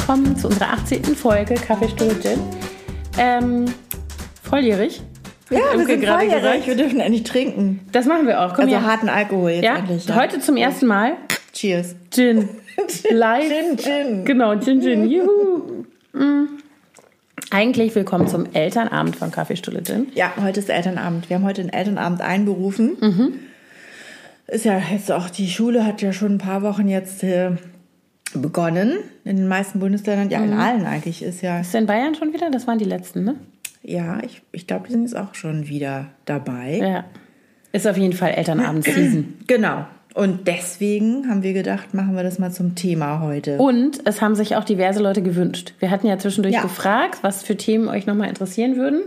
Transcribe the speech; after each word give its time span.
willkommen 0.00 0.34
zu 0.36 0.48
unserer 0.48 0.72
18. 0.72 1.04
Folge 1.14 1.54
Kaffeestunde 1.54 2.18
Gin. 2.20 2.38
Ähm, 3.18 3.66
volljährig. 4.42 5.02
Ja, 5.50 5.58
wir 5.76 5.84
sind 5.86 6.00
gerade 6.00 6.20
volljährig. 6.20 6.42
gesagt. 6.42 6.66
Wir 6.68 6.76
dürfen 6.76 7.00
endlich 7.00 7.22
trinken. 7.24 7.80
Das 7.92 8.06
machen 8.06 8.26
wir 8.26 8.40
auch. 8.40 8.54
Komm 8.54 8.64
Also 8.64 8.76
her. 8.76 8.86
harten 8.86 9.08
Alkohol 9.10 9.50
jetzt 9.50 9.64
ja? 9.64 9.76
endlich. 9.76 10.06
Ja. 10.06 10.16
Heute 10.16 10.40
zum 10.40 10.56
ersten 10.56 10.86
Mal 10.86 11.16
Cheers. 11.52 11.96
Gin. 12.10 12.48
Live. 13.10 13.48
Gin, 13.48 13.76
Gin. 13.76 14.24
Genau, 14.24 14.56
Gin 14.58 14.80
Gin. 14.80 15.10
Juhu. 15.10 15.84
Mm. 16.14 16.46
Eigentlich 17.50 17.94
willkommen 17.94 18.26
zum 18.26 18.46
Elternabend 18.54 19.16
von 19.16 19.30
Kaffeestulle 19.30 19.82
Gin. 19.82 20.08
Ja, 20.14 20.32
heute 20.42 20.60
ist 20.60 20.70
Elternabend. 20.70 21.28
Wir 21.28 21.36
haben 21.36 21.44
heute 21.44 21.60
den 21.62 21.72
Elternabend 21.72 22.22
einberufen. 22.22 22.96
Mhm. 23.00 23.32
Ist 24.46 24.64
ja 24.64 24.80
jetzt 24.90 25.12
auch, 25.12 25.28
die 25.28 25.48
Schule 25.50 25.84
hat 25.84 26.00
ja 26.00 26.12
schon 26.14 26.32
ein 26.36 26.38
paar 26.38 26.62
Wochen 26.62 26.88
jetzt 26.88 27.22
äh, 27.22 27.50
begonnen. 28.34 28.98
In 29.24 29.36
den 29.36 29.48
meisten 29.48 29.80
Bundesländern, 29.80 30.30
ja, 30.30 30.38
Mhm. 30.38 30.52
in 30.52 30.58
allen 30.58 30.84
eigentlich 30.86 31.22
ist 31.22 31.42
ja. 31.42 31.60
Ist 31.60 31.74
in 31.74 31.86
Bayern 31.86 32.14
schon 32.14 32.32
wieder? 32.32 32.50
Das 32.50 32.66
waren 32.66 32.78
die 32.78 32.84
letzten, 32.84 33.24
ne? 33.24 33.34
Ja, 33.82 34.18
ich, 34.22 34.42
ich 34.52 34.66
glaube, 34.66 34.86
die 34.86 34.92
sind 34.92 35.02
jetzt 35.02 35.16
auch 35.16 35.34
schon 35.34 35.68
wieder 35.68 36.06
dabei. 36.26 36.78
Ja. 36.82 37.04
Ist 37.72 37.86
auf 37.86 37.96
jeden 37.96 38.12
Fall 38.14 38.30
Elternabend-Season. 38.32 39.34
Genau. 39.46 39.84
Und 40.12 40.48
deswegen 40.48 41.28
haben 41.28 41.44
wir 41.44 41.52
gedacht, 41.52 41.94
machen 41.94 42.16
wir 42.16 42.24
das 42.24 42.40
mal 42.40 42.50
zum 42.50 42.74
Thema 42.74 43.20
heute. 43.20 43.58
Und 43.58 44.00
es 44.06 44.20
haben 44.20 44.34
sich 44.34 44.56
auch 44.56 44.64
diverse 44.64 45.00
Leute 45.00 45.22
gewünscht. 45.22 45.74
Wir 45.78 45.90
hatten 45.90 46.08
ja 46.08 46.18
zwischendurch 46.18 46.56
Ja. 46.56 46.62
gefragt, 46.62 47.18
was 47.22 47.44
für 47.44 47.56
Themen 47.56 47.86
euch 47.88 48.06
nochmal 48.06 48.28
interessieren 48.28 48.76
würden, 48.76 49.02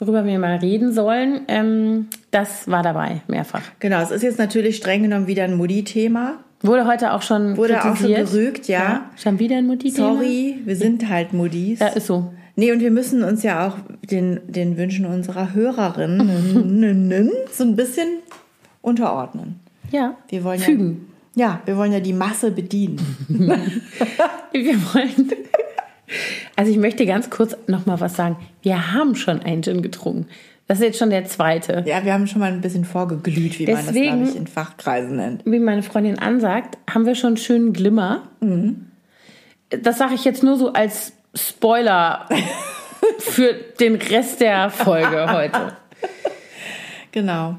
worüber 0.00 0.24
wir 0.24 0.36
mal 0.40 0.56
reden 0.56 0.92
sollen. 0.92 1.42
Ähm, 1.46 2.08
das 2.32 2.66
war 2.68 2.82
dabei, 2.82 3.20
mehrfach. 3.28 3.62
Genau, 3.78 4.02
es 4.02 4.10
ist 4.10 4.22
jetzt 4.24 4.38
natürlich 4.40 4.76
streng 4.78 5.02
genommen 5.04 5.28
wieder 5.28 5.44
ein 5.44 5.54
Mutti-Thema. 5.56 6.42
Wurde 6.62 6.86
heute 6.86 7.12
auch 7.12 7.22
schon 7.22 7.56
Wurde 7.56 7.78
auch 7.80 7.96
schon 7.96 8.06
kritisiert. 8.06 8.30
gerügt, 8.30 8.68
ja. 8.68 9.10
Schon 9.16 9.38
wieder 9.38 9.56
ein 9.56 9.66
Mutti-Thema? 9.66 10.14
Sorry, 10.14 10.60
wir 10.64 10.76
sind 10.76 11.08
halt 11.08 11.32
Muddis. 11.32 11.80
Ja, 11.80 11.88
ist 11.88 12.06
so. 12.06 12.32
Nee, 12.54 12.70
und 12.72 12.80
wir 12.80 12.90
müssen 12.90 13.22
uns 13.22 13.42
ja 13.42 13.66
auch 13.66 13.76
den, 14.08 14.40
den 14.46 14.76
Wünschen 14.76 15.06
unserer 15.06 15.54
Hörerinnen 15.54 17.30
so 17.52 17.64
ein 17.64 17.76
bisschen 17.76 18.08
unterordnen. 18.82 19.60
Ja. 19.90 20.16
Wir 20.28 20.44
wollen 20.44 20.60
Fügen. 20.60 21.08
Ja, 21.34 21.46
ja, 21.46 21.60
wir 21.64 21.76
wollen 21.76 21.92
ja 21.92 22.00
die 22.00 22.12
Masse 22.12 22.50
bedienen. 22.50 22.98
Wir 24.52 24.74
wollen. 24.92 25.32
Also 26.56 26.70
ich 26.70 26.76
möchte 26.76 27.06
ganz 27.06 27.30
kurz 27.30 27.56
nochmal 27.66 28.00
was 28.00 28.16
sagen. 28.16 28.36
Wir 28.60 28.92
haben 28.92 29.14
schon 29.14 29.40
einen 29.40 29.62
Gin 29.62 29.80
getrunken. 29.80 30.26
Das 30.68 30.78
ist 30.78 30.84
jetzt 30.84 30.98
schon 30.98 31.10
der 31.10 31.24
zweite. 31.24 31.82
Ja, 31.86 32.04
wir 32.04 32.12
haben 32.14 32.26
schon 32.26 32.40
mal 32.40 32.50
ein 32.52 32.60
bisschen 32.60 32.84
vorgeglüht, 32.84 33.58
wie 33.58 33.66
man 33.66 33.74
das, 33.76 33.86
Deswegen- 33.86 34.16
glaube 34.18 34.30
ich, 34.30 34.36
in 34.36 34.46
Fachkreisen 34.46 35.16
nennt. 35.16 35.42
Wie 35.44 35.58
meine 35.58 35.82
Freundin 35.82 36.18
ansagt, 36.18 36.78
haben 36.88 37.04
wir 37.04 37.14
schon 37.14 37.28
einen 37.28 37.36
schönen 37.36 37.72
Glimmer. 37.72 38.22
Das 39.70 39.98
sage 39.98 40.14
ich 40.14 40.24
jetzt 40.24 40.42
nur 40.42 40.56
so 40.56 40.72
als 40.72 41.12
Spoiler 41.34 42.28
für 43.18 43.54
den 43.80 43.96
Rest 43.96 44.40
der 44.40 44.70
Folge 44.70 45.30
heute. 45.32 45.76
Genau. 47.10 47.56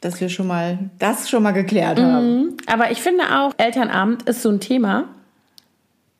Dass 0.00 0.20
wir 0.20 0.28
schon 0.28 0.46
mal 0.46 0.78
das 0.98 1.28
schon 1.28 1.42
mal 1.42 1.52
geklärt 1.52 1.98
haben. 2.00 2.56
Aber 2.66 2.90
ich 2.90 2.98
finde 3.02 3.24
auch, 3.36 3.52
Elternabend 3.56 4.22
ist 4.24 4.42
so 4.42 4.50
ein 4.50 4.60
Thema. 4.60 5.04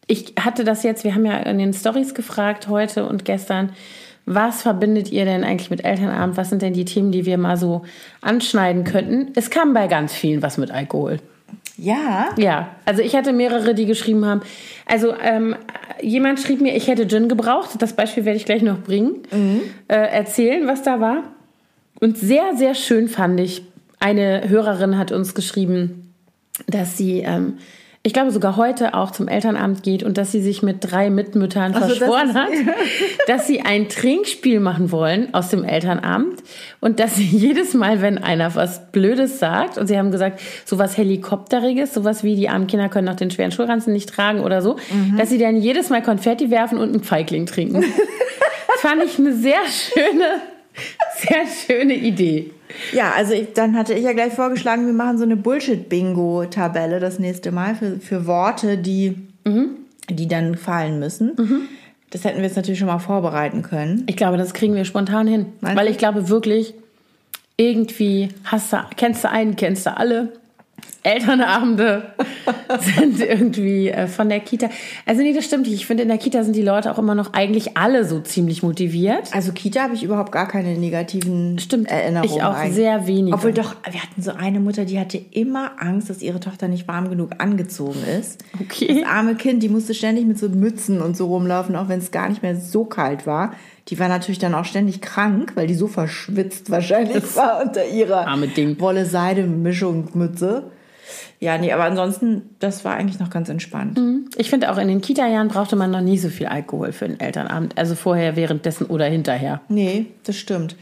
Ich 0.08 0.34
hatte 0.40 0.64
das 0.64 0.82
jetzt, 0.82 1.04
wir 1.04 1.14
haben 1.14 1.26
ja 1.26 1.36
in 1.38 1.58
den 1.58 1.72
Stories 1.72 2.14
gefragt 2.14 2.68
heute 2.68 3.06
und 3.06 3.24
gestern, 3.24 3.72
was 4.26 4.62
verbindet 4.62 5.12
ihr 5.12 5.24
denn 5.24 5.44
eigentlich 5.44 5.70
mit 5.70 5.84
Elternabend? 5.84 6.36
Was 6.36 6.50
sind 6.50 6.60
denn 6.60 6.72
die 6.72 6.84
Themen, 6.84 7.12
die 7.12 7.24
wir 7.24 7.38
mal 7.38 7.56
so 7.56 7.82
anschneiden 8.20 8.84
könnten? 8.84 9.32
Es 9.36 9.50
kam 9.50 9.72
bei 9.72 9.86
ganz 9.86 10.12
vielen 10.12 10.42
was 10.42 10.58
mit 10.58 10.70
Alkohol. 10.72 11.18
Ja. 11.78 12.30
Ja, 12.36 12.70
also 12.84 13.02
ich 13.02 13.14
hatte 13.14 13.32
mehrere, 13.32 13.74
die 13.74 13.86
geschrieben 13.86 14.24
haben. 14.24 14.40
Also 14.84 15.14
ähm, 15.22 15.54
jemand 16.00 16.40
schrieb 16.40 16.60
mir, 16.60 16.74
ich 16.74 16.88
hätte 16.88 17.06
Gin 17.06 17.28
gebraucht. 17.28 17.70
Das 17.78 17.92
Beispiel 17.92 18.24
werde 18.24 18.38
ich 18.38 18.46
gleich 18.46 18.62
noch 18.62 18.80
bringen. 18.80 19.22
Äh, 19.88 19.94
erzählen, 19.94 20.66
was 20.66 20.82
da 20.82 21.00
war. 21.00 21.22
Und 22.00 22.18
sehr, 22.18 22.56
sehr 22.56 22.74
schön 22.74 23.08
fand 23.08 23.38
ich, 23.40 23.62
eine 24.00 24.48
Hörerin 24.48 24.98
hat 24.98 25.12
uns 25.12 25.34
geschrieben, 25.34 26.12
dass 26.66 26.96
sie, 26.96 27.20
ähm, 27.20 27.58
ich 28.06 28.12
glaube 28.12 28.30
sogar 28.30 28.56
heute 28.56 28.94
auch 28.94 29.10
zum 29.10 29.26
Elternabend 29.26 29.82
geht 29.82 30.04
und 30.04 30.16
dass 30.16 30.30
sie 30.30 30.40
sich 30.40 30.62
mit 30.62 30.76
drei 30.80 31.10
Mitmüttern 31.10 31.74
so, 31.74 31.80
das 31.80 31.96
verschworen 31.98 32.28
ist- 32.28 32.34
hat, 32.36 32.48
dass 33.26 33.48
sie 33.48 33.62
ein 33.62 33.88
Trinkspiel 33.88 34.60
machen 34.60 34.92
wollen 34.92 35.34
aus 35.34 35.48
dem 35.48 35.64
Elternabend 35.64 36.40
und 36.80 37.00
dass 37.00 37.16
sie 37.16 37.24
jedes 37.24 37.74
Mal, 37.74 38.00
wenn 38.02 38.18
einer 38.18 38.54
was 38.54 38.92
Blödes 38.92 39.40
sagt, 39.40 39.76
und 39.76 39.88
sie 39.88 39.98
haben 39.98 40.12
gesagt, 40.12 40.40
sowas 40.64 40.96
Helikopteriges, 40.96 41.92
sowas 41.94 42.22
wie 42.22 42.36
die 42.36 42.48
armen 42.48 42.68
Kinder 42.68 42.88
können 42.88 43.06
noch 43.08 43.16
den 43.16 43.32
schweren 43.32 43.50
Schulranzen 43.50 43.92
nicht 43.92 44.08
tragen 44.08 44.38
oder 44.38 44.62
so, 44.62 44.76
dass 45.18 45.30
sie 45.30 45.38
dann 45.38 45.56
jedes 45.56 45.90
Mal 45.90 46.00
Konfetti 46.00 46.48
werfen 46.52 46.78
und 46.78 46.90
einen 46.90 47.02
Feigling 47.02 47.46
trinken. 47.46 47.80
das 47.82 48.80
fand 48.82 49.02
ich 49.02 49.18
eine 49.18 49.32
sehr 49.32 49.58
schöne, 49.68 50.42
sehr 51.16 51.44
schöne 51.66 51.94
Idee. 51.94 52.52
Ja, 52.92 53.12
also 53.16 53.32
ich, 53.32 53.52
dann 53.52 53.76
hatte 53.76 53.94
ich 53.94 54.04
ja 54.04 54.12
gleich 54.12 54.32
vorgeschlagen, 54.32 54.86
wir 54.86 54.92
machen 54.92 55.18
so 55.18 55.24
eine 55.24 55.36
Bullshit-Bingo-Tabelle 55.36 57.00
das 57.00 57.18
nächste 57.18 57.52
Mal 57.52 57.74
für, 57.74 57.98
für 57.98 58.26
Worte, 58.26 58.78
die, 58.78 59.16
die 60.10 60.28
dann 60.28 60.56
fallen 60.56 60.98
müssen. 60.98 61.36
Das 62.10 62.24
hätten 62.24 62.38
wir 62.38 62.44
jetzt 62.44 62.56
natürlich 62.56 62.78
schon 62.78 62.88
mal 62.88 62.98
vorbereiten 62.98 63.62
können. 63.62 64.04
Ich 64.06 64.16
glaube, 64.16 64.36
das 64.36 64.54
kriegen 64.54 64.74
wir 64.74 64.84
spontan 64.84 65.26
hin. 65.26 65.46
Meinst 65.60 65.78
Weil 65.78 65.88
ich 65.88 65.98
glaube 65.98 66.28
wirklich, 66.28 66.74
irgendwie 67.56 68.28
hast 68.44 68.72
du, 68.72 68.78
kennst 68.96 69.24
du 69.24 69.30
einen, 69.30 69.56
kennst 69.56 69.86
du 69.86 69.96
alle. 69.96 70.32
Elternabende 71.06 72.02
sind 72.80 73.20
irgendwie 73.20 73.90
äh, 73.90 74.08
von 74.08 74.28
der 74.28 74.40
Kita. 74.40 74.68
Also 75.06 75.22
nee, 75.22 75.32
das 75.32 75.44
stimmt 75.44 75.66
nicht. 75.66 75.74
Ich 75.74 75.86
finde, 75.86 76.02
in 76.02 76.08
der 76.08 76.18
Kita 76.18 76.42
sind 76.42 76.56
die 76.56 76.62
Leute 76.62 76.90
auch 76.90 76.98
immer 76.98 77.14
noch 77.14 77.32
eigentlich 77.32 77.76
alle 77.76 78.04
so 78.04 78.18
ziemlich 78.20 78.62
motiviert. 78.62 79.32
Also 79.32 79.52
Kita 79.52 79.82
habe 79.82 79.94
ich 79.94 80.02
überhaupt 80.02 80.32
gar 80.32 80.48
keine 80.48 80.76
negativen 80.76 81.58
Stimmt, 81.60 81.90
Erinnerungen. 81.90 82.34
ich 82.36 82.42
auch 82.42 82.54
eigentlich. 82.54 82.74
sehr 82.74 83.06
wenige. 83.06 83.36
Obwohl 83.36 83.52
doch, 83.52 83.76
wir 83.88 84.02
hatten 84.02 84.20
so 84.20 84.32
eine 84.32 84.58
Mutter, 84.58 84.84
die 84.84 84.98
hatte 84.98 85.20
immer 85.30 85.72
Angst, 85.78 86.10
dass 86.10 86.22
ihre 86.22 86.40
Tochter 86.40 86.66
nicht 86.66 86.88
warm 86.88 87.08
genug 87.08 87.30
angezogen 87.38 88.02
ist. 88.20 88.42
Okay. 88.60 89.00
Das 89.00 89.08
arme 89.08 89.36
Kind, 89.36 89.62
die 89.62 89.68
musste 89.68 89.94
ständig 89.94 90.26
mit 90.26 90.38
so 90.38 90.48
Mützen 90.48 91.00
und 91.00 91.16
so 91.16 91.26
rumlaufen, 91.26 91.76
auch 91.76 91.88
wenn 91.88 92.00
es 92.00 92.10
gar 92.10 92.28
nicht 92.28 92.42
mehr 92.42 92.56
so 92.56 92.84
kalt 92.84 93.26
war. 93.26 93.54
Die 93.88 93.98
war 94.00 94.08
natürlich 94.08 94.40
dann 94.40 94.54
auch 94.54 94.64
ständig 94.64 95.00
krank, 95.00 95.52
weil 95.54 95.68
die 95.68 95.74
so 95.74 95.86
verschwitzt 95.86 96.70
wahrscheinlich 96.70 97.36
war 97.36 97.62
unter 97.64 97.86
ihrer 97.86 98.26
Arme 98.26 98.48
Ding. 98.48 98.80
Wolle-Seide-Mischung 98.80 100.08
Mütze. 100.14 100.72
Ja, 101.38 101.58
nee, 101.58 101.70
aber 101.72 101.84
ansonsten, 101.84 102.42
das 102.60 102.84
war 102.84 102.94
eigentlich 102.94 103.20
noch 103.20 103.28
ganz 103.30 103.48
entspannt. 103.48 104.00
Ich 104.38 104.48
finde 104.48 104.72
auch 104.72 104.78
in 104.78 104.88
den 104.88 105.00
Kita-Jahren 105.02 105.48
brauchte 105.48 105.76
man 105.76 105.90
noch 105.90 106.00
nie 106.00 106.16
so 106.16 106.28
viel 106.30 106.46
Alkohol 106.46 106.92
für 106.92 107.06
den 107.08 107.20
Elternabend. 107.20 107.76
Also 107.76 107.94
vorher, 107.94 108.36
währenddessen 108.36 108.86
oder 108.86 109.04
hinterher. 109.04 109.60
Nee, 109.68 110.06
das 110.24 110.36
stimmt. 110.36 110.76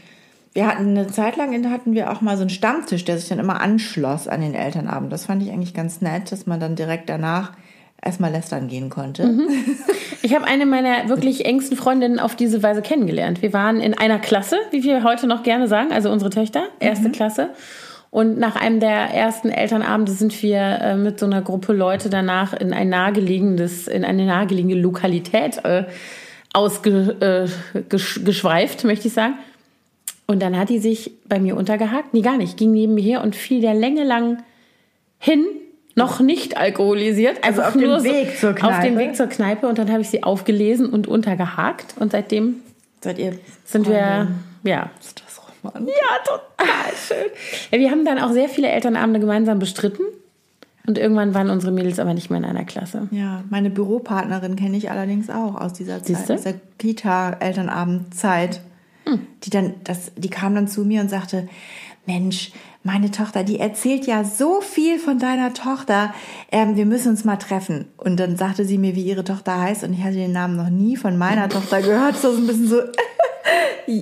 Wir 0.53 0.65
hatten 0.67 0.87
eine 0.87 1.07
Zeit 1.07 1.35
lang 1.35 1.51
in- 1.51 1.69
hatten 1.71 1.93
wir 1.93 2.09
auch 2.11 2.21
mal 2.21 2.37
so 2.37 2.41
einen 2.43 2.49
Stammtisch, 2.49 3.03
der 3.03 3.17
sich 3.17 3.27
dann 3.27 3.39
immer 3.39 3.59
anschloss 3.59 4.29
an 4.29 4.39
den 4.39 4.53
Elternabend. 4.53 5.11
Das 5.11 5.25
fand 5.25 5.43
ich 5.43 5.51
eigentlich 5.51 5.73
ganz 5.73 5.99
nett, 5.99 6.31
dass 6.31 6.45
man 6.47 6.61
dann 6.61 6.77
direkt 6.77 7.09
danach 7.09 7.51
erstmal 8.01 8.31
lästern 8.31 8.67
gehen 8.69 8.89
konnte. 8.89 9.29
Ich 10.21 10.33
habe 10.33 10.45
eine 10.45 10.65
meiner 10.65 11.07
wirklich 11.07 11.45
engsten 11.45 11.77
Freundinnen 11.77 12.19
auf 12.19 12.35
diese 12.35 12.63
Weise 12.63 12.81
kennengelernt. 12.81 13.43
Wir 13.43 13.53
waren 13.53 13.79
in 13.79 13.95
einer 13.95 14.17
Klasse, 14.17 14.55
wie 14.71 14.81
wir 14.83 15.03
heute 15.03 15.27
noch 15.27 15.43
gerne 15.43 15.67
sagen, 15.67 15.91
also 15.91 16.09
unsere 16.11 16.31
Töchter, 16.31 16.63
erste 16.79 17.11
Klasse. 17.11 17.49
Und 18.15 18.39
nach 18.39 18.55
einem 18.55 18.79
der 18.79 19.13
ersten 19.13 19.49
Elternabende 19.49 20.13
sind 20.13 20.41
wir 20.41 20.61
äh, 20.61 20.95
mit 20.95 21.19
so 21.19 21.25
einer 21.25 21.41
Gruppe 21.41 21.73
Leute 21.73 22.09
danach 22.09 22.53
in 22.53 22.71
ein 22.71 22.87
nahegelegenes, 22.87 23.89
in 23.89 24.05
eine 24.05 24.25
nahegelegene 24.25 24.75
Lokalität 24.75 25.65
äh, 25.65 25.83
ausgeschweift, 26.53 28.85
äh, 28.85 28.87
möchte 28.87 29.09
ich 29.09 29.13
sagen. 29.13 29.33
Und 30.27 30.41
dann 30.41 30.57
hat 30.57 30.69
die 30.69 30.79
sich 30.79 31.11
bei 31.27 31.41
mir 31.41 31.57
untergehakt. 31.57 32.13
Nee, 32.13 32.21
gar 32.21 32.37
nicht. 32.37 32.55
Ging 32.55 32.71
neben 32.71 32.93
mir 32.93 33.03
her 33.03 33.21
und 33.21 33.35
fiel 33.35 33.59
der 33.59 33.73
Länge 33.73 34.05
lang 34.05 34.41
hin, 35.19 35.45
noch 35.95 36.21
nicht 36.21 36.55
alkoholisiert. 36.55 37.43
Also 37.43 37.63
auf 37.63 37.73
dem 37.73 37.81
Weg 37.81 38.39
zur 38.39 38.51
Auf 38.51 38.55
dem 38.55 38.93
Kneipe? 38.93 38.97
Weg 38.97 39.17
zur 39.17 39.27
Kneipe. 39.27 39.67
Und 39.67 39.77
dann 39.77 39.91
habe 39.91 39.99
ich 39.99 40.09
sie 40.09 40.23
aufgelesen 40.23 40.89
und 40.89 41.09
untergehakt. 41.09 41.95
Und 41.99 42.13
seitdem 42.13 42.61
Seid 43.01 43.19
ihr 43.19 43.37
sind 43.65 43.89
wir, 43.89 44.29
ja. 44.63 44.89
Romantisch? 45.67 45.95
Ja, 45.95 46.17
total 46.23 46.93
schön. 46.95 47.31
Ja, 47.71 47.79
wir 47.79 47.91
haben 47.91 48.05
dann 48.05 48.19
auch 48.19 48.31
sehr 48.31 48.49
viele 48.49 48.69
Elternabende 48.69 49.19
gemeinsam 49.19 49.59
bestritten. 49.59 50.03
Und 50.87 50.99
irgendwann 50.99 51.33
waren 51.33 51.49
unsere 51.49 51.71
Mädels 51.71 51.99
aber 51.99 52.13
nicht 52.13 52.29
mehr 52.29 52.37
in 52.39 52.45
einer 52.45 52.63
Klasse. 52.63 53.07
Ja, 53.11 53.43
meine 53.49 53.71
Büropartnerin 53.71 54.55
kenne 54.55 54.77
ich 54.77 54.91
allerdings 54.91 55.29
auch 55.31 55.55
aus 55.55 55.73
dieser 55.73 55.97
Zeit, 56.03 56.05
Siehste? 56.05 56.33
aus 56.35 56.41
der 56.43 56.55
Kita-Elternabendzeit. 56.77 58.61
Die 59.43 59.49
dann, 59.51 59.75
das, 59.83 60.11
die 60.15 60.29
kam 60.29 60.55
dann 60.55 60.67
zu 60.67 60.83
mir 60.83 61.01
und 61.01 61.09
sagte, 61.09 61.47
Mensch, 62.07 62.51
meine 62.83 63.09
Tochter, 63.09 63.43
die 63.43 63.59
erzählt 63.59 64.05
ja 64.05 64.23
so 64.23 64.61
viel 64.61 64.99
von 64.99 65.17
deiner 65.17 65.53
Tochter. 65.53 66.13
Ähm, 66.51 66.75
wir 66.75 66.85
müssen 66.85 67.09
uns 67.09 67.23
mal 67.23 67.37
treffen. 67.37 67.85
Und 67.97 68.19
dann 68.19 68.37
sagte 68.37 68.63
sie 68.65 68.77
mir, 68.77 68.95
wie 68.95 69.03
ihre 69.03 69.23
Tochter 69.23 69.59
heißt. 69.59 69.83
Und 69.83 69.93
ich 69.93 70.03
hatte 70.03 70.15
den 70.15 70.31
Namen 70.31 70.55
noch 70.55 70.69
nie 70.69 70.97
von 70.97 71.17
meiner 71.17 71.49
Tochter 71.55 71.81
gehört. 71.81 72.17
So 72.17 72.29
ein 72.31 72.45
bisschen 72.45 72.67
so, 72.67 72.77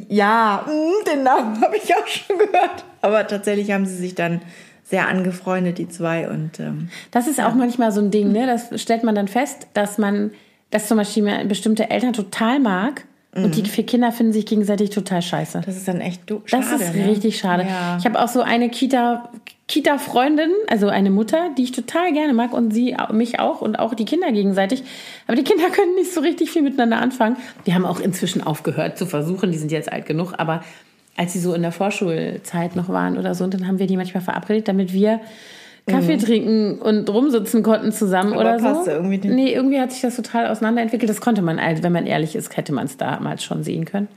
ja, 0.10 0.66
mm, 0.68 1.06
den 1.06 1.24
Namen 1.24 1.62
habe 1.62 1.78
ich 1.78 1.96
auch 1.96 2.08
schon 2.08 2.38
gehört. 2.38 2.86
Aber 3.02 3.28
tatsächlich 3.28 3.72
haben 3.72 3.86
sie 3.86 3.96
sich 3.96 4.16
dann 4.16 4.42
sehr 4.84 5.08
angefreundet, 5.08 5.78
die 5.78 5.88
zwei. 5.88 6.30
Und 6.30 6.60
ähm, 6.60 6.90
Das 7.12 7.28
ist 7.28 7.42
auch 7.42 7.54
manchmal 7.54 7.92
so 7.92 8.02
ein 8.02 8.12
Ding, 8.12 8.32
ne? 8.32 8.46
Das 8.46 8.82
stellt 8.82 9.04
man 9.04 9.16
dann 9.16 9.28
fest, 9.28 9.68
dass 9.74 9.98
man, 9.98 10.32
dass 10.72 10.88
zum 10.88 10.98
Beispiel 10.98 11.46
bestimmte 11.46 11.90
Eltern 11.90 12.14
total 12.14 12.60
mag. 12.60 13.06
Und 13.36 13.56
die 13.56 13.64
vier 13.66 13.84
Kinder 13.84 14.12
finden 14.12 14.32
sich 14.32 14.46
gegenseitig 14.46 14.92
total 14.92 15.24
scheiße. 15.24 15.62
Das 15.66 15.76
ist 15.76 15.88
dann 15.88 16.02
echt 16.02 16.30
du 16.30 16.44
schade. 16.46 16.68
Das 16.70 16.82
ist 16.82 16.94
ne? 16.96 17.08
richtig 17.08 17.40
schade. 17.40 17.66
Ja. 17.68 17.98
Ich 17.98 18.06
habe 18.06 18.22
auch 18.22 18.28
so 18.28 18.42
eine 18.44 18.70
Kita, 18.70 19.32
Kita-Freundin, 19.68 20.52
also 20.68 20.88
eine 20.90 21.10
Mutter, 21.10 21.50
die 21.58 21.64
ich 21.64 21.72
total 21.72 22.12
gerne 22.12 22.34
mag 22.34 22.54
und 22.54 22.72
sie 22.72 22.96
mich 23.12 23.40
auch 23.40 23.62
und 23.62 23.78
auch 23.78 23.94
die 23.94 24.06
Kinder 24.06 24.32
gegenseitig. 24.32 24.84
Aber 25.26 25.36
die 25.36 25.44
Kinder 25.44 25.70
können 25.72 25.96
nicht 25.96 26.14
so 26.14 26.22
richtig 26.22 26.52
viel 26.52 26.62
miteinander 26.62 27.00
anfangen. 27.00 27.38
Die 27.66 27.74
haben 27.74 27.86
auch 27.86 28.00
inzwischen 28.00 28.44
aufgehört 28.44 28.98
zu 28.98 29.06
versuchen, 29.06 29.52
die 29.52 29.58
sind 29.58 29.72
jetzt 29.72 29.92
alt 29.92 30.06
genug, 30.06 30.34
aber 30.38 30.64
als 31.16 31.34
sie 31.34 31.40
so 31.40 31.54
in 31.54 31.62
der 31.62 31.72
Vorschulzeit 31.72 32.76
noch 32.76 32.90
waren 32.90 33.18
oder 33.18 33.36
so, 33.36 33.46
dann 33.48 33.68
haben 33.68 33.80
wir 33.80 33.88
die 33.88 33.98
manchmal 33.98 34.24
verabredet, 34.24 34.68
damit 34.68 34.94
wir 34.94 35.22
Kaffee 35.86 36.18
trinken 36.18 36.80
und 36.80 37.10
rumsitzen 37.10 37.62
konnten 37.62 37.92
zusammen 37.92 38.34
Aber 38.34 38.56
oder 38.56 38.60
so. 38.60 38.90
irgendwie 38.90 39.18
nicht. 39.18 39.34
Nee, 39.34 39.54
irgendwie 39.54 39.80
hat 39.80 39.92
sich 39.92 40.02
das 40.02 40.16
total 40.16 40.48
auseinanderentwickelt. 40.48 41.10
Das 41.10 41.20
konnte 41.20 41.42
man, 41.42 41.60
also 41.60 41.84
wenn 41.84 41.92
man 41.92 42.06
ehrlich 42.06 42.36
ist, 42.36 42.56
hätte 42.56 42.74
man 42.74 42.86
es 42.86 42.98
damals 42.98 43.44
schon 43.44 43.64
sehen 43.64 43.86
können. 43.86 44.08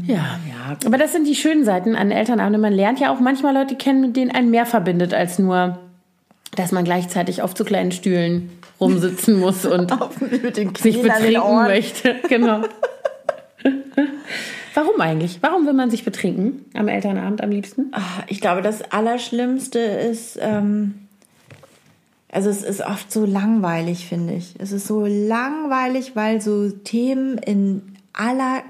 Ja. 0.00 0.38
Ja, 0.48 0.76
Aber 0.86 0.98
das 0.98 1.12
sind 1.12 1.26
die 1.26 1.34
schönen 1.34 1.64
Seiten 1.64 1.94
an 1.96 2.10
Elternabenden. 2.10 2.60
Man 2.60 2.72
lernt 2.72 2.98
ja 3.00 3.12
auch 3.12 3.20
manchmal 3.20 3.54
Leute 3.54 3.76
kennen, 3.76 4.00
mit 4.00 4.16
denen 4.16 4.30
einen 4.30 4.50
mehr 4.50 4.66
verbindet, 4.66 5.14
als 5.14 5.38
nur, 5.38 5.78
dass 6.56 6.72
man 6.72 6.84
gleichzeitig 6.84 7.42
auf 7.42 7.54
zu 7.54 7.64
kleinen 7.64 7.92
Stühlen 7.92 8.50
rumsitzen 8.80 9.38
muss 9.38 9.64
und 9.66 9.90
sich 10.78 11.00
betrinken 11.02 11.54
möchte. 11.66 12.16
Genau. 12.28 12.62
Warum 14.74 15.00
eigentlich? 15.00 15.38
Warum 15.42 15.66
will 15.66 15.74
man 15.74 15.90
sich 15.90 16.04
betrinken 16.04 16.64
am 16.74 16.88
Elternabend 16.88 17.42
am 17.42 17.50
liebsten? 17.50 17.88
Ah, 17.92 18.00
Ich 18.26 18.40
glaube, 18.40 18.62
das 18.62 18.82
Allerschlimmste 18.90 19.78
ist, 19.78 20.38
ähm, 20.40 20.94
also 22.30 22.48
es 22.48 22.62
ist 22.62 22.80
oft 22.80 23.12
so 23.12 23.26
langweilig, 23.26 24.06
finde 24.06 24.32
ich. 24.34 24.54
Es 24.58 24.72
ist 24.72 24.86
so 24.86 25.04
langweilig, 25.06 26.16
weil 26.16 26.40
so 26.40 26.70
Themen 26.70 27.36
in 27.38 27.91
aller, 28.12 28.62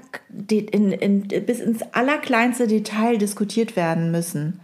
in, 0.49 0.91
in, 0.91 1.27
bis 1.27 1.59
ins 1.59 1.81
allerkleinste 1.93 2.67
Detail 2.67 3.17
diskutiert 3.17 3.75
werden 3.75 4.11
müssen. 4.11 4.59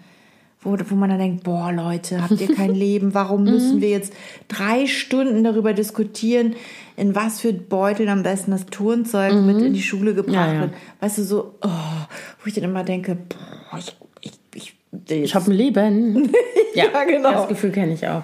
Wo, 0.61 0.77
wo 0.89 0.95
man 0.95 1.09
dann 1.09 1.19
denkt, 1.19 1.43
boah 1.43 1.71
Leute, 1.71 2.21
habt 2.21 2.41
ihr 2.41 2.53
kein 2.53 2.75
Leben? 2.75 3.13
Warum 3.13 3.45
müssen 3.45 3.79
wir 3.79 3.89
jetzt 3.89 4.11
drei 4.49 4.87
Stunden 4.87 5.43
darüber 5.43 5.73
diskutieren, 5.73 6.55
in 6.97 7.15
was 7.15 7.39
für 7.39 7.53
Beuteln 7.53 8.09
am 8.09 8.23
besten 8.23 8.51
das 8.51 8.65
Turnzeug 8.65 9.33
mit 9.35 9.61
in 9.61 9.73
die 9.73 9.81
Schule 9.81 10.13
gebracht 10.13 10.35
Ja, 10.35 10.53
ja. 10.53 10.59
wird? 10.61 10.71
Weißt 10.99 11.17
du, 11.17 11.23
so, 11.23 11.53
oh, 11.61 11.67
wo 11.67 12.47
ich 12.47 12.53
dann 12.53 12.65
immer 12.65 12.83
denke, 12.83 13.15
boah, 13.15 13.79
ich, 13.79 13.95
ich, 14.21 14.33
ich, 14.53 15.23
Ich 15.23 15.35
habe 15.35 15.49
ein 15.49 15.53
Leben. 15.55 16.31
Ja, 16.75 16.85
Ja, 16.93 17.03
genau. 17.03 17.31
Das 17.31 17.47
Gefühl 17.47 17.71
kenne 17.71 17.93
ich 17.93 18.07
auch. 18.07 18.23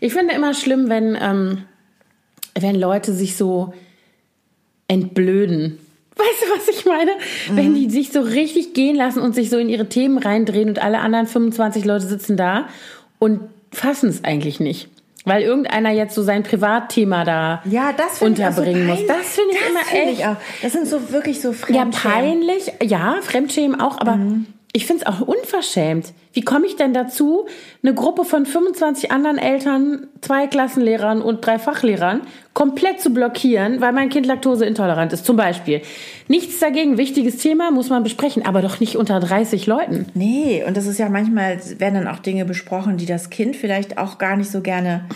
Ich 0.00 0.12
finde 0.12 0.34
immer 0.34 0.54
schlimm, 0.54 0.88
wenn, 0.88 1.16
ähm, 1.20 1.64
wenn 2.58 2.74
Leute 2.76 3.12
sich 3.12 3.36
so 3.36 3.74
entblöden. 4.88 5.78
Weißt 6.16 6.42
du, 6.42 6.58
was 6.58 6.68
ich 6.68 6.86
meine? 6.86 7.10
Wenn 7.50 7.74
die 7.74 7.90
sich 7.90 8.10
so 8.10 8.20
richtig 8.20 8.72
gehen 8.72 8.96
lassen 8.96 9.20
und 9.20 9.34
sich 9.34 9.50
so 9.50 9.58
in 9.58 9.68
ihre 9.68 9.88
Themen 9.88 10.16
reindrehen 10.18 10.68
und 10.68 10.82
alle 10.82 11.00
anderen 11.00 11.26
25 11.26 11.84
Leute 11.84 12.06
sitzen 12.06 12.36
da 12.36 12.68
und 13.18 13.40
fassen 13.70 14.08
es 14.08 14.24
eigentlich 14.24 14.58
nicht. 14.58 14.88
Weil 15.26 15.42
irgendeiner 15.42 15.90
jetzt 15.90 16.14
so 16.14 16.22
sein 16.22 16.44
Privatthema 16.44 17.24
da 17.24 17.60
Ja, 17.64 17.92
das 17.92 18.06
auch 18.06 18.18
so 18.20 18.24
unterbringen 18.26 18.86
muss. 18.86 19.04
Das 19.06 19.34
finde 19.34 19.54
ich 19.54 19.68
immer 19.68 19.80
finde 19.80 20.04
echt 20.04 20.20
ich 20.20 20.26
auch. 20.26 20.36
Das 20.62 20.72
sind 20.72 20.86
so 20.86 21.10
wirklich 21.10 21.40
so 21.40 21.48
ja, 21.50 21.54
Fremdschämen. 21.54 21.92
peinlich, 21.92 22.72
ja, 22.82 23.18
Fremdschämen 23.22 23.80
auch, 23.80 24.00
aber 24.00 24.18
ich 24.76 24.84
finde 24.84 25.04
es 25.04 25.10
auch 25.10 25.22
unverschämt. 25.22 26.12
Wie 26.34 26.42
komme 26.42 26.66
ich 26.66 26.76
denn 26.76 26.92
dazu, 26.92 27.46
eine 27.82 27.94
Gruppe 27.94 28.26
von 28.26 28.44
25 28.44 29.10
anderen 29.10 29.38
Eltern, 29.38 30.08
zwei 30.20 30.46
Klassenlehrern 30.48 31.22
und 31.22 31.46
drei 31.46 31.58
Fachlehrern 31.58 32.20
komplett 32.52 33.00
zu 33.00 33.08
blockieren, 33.08 33.80
weil 33.80 33.92
mein 33.92 34.10
Kind 34.10 34.26
laktoseintolerant 34.26 35.14
ist, 35.14 35.24
zum 35.24 35.36
Beispiel. 35.36 35.80
Nichts 36.28 36.58
dagegen, 36.58 36.98
wichtiges 36.98 37.38
Thema, 37.38 37.70
muss 37.70 37.88
man 37.88 38.02
besprechen, 38.02 38.44
aber 38.44 38.60
doch 38.60 38.78
nicht 38.78 38.96
unter 38.96 39.18
30 39.18 39.66
Leuten. 39.66 40.08
Nee, 40.12 40.62
und 40.66 40.76
das 40.76 40.84
ist 40.84 40.98
ja 40.98 41.08
manchmal, 41.08 41.58
werden 41.78 41.94
dann 41.94 42.08
auch 42.08 42.18
Dinge 42.18 42.44
besprochen, 42.44 42.98
die 42.98 43.06
das 43.06 43.30
Kind 43.30 43.56
vielleicht 43.56 43.96
auch 43.96 44.18
gar 44.18 44.36
nicht 44.36 44.50
so 44.50 44.60
gerne 44.60 45.06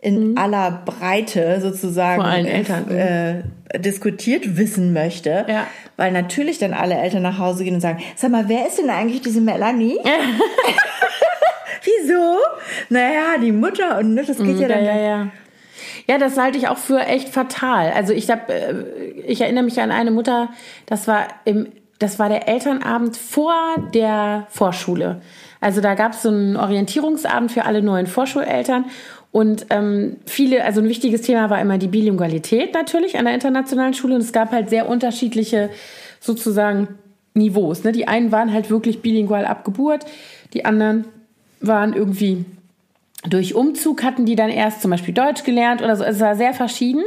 in 0.00 0.36
aller 0.38 0.82
Breite 0.84 1.60
sozusagen 1.60 2.22
Mhm. 2.22 2.28
Allen 2.28 2.46
Eltern. 2.46 2.90
äh, 2.90 3.78
diskutiert 3.80 4.56
wissen 4.56 4.92
möchte. 4.92 5.44
Ja. 5.48 5.66
Weil 5.96 6.12
natürlich 6.12 6.58
dann 6.58 6.72
alle 6.72 6.94
Eltern 6.94 7.22
nach 7.22 7.38
Hause 7.38 7.64
gehen 7.64 7.74
und 7.74 7.80
sagen, 7.80 8.00
sag 8.14 8.30
mal, 8.30 8.48
wer 8.48 8.66
ist 8.68 8.78
denn 8.78 8.90
eigentlich 8.90 9.22
diese 9.22 9.40
Melanie? 9.40 9.98
Wieso? 11.82 12.36
Naja, 12.88 13.38
die 13.42 13.52
Mutter 13.52 13.98
und 13.98 14.14
ne, 14.14 14.24
das 14.24 14.38
geht 14.38 14.58
ja 14.60 14.68
Ja, 14.68 14.68
dann. 14.68 14.84
ja, 14.84 14.96
ja. 14.96 15.26
Ja, 16.08 16.18
das 16.18 16.38
halte 16.38 16.58
ich 16.58 16.68
auch 16.68 16.78
für 16.78 17.00
echt 17.00 17.28
fatal. 17.28 17.92
Also 17.94 18.12
ich 18.14 18.30
hab, 18.30 18.48
äh, 18.50 18.72
ich 19.26 19.40
erinnere 19.42 19.64
mich 19.64 19.80
an 19.80 19.90
eine 19.90 20.10
Mutter, 20.10 20.48
das 20.86 21.06
war 21.06 21.28
im, 21.44 21.68
das 21.98 22.18
war 22.18 22.28
der 22.28 22.48
Elternabend 22.48 23.16
vor 23.16 23.54
der 23.94 24.46
Vorschule. 24.48 25.20
Also 25.60 25.80
da 25.80 25.94
gab 25.94 26.12
es 26.12 26.22
so 26.22 26.28
einen 26.30 26.56
Orientierungsabend 26.56 27.52
für 27.52 27.64
alle 27.64 27.82
neuen 27.82 28.06
Vorschuleltern. 28.06 28.86
Und 29.30 29.66
ähm, 29.70 30.16
viele, 30.26 30.64
also 30.64 30.80
ein 30.80 30.88
wichtiges 30.88 31.22
Thema 31.22 31.50
war 31.50 31.60
immer 31.60 31.78
die 31.78 31.88
Bilingualität 31.88 32.74
natürlich 32.74 33.18
an 33.18 33.26
der 33.26 33.34
internationalen 33.34 33.94
Schule. 33.94 34.14
Und 34.14 34.22
es 34.22 34.32
gab 34.32 34.52
halt 34.52 34.70
sehr 34.70 34.88
unterschiedliche 34.88 35.70
sozusagen 36.20 36.88
Niveaus. 37.34 37.84
Ne? 37.84 37.92
Die 37.92 38.08
einen 38.08 38.32
waren 38.32 38.52
halt 38.52 38.70
wirklich 38.70 39.00
bilingual 39.00 39.44
ab 39.44 39.64
Geburt, 39.64 40.06
die 40.54 40.64
anderen 40.64 41.04
waren 41.60 41.92
irgendwie 41.92 42.44
durch 43.26 43.56
Umzug 43.56 44.04
hatten 44.04 44.26
die 44.26 44.36
dann 44.36 44.48
erst 44.48 44.80
zum 44.80 44.92
Beispiel 44.92 45.12
Deutsch 45.12 45.42
gelernt 45.42 45.82
oder 45.82 45.96
so. 45.96 46.04
Es 46.04 46.20
war 46.20 46.36
sehr 46.36 46.54
verschieden. 46.54 47.02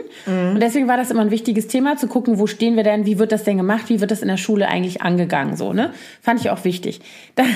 Und 0.53 0.59
deswegen 0.59 0.89
war 0.89 0.97
das 0.97 1.09
immer 1.09 1.21
ein 1.21 1.31
wichtiges 1.31 1.67
Thema, 1.67 1.95
zu 1.95 2.07
gucken, 2.07 2.37
wo 2.37 2.47
stehen 2.47 2.75
wir 2.75 2.83
denn, 2.83 3.05
wie 3.05 3.17
wird 3.17 3.31
das 3.31 3.45
denn 3.45 3.55
gemacht, 3.55 3.85
wie 3.87 4.01
wird 4.01 4.11
das 4.11 4.21
in 4.21 4.27
der 4.27 4.35
Schule 4.35 4.67
eigentlich 4.67 5.01
angegangen, 5.01 5.55
so, 5.55 5.71
ne? 5.71 5.91
Fand 6.21 6.41
ich 6.41 6.49
auch 6.49 6.65
wichtig. 6.65 6.99
Dann, 7.35 7.47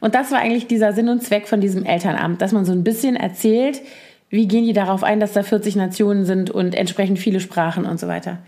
und 0.00 0.14
das 0.14 0.32
war 0.32 0.38
eigentlich 0.38 0.66
dieser 0.66 0.94
Sinn 0.94 1.10
und 1.10 1.22
Zweck 1.22 1.46
von 1.46 1.60
diesem 1.60 1.84
Elternabend, 1.84 2.40
dass 2.40 2.52
man 2.52 2.64
so 2.64 2.72
ein 2.72 2.82
bisschen 2.82 3.14
erzählt, 3.14 3.82
wie 4.30 4.46
gehen 4.46 4.64
die 4.64 4.72
darauf 4.72 5.02
ein, 5.02 5.20
dass 5.20 5.32
da 5.32 5.42
40 5.42 5.76
Nationen 5.76 6.24
sind 6.24 6.50
und 6.50 6.74
entsprechend 6.74 7.18
viele 7.18 7.40
Sprachen 7.40 7.86
und 7.86 7.98
so 7.98 8.08
weiter. 8.08 8.38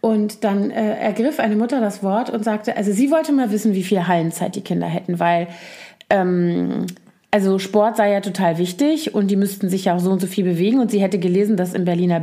Und 0.00 0.44
dann 0.44 0.70
äh, 0.70 0.98
ergriff 0.98 1.40
eine 1.40 1.56
Mutter 1.56 1.80
das 1.80 2.02
Wort 2.02 2.28
und 2.28 2.44
sagte, 2.44 2.76
also 2.76 2.92
sie 2.92 3.10
wollte 3.10 3.32
mal 3.32 3.50
wissen, 3.50 3.74
wie 3.74 3.82
viel 3.82 4.06
Hallenzeit 4.06 4.54
die 4.54 4.60
Kinder 4.60 4.86
hätten, 4.86 5.18
weil 5.18 5.48
ähm, 6.10 6.86
also 7.30 7.58
Sport 7.58 7.96
sei 7.96 8.12
ja 8.12 8.20
total 8.20 8.58
wichtig 8.58 9.14
und 9.14 9.28
die 9.28 9.36
müssten 9.36 9.68
sich 9.68 9.86
ja 9.86 9.96
auch 9.96 10.00
so 10.00 10.10
und 10.10 10.20
so 10.20 10.26
viel 10.26 10.44
bewegen 10.44 10.78
und 10.78 10.90
sie 10.90 11.00
hätte 11.00 11.18
gelesen, 11.18 11.56
dass 11.56 11.74
im 11.74 11.84
Berliner 11.84 12.20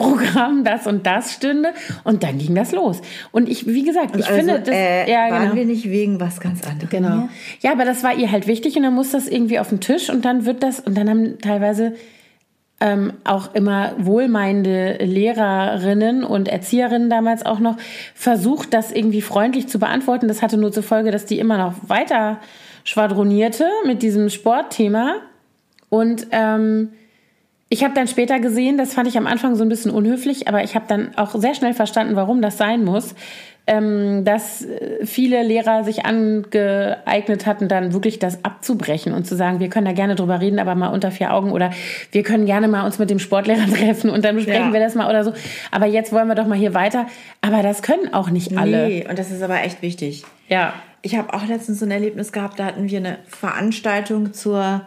Bildungsprogramm 0.00 0.64
das 0.64 0.86
und 0.86 1.06
das 1.06 1.32
stünde 1.32 1.72
und 2.04 2.22
dann 2.22 2.38
ging 2.38 2.54
das 2.54 2.72
los. 2.72 3.00
Und 3.32 3.48
ich, 3.48 3.66
wie 3.66 3.84
gesagt, 3.84 4.16
ich 4.16 4.26
Also, 4.26 4.38
finde 4.38 4.60
das, 4.60 4.74
äh, 4.74 5.10
ja 5.10 5.30
waren 5.30 5.42
genau. 5.42 5.54
wir 5.54 5.66
nicht 5.66 5.90
wegen 5.90 6.20
was 6.20 6.40
ganz 6.40 6.66
anderes? 6.66 6.90
Genau. 6.90 7.08
hier? 7.08 7.28
Ja, 7.60 7.72
aber 7.72 7.84
das 7.84 8.02
war 8.02 8.14
ihr 8.14 8.30
halt 8.30 8.46
wichtig 8.46 8.76
und 8.76 8.82
dann 8.82 8.94
muss 8.94 9.10
das 9.10 9.28
irgendwie 9.28 9.58
auf 9.58 9.68
den 9.68 9.80
Tisch 9.80 10.10
und 10.10 10.24
dann 10.24 10.44
wird 10.44 10.62
das, 10.62 10.80
und 10.80 10.96
dann 10.96 11.08
haben 11.08 11.38
teilweise 11.38 11.94
ähm, 12.82 13.12
auch 13.24 13.54
immer 13.54 13.92
wohlmeinende 13.98 15.04
Lehrerinnen 15.04 16.24
und 16.24 16.48
Erzieherinnen 16.48 17.10
damals 17.10 17.44
auch 17.44 17.60
noch 17.60 17.76
versucht, 18.14 18.72
das 18.72 18.90
irgendwie 18.90 19.20
freundlich 19.20 19.68
zu 19.68 19.78
beantworten. 19.78 20.28
Das 20.28 20.40
hatte 20.40 20.56
nur 20.56 20.72
zur 20.72 20.82
Folge, 20.82 21.10
dass 21.10 21.26
die 21.26 21.38
immer 21.38 21.58
noch 21.58 21.74
weiter 21.88 22.40
schwadronierte 22.84 23.66
mit 23.84 24.02
diesem 24.02 24.30
Sportthema. 24.30 25.16
Und 25.90 26.28
ähm, 26.30 26.90
ich 27.72 27.84
habe 27.84 27.94
dann 27.94 28.08
später 28.08 28.40
gesehen, 28.40 28.76
das 28.76 28.94
fand 28.94 29.08
ich 29.08 29.16
am 29.16 29.26
Anfang 29.28 29.54
so 29.54 29.62
ein 29.62 29.68
bisschen 29.68 29.92
unhöflich, 29.92 30.48
aber 30.48 30.62
ich 30.64 30.74
habe 30.74 30.86
dann 30.88 31.16
auch 31.16 31.34
sehr 31.36 31.54
schnell 31.54 31.72
verstanden, 31.72 32.16
warum 32.16 32.42
das 32.42 32.58
sein 32.58 32.84
muss, 32.84 33.14
ähm, 33.68 34.24
dass 34.24 34.64
äh, 34.64 35.06
viele 35.06 35.44
Lehrer 35.44 35.84
sich 35.84 36.04
angeeignet 36.04 37.46
hatten, 37.46 37.68
dann 37.68 37.92
wirklich 37.92 38.18
das 38.18 38.44
abzubrechen 38.44 39.12
und 39.12 39.26
zu 39.26 39.36
sagen, 39.36 39.60
wir 39.60 39.68
können 39.68 39.86
da 39.86 39.92
gerne 39.92 40.16
drüber 40.16 40.40
reden, 40.40 40.58
aber 40.58 40.74
mal 40.74 40.88
unter 40.88 41.12
vier 41.12 41.32
Augen 41.32 41.52
oder 41.52 41.70
wir 42.10 42.24
können 42.24 42.46
gerne 42.46 42.66
mal 42.66 42.84
uns 42.84 42.98
mit 42.98 43.10
dem 43.10 43.20
Sportlehrer 43.20 43.66
treffen 43.72 44.10
und 44.10 44.24
dann 44.24 44.34
besprechen 44.34 44.68
Ja. 44.68 44.72
wir 44.72 44.80
das 44.80 44.96
mal 44.96 45.08
oder 45.08 45.22
so. 45.22 45.32
Aber 45.70 45.86
jetzt 45.86 46.12
wollen 46.12 46.26
wir 46.26 46.34
doch 46.34 46.46
mal 46.46 46.58
hier 46.58 46.74
weiter. 46.74 47.06
Aber 47.40 47.62
das 47.62 47.82
können 47.82 48.12
auch 48.12 48.30
nicht 48.30 48.56
alle. 48.58 48.88
Nee, 48.88 49.06
und 49.08 49.18
das 49.18 49.30
ist 49.30 49.42
aber 49.42 49.62
echt 49.62 49.80
wichtig. 49.82 50.24
Ja. 50.48 50.72
Ich 51.02 51.16
habe 51.16 51.32
auch 51.32 51.46
letztens 51.46 51.78
so 51.78 51.86
ein 51.86 51.90
Erlebnis 51.92 52.32
gehabt, 52.32 52.58
da 52.58 52.64
hatten 52.66 52.90
wir 52.90 52.98
eine 52.98 53.18
Veranstaltung 53.26 54.32
zur, 54.34 54.82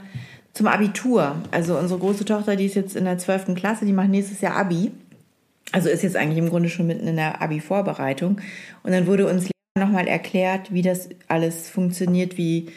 zum 0.54 0.68
Abitur. 0.68 1.36
Also 1.52 1.78
unsere 1.78 2.00
große 2.00 2.26
Tochter, 2.26 2.56
die 2.56 2.66
ist 2.66 2.76
jetzt 2.76 2.96
in 2.96 3.06
der 3.06 3.18
12. 3.18 3.56
Klasse, 3.56 3.86
die 3.86 3.94
macht 3.94 4.10
nächstes 4.10 4.42
Jahr 4.42 4.56
Abi. 4.56 4.92
Also 5.72 5.90
ist 5.90 6.04
jetzt 6.04 6.16
eigentlich 6.16 6.38
im 6.38 6.50
Grunde 6.50 6.70
schon 6.70 6.88
mitten 6.88 7.08
in 7.08 7.16
der 7.16 7.42
Abi-Vorbereitung. 7.42 8.40
Und 8.84 8.92
dann 8.92 9.08
wurde 9.08 9.28
uns 9.28 9.50
nochmal 9.78 10.08
erklärt, 10.08 10.72
wie 10.72 10.84
das 10.84 11.10
alles 11.28 11.70
funktioniert, 11.70 12.38
wie 12.38 12.68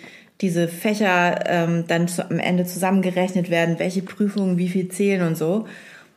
diese 0.40 0.68
Fächer 0.68 1.44
ähm, 1.46 1.84
dann 1.86 2.08
zu, 2.08 2.28
am 2.28 2.38
Ende 2.38 2.64
zusammengerechnet 2.64 3.50
werden, 3.50 3.78
welche 3.78 4.02
Prüfungen 4.02 4.58
wie 4.58 4.68
viel 4.68 4.88
zählen 4.88 5.26
und 5.26 5.36
so. 5.36 5.66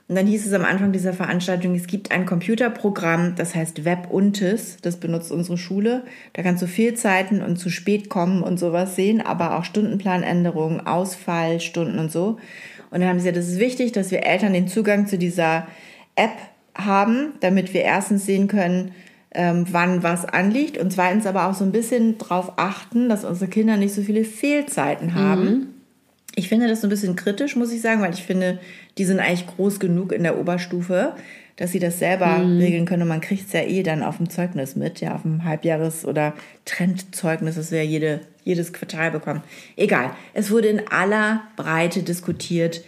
Und 0.09 0.15
dann 0.15 0.25
hieß 0.25 0.47
es 0.47 0.53
am 0.53 0.65
Anfang 0.65 0.91
dieser 0.91 1.13
Veranstaltung, 1.13 1.75
es 1.75 1.85
gibt 1.85 2.11
ein 2.11 2.25
Computerprogramm, 2.25 3.35
das 3.35 3.53
heißt 3.53 3.85
WebUntis, 3.85 4.77
das 4.81 4.97
benutzt 4.97 5.31
unsere 5.31 5.55
Schule. 5.55 6.03
Da 6.33 6.41
kannst 6.41 6.63
du 6.63 6.67
Fehlzeiten 6.67 7.43
und 7.43 7.57
zu 7.57 7.69
spät 7.69 8.09
kommen 8.09 8.41
und 8.41 8.57
sowas 8.57 8.95
sehen, 8.95 9.21
aber 9.21 9.55
auch 9.55 9.63
Stundenplanänderungen, 9.63 10.85
Ausfallstunden 10.85 11.99
und 11.99 12.11
so. 12.11 12.39
Und 12.89 13.01
dann 13.01 13.09
haben 13.09 13.19
sie 13.19 13.29
gesagt, 13.29 13.37
es 13.37 13.53
ist 13.53 13.59
wichtig, 13.59 13.91
dass 13.91 14.09
wir 14.09 14.25
Eltern 14.25 14.53
den 14.53 14.67
Zugang 14.67 15.05
zu 15.05 15.19
dieser 15.19 15.67
App 16.15 16.37
haben, 16.73 17.33
damit 17.41 17.75
wir 17.75 17.81
erstens 17.81 18.25
sehen 18.25 18.47
können, 18.47 18.93
ähm, 19.35 19.67
wann 19.69 20.01
was 20.01 20.25
anliegt 20.25 20.79
und 20.79 20.91
zweitens 20.91 21.27
aber 21.27 21.47
auch 21.47 21.53
so 21.53 21.63
ein 21.63 21.71
bisschen 21.71 22.17
darauf 22.17 22.53
achten, 22.57 23.09
dass 23.09 23.25
unsere 23.25 23.51
Kinder 23.51 23.77
nicht 23.77 23.93
so 23.93 24.01
viele 24.01 24.23
Fehlzeiten 24.23 25.13
haben. 25.13 25.43
Mhm. 25.43 25.67
Ich 26.36 26.48
finde 26.48 26.67
das 26.67 26.81
so 26.81 26.88
ein 26.88 26.89
bisschen 26.89 27.15
kritisch, 27.15 27.55
muss 27.55 27.71
ich 27.71 27.81
sagen, 27.81 28.01
weil 28.01 28.13
ich 28.13 28.24
finde, 28.24 28.59
die 28.98 29.05
sind 29.05 29.19
eigentlich 29.19 29.48
groß 29.48 29.79
genug 29.79 30.12
in 30.12 30.24
der 30.24 30.38
Oberstufe, 30.38 31.15
dass 31.55 31.71
sie 31.71 31.79
das 31.79 32.00
selber 32.00 32.38
mhm. 32.38 32.57
regeln 32.57 32.86
können. 32.86 33.01
Und 33.01 33.09
man 33.09 33.21
kriegt 33.21 33.48
es 33.48 33.53
ja 33.53 33.62
eh 33.62 33.83
dann 33.83 34.03
auf 34.03 34.17
dem 34.17 34.29
Zeugnis 34.29 34.75
mit, 34.75 35.01
ja, 35.01 35.15
auf 35.15 35.24
dem 35.24 35.43
Halbjahres- 35.43 36.05
oder 36.05 36.33
Trendzeugnis, 36.65 37.55
das 37.55 37.71
wir 37.71 37.86
jede, 37.86 38.21
jedes 38.43 38.71
Quartal 38.71 39.12
bekommen. 39.12 39.43
Egal. 39.75 40.12
Es 40.33 40.51
wurde 40.51 40.69
in 40.69 40.88
aller 40.88 41.43
Breite 41.57 42.03
diskutiert 42.03 42.83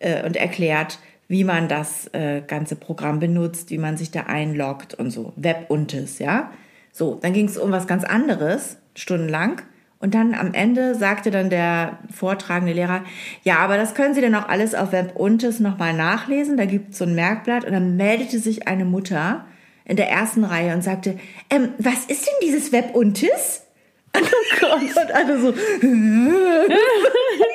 äh, 0.00 0.24
und 0.24 0.36
erklärt, 0.36 0.98
wie 1.28 1.44
man 1.44 1.68
das 1.68 2.08
äh, 2.12 2.42
ganze 2.46 2.74
Programm 2.76 3.20
benutzt, 3.20 3.70
wie 3.70 3.78
man 3.78 3.96
sich 3.96 4.10
da 4.10 4.22
einloggt 4.22 4.94
und 4.94 5.10
so. 5.10 5.32
Webuntes, 5.36 6.18
ja. 6.18 6.50
So, 6.92 7.18
dann 7.22 7.32
ging 7.32 7.46
es 7.46 7.56
um 7.56 7.70
was 7.70 7.86
ganz 7.86 8.04
anderes, 8.04 8.78
stundenlang. 8.96 9.62
Und 10.00 10.14
dann 10.14 10.34
am 10.34 10.54
Ende 10.54 10.94
sagte 10.94 11.30
dann 11.30 11.50
der 11.50 11.98
vortragende 12.10 12.72
Lehrer, 12.72 13.04
ja, 13.42 13.58
aber 13.58 13.76
das 13.76 13.94
können 13.94 14.14
Sie 14.14 14.22
dann 14.22 14.34
auch 14.34 14.48
alles 14.48 14.74
auf 14.74 14.92
Webuntes 14.92 15.60
nochmal 15.60 15.92
nachlesen. 15.92 16.56
Da 16.56 16.64
gibt 16.64 16.92
es 16.92 16.98
so 16.98 17.04
ein 17.04 17.14
Merkblatt. 17.14 17.66
Und 17.66 17.72
dann 17.72 17.96
meldete 17.96 18.38
sich 18.38 18.66
eine 18.66 18.86
Mutter 18.86 19.44
in 19.84 19.96
der 19.96 20.08
ersten 20.08 20.44
Reihe 20.44 20.74
und 20.74 20.82
sagte, 20.82 21.18
ähm, 21.50 21.74
was 21.78 22.06
ist 22.06 22.26
denn 22.26 22.34
dieses 22.42 22.72
Webuntes? 22.72 23.62
Oh 23.62 23.66
Gott. 23.66 23.69
Und 24.12 25.14
alle 25.14 25.40
so. 25.40 25.54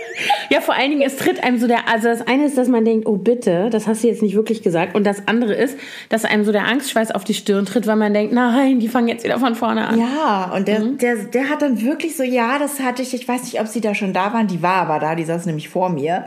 ja, 0.49 0.61
vor 0.61 0.75
allen 0.75 0.91
Dingen, 0.91 1.01
es 1.01 1.17
tritt 1.17 1.43
einem 1.43 1.59
so 1.59 1.67
der, 1.67 1.89
also 1.89 2.07
das 2.07 2.25
eine 2.27 2.45
ist, 2.45 2.57
dass 2.57 2.67
man 2.67 2.85
denkt, 2.85 3.07
oh 3.07 3.17
bitte, 3.17 3.69
das 3.69 3.87
hast 3.87 4.03
du 4.03 4.07
jetzt 4.07 4.21
nicht 4.21 4.35
wirklich 4.35 4.63
gesagt. 4.63 4.95
Und 4.95 5.05
das 5.05 5.27
andere 5.27 5.53
ist, 5.53 5.77
dass 6.09 6.25
einem 6.25 6.45
so 6.45 6.51
der 6.51 6.65
Angstschweiß 6.65 7.11
auf 7.11 7.23
die 7.23 7.33
Stirn 7.33 7.65
tritt, 7.65 7.87
weil 7.87 7.97
man 7.97 8.13
denkt, 8.13 8.33
nein, 8.33 8.79
die 8.79 8.87
fangen 8.87 9.07
jetzt 9.07 9.23
wieder 9.23 9.39
von 9.39 9.55
vorne 9.55 9.87
an. 9.87 9.99
Ja, 9.99 10.51
und 10.55 10.67
der, 10.67 10.79
mhm. 10.79 10.97
der, 10.97 11.15
der 11.15 11.49
hat 11.49 11.61
dann 11.61 11.81
wirklich 11.81 12.15
so, 12.15 12.23
ja, 12.23 12.57
das 12.57 12.79
hatte 12.79 13.01
ich, 13.01 13.13
ich 13.13 13.27
weiß 13.27 13.43
nicht, 13.43 13.59
ob 13.59 13.67
sie 13.67 13.81
da 13.81 13.93
schon 13.93 14.13
da 14.13 14.33
waren, 14.33 14.47
die 14.47 14.61
war 14.61 14.75
aber 14.75 14.99
da, 14.99 15.15
die 15.15 15.25
saß 15.25 15.45
nämlich 15.45 15.69
vor 15.69 15.89
mir. 15.89 16.25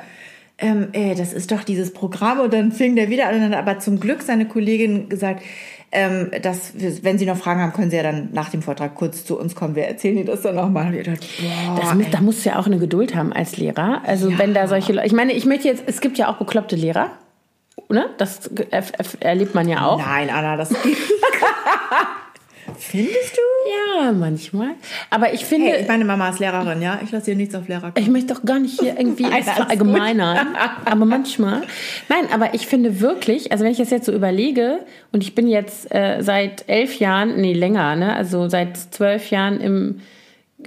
Ähm, 0.60 0.88
ey, 0.92 1.14
das 1.14 1.32
ist 1.32 1.52
doch 1.52 1.62
dieses 1.62 1.92
Programm 1.92 2.40
und 2.40 2.52
dann 2.52 2.72
fing 2.72 2.96
der 2.96 3.10
wieder 3.10 3.28
an 3.28 3.36
und 3.36 3.42
dann 3.42 3.54
aber 3.54 3.78
zum 3.78 4.00
Glück 4.00 4.22
seine 4.22 4.46
Kollegin 4.46 5.08
gesagt, 5.08 5.44
ähm, 5.90 6.30
dass, 6.42 6.72
wenn 7.02 7.18
Sie 7.18 7.26
noch 7.26 7.36
Fragen 7.36 7.60
haben, 7.60 7.72
können 7.72 7.90
Sie 7.90 7.96
ja 7.96 8.02
dann 8.02 8.28
nach 8.32 8.50
dem 8.50 8.62
Vortrag 8.62 8.94
kurz 8.94 9.24
zu 9.24 9.38
uns 9.38 9.54
kommen. 9.54 9.74
Wir 9.74 9.84
erzählen 9.86 10.16
Ihnen 10.16 10.26
das 10.26 10.42
dann 10.42 10.54
nochmal. 10.54 10.92
da 12.10 12.20
musst 12.20 12.44
du 12.44 12.50
ja 12.50 12.58
auch 12.58 12.66
eine 12.66 12.78
Geduld 12.78 13.14
haben 13.14 13.32
als 13.32 13.56
Lehrer. 13.56 14.02
Also 14.04 14.30
ja. 14.30 14.38
wenn 14.38 14.52
da 14.52 14.68
solche 14.68 14.92
Leute, 14.92 15.06
ich 15.06 15.12
meine, 15.12 15.32
ich 15.32 15.46
möchte 15.46 15.68
jetzt, 15.68 15.84
es 15.86 16.00
gibt 16.00 16.18
ja 16.18 16.28
auch 16.30 16.36
bekloppte 16.36 16.76
Lehrer. 16.76 17.12
Ne? 17.88 18.10
Das 18.18 18.50
erlebt 19.20 19.54
man 19.54 19.68
ja 19.68 19.86
auch. 19.86 19.98
Nein, 19.98 20.28
Anna, 20.30 20.56
das 20.56 20.70
Findest 22.78 23.36
du? 23.36 24.00
Ja, 24.00 24.12
manchmal. 24.12 24.70
Aber 25.10 25.32
ich 25.32 25.44
finde. 25.44 25.70
Hey, 25.70 25.84
meine 25.86 26.04
Mama 26.04 26.28
ist 26.28 26.38
Lehrerin, 26.38 26.80
ja. 26.80 27.00
Ich 27.02 27.10
lasse 27.10 27.26
hier 27.26 27.36
nichts 27.36 27.54
auf 27.54 27.68
Lehrer 27.68 27.92
kommen. 27.92 27.94
Ich 27.96 28.08
möchte 28.08 28.34
doch 28.34 28.44
gar 28.44 28.58
nicht 28.58 28.80
hier 28.80 28.98
irgendwie 28.98 29.24
verallgemeinern. 29.42 30.56
aber 30.84 31.04
manchmal. 31.04 31.62
Nein, 32.08 32.26
aber 32.32 32.54
ich 32.54 32.66
finde 32.66 33.00
wirklich, 33.00 33.52
also 33.52 33.64
wenn 33.64 33.72
ich 33.72 33.78
das 33.78 33.90
jetzt 33.90 34.06
so 34.06 34.12
überlege, 34.12 34.80
und 35.12 35.22
ich 35.22 35.34
bin 35.34 35.48
jetzt 35.48 35.92
äh, 35.94 36.22
seit 36.22 36.68
elf 36.68 36.98
Jahren, 36.98 37.40
nee, 37.40 37.52
länger, 37.52 37.96
ne? 37.96 38.14
Also 38.14 38.48
seit 38.48 38.76
zwölf 38.76 39.30
Jahren 39.30 39.60
im 39.60 40.00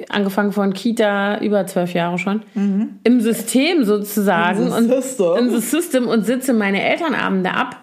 angefangen 0.10 0.54
von 0.54 0.74
Kita, 0.74 1.40
über 1.40 1.68
zwölf 1.68 1.94
Jahre 1.94 2.18
schon, 2.18 2.44
mhm. 2.54 3.00
im 3.04 3.22
System 3.22 3.84
sozusagen. 3.84 4.68
In 4.68 4.90
the 4.90 5.02
system. 5.02 5.26
Und, 5.26 5.38
in 5.40 5.50
the 5.50 5.60
system 5.60 6.08
und 6.08 6.26
sitze 6.26 6.54
meine 6.54 6.82
Elternabende 6.82 7.52
ab. 7.52 7.78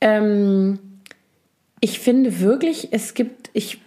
Ähm, 0.00 0.78
ich 1.80 2.00
finde 2.00 2.40
wirklich, 2.40 2.88
es 2.90 3.14
gibt, 3.14 3.37
ich 3.52 3.80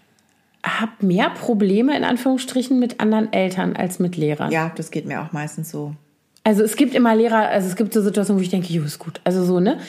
habe 0.63 0.91
mehr 0.99 1.29
Probleme 1.29 1.95
in 1.97 2.03
Anführungsstrichen 2.03 2.79
mit 2.79 2.99
anderen 2.99 3.33
Eltern 3.33 3.75
als 3.75 3.99
mit 3.99 4.15
Lehrern. 4.17 4.51
Ja, 4.51 4.71
das 4.75 4.91
geht 4.91 5.05
mir 5.05 5.21
auch 5.21 5.31
meistens 5.31 5.71
so. 5.71 5.95
Also 6.43 6.63
es 6.63 6.75
gibt 6.75 6.95
immer 6.95 7.15
Lehrer, 7.15 7.49
also 7.49 7.67
es 7.67 7.75
gibt 7.75 7.93
so 7.93 8.01
Situationen, 8.01 8.39
wo 8.39 8.43
ich 8.43 8.49
denke, 8.49 8.71
jo, 8.73 8.83
ist 8.83 8.99
gut. 8.99 9.21
Also 9.23 9.43
so, 9.43 9.59
ne? 9.59 9.79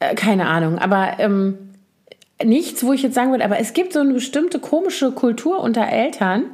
Äh, 0.00 0.14
keine 0.14 0.46
Ahnung. 0.46 0.78
Aber 0.78 1.18
ähm, 1.18 1.58
nichts, 2.42 2.84
wo 2.84 2.92
ich 2.92 3.02
jetzt 3.02 3.14
sagen 3.14 3.30
würde, 3.30 3.44
aber 3.44 3.58
es 3.58 3.72
gibt 3.72 3.92
so 3.92 4.00
eine 4.00 4.14
bestimmte 4.14 4.58
komische 4.58 5.12
Kultur 5.12 5.60
unter 5.60 5.86
Eltern. 5.86 6.44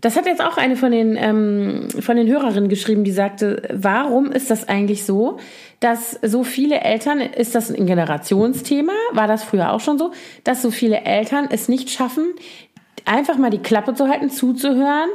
Das 0.00 0.16
hat 0.16 0.26
jetzt 0.26 0.42
auch 0.42 0.56
eine 0.56 0.76
von 0.76 0.92
den, 0.92 1.16
ähm, 1.16 1.88
von 1.98 2.16
den 2.16 2.28
Hörerinnen 2.28 2.68
geschrieben, 2.68 3.04
die 3.04 3.10
sagte, 3.10 3.62
warum 3.72 4.30
ist 4.30 4.50
das 4.50 4.68
eigentlich 4.68 5.04
so, 5.04 5.38
dass 5.80 6.18
so 6.22 6.42
viele 6.42 6.80
Eltern, 6.80 7.20
ist 7.20 7.54
das 7.54 7.70
ein 7.70 7.86
Generationsthema, 7.86 8.92
war 9.12 9.28
das 9.28 9.44
früher 9.44 9.72
auch 9.72 9.80
schon 9.80 9.98
so, 9.98 10.12
dass 10.44 10.62
so 10.62 10.70
viele 10.70 11.02
Eltern 11.02 11.48
es 11.50 11.68
nicht 11.68 11.90
schaffen, 11.90 12.24
einfach 13.04 13.38
mal 13.38 13.50
die 13.50 13.58
Klappe 13.58 13.94
zu 13.94 14.08
halten, 14.08 14.30
zuzuhören, 14.30 15.08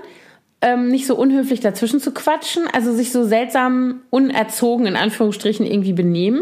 ähm, 0.62 0.88
nicht 0.88 1.06
so 1.06 1.16
unhöflich 1.16 1.60
dazwischen 1.60 2.00
zu 2.00 2.12
quatschen, 2.14 2.64
also 2.72 2.94
sich 2.94 3.12
so 3.12 3.26
seltsam 3.26 4.02
unerzogen 4.10 4.86
in 4.86 4.96
Anführungsstrichen 4.96 5.66
irgendwie 5.66 5.94
benehmen. 5.94 6.42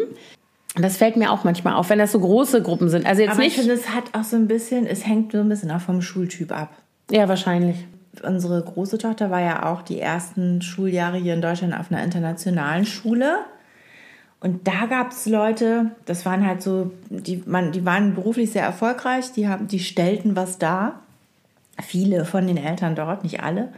Das 0.76 0.98
fällt 0.98 1.18
mir 1.18 1.32
auch 1.32 1.44
manchmal 1.44 1.74
auf, 1.74 1.90
wenn 1.90 2.00
das 2.00 2.12
so 2.12 2.20
große 2.20 2.62
Gruppen 2.62 2.90
sind. 2.90 3.06
Also 3.06 3.22
jetzt 3.24 3.32
Aber 3.32 3.42
nicht. 3.42 3.58
ich 3.58 3.60
finde, 3.60 3.74
es 3.74 3.90
hat 3.90 4.04
auch 4.14 4.24
so 4.24 4.38
ein 4.38 4.48
bisschen, 4.48 4.86
es 4.86 5.06
hängt 5.06 5.34
so 5.34 5.40
ein 5.40 5.50
bisschen 5.50 5.72
auch 5.72 5.82
vom 5.82 6.02
Schultyp 6.02 6.52
ab. 6.52 6.70
Ja, 7.10 7.28
wahrscheinlich. 7.28 7.76
Unsere 8.24 8.62
große 8.62 8.98
Tochter 8.98 9.32
war 9.32 9.42
ja 9.42 9.72
auch 9.72 9.82
die 9.82 10.00
ersten 10.00 10.62
Schuljahre 10.62 11.18
hier 11.18 11.34
in 11.34 11.42
Deutschland 11.42 11.74
auf 11.74 11.92
einer 11.92 12.04
internationalen 12.04 12.86
Schule. 12.86 13.40
Und 14.42 14.68
da 14.68 14.88
gab 14.88 15.12
es 15.12 15.28
Leute, 15.28 15.92
das 16.06 16.26
waren 16.26 16.46
halt 16.46 16.64
so, 16.64 16.92
die, 17.10 17.44
man, 17.46 17.72
die 17.72 17.86
waren 17.86 18.16
beruflich 18.16 18.52
sehr 18.52 18.64
erfolgreich, 18.64 19.32
die, 19.32 19.48
haben, 19.48 19.68
die 19.68 19.80
stellten 19.80 20.36
was 20.36 20.58
dar. 20.58 21.00
Viele 21.82 22.26
von 22.26 22.48
den 22.48 22.58
Eltern 22.58 22.96
dort, 22.96 23.24
nicht 23.24 23.44
alle. 23.44 23.70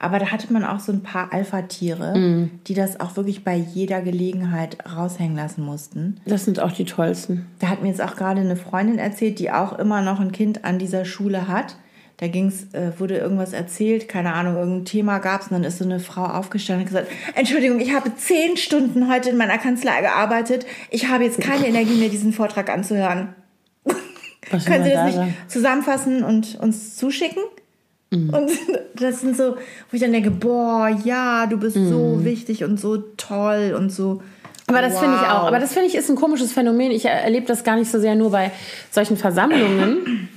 Aber 0.00 0.18
da 0.18 0.26
hatte 0.26 0.52
man 0.52 0.64
auch 0.64 0.80
so 0.80 0.90
ein 0.90 1.04
paar 1.04 1.32
Alpha-Tiere, 1.32 2.18
mm. 2.18 2.50
die 2.66 2.74
das 2.74 2.98
auch 2.98 3.14
wirklich 3.14 3.44
bei 3.44 3.54
jeder 3.54 4.02
Gelegenheit 4.02 4.76
raushängen 4.84 5.36
lassen 5.36 5.64
mussten. 5.64 6.20
Das 6.24 6.44
sind 6.44 6.58
auch 6.58 6.72
die 6.72 6.84
tollsten. 6.84 7.46
Da 7.60 7.68
hat 7.68 7.82
mir 7.82 7.88
jetzt 7.88 8.02
auch 8.02 8.16
gerade 8.16 8.40
eine 8.40 8.56
Freundin 8.56 8.98
erzählt, 8.98 9.38
die 9.38 9.52
auch 9.52 9.78
immer 9.78 10.02
noch 10.02 10.18
ein 10.18 10.32
Kind 10.32 10.64
an 10.64 10.80
dieser 10.80 11.04
Schule 11.04 11.46
hat. 11.46 11.76
Da 12.22 12.28
ging's, 12.28 12.72
äh, 12.72 12.92
wurde 13.00 13.16
irgendwas 13.16 13.52
erzählt, 13.52 14.08
keine 14.08 14.32
Ahnung, 14.32 14.54
irgendein 14.54 14.84
Thema 14.84 15.18
gab 15.18 15.40
es 15.40 15.48
und 15.48 15.54
dann 15.54 15.64
ist 15.64 15.78
so 15.78 15.84
eine 15.84 15.98
Frau 15.98 16.22
aufgestanden 16.22 16.84
und 16.84 16.88
gesagt, 16.88 17.10
Entschuldigung, 17.34 17.80
ich 17.80 17.92
habe 17.92 18.14
zehn 18.14 18.56
Stunden 18.56 19.12
heute 19.12 19.30
in 19.30 19.36
meiner 19.36 19.58
Kanzlei 19.58 20.02
gearbeitet. 20.02 20.64
Ich 20.90 21.08
habe 21.08 21.24
jetzt 21.24 21.40
keine 21.40 21.66
Energie 21.66 21.96
mehr, 21.96 22.10
diesen 22.10 22.32
Vortrag 22.32 22.70
anzuhören. 22.70 23.34
Können 23.84 24.84
Sie 24.84 24.90
das 24.90 24.94
da 24.94 25.04
nicht 25.06 25.14
sagen? 25.16 25.36
zusammenfassen 25.48 26.22
und 26.22 26.60
uns 26.60 26.94
zuschicken? 26.94 27.42
Mhm. 28.10 28.30
Und 28.30 28.52
das 29.00 29.20
sind 29.20 29.36
so, 29.36 29.56
wo 29.56 29.94
ich 29.94 30.00
dann 30.00 30.12
denke, 30.12 30.30
boah, 30.30 30.96
ja, 31.04 31.48
du 31.48 31.56
bist 31.56 31.74
mhm. 31.74 31.88
so 31.88 32.24
wichtig 32.24 32.62
und 32.62 32.78
so 32.78 32.98
toll 33.16 33.74
und 33.76 33.90
so. 33.90 34.22
Aber 34.68 34.80
das 34.80 34.94
wow. 34.94 35.00
finde 35.00 35.16
ich 35.16 35.22
auch. 35.22 35.48
Aber 35.48 35.58
das 35.58 35.72
finde 35.72 35.88
ich 35.88 35.96
ist 35.96 36.08
ein 36.08 36.14
komisches 36.14 36.52
Phänomen. 36.52 36.92
Ich 36.92 37.04
erlebe 37.04 37.46
das 37.46 37.64
gar 37.64 37.74
nicht 37.74 37.90
so 37.90 37.98
sehr 37.98 38.14
nur 38.14 38.30
bei 38.30 38.52
solchen 38.92 39.16
Versammlungen. 39.16 40.28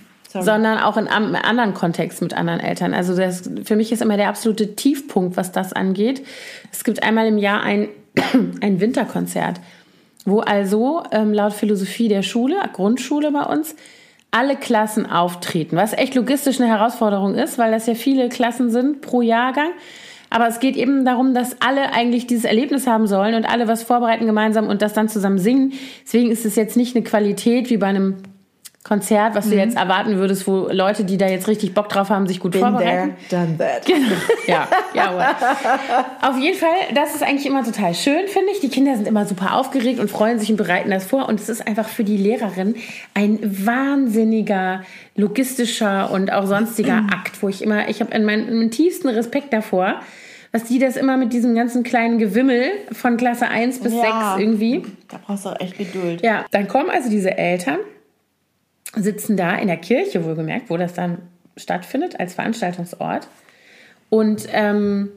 Sondern 0.43 0.77
auch 0.79 0.97
in 0.97 1.07
einem 1.07 1.35
anderen 1.35 1.73
Kontext 1.73 2.21
mit 2.21 2.33
anderen 2.33 2.59
Eltern. 2.59 2.93
Also 2.93 3.15
das, 3.15 3.49
für 3.63 3.75
mich 3.75 3.91
ist 3.91 4.01
immer 4.01 4.17
der 4.17 4.29
absolute 4.29 4.75
Tiefpunkt, 4.75 5.37
was 5.37 5.51
das 5.51 5.73
angeht. 5.73 6.25
Es 6.71 6.83
gibt 6.83 7.03
einmal 7.03 7.27
im 7.27 7.37
Jahr 7.37 7.61
ein, 7.61 7.89
ein 8.61 8.79
Winterkonzert, 8.79 9.59
wo 10.25 10.39
also 10.39 11.03
ähm, 11.11 11.33
laut 11.33 11.53
Philosophie 11.53 12.07
der 12.07 12.21
Schule, 12.21 12.55
Grundschule 12.73 13.31
bei 13.31 13.43
uns, 13.43 13.75
alle 14.31 14.57
Klassen 14.57 15.09
auftreten, 15.09 15.77
was 15.77 15.93
echt 15.93 16.13
logistisch 16.15 16.59
eine 16.59 16.69
Herausforderung 16.69 17.35
ist, 17.35 17.57
weil 17.57 17.71
das 17.71 17.87
ja 17.87 17.93
viele 17.93 18.27
Klassen 18.27 18.69
sind 18.69 19.01
pro 19.01 19.21
Jahrgang. 19.21 19.69
Aber 20.29 20.47
es 20.47 20.59
geht 20.59 20.75
eben 20.75 21.05
darum, 21.05 21.33
dass 21.33 21.61
alle 21.61 21.93
eigentlich 21.93 22.27
dieses 22.27 22.43
Erlebnis 22.43 22.87
haben 22.87 23.07
sollen 23.07 23.35
und 23.35 23.45
alle 23.45 23.69
was 23.69 23.83
vorbereiten 23.83 24.25
gemeinsam 24.25 24.67
und 24.67 24.81
das 24.81 24.91
dann 24.91 25.07
zusammen 25.07 25.37
singen. 25.37 25.73
Deswegen 26.03 26.31
ist 26.31 26.45
es 26.45 26.57
jetzt 26.57 26.75
nicht 26.75 26.95
eine 26.95 27.05
Qualität 27.05 27.69
wie 27.69 27.77
bei 27.77 27.87
einem 27.87 28.17
Konzert, 28.87 29.33
was 29.33 29.45
du 29.45 29.55
mhm. 29.55 29.61
jetzt 29.61 29.77
erwarten 29.77 30.17
würdest, 30.17 30.45
wo 30.45 30.69
Leute, 30.71 31.05
die 31.05 31.17
da 31.17 31.27
jetzt 31.27 31.47
richtig 31.47 31.73
Bock 31.73 31.89
drauf 31.89 32.11
haben, 32.11 32.27
sich 32.27 32.39
gut 32.39 32.51
Been 32.51 32.61
vorbereiten. 32.61 33.15
There, 33.29 33.47
done 33.47 33.57
that. 33.57 33.83
Genau. 33.83 34.15
ja, 34.47 34.67
ja. 34.93 35.35
Auf 36.21 36.37
jeden 36.37 36.55
Fall, 36.55 36.69
das 36.93 37.15
ist 37.15 37.23
eigentlich 37.23 37.47
immer 37.47 37.63
total 37.63 37.95
schön, 37.95 38.27
finde 38.27 38.51
ich. 38.51 38.59
Die 38.59 38.69
Kinder 38.69 38.95
sind 38.95 39.07
immer 39.07 39.25
super 39.25 39.55
aufgeregt 39.55 39.99
und 39.99 40.11
freuen 40.11 40.37
sich 40.37 40.51
und 40.51 40.57
bereiten 40.57 40.91
das 40.91 41.03
vor. 41.03 41.27
Und 41.27 41.39
es 41.39 41.49
ist 41.49 41.65
einfach 41.65 41.89
für 41.89 42.03
die 42.03 42.15
Lehrerin 42.15 42.75
ein 43.15 43.39
wahnsinniger 43.41 44.83
logistischer 45.15 46.11
und 46.11 46.31
auch 46.31 46.45
sonstiger 46.45 47.01
mhm. 47.01 47.09
Akt, 47.09 47.41
wo 47.41 47.49
ich 47.49 47.63
immer, 47.63 47.89
ich 47.89 48.01
habe 48.01 48.19
meinen, 48.19 48.69
tiefsten 48.69 49.09
Respekt 49.09 49.51
davor, 49.51 50.01
dass 50.51 50.65
die 50.65 50.77
das 50.77 50.95
immer 50.95 51.17
mit 51.17 51.33
diesem 51.33 51.55
ganzen 51.55 51.81
kleinen 51.81 52.19
Gewimmel 52.19 52.65
von 52.91 53.17
Klasse 53.17 53.47
1 53.47 53.79
bis 53.79 53.93
ja, 53.93 54.35
6 54.35 54.43
irgendwie. 54.43 54.83
Da 55.07 55.19
brauchst 55.25 55.45
du 55.45 55.49
auch 55.49 55.59
echt 55.59 55.75
Geduld. 55.75 56.21
Ja, 56.21 56.45
dann 56.51 56.67
kommen 56.67 56.91
also 56.91 57.09
diese 57.09 57.35
Eltern 57.35 57.79
sitzen 58.95 59.37
da 59.37 59.55
in 59.55 59.67
der 59.67 59.77
Kirche, 59.77 60.23
wohlgemerkt, 60.25 60.69
wo 60.69 60.77
das 60.77 60.93
dann 60.93 61.19
stattfindet 61.57 62.19
als 62.19 62.33
Veranstaltungsort. 62.33 63.27
Und 64.09 64.47
ähm, 64.51 65.09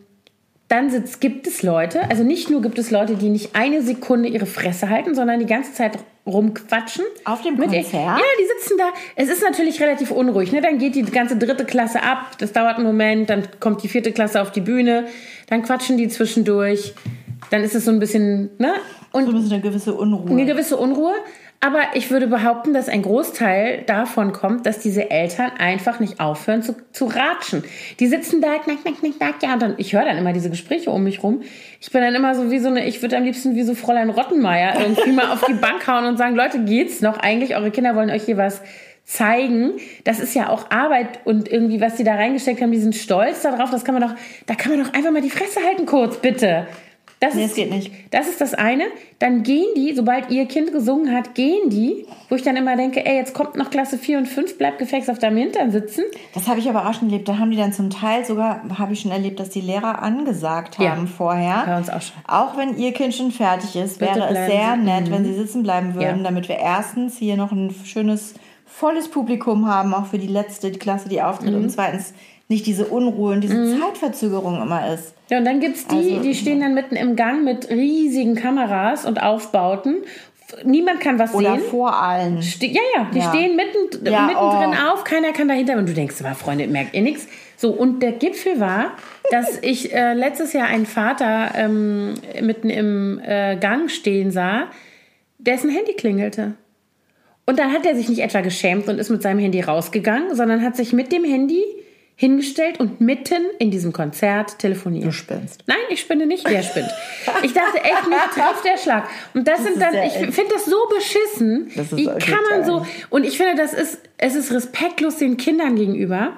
Dann 0.69 0.91
sitzt, 0.91 1.21
gibt 1.21 1.47
es 1.47 1.63
Leute, 1.63 2.11
also 2.11 2.25
nicht 2.25 2.51
nur 2.51 2.61
gibt 2.63 2.79
es 2.79 2.91
Leute, 2.91 3.15
die 3.17 3.31
nicht 3.31 3.55
eine 3.55 3.81
Sekunde 3.83 4.29
ihre 4.29 4.47
Fresse 4.47 4.89
halten, 4.91 5.15
sondern 5.15 5.39
die 5.41 5.47
ganze 5.47 5.73
Zeit 5.73 5.99
rumquatschen. 6.27 7.05
Auf 7.25 7.41
dem 7.43 7.55
Mit- 7.57 7.71
Konzert? 7.71 7.93
Ja, 7.95 8.19
die 8.39 8.47
sitzen 8.61 8.77
da. 8.77 8.91
Es 9.17 9.31
ist 9.31 9.43
natürlich 9.43 9.81
relativ 9.81 10.11
unruhig. 10.11 10.53
Ne? 10.53 10.61
Dann 10.61 10.77
geht 10.79 10.95
die 10.95 11.03
ganze 11.05 11.37
dritte 11.39 11.65
Klasse 11.65 12.03
ab. 12.03 12.33
Das 12.39 12.53
dauert 12.53 12.77
einen 12.77 12.85
Moment. 12.87 13.31
Dann 13.31 13.45
kommt 13.61 13.83
die 13.83 13.89
vierte 13.89 14.13
Klasse 14.13 14.43
auf 14.43 14.53
die 14.53 14.61
Bühne. 14.61 15.07
Dann 15.49 15.63
quatschen 15.63 15.97
die 15.97 16.09
zwischendurch. 16.09 16.93
Dann 17.51 17.63
ist 17.63 17.75
es 17.75 17.87
so 17.87 17.91
ein 17.91 17.99
bisschen, 17.99 18.51
ne? 18.59 18.75
Und 19.13 19.25
So 19.25 19.31
ein 19.31 19.37
bisschen 19.37 19.53
eine 19.55 19.63
gewisse 19.63 19.95
Unruhe. 19.95 20.31
eine 20.31 20.45
gewisse 20.45 20.77
Unruhe. 20.77 21.15
Aber 21.61 21.81
ich 21.95 22.11
würde 22.13 22.29
behaupten, 22.29 22.73
dass 22.73 22.89
ein 22.89 23.03
Großteil 23.03 23.83
davon 23.83 24.33
kommt, 24.33 24.65
dass 24.65 24.79
diese 24.79 25.11
Eltern 25.11 25.51
einfach 25.59 25.99
nicht 25.99 26.21
aufhören 26.21 26.63
zu, 26.63 26.77
zu 26.93 27.07
ratschen. 27.07 27.65
Die 27.99 28.07
sitzen 28.07 28.41
da, 28.41 28.59
knack, 28.59 28.83
knack, 28.83 29.01
knack, 29.01 29.17
knack, 29.17 29.43
ja, 29.43 29.55
und 29.55 29.63
dann, 29.63 29.75
ich 29.77 29.93
höre 29.93 30.05
dann 30.05 30.19
immer 30.19 30.33
diese 30.33 30.51
Gespräche 30.51 30.91
um 30.93 31.03
mich 31.03 31.21
rum. 31.25 31.43
Ich 31.81 31.91
bin 31.91 32.01
dann 32.01 32.15
immer 32.15 32.37
so 32.37 32.53
wie 32.53 32.61
so 32.61 32.69
eine, 32.69 32.87
ich 32.87 33.03
würde 33.03 33.17
am 33.17 33.25
liebsten 33.25 33.57
wie 33.57 33.65
so 33.65 33.75
Fräulein 33.75 34.11
Rottenmeier 34.11 34.81
irgendwie 34.81 35.11
mal 35.11 35.33
auf 35.33 35.45
die 35.49 35.55
Bank 35.55 35.85
hauen 35.89 36.05
und 36.05 36.17
sagen, 36.17 36.37
Leute, 36.37 36.63
geht's 36.63 37.01
noch 37.01 37.19
eigentlich? 37.19 37.57
Eure 37.57 37.73
Kinder 37.73 37.97
wollen 37.97 38.11
euch 38.11 38.23
hier 38.23 38.37
was 38.37 38.63
zeigen. 39.05 39.73
Das 40.05 40.21
ist 40.21 40.35
ja 40.35 40.51
auch 40.51 40.71
Arbeit 40.71 41.21
und 41.25 41.51
irgendwie, 41.51 41.81
was 41.81 41.97
die 41.97 42.05
da 42.05 42.15
reingesteckt 42.15 42.61
haben, 42.61 42.71
die 42.71 42.79
sind 42.79 42.95
stolz 42.95 43.43
darauf. 43.43 43.71
Das 43.71 43.85
kann 43.85 43.99
man 43.99 44.09
doch, 44.09 44.15
da 44.47 44.55
kann 44.55 44.71
man 44.71 44.85
doch 44.85 44.95
einfach 44.95 45.11
mal 45.11 45.23
die 45.23 45.31
Fresse 45.31 45.61
halten 45.67 45.87
kurz, 45.87 46.19
bitte. 46.19 46.69
Das 47.21 47.35
Nee, 47.35 47.45
ist, 47.45 47.51
es 47.51 47.57
geht 47.57 47.71
nicht. 47.71 47.91
Das 48.13 48.29
ist 48.29 48.41
das 48.41 48.55
eine. 48.55 48.85
Dann 49.19 49.43
gehen 49.43 49.67
die, 49.77 49.93
sobald 49.95 50.31
ihr 50.31 50.47
Kind 50.47 50.71
gesungen 50.73 51.13
hat, 51.13 51.35
gehen 51.35 51.69
die, 51.69 52.07
wo 52.29 52.37
ich 52.37 52.43
dann 52.43 52.55
immer 52.57 52.77
denke, 52.77 53.05
ey, 53.05 53.17
jetzt 53.17 53.35
kommt 53.35 53.57
noch 53.57 53.71
Klasse 53.71 53.99
4 53.99 54.19
und 54.19 54.27
5, 54.27 54.57
bleib 54.57 54.79
gefälligst 54.79 55.11
auf 55.11 55.19
deinem 55.19 55.37
Hintern 55.37 55.73
sitzen. 55.73 56.05
Das 56.35 56.47
habe 56.47 56.61
ich 56.61 56.69
aber 56.69 56.89
auch 56.89 56.95
schon 56.95 57.09
erlebt. 57.09 57.29
Da 57.29 57.39
haben 57.39 57.51
die 57.51 57.57
dann 57.57 57.73
zum 57.73 57.91
Teil 57.91 58.25
sogar, 58.25 58.63
habe 58.79 58.93
ich 58.93 59.01
schon 59.01 59.11
erlebt, 59.11 59.41
dass 59.41 59.49
die 59.51 59.61
Lehrer 59.61 60.01
angesagt 60.01 60.79
Ja. 60.79 60.91
haben 60.93 61.09
vorher. 61.09 61.65
Bei 61.67 61.77
uns 61.77 61.91
auch 61.91 62.01
schon. 62.03 62.15
Auch 62.29 62.57
wenn 62.57 62.77
ihr 62.79 62.93
Kind 62.93 63.13
schon 63.15 63.33
fertig 63.33 63.75
ist, 63.75 63.99
Bitte 63.99 64.15
wäre 64.15 64.29
es 64.29 64.47
sehr 64.53 64.77
Sie- 64.79 64.85
nett, 64.85 65.11
wenn 65.11 65.25
sie 65.25 65.35
sitzen 65.35 65.65
bleiben 65.65 65.95
würden, 65.95 66.19
Ja. 66.19 66.23
damit 66.23 66.49
wir 66.49 66.59
erstens 66.59 67.19
hier 67.19 67.37
noch 67.37 67.51
ein 67.51 67.75
schönes, 67.85 68.35
volles 68.65 69.09
Publikum 69.09 69.67
haben, 69.67 69.93
auch 69.93 70.07
für 70.07 70.19
die 70.19 70.29
letzte 70.29 70.71
die 70.71 70.79
Klasse, 70.79 71.09
die 71.09 71.21
auftritt. 71.21 71.51
Mhm. 71.51 71.63
Und 71.65 71.71
zweitens 71.71 72.15
nicht 72.49 72.67
diese 72.67 72.87
Unruhe 72.87 73.35
und 73.35 73.43
diese 73.43 73.79
Zeitverzögerung 73.79 74.61
immer 74.63 74.93
ist. 74.95 75.13
Ja, 75.29 75.39
und 75.39 75.45
dann 75.45 75.61
gibt's 75.61 75.87
die, 75.87 75.97
Also- 75.97 76.21
die 76.23 76.35
stehen 76.35 76.61
dann 76.61 76.75
mitten 76.75 76.97
im 76.97 77.15
Gang 77.15 77.45
mit 77.45 77.69
riesigen 77.71 78.35
Kameras 78.35 79.05
und 79.05 79.23
Aufbauten. 79.23 79.97
Niemand 80.65 81.01
kann 81.01 81.19
was 81.19 81.35
Oder 81.35 81.57
sehen. 81.57 81.65
vor 81.71 81.95
allen. 81.95 82.41
Ste 82.43 82.67
ja, 82.67 82.81
ja, 82.97 83.07
die 83.13 83.19
Ja. 83.19 83.29
stehen 83.29 83.55
mitten, 83.55 84.07
Ja, 84.07 84.27
mittendrin 84.27 84.71
oh. 84.83 84.93
auf, 84.95 85.05
keiner 85.05 85.33
kann 85.33 85.47
dahinter. 85.49 85.77
Und 85.77 85.87
du 85.87 85.93
denkst, 85.93 86.17
aber 86.21 86.35
Freunde, 86.35 86.67
merkt 86.69 86.95
ihr 86.95 87.03
nichts? 87.03 87.27
So, 87.59 87.69
und 87.71 88.03
der 88.03 88.13
Gipfel 88.13 88.59
war, 88.59 88.93
dass 89.31 89.59
ich 89.63 89.93
äh, 89.93 90.15
letztes 90.15 90.55
Jahr 90.55 90.69
einen 90.69 90.87
Vater 90.87 91.51
ähm, 91.55 92.15
mitten 92.41 92.71
im 92.71 93.21
äh, 93.23 93.57
Gang 93.57 93.91
stehen 93.91 94.31
sah, 94.31 94.69
dessen 95.39 95.69
Handy 95.69 95.93
klingelte. 95.93 96.55
Und 97.45 97.59
dann 97.59 97.71
hat 97.73 97.85
er 97.85 97.95
sich 97.95 98.09
nicht 98.09 98.21
etwa 98.21 98.41
geschämt 98.41 98.89
und 98.89 98.99
ist 98.99 99.11
mit 99.11 99.21
seinem 99.21 99.39
Handy 99.41 99.61
rausgegangen, 99.61 100.35
sondern 100.35 100.63
hat 100.63 100.77
sich 100.77 100.95
mit 100.95 101.13
dem 101.13 101.25
Handy 101.25 101.63
hingestellt 102.21 102.81
und 102.81 103.01
mitten 103.01 103.45
in 103.61 103.71
diesem 103.71 103.93
Konzert 103.93 104.59
telefoniert. 104.59 105.07
Du 105.07 105.13
spinnst. 105.13 105.63
Nein, 105.69 105.79
ich 105.89 106.01
spinne 106.01 106.27
nicht, 106.27 106.45
wer 106.51 106.65
spinnt. 106.65 106.91
Ich 107.45 107.53
dachte 107.53 107.79
echt, 107.79 108.09
mich 108.09 108.19
trifft 108.35 108.65
der 108.65 108.77
Schlag. 108.77 109.09
Und 109.35 109.47
das, 109.47 109.63
sind 109.63 109.75
ist 109.75 109.81
dann, 109.81 109.95
ich 109.95 110.35
finde 110.35 110.53
das 110.53 110.65
so 110.65 110.77
beschissen. 110.93 111.71
Das 111.77 111.93
ist 111.93 111.97
Wie 111.97 112.07
kann 112.07 112.41
man 112.51 112.65
so, 112.65 112.85
und 113.11 113.25
ich 113.25 113.37
finde, 113.37 113.55
das 113.55 113.73
ist, 113.73 114.01
es 114.17 114.35
ist 114.35 114.53
respektlos 114.53 115.19
den 115.19 115.37
Kindern 115.37 115.77
gegenüber. 115.77 116.33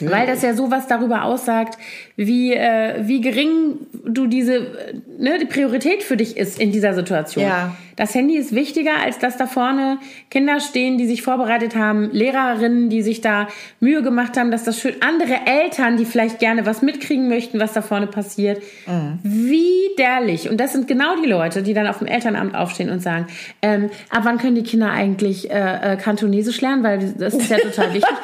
Weil 0.00 0.26
das 0.26 0.42
ja 0.42 0.54
sowas 0.54 0.86
darüber 0.88 1.24
aussagt, 1.24 1.78
wie, 2.16 2.52
äh, 2.52 3.06
wie 3.06 3.20
gering 3.20 3.78
du 4.04 4.26
diese, 4.26 4.56
äh, 4.56 4.94
ne, 5.18 5.38
die 5.38 5.44
Priorität 5.44 6.02
für 6.02 6.16
dich 6.16 6.36
ist 6.36 6.58
in 6.58 6.72
dieser 6.72 6.94
Situation. 6.94 7.44
Ja. 7.44 7.76
Das 7.96 8.14
Handy 8.14 8.36
ist 8.36 8.54
wichtiger, 8.54 9.00
als 9.02 9.18
dass 9.18 9.36
da 9.36 9.46
vorne 9.46 9.98
Kinder 10.30 10.60
stehen, 10.60 10.98
die 10.98 11.06
sich 11.06 11.22
vorbereitet 11.22 11.76
haben, 11.76 12.10
Lehrerinnen, 12.12 12.90
die 12.90 13.02
sich 13.02 13.20
da 13.20 13.48
Mühe 13.80 14.02
gemacht 14.02 14.36
haben, 14.36 14.50
dass 14.50 14.64
das 14.64 14.80
schön, 14.80 14.94
andere 15.00 15.46
Eltern, 15.46 15.96
die 15.96 16.04
vielleicht 16.04 16.38
gerne 16.38 16.66
was 16.66 16.82
mitkriegen 16.82 17.28
möchten, 17.28 17.60
was 17.60 17.72
da 17.72 17.82
vorne 17.82 18.06
passiert. 18.06 18.62
Widerlich. 19.22 20.48
Und 20.48 20.58
das 20.58 20.72
sind 20.72 20.88
genau 20.88 21.16
die 21.22 21.28
Leute, 21.28 21.62
die 21.62 21.74
dann 21.74 21.86
auf 21.86 21.98
dem 21.98 22.06
Elternamt 22.06 22.54
aufstehen 22.54 22.90
und 22.90 23.00
sagen, 23.00 23.26
ähm, 23.62 23.90
ab 24.10 24.22
wann 24.24 24.38
können 24.38 24.54
die 24.56 24.62
Kinder 24.62 24.90
eigentlich 24.90 25.50
äh, 25.50 25.92
äh, 25.92 25.96
Kantonesisch 25.96 26.60
lernen, 26.60 26.82
weil 26.82 26.98
das 27.18 27.34
ist 27.34 27.50
ja 27.50 27.58
total 27.58 27.94
wichtig. 27.94 28.04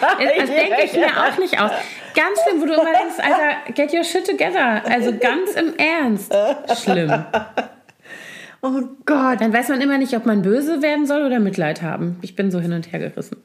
Das 0.40 0.48
denke 0.48 0.76
ich 0.85 0.92
mir 0.94 1.06
auch 1.06 1.38
nicht 1.38 1.61
aus. 1.61 1.70
Ganz 2.14 2.40
schlimm, 2.42 2.61
wo 2.61 2.66
du 2.66 2.72
immer 2.72 2.85
denkst, 2.85 3.18
Alter, 3.18 3.72
get 3.74 3.92
your 3.92 4.04
shit 4.04 4.26
together. 4.26 4.83
Also 4.88 5.12
ganz 5.12 5.52
im 5.54 5.74
Ernst. 5.76 6.33
Schlimm. 6.83 7.12
Oh 8.62 8.83
Gott. 9.07 9.40
Dann 9.40 9.53
weiß 9.53 9.68
man 9.68 9.81
immer 9.81 9.99
nicht, 9.99 10.14
ob 10.16 10.27
man 10.27 10.42
böse 10.42 10.83
werden 10.83 11.07
soll 11.07 11.25
oder 11.25 11.40
Mitleid 11.40 11.83
haben. 11.83 12.18
Ich 12.23 12.37
bin 12.37 12.51
so 12.51 12.61
hin 12.61 12.73
und 12.73 12.92
her 12.92 13.01
gerissen. 13.01 13.38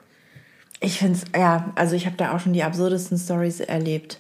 Ich 0.82 0.99
finde 0.99 1.19
es, 1.19 1.39
ja, 1.39 1.71
also 1.75 1.95
ich 1.95 2.06
habe 2.06 2.17
da 2.17 2.36
auch 2.36 2.39
schon 2.39 2.54
die 2.54 2.63
absurdesten 2.63 3.17
Stories 3.17 3.62
erlebt. 3.62 4.19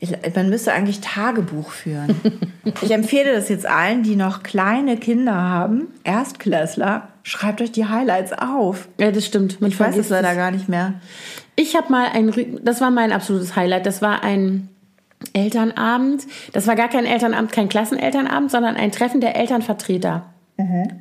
Ich, 0.00 0.12
man 0.34 0.48
müsste 0.48 0.72
eigentlich 0.72 1.00
Tagebuch 1.00 1.70
führen. 1.70 2.20
ich 2.82 2.90
empfehle 2.92 3.34
das 3.34 3.48
jetzt 3.48 3.66
allen, 3.66 4.02
die 4.02 4.16
noch 4.16 4.42
kleine 4.42 4.96
Kinder 4.96 5.34
haben, 5.34 5.88
Erstklässler, 6.04 7.08
schreibt 7.24 7.60
euch 7.60 7.72
die 7.72 7.86
Highlights 7.86 8.32
auf. 8.32 8.88
Ja, 8.98 9.10
das 9.10 9.26
stimmt. 9.26 9.60
Man 9.60 9.70
Ich 9.70 9.78
weiß 9.78 9.96
es 9.96 10.08
leider 10.08 10.34
gar 10.34 10.50
nicht 10.50 10.68
mehr. 10.68 10.94
Ich 11.56 11.76
habe 11.76 11.90
mal 11.90 12.08
ein, 12.12 12.60
das 12.62 12.80
war 12.80 12.90
mein 12.90 13.12
absolutes 13.12 13.56
Highlight. 13.56 13.86
Das 13.86 14.00
war 14.00 14.22
ein 14.22 14.68
Elternabend. 15.42 16.26
Das 16.52 16.66
war 16.66 16.76
gar 16.76 16.88
kein 16.88 17.04
Elternabend, 17.04 17.52
kein 17.52 17.68
Klassenelternabend, 17.68 18.50
sondern 18.50 18.76
ein 18.76 18.92
Treffen 18.92 19.20
der 19.20 19.36
Elternvertreter 19.36 20.24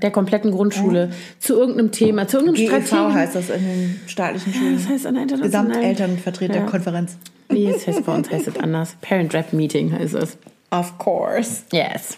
der 0.04 0.12
kompletten 0.12 0.52
Grundschule 0.52 1.10
zu 1.40 1.56
irgendeinem 1.56 1.92
Thema, 1.92 2.28
zu 2.28 2.38
irgendeinem 2.38 2.68
GEV 2.68 2.88
Strategien. 2.88 3.14
heißt 3.14 3.36
das 3.36 3.50
in 3.50 3.66
den 3.66 4.00
staatlichen 4.06 4.54
Schulen. 4.54 4.76
Das 4.76 4.88
heißt 4.88 5.08
eine 5.08 5.24
internationale 5.24 5.70
Gesamtelternvertreterkonferenz. 5.70 7.18
Nee, 7.50 7.72
es 7.72 7.88
heißt 7.88 8.06
bei 8.06 8.14
uns 8.14 8.30
heißt 8.30 8.48
es 8.48 8.58
anders. 8.58 8.96
Parent 9.02 9.34
Rap 9.34 9.54
Meeting 9.54 9.92
heißt 9.92 10.14
es. 10.14 10.38
Of 10.70 11.00
course. 11.00 11.64
Yes. 11.72 12.18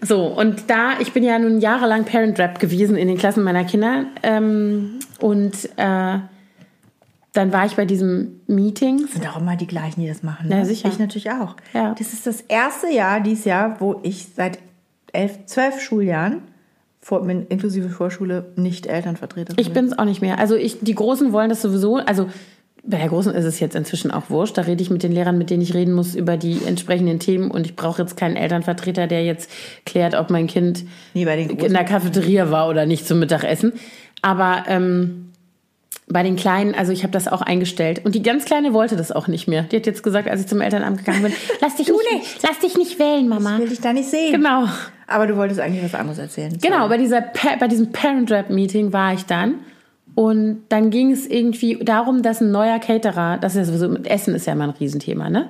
So, 0.00 0.26
und 0.26 0.70
da, 0.70 1.00
ich 1.00 1.12
bin 1.12 1.24
ja 1.24 1.38
nun 1.38 1.60
jahrelang 1.60 2.04
Parent 2.04 2.38
Rap 2.38 2.60
gewesen 2.60 2.96
in 2.96 3.08
den 3.08 3.18
Klassen 3.18 3.42
meiner 3.42 3.64
Kinder. 3.64 4.06
Ähm, 4.22 5.00
und 5.20 5.68
äh, 5.76 6.18
dann 7.34 7.52
war 7.52 7.66
ich 7.66 7.74
bei 7.74 7.84
diesem 7.84 8.40
Meeting. 8.46 9.06
Sind 9.08 9.28
auch 9.28 9.40
immer 9.40 9.56
die 9.56 9.66
gleichen, 9.66 10.00
die 10.00 10.06
das 10.06 10.22
machen. 10.22 10.48
Ne? 10.48 10.58
Ja, 10.58 10.64
sicher. 10.64 10.88
Ich 10.88 10.98
natürlich 10.98 11.30
auch. 11.30 11.56
Ja. 11.74 11.94
Das 11.98 12.12
ist 12.12 12.26
das 12.26 12.40
erste 12.42 12.88
Jahr 12.88 13.20
dieses 13.20 13.44
Jahr, 13.44 13.80
wo 13.80 14.00
ich 14.04 14.28
seit 14.34 14.60
elf, 15.12 15.44
zwölf 15.46 15.80
Schuljahren, 15.80 16.42
vor, 17.00 17.28
inklusive 17.28 17.90
Vorschule, 17.90 18.52
nicht 18.56 18.86
Elternvertreter 18.86 19.54
Ich 19.58 19.72
bin 19.72 19.84
es 19.84 19.98
auch 19.98 20.04
nicht 20.04 20.22
mehr. 20.22 20.38
Also 20.38 20.54
ich, 20.54 20.78
die 20.80 20.94
Großen 20.94 21.32
wollen 21.32 21.50
das 21.50 21.60
sowieso. 21.60 21.96
Also 21.96 22.28
bei 22.84 22.98
der 22.98 23.08
Großen 23.08 23.34
ist 23.34 23.44
es 23.44 23.58
jetzt 23.58 23.74
inzwischen 23.74 24.12
auch 24.12 24.30
wurscht. 24.30 24.56
Da 24.56 24.62
rede 24.62 24.82
ich 24.82 24.90
mit 24.90 25.02
den 25.02 25.10
Lehrern, 25.10 25.36
mit 25.36 25.50
denen 25.50 25.62
ich 25.62 25.74
reden 25.74 25.92
muss, 25.92 26.14
über 26.14 26.36
die 26.36 26.60
entsprechenden 26.64 27.18
Themen. 27.18 27.50
Und 27.50 27.66
ich 27.66 27.74
brauche 27.74 28.00
jetzt 28.02 28.16
keinen 28.16 28.36
Elternvertreter, 28.36 29.08
der 29.08 29.24
jetzt 29.24 29.50
klärt, 29.84 30.14
ob 30.14 30.30
mein 30.30 30.46
Kind 30.46 30.84
Nee, 31.14 31.24
in 31.24 31.72
der 31.72 31.84
Cafeteria 31.84 32.52
war 32.52 32.68
oder 32.68 32.86
nicht 32.86 33.08
zum 33.08 33.18
Mittagessen. 33.18 33.72
Aber 34.22 34.64
ähm, 34.68 35.32
bei 36.06 36.22
den 36.22 36.36
Kleinen, 36.36 36.74
also 36.74 36.92
ich 36.92 37.02
habe 37.02 37.12
das 37.12 37.28
auch 37.28 37.40
eingestellt. 37.40 38.04
Und 38.04 38.14
die 38.14 38.22
ganz 38.22 38.44
Kleine 38.44 38.74
wollte 38.74 38.96
das 38.96 39.10
auch 39.10 39.26
nicht 39.26 39.48
mehr. 39.48 39.62
Die 39.62 39.76
hat 39.76 39.86
jetzt 39.86 40.02
gesagt, 40.02 40.28
als 40.28 40.42
ich 40.42 40.46
zum 40.46 40.60
Elternamt 40.60 40.98
gegangen 40.98 41.22
bin, 41.22 41.32
lass 41.60 41.76
dich, 41.76 41.88
nicht, 41.88 42.42
lass 42.42 42.58
dich 42.58 42.76
nicht 42.76 42.98
wählen, 42.98 43.28
Mama. 43.28 43.58
will 43.58 43.72
ich 43.72 43.80
da 43.80 43.92
nicht 43.92 44.10
sehen. 44.10 44.32
Genau. 44.32 44.68
Aber 45.06 45.26
du 45.26 45.36
wolltest 45.36 45.60
eigentlich 45.60 45.84
was 45.84 45.98
anderes 45.98 46.18
erzählen. 46.18 46.56
Genau, 46.60 46.88
bei, 46.88 46.98
dieser, 46.98 47.22
bei 47.58 47.68
diesem 47.68 47.92
Parent 47.92 48.30
Rap 48.30 48.50
Meeting 48.50 48.92
war 48.92 49.14
ich 49.14 49.24
dann. 49.24 49.56
Und 50.14 50.62
dann 50.68 50.90
ging 50.90 51.10
es 51.10 51.26
irgendwie 51.26 51.76
darum, 51.82 52.22
dass 52.22 52.40
ein 52.40 52.50
neuer 52.52 52.78
Caterer, 52.78 53.38
das 53.38 53.54
ist 53.54 53.58
ja 53.58 53.64
sowieso, 53.64 53.88
mit 53.88 54.06
Essen 54.06 54.34
ist 54.34 54.46
ja 54.46 54.52
immer 54.52 54.64
ein 54.64 54.70
Riesenthema, 54.70 55.28
ne? 55.28 55.48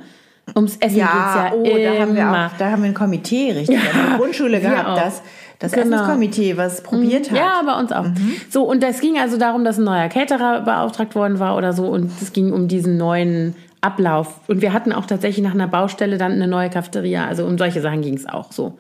Ums 0.55 0.77
Essen 0.77 0.99
Ja, 0.99 1.07
geht's 1.07 1.35
ja 1.37 1.53
oh, 1.55 1.65
immer. 1.65 1.95
da 1.95 2.01
haben 2.01 2.17
wir 2.17 2.31
auch, 2.31 2.59
da 2.59 2.71
haben 2.71 2.83
wir 2.83 2.91
ein 2.91 2.95
Komitee 2.95 3.53
richtig 3.53 3.77
in 3.95 4.09
der 4.09 4.19
Grundschule 4.19 4.61
gehabt, 4.61 4.99
das, 4.99 5.23
das 5.59 5.73
Genau. 5.73 5.97
Essenskomitee, 5.97 6.57
was 6.57 6.83
probiert 6.83 7.31
hat. 7.31 7.39
Ja, 7.39 7.63
bei 7.65 7.79
uns 7.79 7.93
auch. 7.93 8.07
So, 8.51 8.65
und 8.65 8.83
es 8.83 9.01
ging 9.01 9.19
also 9.19 9.37
darum, 9.39 9.65
dass 9.65 9.79
ein 9.79 9.85
neuer 9.85 10.09
Caterer 10.09 10.61
beauftragt 10.63 11.15
worden 11.15 11.39
war 11.39 11.57
oder 11.57 11.73
so. 11.73 11.87
Und 11.87 12.11
es 12.21 12.33
ging 12.33 12.53
um 12.53 12.69
diesen 12.69 12.97
neuen 12.97 13.55
Ablauf. 13.81 14.41
Und 14.49 14.63
wir 14.63 14.73
hatten 14.73 14.93
auch 14.93 15.07
tatsächlich 15.07 15.45
nach 15.45 15.55
einer 15.55 15.69
Baustelle 15.69 16.19
dann 16.19 16.33
eine 16.33 16.49
neue 16.49 16.71
Cafeteria. 16.71 17.27
Also 17.27 17.45
um 17.45 17.59
solche 17.59 17.81
Sachen 17.81 18.03
ging 18.03 18.15
es 18.15 18.27
auch 18.27 18.53
so. 18.53 18.79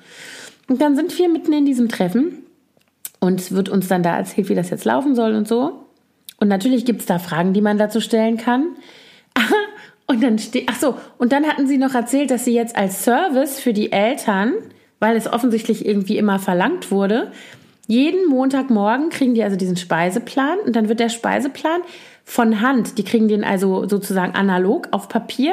Und 0.68 0.80
dann 0.80 0.96
sind 0.96 1.16
wir 1.18 1.28
mitten 1.28 1.52
in 1.52 1.66
diesem 1.66 1.88
Treffen. 1.88 2.38
Und 3.20 3.52
wird 3.52 3.68
uns 3.70 3.88
dann 3.88 4.02
da 4.02 4.16
erzählt, 4.16 4.50
wie 4.50 4.54
das 4.54 4.68
jetzt 4.68 4.84
laufen 4.84 5.14
soll 5.14 5.34
und 5.34 5.48
so. 5.48 5.84
Und 6.40 6.48
natürlich 6.48 6.84
gibt 6.84 7.00
es 7.00 7.06
da 7.06 7.18
Fragen, 7.18 7.54
die 7.54 7.62
man 7.62 7.78
dazu 7.78 8.00
stellen 8.00 8.36
kann. 8.36 8.66
Und 10.06 10.22
dann 10.22 10.38
steht, 10.38 10.68
ach 10.70 10.78
so, 10.78 10.96
und 11.16 11.32
dann 11.32 11.46
hatten 11.46 11.66
sie 11.66 11.78
noch 11.78 11.94
erzählt, 11.94 12.30
dass 12.30 12.44
sie 12.44 12.52
jetzt 12.52 12.76
als 12.76 13.04
Service 13.04 13.58
für 13.58 13.72
die 13.72 13.90
Eltern, 13.90 14.52
weil 15.04 15.16
es 15.18 15.30
offensichtlich 15.30 15.84
irgendwie 15.84 16.16
immer 16.16 16.38
verlangt 16.38 16.90
wurde, 16.90 17.30
jeden 17.86 18.26
Montagmorgen 18.26 19.10
kriegen 19.10 19.34
die 19.34 19.42
also 19.42 19.54
diesen 19.54 19.76
Speiseplan 19.76 20.60
und 20.64 20.74
dann 20.74 20.88
wird 20.88 20.98
der 20.98 21.10
Speiseplan 21.10 21.82
von 22.24 22.62
Hand, 22.62 22.96
die 22.96 23.04
kriegen 23.04 23.28
den 23.28 23.44
also 23.44 23.86
sozusagen 23.86 24.34
analog 24.34 24.88
auf 24.92 25.10
Papier 25.10 25.52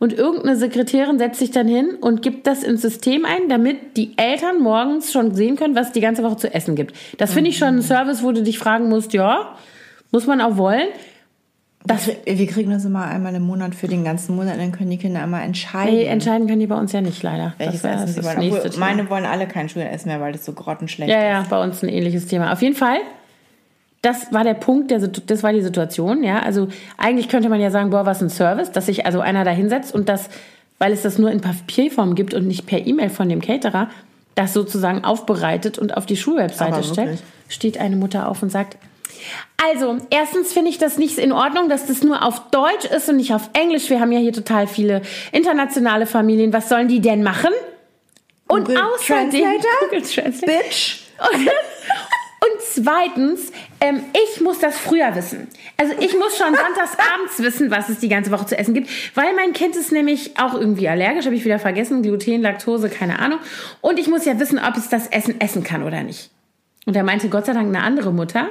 und 0.00 0.12
irgendeine 0.12 0.56
Sekretärin 0.56 1.20
setzt 1.20 1.38
sich 1.38 1.52
dann 1.52 1.68
hin 1.68 1.90
und 2.00 2.22
gibt 2.22 2.48
das 2.48 2.64
ins 2.64 2.82
System 2.82 3.24
ein, 3.24 3.48
damit 3.48 3.96
die 3.96 4.18
Eltern 4.18 4.60
morgens 4.60 5.12
schon 5.12 5.32
sehen 5.32 5.54
können, 5.54 5.76
was 5.76 5.86
es 5.86 5.92
die 5.92 6.00
ganze 6.00 6.24
Woche 6.24 6.38
zu 6.38 6.52
essen 6.52 6.74
gibt. 6.74 6.96
Das 7.18 7.32
finde 7.32 7.50
ich 7.50 7.56
schon 7.56 7.76
ein 7.76 7.82
Service, 7.82 8.24
wo 8.24 8.32
du 8.32 8.42
dich 8.42 8.58
fragen 8.58 8.88
musst, 8.88 9.12
ja, 9.12 9.54
muss 10.10 10.26
man 10.26 10.40
auch 10.40 10.56
wollen. 10.56 10.88
Das, 11.84 12.08
wir 12.08 12.46
kriegen 12.48 12.70
das 12.70 12.84
immer 12.84 13.04
einmal 13.06 13.34
im 13.34 13.44
Monat 13.44 13.74
für 13.74 13.86
den 13.88 14.04
ganzen 14.04 14.34
Monat, 14.36 14.58
dann 14.58 14.72
können 14.72 14.90
die 14.90 14.98
Kinder 14.98 15.22
einmal 15.22 15.44
entscheiden. 15.44 15.94
Nee, 15.94 16.04
entscheiden 16.04 16.46
können 16.46 16.60
die 16.60 16.66
bei 16.66 16.76
uns 16.76 16.92
ja 16.92 17.00
nicht 17.00 17.22
leider. 17.22 17.54
Welches 17.56 17.82
das 17.82 18.02
Essen 18.02 18.16
das 18.16 18.24
das 18.24 18.36
nächste 18.36 18.70
Thema. 18.70 18.86
meine 18.86 19.08
wollen 19.08 19.24
alle 19.24 19.46
kein 19.46 19.68
Schulessen 19.68 20.08
mehr, 20.08 20.20
weil 20.20 20.32
das 20.32 20.44
so 20.44 20.52
grottenschlecht 20.52 21.10
Ja, 21.10 21.18
ist. 21.18 21.24
ja, 21.24 21.46
bei 21.48 21.62
uns 21.62 21.82
ein 21.82 21.88
ähnliches 21.88 22.26
Thema. 22.26 22.52
Auf 22.52 22.62
jeden 22.62 22.74
Fall, 22.74 22.98
das 24.02 24.32
war 24.32 24.44
der 24.44 24.54
Punkt, 24.54 24.90
der, 24.90 24.98
das 24.98 25.42
war 25.42 25.52
die 25.52 25.62
Situation, 25.62 26.22
ja. 26.24 26.40
Also 26.40 26.68
eigentlich 26.98 27.28
könnte 27.28 27.48
man 27.48 27.60
ja 27.60 27.70
sagen, 27.70 27.90
boah, 27.90 28.04
was 28.04 28.20
ein 28.22 28.28
Service, 28.30 28.72
dass 28.72 28.86
sich 28.86 29.06
also 29.06 29.20
einer 29.20 29.44
da 29.44 29.50
hinsetzt 29.52 29.94
und 29.94 30.08
das, 30.08 30.28
weil 30.78 30.92
es 30.92 31.02
das 31.02 31.16
nur 31.18 31.30
in 31.30 31.40
Papierform 31.40 32.16
gibt 32.16 32.34
und 32.34 32.46
nicht 32.46 32.66
per 32.66 32.84
E-Mail 32.86 33.08
von 33.08 33.28
dem 33.28 33.40
Caterer, 33.40 33.88
das 34.34 34.52
sozusagen 34.52 35.04
aufbereitet 35.04 35.78
und 35.78 35.96
auf 35.96 36.06
die 36.06 36.16
Schulwebseite 36.16 36.82
stellt, 36.82 37.08
wirklich? 37.08 37.22
steht 37.48 37.78
eine 37.78 37.96
Mutter 37.96 38.28
auf 38.28 38.42
und 38.42 38.50
sagt, 38.50 38.76
also, 39.60 39.98
erstens 40.10 40.52
finde 40.52 40.70
ich 40.70 40.78
das 40.78 40.98
nicht 40.98 41.18
in 41.18 41.32
Ordnung, 41.32 41.68
dass 41.68 41.86
das 41.86 42.02
nur 42.02 42.22
auf 42.22 42.50
Deutsch 42.50 42.84
ist 42.84 43.08
und 43.08 43.16
nicht 43.16 43.34
auf 43.34 43.50
Englisch. 43.54 43.90
Wir 43.90 44.00
haben 44.00 44.12
ja 44.12 44.20
hier 44.20 44.32
total 44.32 44.66
viele 44.66 45.02
internationale 45.32 46.06
Familien. 46.06 46.52
Was 46.52 46.68
sollen 46.68 46.88
die 46.88 47.00
denn 47.00 47.22
machen? 47.22 47.50
Und 48.46 48.66
Google 48.66 48.82
außerdem 48.82 49.30
Translator? 49.30 49.70
Google 49.82 50.02
Translator. 50.02 50.62
Bitch! 50.62 50.96
Und, 51.18 51.40
und 51.40 52.60
zweitens, 52.60 53.52
ähm, 53.80 54.04
ich 54.12 54.40
muss 54.40 54.60
das 54.60 54.78
früher 54.78 55.14
wissen. 55.16 55.48
Also 55.76 55.92
ich 55.98 56.16
muss 56.16 56.38
schon 56.38 56.54
sonntags 56.54 56.96
abends 57.14 57.38
wissen, 57.40 57.70
was 57.70 57.88
es 57.88 57.98
die 57.98 58.08
ganze 58.08 58.30
Woche 58.30 58.46
zu 58.46 58.56
essen 58.56 58.74
gibt, 58.74 58.88
weil 59.16 59.34
mein 59.34 59.52
Kind 59.52 59.74
ist 59.74 59.90
nämlich 59.90 60.38
auch 60.38 60.54
irgendwie 60.54 60.88
allergisch, 60.88 61.26
habe 61.26 61.34
ich 61.34 61.44
wieder 61.44 61.58
vergessen, 61.58 62.02
Gluten, 62.02 62.40
Laktose, 62.42 62.88
keine 62.88 63.18
Ahnung. 63.18 63.40
Und 63.80 63.98
ich 63.98 64.06
muss 64.06 64.24
ja 64.24 64.38
wissen, 64.38 64.58
ob 64.58 64.76
es 64.76 64.88
das 64.88 65.08
Essen 65.08 65.40
essen 65.40 65.64
kann 65.64 65.82
oder 65.82 66.02
nicht. 66.04 66.30
Und 66.86 66.94
da 66.94 67.02
meinte 67.02 67.28
Gott 67.28 67.46
sei 67.46 67.52
Dank 67.52 67.66
eine 67.66 67.82
andere 67.82 68.12
Mutter, 68.12 68.48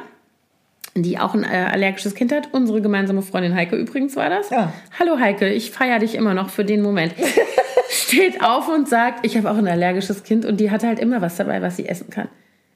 die 1.03 1.19
auch 1.19 1.33
ein 1.33 1.43
äh, 1.43 1.67
allergisches 1.71 2.15
Kind 2.15 2.31
hat. 2.31 2.49
Unsere 2.51 2.81
gemeinsame 2.81 3.21
Freundin 3.21 3.55
Heike 3.55 3.75
übrigens 3.75 4.15
war 4.15 4.29
das. 4.29 4.49
Ja. 4.49 4.73
Hallo 4.99 5.19
Heike, 5.19 5.49
ich 5.49 5.71
feiere 5.71 5.99
dich 5.99 6.15
immer 6.15 6.33
noch 6.33 6.49
für 6.49 6.65
den 6.65 6.81
Moment. 6.81 7.13
Steht 7.89 8.43
auf 8.43 8.67
und 8.67 8.87
sagt, 8.87 9.25
ich 9.25 9.37
habe 9.37 9.49
auch 9.49 9.57
ein 9.57 9.67
allergisches 9.67 10.23
Kind 10.23 10.45
und 10.45 10.57
die 10.59 10.71
hat 10.71 10.83
halt 10.83 10.99
immer 10.99 11.21
was 11.21 11.37
dabei, 11.37 11.61
was 11.61 11.77
sie 11.77 11.87
essen 11.87 12.09
kann. 12.09 12.27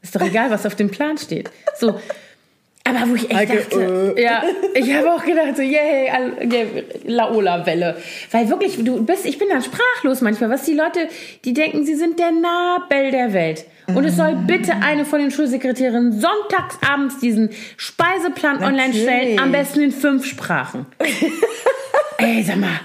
Ist 0.02 0.16
doch 0.16 0.22
egal, 0.22 0.50
was 0.50 0.66
auf 0.66 0.76
dem 0.76 0.90
Plan 0.90 1.18
steht. 1.18 1.52
So. 1.78 2.00
Aber 2.84 3.10
wo 3.10 3.16
ich 3.16 3.30
echt 3.30 3.36
Heike, 3.36 3.58
dachte, 3.58 4.16
äh. 4.18 4.24
ja, 4.24 4.44
ich 4.74 4.94
habe 4.94 5.14
auch 5.14 5.24
gedacht, 5.24 5.56
so, 5.56 5.62
yay, 5.62 6.08
yeah, 6.08 6.84
Laola-Welle. 7.06 7.98
Weil 8.32 8.50
wirklich, 8.50 8.84
du 8.84 9.06
bist, 9.06 9.26
ich 9.26 9.38
bin 9.38 9.50
dann 9.50 9.62
sprachlos 9.62 10.22
manchmal, 10.22 10.50
was 10.50 10.64
die 10.64 10.74
Leute, 10.74 11.08
die 11.46 11.54
denken, 11.54 11.86
sie 11.86 11.96
sind 11.96 12.20
der 12.20 12.32
Nabel 12.32 13.12
der 13.12 13.34
Welt. 13.34 13.66
Und 13.96 14.06
es 14.06 14.16
soll 14.16 14.36
bitte 14.48 14.74
eine 14.82 15.06
von 15.06 15.20
den 15.20 15.32
Schulsekretärinnen 15.32 16.12
sonntags 16.14 16.78
abends 16.88 17.20
diesen 17.20 17.50
Speiseplan 17.78 18.64
online 18.64 18.94
stellen, 18.94 19.36
Natürlich. 19.36 19.42
am 19.42 19.52
besten 19.52 19.82
in 19.82 19.92
fünf 19.92 20.26
Sprachen. 20.26 20.86
Ey, 22.18 22.44
sag 22.44 22.58
mal, 22.58 22.80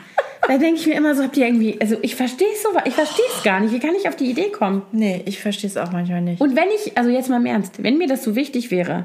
da 0.49 0.59
denke 0.59 0.81
ich 0.81 0.87
mir 0.87 0.95
immer 0.95 1.14
so, 1.14 1.23
habt 1.23 1.37
ihr 1.37 1.47
irgendwie, 1.47 1.79
also 1.81 1.97
ich 2.03 2.14
verstehe 2.14 2.49
es 2.53 2.62
so, 2.62 2.69
ich 2.85 2.95
verstehe 2.95 3.25
es 3.37 3.42
gar 3.42 3.61
nicht, 3.61 3.73
wie 3.75 3.81
kann 3.81 3.95
ich 3.95 4.09
auf 4.09 4.16
die 4.16 4.31
Idee 4.31 4.51
kommen? 4.51 4.83
Nee, 4.92 5.23
ich 5.27 5.40
verstehe 5.40 5.69
es 5.69 5.77
auch 5.77 5.92
manchmal 5.92 6.23
nicht. 6.23 6.40
Und 6.40 6.57
wenn 6.57 6.69
ich, 6.75 6.97
also 6.97 7.11
jetzt 7.11 7.29
mal 7.29 7.37
im 7.37 7.47
Ernst, 7.47 7.83
wenn 7.83 7.99
mir 7.99 8.07
das 8.07 8.23
so 8.23 8.37
wichtig 8.37 8.71
wäre, 8.71 9.05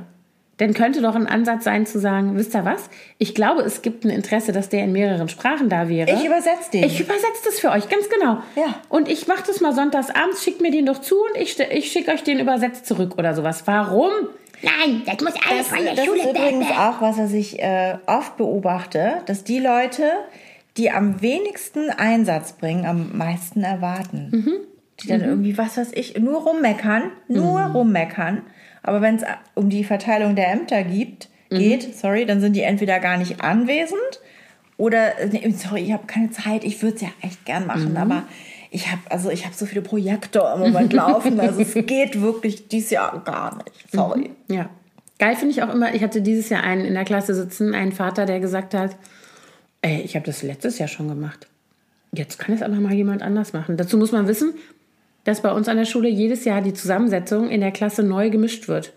dann 0.61 0.75
könnte 0.75 1.01
doch 1.01 1.15
ein 1.15 1.25
Ansatz 1.25 1.63
sein 1.63 1.87
zu 1.87 1.99
sagen, 1.99 2.35
wisst 2.37 2.53
ihr 2.53 2.63
was? 2.63 2.91
Ich 3.17 3.33
glaube, 3.33 3.63
es 3.63 3.81
gibt 3.81 4.05
ein 4.05 4.11
Interesse, 4.11 4.51
dass 4.51 4.69
der 4.69 4.83
in 4.83 4.91
mehreren 4.91 5.27
Sprachen 5.27 5.69
da 5.69 5.89
wäre. 5.89 6.11
Ich 6.11 6.23
übersetze 6.23 6.69
den. 6.71 6.83
Ich 6.83 6.99
übersetze 6.99 7.41
das 7.45 7.59
für 7.59 7.71
euch, 7.71 7.89
ganz 7.89 8.07
genau. 8.09 8.37
Ja. 8.55 8.75
Und 8.87 9.09
ich 9.09 9.25
mache 9.27 9.43
das 9.47 9.59
mal 9.59 9.73
sonntags 9.73 10.11
abends, 10.11 10.43
schickt 10.43 10.61
mir 10.61 10.69
den 10.69 10.85
doch 10.85 11.01
zu 11.01 11.15
und 11.15 11.41
ich, 11.41 11.59
ich 11.59 11.91
schicke 11.91 12.11
euch 12.11 12.21
den 12.23 12.39
übersetzt 12.39 12.85
zurück 12.85 13.15
oder 13.17 13.33
sowas. 13.33 13.63
Warum? 13.65 14.11
Nein, 14.61 15.01
das 15.07 15.15
muss 15.21 15.33
alles 15.49 15.69
das, 15.69 15.95
das 15.95 16.07
ist 16.07 16.25
übrigens 16.29 16.67
auch, 16.69 17.01
was 17.01 17.17
was 17.17 17.33
ich 17.33 17.59
äh, 17.59 17.97
oft 18.05 18.37
beobachte, 18.37 19.13
dass 19.25 19.43
die 19.43 19.59
Leute, 19.59 20.03
die 20.77 20.91
am 20.91 21.23
wenigsten 21.23 21.89
Einsatz 21.89 22.53
bringen, 22.53 22.85
am 22.85 23.17
meisten 23.17 23.63
erwarten. 23.63 24.29
Mhm. 24.31 24.53
Die 25.01 25.07
dann 25.07 25.21
irgendwie, 25.21 25.57
was 25.57 25.77
weiß 25.77 25.93
ich, 25.95 26.19
nur 26.19 26.43
rummeckern, 26.43 27.11
nur 27.27 27.61
Mhm. 27.69 27.75
rummeckern. 27.75 28.43
Aber 28.83 29.01
wenn 29.01 29.15
es 29.17 29.23
um 29.55 29.69
die 29.69 29.83
Verteilung 29.83 30.35
der 30.35 30.51
Ämter 30.51 30.83
gibt, 30.83 31.29
Mhm. 31.49 31.57
geht, 31.59 31.95
sorry, 31.97 32.25
dann 32.25 32.39
sind 32.39 32.55
die 32.55 32.61
entweder 32.61 32.99
gar 33.01 33.17
nicht 33.17 33.41
anwesend 33.41 33.99
oder, 34.77 35.19
äh, 35.19 35.27
nee, 35.27 35.49
sorry, 35.51 35.81
ich 35.81 35.91
habe 35.91 36.07
keine 36.07 36.31
Zeit, 36.31 36.63
ich 36.63 36.81
würde 36.81 36.95
es 36.95 37.01
ja 37.01 37.09
echt 37.21 37.43
gern 37.45 37.67
machen, 37.67 37.91
Mhm. 37.91 37.97
aber 37.97 38.23
ich 38.69 38.89
habe 38.89 39.01
also 39.09 39.29
ich 39.29 39.43
habe 39.45 39.53
so 39.53 39.65
viele 39.65 39.81
Projekte 39.81 40.39
im 40.55 40.61
Moment 40.61 40.93
laufen, 40.93 41.39
also 41.41 41.59
es 41.59 41.73
geht 41.73 42.21
wirklich 42.21 42.69
dieses 42.69 42.91
Jahr 42.91 43.21
gar 43.25 43.57
nicht. 43.57 43.91
Sorry. 43.91 44.29
Ja. 44.47 44.69
Geil 45.19 45.35
finde 45.35 45.51
ich 45.51 45.61
auch 45.61 45.73
immer, 45.73 45.93
ich 45.93 46.01
hatte 46.03 46.21
dieses 46.21 46.47
Jahr 46.49 46.63
einen 46.63 46.85
in 46.85 46.93
der 46.93 47.03
Klasse 47.03 47.35
sitzen, 47.35 47.75
einen 47.75 47.91
Vater, 47.91 48.25
der 48.25 48.39
gesagt 48.39 48.73
hat, 48.73 48.95
ey, 49.81 49.99
ich 50.01 50.15
habe 50.15 50.25
das 50.25 50.41
letztes 50.43 50.79
Jahr 50.79 50.87
schon 50.87 51.09
gemacht. 51.09 51.47
Jetzt 52.13 52.39
kann 52.39 52.55
es 52.55 52.61
aber 52.61 52.75
mal 52.75 52.93
jemand 52.93 53.21
anders 53.23 53.51
machen. 53.53 53.75
Dazu 53.77 53.97
muss 53.97 54.11
man 54.13 54.27
wissen, 54.27 54.53
dass 55.23 55.41
bei 55.41 55.51
uns 55.51 55.67
an 55.67 55.77
der 55.77 55.85
Schule 55.85 56.09
jedes 56.09 56.45
Jahr 56.45 56.61
die 56.61 56.73
Zusammensetzung 56.73 57.49
in 57.49 57.61
der 57.61 57.71
Klasse 57.71 58.03
neu 58.03 58.29
gemischt 58.29 58.67
wird. 58.67 58.93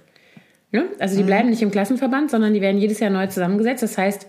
Ne? 0.73 0.87
Also 0.99 1.17
die 1.17 1.23
bleiben 1.23 1.51
nicht 1.51 1.63
im 1.63 1.71
Klassenverband, 1.71 2.31
sondern 2.31 2.53
die 2.53 2.61
werden 2.61 2.81
jedes 2.81 3.01
Jahr 3.01 3.11
neu 3.11 3.27
zusammengesetzt. 3.27 3.83
Das 3.83 3.97
heißt, 3.97 4.27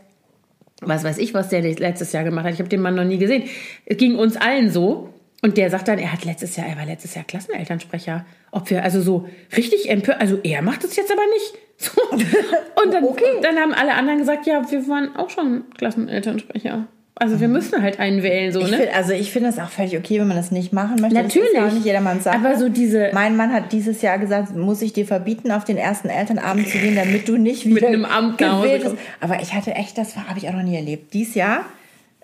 was 0.82 1.04
weiß 1.04 1.18
ich, 1.18 1.34
was 1.34 1.50
der 1.50 1.62
letztes 1.62 2.12
Jahr 2.12 2.24
gemacht 2.24 2.46
hat. 2.46 2.54
Ich 2.54 2.60
habe 2.60 2.70
den 2.70 2.82
Mann 2.82 2.96
noch 2.96 3.04
nie 3.04 3.18
gesehen. 3.18 3.44
Es 3.86 3.98
ging 3.98 4.16
uns 4.16 4.38
allen 4.38 4.70
so. 4.70 5.10
Und 5.42 5.58
der 5.58 5.70
sagt 5.70 5.88
dann, 5.88 6.00
er 6.00 6.12
hat 6.12 6.26
letztes 6.26 6.56
Jahr, 6.56 6.68
er 6.68 6.78
war 6.78 6.86
letztes 6.86 7.14
Jahr 7.14 7.24
Klassenelternsprecher. 7.24 8.26
Ob 8.52 8.70
wir 8.70 8.84
also 8.84 9.02
so 9.02 9.28
richtig 9.56 9.90
empört, 9.90 10.20
also 10.20 10.40
er 10.44 10.62
macht 10.62 10.84
es 10.84 10.96
jetzt 10.96 11.12
aber 11.12 11.26
nicht. 11.34 11.54
So. 11.78 11.92
Und 12.10 12.94
dann, 12.94 13.04
dann 13.42 13.58
haben 13.58 13.74
alle 13.74 13.96
anderen 13.96 14.20
gesagt, 14.20 14.48
ja, 14.48 14.72
wir 14.72 14.88
waren 14.88 15.14
auch 15.18 15.30
schon 15.30 15.66
Klassenelternsprecher. 15.78 16.88
Also 17.17 17.39
wir 17.39 17.47
müssen 17.47 17.82
halt 17.82 17.97
einen 17.99 18.23
wählen, 18.23 18.51
so, 18.51 18.60
Ich 18.60 18.71
ne? 18.71 18.78
find, 18.78 18.93
also 18.93 19.13
ich 19.13 19.32
finde 19.32 19.47
es 19.49 19.58
auch 19.58 19.69
völlig 19.69 19.97
okay, 19.97 20.19
wenn 20.19 20.28
man 20.28 20.36
das 20.36 20.51
nicht 20.51 20.73
machen 20.73 20.99
möchte. 20.99 21.15
Das 21.15 21.28
ist 21.28 21.36
Natürlich. 21.36 21.54
ja 21.54 21.71
nicht 21.71 21.86
jedermanns 21.86 22.25
Sache. 22.25 22.38
Aber 22.38 22.58
so 22.58 22.67
diese- 22.67 23.10
Mein 23.13 23.38
Mann 23.38 23.54
hat 23.54 23.71
dieses 23.71 24.01
Jahr 24.01 24.19
gesagt, 24.19 24.54
muss 24.54 24.82
ich 24.82 24.91
dir 24.91 25.06
verbieten, 25.06 25.49
auf 25.51 25.63
den 25.63 25.78
ersten 25.78 26.10
Elternabend 26.10 26.67
zu 26.67 26.78
gehen, 26.78 26.95
damit 26.95 27.30
du 27.30 27.38
nicht 27.38 27.65
wieder 27.65 27.88
einem 27.88 28.04
Amt 28.04 28.38
gewählt 28.38 28.84
kommst. 28.84 28.97
Aber 29.21 29.39
ich 29.41 29.54
hatte 29.54 29.73
echt, 29.75 29.97
das 29.97 30.17
habe 30.17 30.38
ich 30.39 30.49
auch 30.49 30.54
noch 30.54 30.63
nie 30.63 30.75
erlebt. 30.75 31.13
Dieses 31.13 31.36
Jahr 31.36 31.62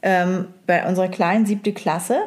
ähm, 0.03 0.47
bei 0.67 0.85
unserer 0.85 1.07
kleinen 1.07 1.45
siebte 1.45 1.71
Klasse, 1.71 2.17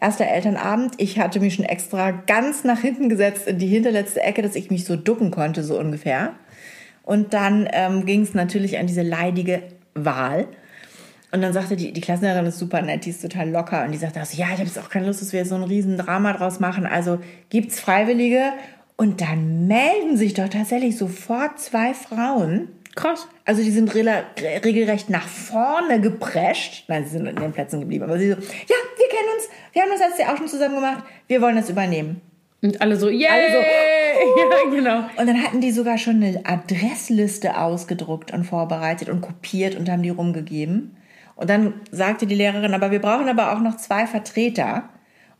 erster 0.00 0.26
Elternabend, 0.26 0.94
ich 0.96 1.18
hatte 1.18 1.38
mich 1.40 1.54
schon 1.56 1.66
extra 1.66 2.12
ganz 2.12 2.64
nach 2.64 2.80
hinten 2.80 3.10
gesetzt 3.10 3.46
in 3.46 3.58
die 3.58 3.66
hinterletzte 3.66 4.22
Ecke, 4.22 4.40
dass 4.40 4.56
ich 4.56 4.70
mich 4.70 4.86
so 4.86 4.96
ducken 4.96 5.30
konnte, 5.30 5.62
so 5.62 5.78
ungefähr. 5.78 6.32
Und 7.02 7.34
dann 7.34 7.68
ähm, 7.72 8.06
ging 8.06 8.22
es 8.22 8.32
natürlich 8.32 8.78
an 8.78 8.86
diese 8.86 9.02
leidige 9.02 9.60
Wahl. 9.94 10.46
Und 11.32 11.42
dann 11.42 11.52
sagte 11.52 11.76
die, 11.76 11.92
die 11.92 12.00
Klassenlehrerin 12.00 12.46
ist 12.46 12.58
super 12.58 12.80
nett, 12.82 13.04
die 13.04 13.10
ist 13.10 13.20
total 13.20 13.50
locker. 13.50 13.84
Und 13.84 13.92
die 13.92 13.98
sagte 13.98 14.20
auch 14.22 14.24
so, 14.26 14.36
ja, 14.38 14.46
ich 14.46 14.52
habe 14.52 14.64
jetzt 14.64 14.78
auch 14.78 14.88
keine 14.88 15.06
Lust, 15.06 15.20
dass 15.20 15.32
wir 15.32 15.44
so 15.44 15.54
ein 15.56 15.64
riesen 15.64 15.98
Drama 15.98 16.32
draus 16.32 16.60
machen. 16.60 16.86
Also 16.86 17.18
gibt's 17.50 17.80
Freiwillige. 17.80 18.52
Und 18.96 19.20
dann 19.20 19.66
melden 19.66 20.16
sich 20.16 20.34
doch 20.34 20.48
tatsächlich 20.48 20.96
sofort 20.96 21.58
zwei 21.60 21.92
Frauen. 21.94 22.68
Krass. 22.94 23.28
Also 23.44 23.62
die 23.62 23.70
sind 23.70 23.90
rela- 23.92 24.22
re- 24.40 24.64
regelrecht 24.64 25.10
nach 25.10 25.26
vorne 25.28 26.00
geprescht. 26.00 26.84
Nein, 26.88 27.04
sie 27.04 27.10
sind 27.10 27.26
in 27.26 27.36
den 27.36 27.52
Plätzen 27.52 27.80
geblieben. 27.80 28.04
Aber 28.04 28.18
sie 28.18 28.28
so, 28.30 28.36
ja, 28.36 28.40
wir 28.40 29.08
kennen 29.08 29.28
uns. 29.36 29.48
Wir 29.74 29.82
haben 29.82 29.90
das 29.90 30.00
letztes 30.00 30.20
Jahr 30.20 30.32
auch 30.32 30.38
schon 30.38 30.48
zusammen 30.48 30.76
gemacht. 30.76 31.04
Wir 31.26 31.42
wollen 31.42 31.56
das 31.56 31.68
übernehmen. 31.68 32.22
Und 32.62 32.80
alle 32.80 32.96
so, 32.96 33.10
yeah! 33.10 33.32
Alle 33.32 33.50
so, 33.52 33.58
ja, 33.60 34.70
genau. 34.70 34.98
Und 35.20 35.26
dann 35.26 35.42
hatten 35.42 35.60
die 35.60 35.72
sogar 35.72 35.98
schon 35.98 36.22
eine 36.22 36.40
Adressliste 36.46 37.58
ausgedruckt 37.58 38.32
und 38.32 38.44
vorbereitet 38.44 39.10
und 39.10 39.20
kopiert 39.20 39.74
und 39.76 39.90
haben 39.90 40.02
die 40.02 40.08
rumgegeben. 40.08 40.95
Und 41.36 41.48
dann 41.50 41.74
sagte 41.92 42.26
die 42.26 42.34
Lehrerin, 42.34 42.74
aber 42.74 42.90
wir 42.90 43.00
brauchen 43.00 43.28
aber 43.28 43.52
auch 43.52 43.60
noch 43.60 43.76
zwei 43.76 44.06
Vertreter. 44.06 44.88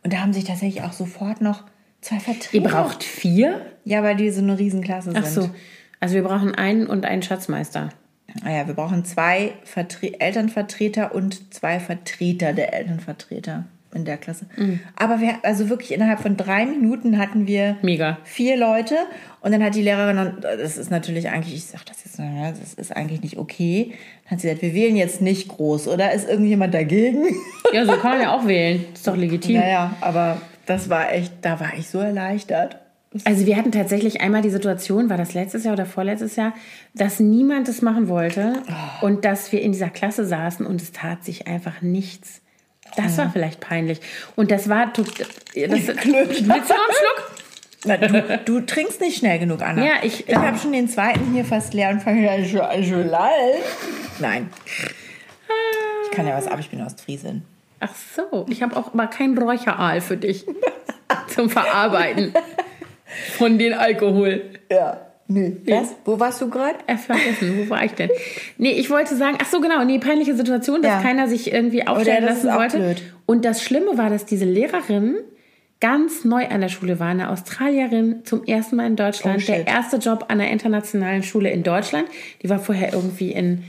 Und 0.04 0.12
da 0.12 0.18
haben 0.18 0.32
sich 0.32 0.44
tatsächlich 0.44 0.84
auch 0.84 0.92
sofort 0.92 1.40
noch 1.40 1.64
zwei 2.00 2.20
Vertreter. 2.20 2.54
Ihr 2.54 2.62
braucht 2.62 3.02
vier? 3.02 3.60
Ja, 3.84 4.02
weil 4.02 4.16
die 4.16 4.30
so 4.30 4.40
eine 4.40 4.58
Riesenklasse 4.58 5.10
sind. 5.10 5.24
Ach 5.24 5.26
so. 5.26 5.50
Also 5.98 6.14
wir 6.14 6.22
brauchen 6.22 6.54
einen 6.54 6.86
und 6.86 7.06
einen 7.06 7.22
Schatzmeister. 7.22 7.88
Naja, 8.42 8.62
Ah 8.62 8.66
wir 8.66 8.74
brauchen 8.74 9.04
zwei 9.04 9.54
Vertre 9.64 10.20
Elternvertreter 10.20 11.14
und 11.14 11.54
zwei 11.54 11.80
Vertreter 11.80 12.52
der 12.52 12.74
Elternvertreter 12.74 13.64
in 13.94 14.04
der 14.04 14.16
Klasse. 14.18 14.46
Mhm. 14.56 14.80
Aber 14.96 15.20
wir, 15.20 15.34
also 15.42 15.68
wirklich 15.68 15.92
innerhalb 15.92 16.20
von 16.20 16.36
drei 16.36 16.66
Minuten 16.66 17.18
hatten 17.18 17.46
wir 17.46 17.76
Mega. 17.82 18.18
vier 18.24 18.56
Leute 18.56 18.96
und 19.40 19.52
dann 19.52 19.62
hat 19.62 19.74
die 19.74 19.82
Lehrerin, 19.82 20.18
und 20.18 20.44
das 20.44 20.76
ist 20.76 20.90
natürlich 20.90 21.28
eigentlich, 21.30 21.54
ich 21.54 21.64
sag 21.66 21.84
das 21.86 22.04
jetzt, 22.04 22.18
das 22.18 22.74
ist 22.74 22.94
eigentlich 22.96 23.22
nicht 23.22 23.38
okay, 23.38 23.92
dann 24.24 24.32
hat 24.32 24.40
sie 24.40 24.48
gesagt, 24.48 24.62
wir 24.62 24.74
wählen 24.74 24.96
jetzt 24.96 25.20
nicht 25.22 25.48
groß, 25.48 25.88
oder? 25.88 26.12
Ist 26.12 26.28
irgendjemand 26.28 26.74
dagegen? 26.74 27.24
Ja, 27.72 27.84
so 27.84 27.92
kann 27.96 28.12
man 28.12 28.20
ja 28.22 28.32
auch 28.32 28.46
wählen. 28.46 28.84
Ist 28.94 29.08
doch 29.08 29.16
legitim. 29.16 29.56
naja, 29.56 29.96
aber 30.00 30.40
das 30.66 30.88
war 30.88 31.12
echt, 31.12 31.32
da 31.42 31.58
war 31.58 31.72
ich 31.76 31.88
so 31.88 31.98
erleichtert. 31.98 32.78
Also 33.24 33.44
wir 33.44 33.56
hatten 33.56 33.72
tatsächlich 33.72 34.20
einmal 34.20 34.40
die 34.42 34.50
Situation, 34.50 35.10
war 35.10 35.16
das 35.16 35.34
letztes 35.34 35.64
Jahr 35.64 35.72
oder 35.72 35.84
vorletztes 35.86 36.36
Jahr, 36.36 36.54
dass 36.94 37.18
niemand 37.18 37.68
es 37.68 37.82
machen 37.82 38.08
wollte 38.08 38.52
Oh. 38.68 39.06
und 39.06 39.24
dass 39.24 39.50
wir 39.50 39.62
in 39.62 39.72
dieser 39.72 39.88
Klasse 39.90 40.24
saßen 40.26 40.64
und 40.64 40.80
es 40.80 40.92
tat 40.92 41.24
sich 41.24 41.46
einfach 41.48 41.82
nichts. 41.82 42.40
Das 42.96 43.18
war 43.18 43.30
vielleicht 43.30 43.60
peinlich. 43.60 44.00
Und 44.36 44.50
das 44.50 44.68
war... 44.68 44.92
tot- 44.92 45.18
Das, 45.18 45.26
willst 45.54 45.88
du 45.88 46.44
noch 46.46 46.54
einen 46.54 46.60
Schluck? 46.64 47.30
Na, 47.84 47.96
du, 47.98 48.38
du 48.44 48.60
trinkst 48.62 49.00
nicht 49.00 49.18
schnell 49.18 49.38
genug, 49.38 49.62
Anna. 49.62 49.84
Ja, 49.84 49.92
ich- 50.02 50.28
ich 50.28 50.34
habe 50.34 50.58
schon 50.58 50.72
den 50.72 50.88
zweiten 50.88 51.32
hier 51.32 51.44
fast 51.44 51.72
leer 51.74 51.90
und 51.90 52.02
fange 52.02 52.28
an. 52.30 52.44
Nein. 54.18 54.50
Ich 56.04 56.10
kann 56.16 56.26
ja 56.26 56.36
was 56.36 56.46
ab, 56.48 56.58
ich 56.58 56.70
bin 56.70 56.80
Ostfriesin. 56.82 57.42
Ach 57.80 57.90
so, 58.16 58.46
ich 58.48 58.62
habe 58.62 58.74
auch 58.76 58.94
mal 58.94 59.06
kein 59.06 59.36
Räucheraal 59.36 60.00
für 60.00 60.16
dich 60.16 60.46
zum 61.28 61.50
Verarbeiten 61.50 62.32
von 63.36 63.58
den 63.58 63.74
Alkohol. 63.74 64.42
Ja. 64.70 65.05
Nee. 65.28 65.56
Was? 65.66 65.94
Wo 66.04 66.20
warst 66.20 66.40
du 66.40 66.48
gerade? 66.48 66.76
Äh, 66.86 66.96
vergessen, 66.96 67.58
wo 67.58 67.70
war 67.70 67.84
ich 67.84 67.92
denn? 67.92 68.10
Nee, 68.58 68.72
ich 68.72 68.90
wollte 68.90 69.16
sagen, 69.16 69.38
ach 69.42 69.46
so, 69.46 69.60
genau, 69.60 69.84
nee, 69.84 69.98
peinliche 69.98 70.36
Situation, 70.36 70.82
dass 70.82 70.92
Ja. 70.92 71.02
keiner 71.02 71.26
sich 71.26 71.52
irgendwie 71.52 71.86
aufstellen 71.86 72.24
ist 72.28 72.44
lassen 72.44 72.58
wollte. 72.58 72.78
blöd. 72.78 73.02
Und 73.26 73.44
das 73.44 73.62
Schlimme 73.62 73.98
war, 73.98 74.08
dass 74.08 74.24
diese 74.24 74.44
Lehrerin 74.44 75.16
ganz 75.80 76.24
neu 76.24 76.46
an 76.46 76.60
der 76.60 76.68
Schule 76.68 77.00
war, 77.00 77.08
eine 77.08 77.28
Australierin 77.30 78.24
zum 78.24 78.44
ersten 78.44 78.76
Mal 78.76 78.86
in 78.86 78.96
Deutschland, 78.96 79.42
Oh, 79.42 79.46
der 79.46 79.66
erste 79.66 79.96
Job 79.98 80.26
an 80.28 80.40
einer 80.40 80.50
internationalen 80.50 81.22
Schule 81.22 81.50
in 81.50 81.62
Deutschland. 81.64 82.06
Die 82.42 82.48
war 82.48 82.58
vorher 82.58 82.92
irgendwie 82.94 83.32
in, 83.32 83.62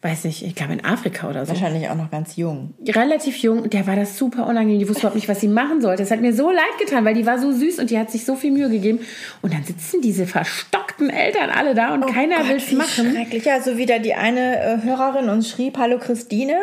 weiß 0.00 0.24
nicht, 0.24 0.44
ich 0.44 0.54
glaube 0.54 0.74
in 0.74 0.84
Afrika 0.84 1.28
oder 1.28 1.44
so. 1.44 1.52
Wahrscheinlich 1.52 1.88
auch 1.88 1.96
noch 1.96 2.10
ganz 2.10 2.36
jung. 2.36 2.74
Relativ 2.86 3.36
jung 3.38 3.68
der 3.68 3.86
war 3.86 3.96
das 3.96 4.16
super 4.16 4.46
unangenehm. 4.46 4.78
Die 4.78 4.88
wusste 4.88 5.00
überhaupt 5.00 5.16
nicht, 5.16 5.28
was 5.28 5.40
sie 5.40 5.48
machen 5.48 5.80
sollte. 5.80 6.04
Es 6.04 6.10
hat 6.10 6.20
mir 6.20 6.32
so 6.32 6.50
leid 6.50 6.78
getan, 6.78 7.04
weil 7.04 7.14
die 7.14 7.26
war 7.26 7.38
so 7.38 7.50
süß 7.50 7.80
und 7.80 7.90
die 7.90 7.98
hat 7.98 8.10
sich 8.10 8.24
so 8.24 8.36
viel 8.36 8.52
Mühe 8.52 8.68
gegeben. 8.68 9.00
Und 9.42 9.52
dann 9.52 9.64
sitzen 9.64 10.00
diese 10.00 10.26
verstockten 10.26 11.10
Eltern 11.10 11.50
alle 11.50 11.74
da 11.74 11.94
und 11.94 12.06
keiner 12.06 12.36
Oh 12.36 12.40
Gott, 12.40 12.48
will 12.48 12.56
es 12.56 12.70
wie 12.70 12.76
machen. 12.76 13.12
Schrecklich. 13.12 13.44
Ja, 13.44 13.60
so 13.60 13.76
wieder 13.76 13.98
die 13.98 14.14
eine 14.14 14.60
äh, 14.60 14.82
Hörerin 14.82 15.28
uns 15.28 15.48
schrieb, 15.48 15.76
hallo 15.78 15.98
Christine. 15.98 16.54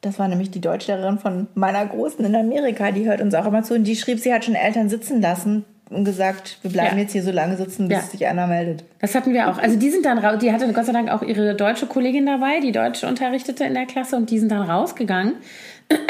Das 0.00 0.18
war 0.18 0.28
nämlich 0.28 0.50
die 0.50 0.60
Deutschlehrerin 0.60 1.18
von 1.18 1.48
meiner 1.54 1.84
Großen 1.84 2.24
in 2.24 2.34
Amerika, 2.36 2.92
die 2.92 3.06
hört 3.06 3.20
uns 3.20 3.34
auch 3.34 3.46
immer 3.46 3.64
zu. 3.64 3.74
Und 3.74 3.84
die 3.84 3.96
schrieb, 3.96 4.20
sie 4.20 4.32
hat 4.32 4.44
schon 4.44 4.54
Eltern 4.54 4.88
sitzen 4.88 5.20
lassen 5.20 5.64
und 5.90 6.04
gesagt, 6.04 6.58
wir 6.62 6.70
bleiben 6.70 6.96
Ja. 6.96 7.02
jetzt 7.02 7.12
hier 7.12 7.22
so 7.22 7.30
lange 7.30 7.56
sitzen, 7.56 7.88
bis 7.88 7.96
Ja. 7.98 8.02
sich 8.02 8.26
einer 8.26 8.46
meldet. 8.46 8.84
Das 9.00 9.14
hatten 9.14 9.32
wir 9.32 9.48
auch. 9.50 9.58
Also 9.58 9.76
die 9.78 9.90
sind 9.90 10.04
dann 10.04 10.18
raus, 10.18 10.38
die 10.40 10.52
hatte 10.52 10.70
Gott 10.72 10.84
sei 10.86 10.92
Dank 10.92 11.10
auch 11.10 11.22
ihre 11.22 11.54
deutsche 11.54 11.86
Kollegin 11.86 12.26
dabei, 12.26 12.60
die 12.60 12.72
Deutsch 12.72 13.04
unterrichtete 13.04 13.64
in 13.64 13.74
der 13.74 13.86
Klasse 13.86 14.16
und 14.16 14.30
die 14.30 14.38
sind 14.38 14.50
dann 14.50 14.62
rausgegangen 14.68 15.34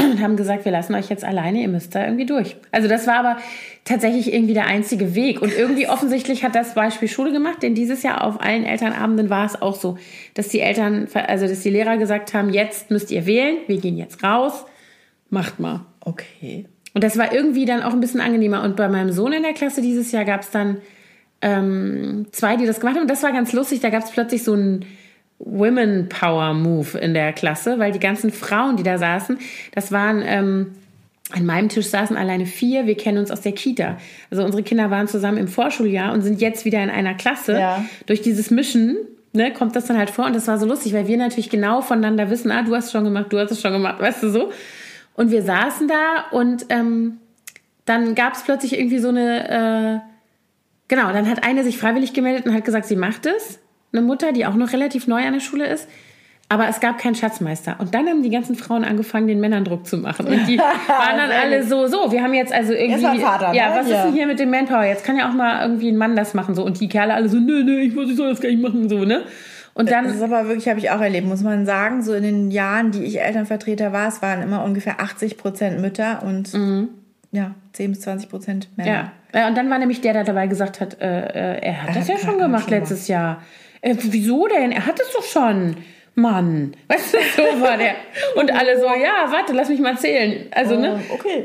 und 0.01 0.21
haben 0.21 0.37
gesagt, 0.37 0.65
wir 0.65 0.73
lassen 0.73 0.95
euch 0.97 1.09
jetzt 1.09 1.25
alleine, 1.25 1.61
ihr 1.61 1.69
müsst 1.69 1.95
da 1.95 2.05
irgendwie 2.05 2.27
durch. 2.27 2.57
Also 2.73 2.89
das 2.89 3.07
war 3.07 3.17
aber 3.21 3.37
tatsächlich 3.85 4.33
irgendwie 4.35 4.55
der 4.55 4.67
einzige 4.67 5.15
Weg 5.15 5.41
und 5.41 5.57
irgendwie 5.57 5.89
offensichtlich 5.89 6.43
hat 6.43 6.57
das 6.57 6.75
Beispiel 6.75 7.07
Schule 7.09 7.31
gemacht, 7.31 7.63
denn 7.63 7.75
dieses 7.77 8.03
Jahr 8.03 8.25
auf 8.25 8.41
allen 8.43 8.65
Elternabenden 8.65 9.31
war 9.31 9.47
es 9.47 9.63
auch 9.63 9.77
so, 9.77 9.97
dass 10.35 10.49
die 10.49 10.61
Eltern, 10.61 11.07
also 11.15 11.47
dass 11.47 11.61
die 11.61 11.71
Lehrer 11.71 11.97
gesagt 11.97 12.35
haben, 12.35 12.51
jetzt 12.53 12.91
müsst 12.91 13.13
ihr 13.13 13.25
wählen, 13.27 13.59
wir 13.69 13.79
gehen 13.79 13.97
jetzt 13.97 14.25
raus, 14.25 14.65
macht 15.31 15.61
mal. 15.61 15.83
Okay. 16.01 16.67
Und 16.99 17.05
das 17.05 17.17
war 17.17 17.33
irgendwie 17.33 17.65
dann 17.65 17.85
auch 17.85 17.93
ein 17.93 18.01
bisschen 18.01 18.21
angenehmer. 18.21 18.65
Und 18.65 18.75
bei 18.75 18.89
meinem 18.89 19.13
Sohn 19.13 19.33
in 19.33 19.45
der 19.45 19.53
Klasse 19.53 19.81
dieses 19.81 20.11
Jahr 20.11 20.25
gab 20.25 20.41
es 20.41 20.51
dann 20.51 20.79
ähm, 21.41 22.27
zwei, 22.33 22.57
die 22.57 22.67
das 22.67 22.81
gemacht 22.81 22.97
haben. 22.97 23.03
Und 23.03 23.11
das 23.11 23.23
war 23.23 23.31
ganz 23.31 23.53
lustig. 23.53 23.79
Da 23.79 23.91
gab 23.91 24.03
es 24.03 24.11
plötzlich 24.11 24.43
so 24.43 24.55
einen 24.55 24.85
Women 25.39 26.09
Power 26.09 26.55
Move 26.55 26.99
in 26.99 27.15
der 27.15 27.33
Klasse, 27.33 27.79
weil 27.79 27.93
die 27.93 28.01
ganzen 28.01 28.33
Frauen, 28.33 28.77
die 28.77 28.83
da 28.83 28.99
saßen, 28.99 29.39
das 29.77 29.93
waren 29.93 30.25
ähm, 30.27 30.73
an 31.31 31.47
meinem 31.47 31.69
Tisch 31.69 31.87
saßen 31.87 32.17
alleine 32.17 32.47
vier. 32.47 32.89
Wir 32.89 32.97
kennen 32.97 33.19
uns 33.19 33.31
aus 33.31 33.43
der 33.43 33.53
Kita. 33.53 33.99
Also 34.33 34.43
unsere 34.43 34.65
Kinder 34.65 34.91
waren 34.91 35.07
zusammen 35.07 35.39
im 35.39 35.47
Vorschuljahr 35.47 36.13
und 36.13 36.23
sind 36.23 36.41
jetzt 36.41 36.65
wieder 36.65 36.83
in 36.83 36.91
einer 36.91 37.15
Klasse. 37.15 37.61
Ja. 37.61 37.85
Durch 38.07 38.23
dieses 38.23 38.51
Mischen 38.51 38.97
ne, 39.33 39.53
kommt 39.53 39.77
das 39.77 39.87
dann 39.87 39.99
halt 39.99 40.11
vor. 40.11 40.27
Und 40.27 40.35
das 40.35 40.49
war 40.49 40.59
so 40.59 40.67
lustig, 40.67 40.95
weil 40.95 41.07
wir 41.07 41.17
natürlich 41.17 41.49
genau 41.49 41.81
voneinander 41.81 42.29
wissen, 42.29 42.51
ah, 42.51 42.65
du 42.65 42.75
hast 42.75 42.87
es 42.87 42.91
schon 42.91 43.05
gemacht, 43.05 43.27
du 43.31 43.39
hast 43.39 43.53
es 43.53 43.61
schon 43.61 43.73
gemacht, 43.73 44.01
weißt 44.01 44.25
du 44.25 44.31
so. 44.31 44.51
Und 45.19 45.33
wir 45.33 45.43
saßen 45.43 45.89
da 45.89 46.27
und 46.31 46.67
ähm, 46.69 47.19
dann 47.87 48.15
gab 48.15 48.35
es 48.35 48.43
plötzlich 48.45 48.79
irgendwie 48.79 49.01
so 49.01 49.09
eine, 49.09 49.51
äh, 49.51 49.99
genau, 50.87 51.13
dann 51.13 51.29
hat 51.29 51.43
eine 51.43 51.65
sich 51.65 51.77
freiwillig 51.77 52.13
gemeldet 52.13 52.47
und 52.47 52.55
hat 52.55 52.65
gesagt, 52.65 52.87
sie 52.87 52.95
macht 52.95 53.27
es. 53.27 53.59
Eine 53.93 54.03
Mutter, 54.03 54.31
die 54.31 54.47
auch 54.47 54.55
noch 54.55 54.73
relativ 54.73 55.09
neu 55.09 55.27
an 55.27 55.33
der 55.33 55.41
Schule 55.41 55.67
ist. 55.67 55.89
Aber 56.49 56.69
es 56.69 56.79
gab 56.79 56.99
keinen 56.99 57.17
Schatzmeister. 57.17 57.75
Und 57.81 57.97
dann 57.97 58.07
haben 58.07 58.23
die 58.23 58.31
ganzen 58.31 58.55
Frauen 58.55 58.85
angefangen, 58.85 59.27
den 59.27 59.41
Männern 59.41 59.65
Druck 59.65 59.89
zu 59.89 59.99
machen. 59.99 60.29
Und 60.29 60.47
die 60.47 60.57
waren 60.87 61.17
dann 61.17 61.33
alle 61.33 61.65
so, 61.65 61.89
so, 61.89 62.13
wir 62.13 62.23
haben 62.23 62.35
jetzt 62.35 62.53
also 62.53 62.73
irgendwie. 62.73 63.03
Mal 63.03 63.19
Vater, 63.19 63.53
ja, 63.55 63.71
ne? 63.71 63.81
was 63.81 63.91
Ja. 63.91 63.97
ist 63.97 64.05
denn 64.05 64.15
hier 64.15 64.27
mit 64.29 64.39
dem 64.39 64.51
Manpower? 64.51 64.85
Jetzt 64.85 65.05
kann 65.05 65.19
ja 65.19 65.29
auch 65.29 65.35
mal 65.35 65.63
irgendwie 65.63 65.89
ein 65.89 65.97
Mann 65.97 66.15
das 66.15 66.33
machen. 66.33 66.55
so 66.55 66.65
Und 66.65 66.81
die 66.81 66.89
Kerle 66.89 67.15
alle 67.15 67.29
so, 67.29 67.39
nö, 67.39 67.65
nö, 67.65 67.81
ich, 67.81 67.93
muss, 67.93 68.09
ich 68.09 68.17
soll 68.17 68.31
das 68.31 68.41
gar 68.41 68.51
nicht 68.51 68.63
machen, 68.63 68.89
so, 68.89 69.05
ne? 69.05 69.25
Und 69.79 69.87
Das 69.87 69.95
dann. 69.95 70.07
ist 70.07 70.21
aber 70.23 70.49
wirklich, 70.49 70.69
habe 70.69 70.81
ich 70.81 70.91
auch 70.91 71.01
erlebt, 71.01 71.27
muss 71.27 71.43
man 71.43 71.65
sagen. 71.65 72.03
So 72.03 72.13
in 72.13 72.25
den 72.25 72.51
Jahren, 72.51 72.91
die 72.91 73.05
ich 73.05 73.21
Elternvertreter 73.21 73.93
war, 73.93 74.09
es 74.09 74.21
waren 74.21 74.43
immer 74.43 74.65
ungefähr 74.65 75.01
80 75.01 75.39
Prozent 75.39 75.81
Mütter 75.81 76.23
und 76.25 76.53
ja, 77.31 77.55
10 77.75 77.93
bis 77.93 78.01
20 78.01 78.29
Prozent 78.29 78.69
Männer. 78.77 78.91
Ja. 78.91 79.13
Ja, 79.35 79.47
und 79.49 79.57
dann 79.57 79.69
war 79.69 79.79
nämlich 79.79 80.01
der, 80.01 80.15
der 80.15 80.25
dabei 80.25 80.47
gesagt 80.47 80.81
hat, 80.81 81.01
äh, 81.01 81.07
äh, 81.07 81.61
er 81.61 81.83
hat 81.83 81.97
das 81.97 82.09
ja 82.09 82.15
hat 82.15 82.21
schon 82.23 82.31
keinen 82.31 82.41
gemacht 82.41 82.65
schon 82.65 82.79
letztes 82.79 83.09
Jahr. 83.09 83.43
Äh, 83.83 83.95
wieso 84.01 84.49
denn? 84.49 84.73
Er 84.73 84.87
hat 84.87 84.99
es 84.99 85.13
doch 85.13 85.23
schon. 85.23 85.77
Mann. 86.15 86.73
Weißt 86.89 87.15
du, 87.15 87.19
so 87.37 87.61
war 87.61 87.77
der. 87.77 87.95
Und 88.37 88.51
alle 88.53 88.81
so, 88.81 88.87
ja, 88.87 89.31
warte, 89.31 89.53
lass 89.53 89.69
mich 89.69 89.81
mal 89.81 89.99
zählen. 89.99 90.47
Also, 90.51 90.77
ne? 90.79 90.99
Oh, 91.11 91.15
okay. 91.15 91.45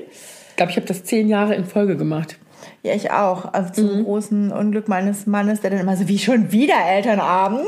Ich 0.49 0.55
glaube, 0.55 0.71
ich 0.71 0.77
habe 0.77 0.87
das 0.87 1.03
zehn 1.03 1.27
Jahre 1.27 1.55
in 1.55 1.65
Folge 1.65 1.97
gemacht. 1.97 2.37
Ja, 2.83 2.93
ich 2.93 3.11
auch. 3.11 3.53
Also 3.53 3.71
zum 3.71 4.03
großen 4.03 4.51
Unglück 4.51 4.89
meines 4.89 5.25
Mannes, 5.25 5.61
der 5.61 5.69
dann 5.69 5.79
immer 5.79 5.95
so, 5.95 6.09
wie 6.09 6.19
schon 6.19 6.51
wieder 6.51 6.75
Elternabend. 6.85 7.65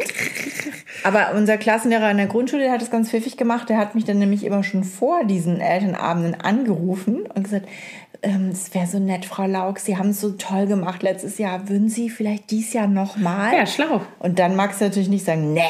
Aber 1.06 1.32
unser 1.36 1.58
Klassenlehrer 1.58 2.12
in 2.12 2.18
der 2.18 2.28
Grundschule 2.28 2.64
der 2.64 2.74
hat 2.74 2.82
es 2.82 2.92
ganz 2.92 3.10
pfiffig 3.10 3.38
gemacht. 3.38 3.70
Der 3.70 3.78
hat 3.78 3.96
mich 3.96 4.04
dann 4.04 4.20
nämlich 4.20 4.44
immer 4.44 4.62
schon 4.64 4.84
vor 4.84 5.24
diesen 5.24 5.62
Elternabenden 5.62 6.36
angerufen 6.36 7.28
und 7.34 7.44
gesagt, 7.44 7.66
ähm, 8.24 8.50
es 8.52 8.74
wäre 8.74 8.88
so 8.88 9.00
nett, 9.00 9.26
Frau 9.26 9.46
Lauk, 9.46 9.80
Sie 9.80 9.98
haben 9.98 10.10
es 10.10 10.20
so 10.20 10.32
toll 10.32 10.68
gemacht 10.68 11.02
letztes 11.02 11.38
Jahr. 11.38 11.70
Würden 11.70 11.88
Sie 11.88 12.10
vielleicht 12.10 12.52
dies 12.52 12.74
Jahr 12.74 12.88
nochmal? 12.88 13.56
Ja, 13.56 13.66
schlau. 13.66 14.02
Und 14.20 14.38
dann 14.40 14.58
magst 14.58 14.82
du 14.82 14.86
natürlich 14.86 15.10
nicht 15.10 15.26
sagen, 15.26 15.54
nee. 15.54 15.62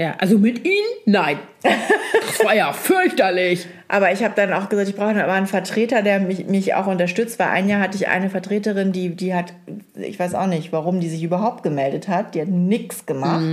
Ja, 0.00 0.14
also 0.16 0.38
mit 0.38 0.64
Ihnen? 0.64 0.88
Nein. 1.04 1.38
Das 1.62 2.42
war 2.42 2.54
ja 2.54 2.72
fürchterlich. 2.72 3.66
Aber 3.86 4.10
ich 4.10 4.24
habe 4.24 4.32
dann 4.34 4.50
auch 4.54 4.70
gesagt, 4.70 4.88
ich 4.88 4.96
brauche 4.96 5.10
aber 5.22 5.34
einen 5.34 5.46
Vertreter, 5.46 6.00
der 6.00 6.20
mich, 6.20 6.46
mich 6.46 6.72
auch 6.72 6.86
unterstützt, 6.86 7.38
weil 7.38 7.48
ein 7.48 7.68
Jahr 7.68 7.82
hatte 7.82 7.98
ich 7.98 8.08
eine 8.08 8.30
Vertreterin, 8.30 8.92
die, 8.92 9.14
die 9.14 9.34
hat, 9.34 9.52
ich 9.94 10.18
weiß 10.18 10.34
auch 10.36 10.46
nicht, 10.46 10.72
warum 10.72 11.00
die 11.00 11.10
sich 11.10 11.22
überhaupt 11.22 11.62
gemeldet 11.62 12.08
hat, 12.08 12.34
die 12.34 12.40
hat 12.40 12.48
nichts 12.48 13.04
gemacht. 13.04 13.44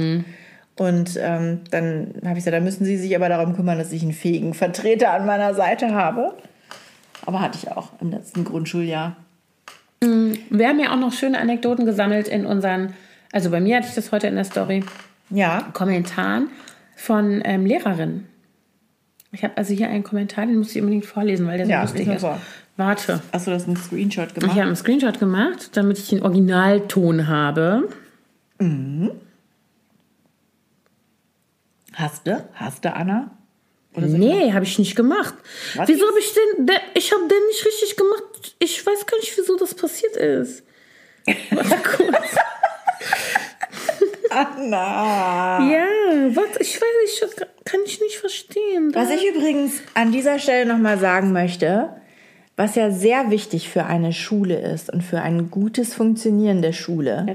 Und 0.77 1.19
ähm, 1.21 1.63
dann 1.69 2.13
habe 2.23 2.39
ich 2.39 2.45
gesagt, 2.45 2.55
da 2.55 2.62
müssen 2.62 2.86
Sie 2.86 2.95
sich 2.95 3.13
aber 3.13 3.27
darum 3.27 3.53
kümmern, 3.53 3.77
dass 3.77 3.91
ich 3.91 4.03
einen 4.03 4.13
fähigen 4.13 4.53
Vertreter 4.53 5.12
an 5.12 5.25
meiner 5.25 5.53
Seite 5.53 5.93
habe. 5.93 6.33
Aber 7.25 7.41
hatte 7.41 7.60
ich 7.62 7.69
auch 7.69 7.89
im 7.99 8.10
letzten 8.12 8.45
Grundschuljahr. 8.45 9.17
Wir 9.99 10.67
haben 10.69 10.79
ja 10.79 10.93
auch 10.93 10.99
noch 10.99 11.12
schöne 11.12 11.39
Anekdoten 11.39 11.86
gesammelt 11.86 12.29
in 12.29 12.45
unseren, 12.45 12.93
also 13.33 13.49
bei 13.49 13.60
mir 13.60 13.75
hatte 13.75 13.88
ich 13.89 13.95
das 13.95 14.13
heute 14.13 14.27
in 14.27 14.36
der 14.36 14.45
Story, 14.45 14.81
Ja, 15.29 15.69
Kommentaren 15.73 16.49
von 16.95 17.41
ähm, 17.45 17.65
Lehrerinnen. 17.65 18.27
Ich 19.31 19.43
habe 19.43 19.57
also 19.57 19.73
hier 19.73 19.89
einen 19.89 20.03
Kommentar, 20.03 20.45
den 20.45 20.57
muss 20.57 20.73
ich 20.75 20.81
unbedingt 20.81 21.05
vorlesen, 21.05 21.45
weil 21.47 21.57
der 21.57 21.65
so 21.65 21.71
Ja, 21.71 21.81
lustig 21.81 22.07
ist. 22.07 22.21
vor. 22.21 22.39
Warte. 22.77 23.21
hast 23.33 23.47
du 23.47 23.51
das 23.51 23.65
einen 23.65 23.75
Screenshot 23.75 24.27
Ich 24.29 24.33
gemacht? 24.35 24.51
habe 24.51 24.61
einen 24.67 24.75
Screenshot 24.75 25.19
gemacht, 25.19 25.71
damit 25.75 25.97
ich 25.97 26.09
den 26.09 26.21
Originalton 26.23 27.27
habe. 27.27 27.89
Hast 31.93 32.27
du? 32.27 32.47
Hast 32.53 32.85
du, 32.85 32.93
Anna? 32.93 33.31
Nee, 33.95 34.53
habe 34.53 34.63
ich 34.63 34.77
nicht 34.77 34.95
gemacht. 34.95 35.33
Was 35.75 35.87
wieso 35.89 36.03
ist- 36.05 36.09
habe 36.09 36.19
ich 36.19 36.33
den, 36.33 36.67
der, 36.67 36.79
ich 36.93 37.11
habe 37.11 37.27
den 37.27 37.45
nicht 37.47 37.65
richtig 37.65 37.95
gemacht. 37.97 38.55
Ich 38.59 38.85
weiß 38.85 39.05
gar 39.07 39.17
nicht, 39.17 39.33
wieso 39.37 39.57
das 39.57 39.73
passiert 39.73 40.15
ist. 40.15 40.63
Warte 41.51 41.77
kurz. 41.83 42.35
Anna! 44.38 45.69
ja, 45.71 45.86
warte, 46.36 46.60
ich 46.62 46.80
weiß 46.80 47.21
nicht, 47.21 47.45
kann 47.65 47.80
ich 47.86 48.00
nicht 48.02 48.15
verstehen. 48.17 48.91
Was 48.93 49.10
ich 49.10 49.26
übrigens 49.28 49.82
an 49.93 50.12
dieser 50.12 50.39
Stelle 50.39 50.65
nochmal 50.65 50.97
sagen 51.00 51.32
möchte, 51.32 51.89
was 52.56 52.76
ja 52.76 52.91
sehr 52.91 53.30
wichtig 53.30 53.69
für 53.69 53.86
eine 53.86 54.13
Schule 54.13 54.60
ist 54.60 54.91
und 54.91 55.04
für 55.04 55.21
ein 55.21 55.52
gutes 55.52 55.93
Funktionieren 55.93 56.62
der 56.62 56.73
Schule, 56.73 57.26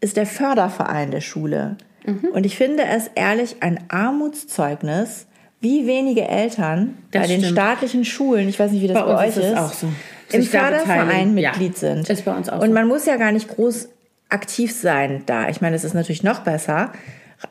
ist 0.00 0.16
der 0.16 0.26
Förderverein 0.26 1.10
der 1.10 1.20
Schule. 1.20 1.76
Mhm. 2.06 2.28
Und 2.32 2.46
ich 2.46 2.56
finde 2.56 2.84
es 2.84 3.10
ehrlich 3.14 3.56
ein 3.60 3.80
Armutszeugnis, 3.88 5.26
wie 5.60 5.86
wenige 5.86 6.28
Eltern 6.28 6.98
Das 7.10 7.22
bei 7.22 7.28
den 7.28 7.40
stimmt. 7.40 7.52
staatlichen 7.58 8.04
Schulen, 8.04 8.48
ich 8.48 8.58
weiß 8.58 8.70
nicht, 8.72 8.82
wie 8.82 8.88
das 8.88 8.98
Bei 8.98 9.04
bei, 9.12 9.26
euch 9.26 9.36
ist 9.36 9.38
ist, 9.38 9.80
so. 9.80 9.88
im 10.32 10.42
Förderverein 10.42 11.34
beteiligen. 11.34 11.38
Ja, 11.38 11.50
Mitglied 11.50 11.76
sind. 11.78 12.08
ist 12.08 12.24
bei 12.24 12.34
uns 12.36 12.48
auch 12.48 12.60
Und 12.62 12.72
man 12.72 12.86
muss 12.86 13.06
ja 13.06 13.16
gar 13.16 13.32
nicht 13.32 13.48
groß 13.48 13.88
aktiv 14.28 14.72
sein 14.74 15.22
da. 15.26 15.48
Ich 15.48 15.60
meine, 15.60 15.76
es 15.76 15.84
ist 15.84 15.94
natürlich 15.94 16.22
noch 16.22 16.40
besser. 16.40 16.92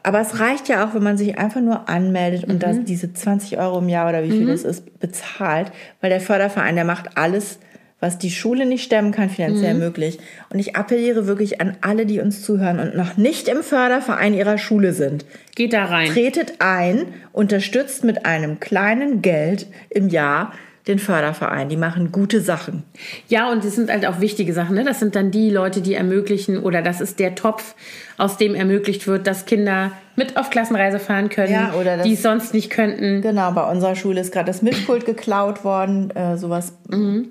Aber 0.01 0.19
es 0.19 0.39
reicht 0.39 0.67
ja 0.67 0.83
auch, 0.85 0.95
wenn 0.95 1.03
man 1.03 1.17
sich 1.17 1.37
einfach 1.37 1.61
nur 1.61 1.87
anmeldet 1.89 2.43
und 2.45 2.55
Mhm. 2.55 2.59
das, 2.59 2.77
diese 2.85 3.13
20 3.13 3.59
Euro 3.59 3.79
im 3.79 3.87
Jahr 3.89 4.09
oder 4.09 4.23
wie 4.23 4.31
viel 4.31 4.47
das 4.47 4.63
ist, 4.63 4.99
bezahlt. 4.99 5.71
Weil 6.01 6.09
der 6.09 6.19
Förderverein, 6.21 6.75
der 6.75 6.85
macht 6.85 7.17
alles, 7.17 7.59
was 7.99 8.17
die 8.17 8.31
Schule 8.31 8.65
nicht 8.65 8.83
stemmen 8.83 9.11
kann, 9.11 9.29
finanziell 9.29 9.75
Mhm. 9.75 9.79
möglich. 9.79 10.19
Und 10.49 10.57
ich 10.59 10.75
appelliere 10.75 11.27
wirklich 11.27 11.61
an 11.61 11.77
alle, 11.81 12.05
die 12.07 12.19
uns 12.19 12.41
zuhören 12.41 12.79
und 12.79 12.95
noch 12.95 13.15
nicht 13.15 13.47
im 13.47 13.61
Förderverein 13.63 14.33
ihrer 14.33 14.57
Schule 14.57 14.91
sind. 14.93 15.23
Geht 15.55 15.73
da 15.73 15.85
rein. 15.85 16.09
Tretet 16.09 16.55
ein, 16.59 17.05
unterstützt 17.31 18.03
mit 18.03 18.25
einem 18.25 18.59
kleinen 18.59 19.21
Geld 19.21 19.67
im 19.89 20.09
Jahr 20.09 20.51
den 20.87 20.99
Förderverein. 20.99 21.69
Die 21.69 21.77
machen 21.77 22.11
gute 22.11 22.41
Sachen. 22.41 22.83
Ja, 23.27 23.51
und 23.51 23.63
das 23.63 23.75
sind 23.75 23.89
halt 23.89 24.05
auch 24.05 24.19
wichtige 24.19 24.53
Sachen. 24.53 24.75
Ne? 24.75 24.83
Das 24.83 24.99
sind 24.99 25.15
dann 25.15 25.31
die 25.31 25.49
Leute, 25.49 25.81
die 25.81 25.95
ermöglichen, 25.95 26.59
oder 26.59 26.81
das 26.81 27.01
ist 27.01 27.19
der 27.19 27.35
Topf, 27.35 27.75
aus 28.17 28.37
dem 28.37 28.55
ermöglicht 28.55 29.07
wird, 29.07 29.27
dass 29.27 29.45
Kinder 29.45 29.91
mit 30.15 30.37
auf 30.37 30.49
Klassenreise 30.49 30.99
fahren 30.99 31.27
können, 31.27 31.51
Ja, 31.51 31.73
oder 31.73 31.97
das- 31.97 32.05
die 32.07 32.13
es 32.13 32.21
sonst 32.21 32.53
nicht 32.53 32.69
könnten. 32.69 33.21
Genau, 33.21 33.51
bei 33.51 33.69
unserer 33.69 33.95
Schule 33.97 34.21
ist 34.21 34.31
gerade 34.31 34.45
das 34.45 34.61
Mischpult 34.61 35.05
geklaut 35.05 35.65
worden. 35.65 36.11
Äh, 36.15 36.37
sowas 36.37 36.71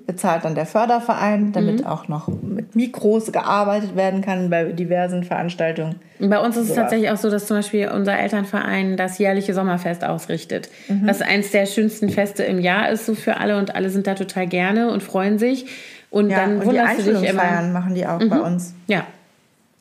bezahlt 0.05 0.45
dann 0.45 0.53
der 0.53 0.67
Förderverein, 0.67 1.51
damit 1.51 1.83
auch 1.87 2.07
noch 2.07 2.27
mit 2.27 2.75
Mikros 2.75 3.31
gearbeitet 3.31 3.95
werden 3.95 4.21
kann 4.21 4.51
bei 4.51 4.65
diversen 4.65 5.23
Veranstaltungen. 5.23 5.95
Bei 6.19 6.37
uns 6.39 6.55
ist 6.57 6.69
es 6.69 6.75
tatsächlich 6.75 7.09
auch 7.09 7.17
so, 7.17 7.31
dass 7.31 7.47
zum 7.47 7.57
Beispiel 7.57 7.87
unser 7.89 8.19
Elternverein 8.19 8.95
das 8.97 9.17
jährliche 9.17 9.55
Sommerfest 9.55 10.03
ausrichtet. 10.03 10.69
Mhm. 10.87 11.07
Was 11.07 11.21
eins 11.23 11.49
der 11.49 11.65
schönsten 11.65 12.09
Feste 12.09 12.43
im 12.43 12.59
Jahr 12.59 12.89
ist, 12.89 13.07
so 13.07 13.15
für 13.15 13.37
alle 13.37 13.57
und 13.57 13.73
alle 13.75 13.89
sind 13.89 14.05
da 14.05 14.13
total 14.13 14.45
gerne 14.45 14.91
und 14.91 15.01
freuen 15.01 15.39
sich. 15.39 15.65
Und 16.11 16.29
Ja, 16.29 16.37
dann 16.41 16.53
und 16.57 16.61
die 16.61 16.67
wunderst 16.67 16.99
du 16.99 17.13
dich 17.19 17.29
immer. 17.29 17.61
Mhm. 17.63 17.73
Machen 17.73 17.95
die 17.95 18.05
auch 18.05 18.19
bei 18.19 18.39
uns. 18.39 18.75
Ja. 18.87 19.05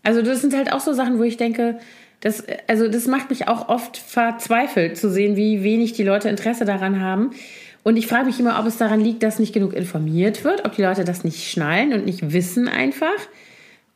Also 0.05 0.23
das 0.23 0.41
sind 0.41 0.55
halt 0.55 0.73
auch 0.73 0.81
so 0.81 0.93
Sachen, 0.93 1.19
wo 1.19 1.23
ich 1.25 1.37
denke, 1.37 1.79
das, 2.21 2.45
also 2.69 2.89
das 2.89 3.07
macht 3.07 3.31
mich 3.31 3.49
auch 3.49 3.69
oft 3.69 3.97
verzweifelt 3.97 4.97
zu 4.97 5.11
sehen, 5.11 5.37
wie 5.37 5.63
wenig 5.63 5.93
die 5.95 6.05
Leute 6.05 6.29
Interesse 6.29 6.65
daran 6.65 7.01
haben. 7.01 7.31
Und 7.83 7.97
ich 7.97 8.07
frage 8.07 8.27
mich 8.27 8.41
immer, 8.41 8.59
ob 8.59 8.67
es 8.67 8.79
daran 8.79 9.01
liegt, 9.01 9.23
dass 9.23 9.39
nicht 9.39 9.53
genug 9.53 9.75
informiert 9.75 10.43
wird, 10.45 10.65
ob 10.65 10.75
die 10.75 10.83
Leute 10.83 11.05
das 11.05 11.25
nicht 11.25 11.51
schnallen 11.51 11.93
und 11.93 12.07
nicht 12.07 12.33
wissen 12.33 12.67
einfach. 12.69 13.09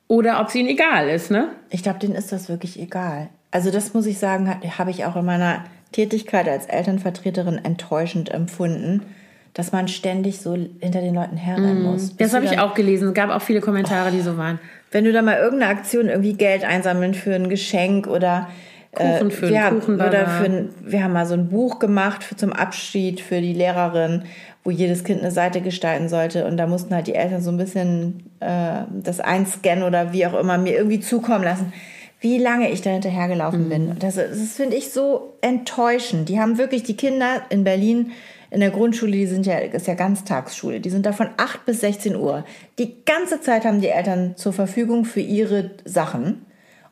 Oder 0.09 0.41
ob 0.41 0.49
es 0.49 0.55
ihnen 0.55 0.69
egal 0.69 1.09
ist, 1.09 1.31
ne? 1.31 1.51
Ich 1.71 1.83
glaube, 1.83 1.99
denen 1.99 2.15
ist 2.15 2.33
das 2.33 2.49
wirklich 2.49 2.79
egal. 2.81 3.29
Also 3.51 3.71
das 3.71 3.95
muss 3.95 4.05
ich 4.07 4.19
sagen, 4.19 4.49
ha- 4.49 4.61
habe 4.79 4.91
ich 4.91 5.05
auch 5.07 5.17
in 5.17 5.25
meiner 5.25 5.65
Tätigkeit 5.93 6.49
als 6.49 6.67
Elternvertreterin 6.67 7.59
enttäuschend 7.63 8.31
empfunden, 8.31 9.03
dass 9.59 9.73
man 9.73 9.89
ständig 9.89 10.39
so 10.41 10.57
hinter 10.79 11.01
den 11.01 11.15
Leuten 11.15 11.37
herrennen 11.37 11.83
muss. 11.83 12.11
Bis 12.11 12.13
Mhm. 12.13 12.17
Das 12.19 12.35
habe 12.35 12.45
ich 12.47 12.59
auch 12.61 12.75
gelesen. 12.75 13.09
Es 13.09 13.15
gab 13.15 13.29
auch 13.31 13.43
viele 13.43 13.61
Kommentare, 13.61 14.13
die 14.13 14.21
so 14.21 14.37
waren. 14.39 14.61
Wenn 14.93 15.05
du 15.05 15.13
da 15.13 15.21
mal 15.21 15.37
irgendeine 15.37 15.73
Aktion 15.73 16.09
irgendwie 16.09 16.35
Geld 16.35 16.65
einsammeln 16.65 17.13
für 17.13 17.35
ein 17.35 17.49
Geschenk 17.49 18.07
oder 18.07 18.49
Kuchen 18.93 19.31
für 19.33 19.49
wir, 19.51 19.65
haben- 19.65 19.81
Kuchenbazar. 19.81 20.09
oder 20.23 20.27
für 20.29 20.45
ein, 20.45 20.69
wir 20.81 21.03
haben 21.03 21.13
mal 21.13 21.27
so 21.27 21.35
ein 21.35 21.49
Buch 21.49 21.79
gemacht 21.81 22.23
für, 22.25 22.37
zum 22.37 22.53
Abschied 22.53 23.21
für 23.21 23.41
die 23.41 23.53
Lehrerin, 23.53 24.23
wo 24.65 24.71
jedes 24.71 25.03
Kind 25.05 25.21
eine 25.23 25.31
Seite 25.33 25.61
gestalten 25.61 26.09
sollte 26.09 26.47
und 26.47 26.57
da 26.57 26.67
mussten 26.69 26.95
halt 26.95 27.07
die 27.09 27.15
Eltern 27.17 27.43
so 27.43 27.51
ein 27.51 27.57
bisschen 27.59 28.31
äh, 28.41 28.83
das 29.03 29.19
einscannen 29.21 29.83
oder 29.85 30.13
wie 30.13 30.25
auch 30.25 30.39
immer 30.39 30.57
mir 30.57 30.75
irgendwie 30.77 31.01
zukommen 31.01 31.43
lassen. 31.45 31.73
Wie 32.21 32.39
lange 32.39 32.71
ich 32.71 32.81
da 32.83 32.91
hinterhergelaufen 32.91 33.67
Mhm. 33.67 33.69
bin. 33.69 33.97
Das, 33.99 34.15
das 34.17 34.53
finde 34.57 34.77
ich 34.77 34.91
so 34.93 35.35
enttäuschend. 35.41 36.29
Die 36.29 36.41
haben 36.41 36.59
wirklich 36.59 36.83
die 36.85 36.97
Kinder 36.97 37.43
in 37.51 37.65
Berlin 37.65 38.13
in 38.51 38.61
der 38.61 38.71
Grundschule, 38.71 39.13
die 39.13 39.27
sind 39.27 39.47
ja, 39.47 39.59
ist 39.59 39.87
ja 39.87 39.95
Ganztagsschule, 39.95 40.81
die 40.81 40.91
sind 40.91 41.05
da 41.05 41.13
von 41.13 41.29
8 41.37 41.67
bis 41.67 41.81
16 41.81 42.17
Uhr. 42.17 42.45
Die 42.79 43.05
ganze 43.05 43.41
Zeit 43.41 43.65
haben 43.65 43.81
die 43.81 43.89
Eltern 43.89 44.37
zur 44.37 44.53
Verfügung 44.53 45.05
für 45.05 45.21
ihre 45.21 45.71
Sachen. 45.85 46.47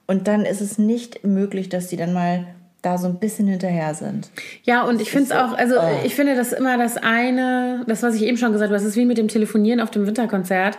Und 0.06 0.28
dann 0.28 0.44
ist 0.44 0.60
es 0.60 0.78
nicht 0.78 1.24
möglich, 1.24 1.68
dass 1.68 1.88
die 1.88 1.96
dann 1.96 2.12
mal 2.12 2.46
da 2.82 2.98
so 2.98 3.08
ein 3.08 3.18
bisschen 3.18 3.48
hinterher 3.48 3.94
sind. 3.94 4.30
Ja, 4.62 4.84
und 4.84 5.00
ich 5.00 5.10
finde 5.10 5.26
es 5.26 5.32
auch, 5.32 5.56
also 5.56 5.76
oh. 5.80 6.00
ich 6.04 6.14
finde 6.14 6.36
das 6.36 6.52
immer 6.52 6.78
das 6.78 6.96
eine, 6.96 7.82
das, 7.88 8.02
was 8.02 8.14
ich 8.14 8.22
eben 8.22 8.36
schon 8.36 8.52
gesagt 8.52 8.70
habe, 8.70 8.78
das 8.78 8.88
ist 8.88 8.96
wie 8.96 9.04
mit 9.04 9.18
dem 9.18 9.28
Telefonieren 9.28 9.80
auf 9.80 9.90
dem 9.90 10.06
Winterkonzert. 10.06 10.78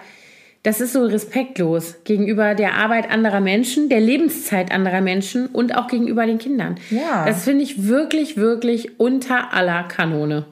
Das 0.63 0.81
ist 0.81 0.93
so 0.93 1.03
respektlos 1.03 1.95
gegenüber 2.03 2.55
der 2.55 2.75
Arbeit 2.75 3.09
anderer 3.11 3.41
Menschen, 3.41 3.89
der 3.89 3.99
Lebenszeit 3.99 4.71
anderer 4.71 5.01
Menschen 5.01 5.47
und 5.47 5.75
auch 5.75 5.87
gegenüber 5.87 6.25
den 6.25 6.39
Kindern. 6.39 6.75
Ja. 6.89 7.25
Das 7.25 7.43
finde 7.43 7.63
ich 7.63 7.87
wirklich, 7.87 8.37
wirklich 8.37 8.99
unter 8.99 9.53
aller 9.53 9.83
Kanone. 9.83 10.45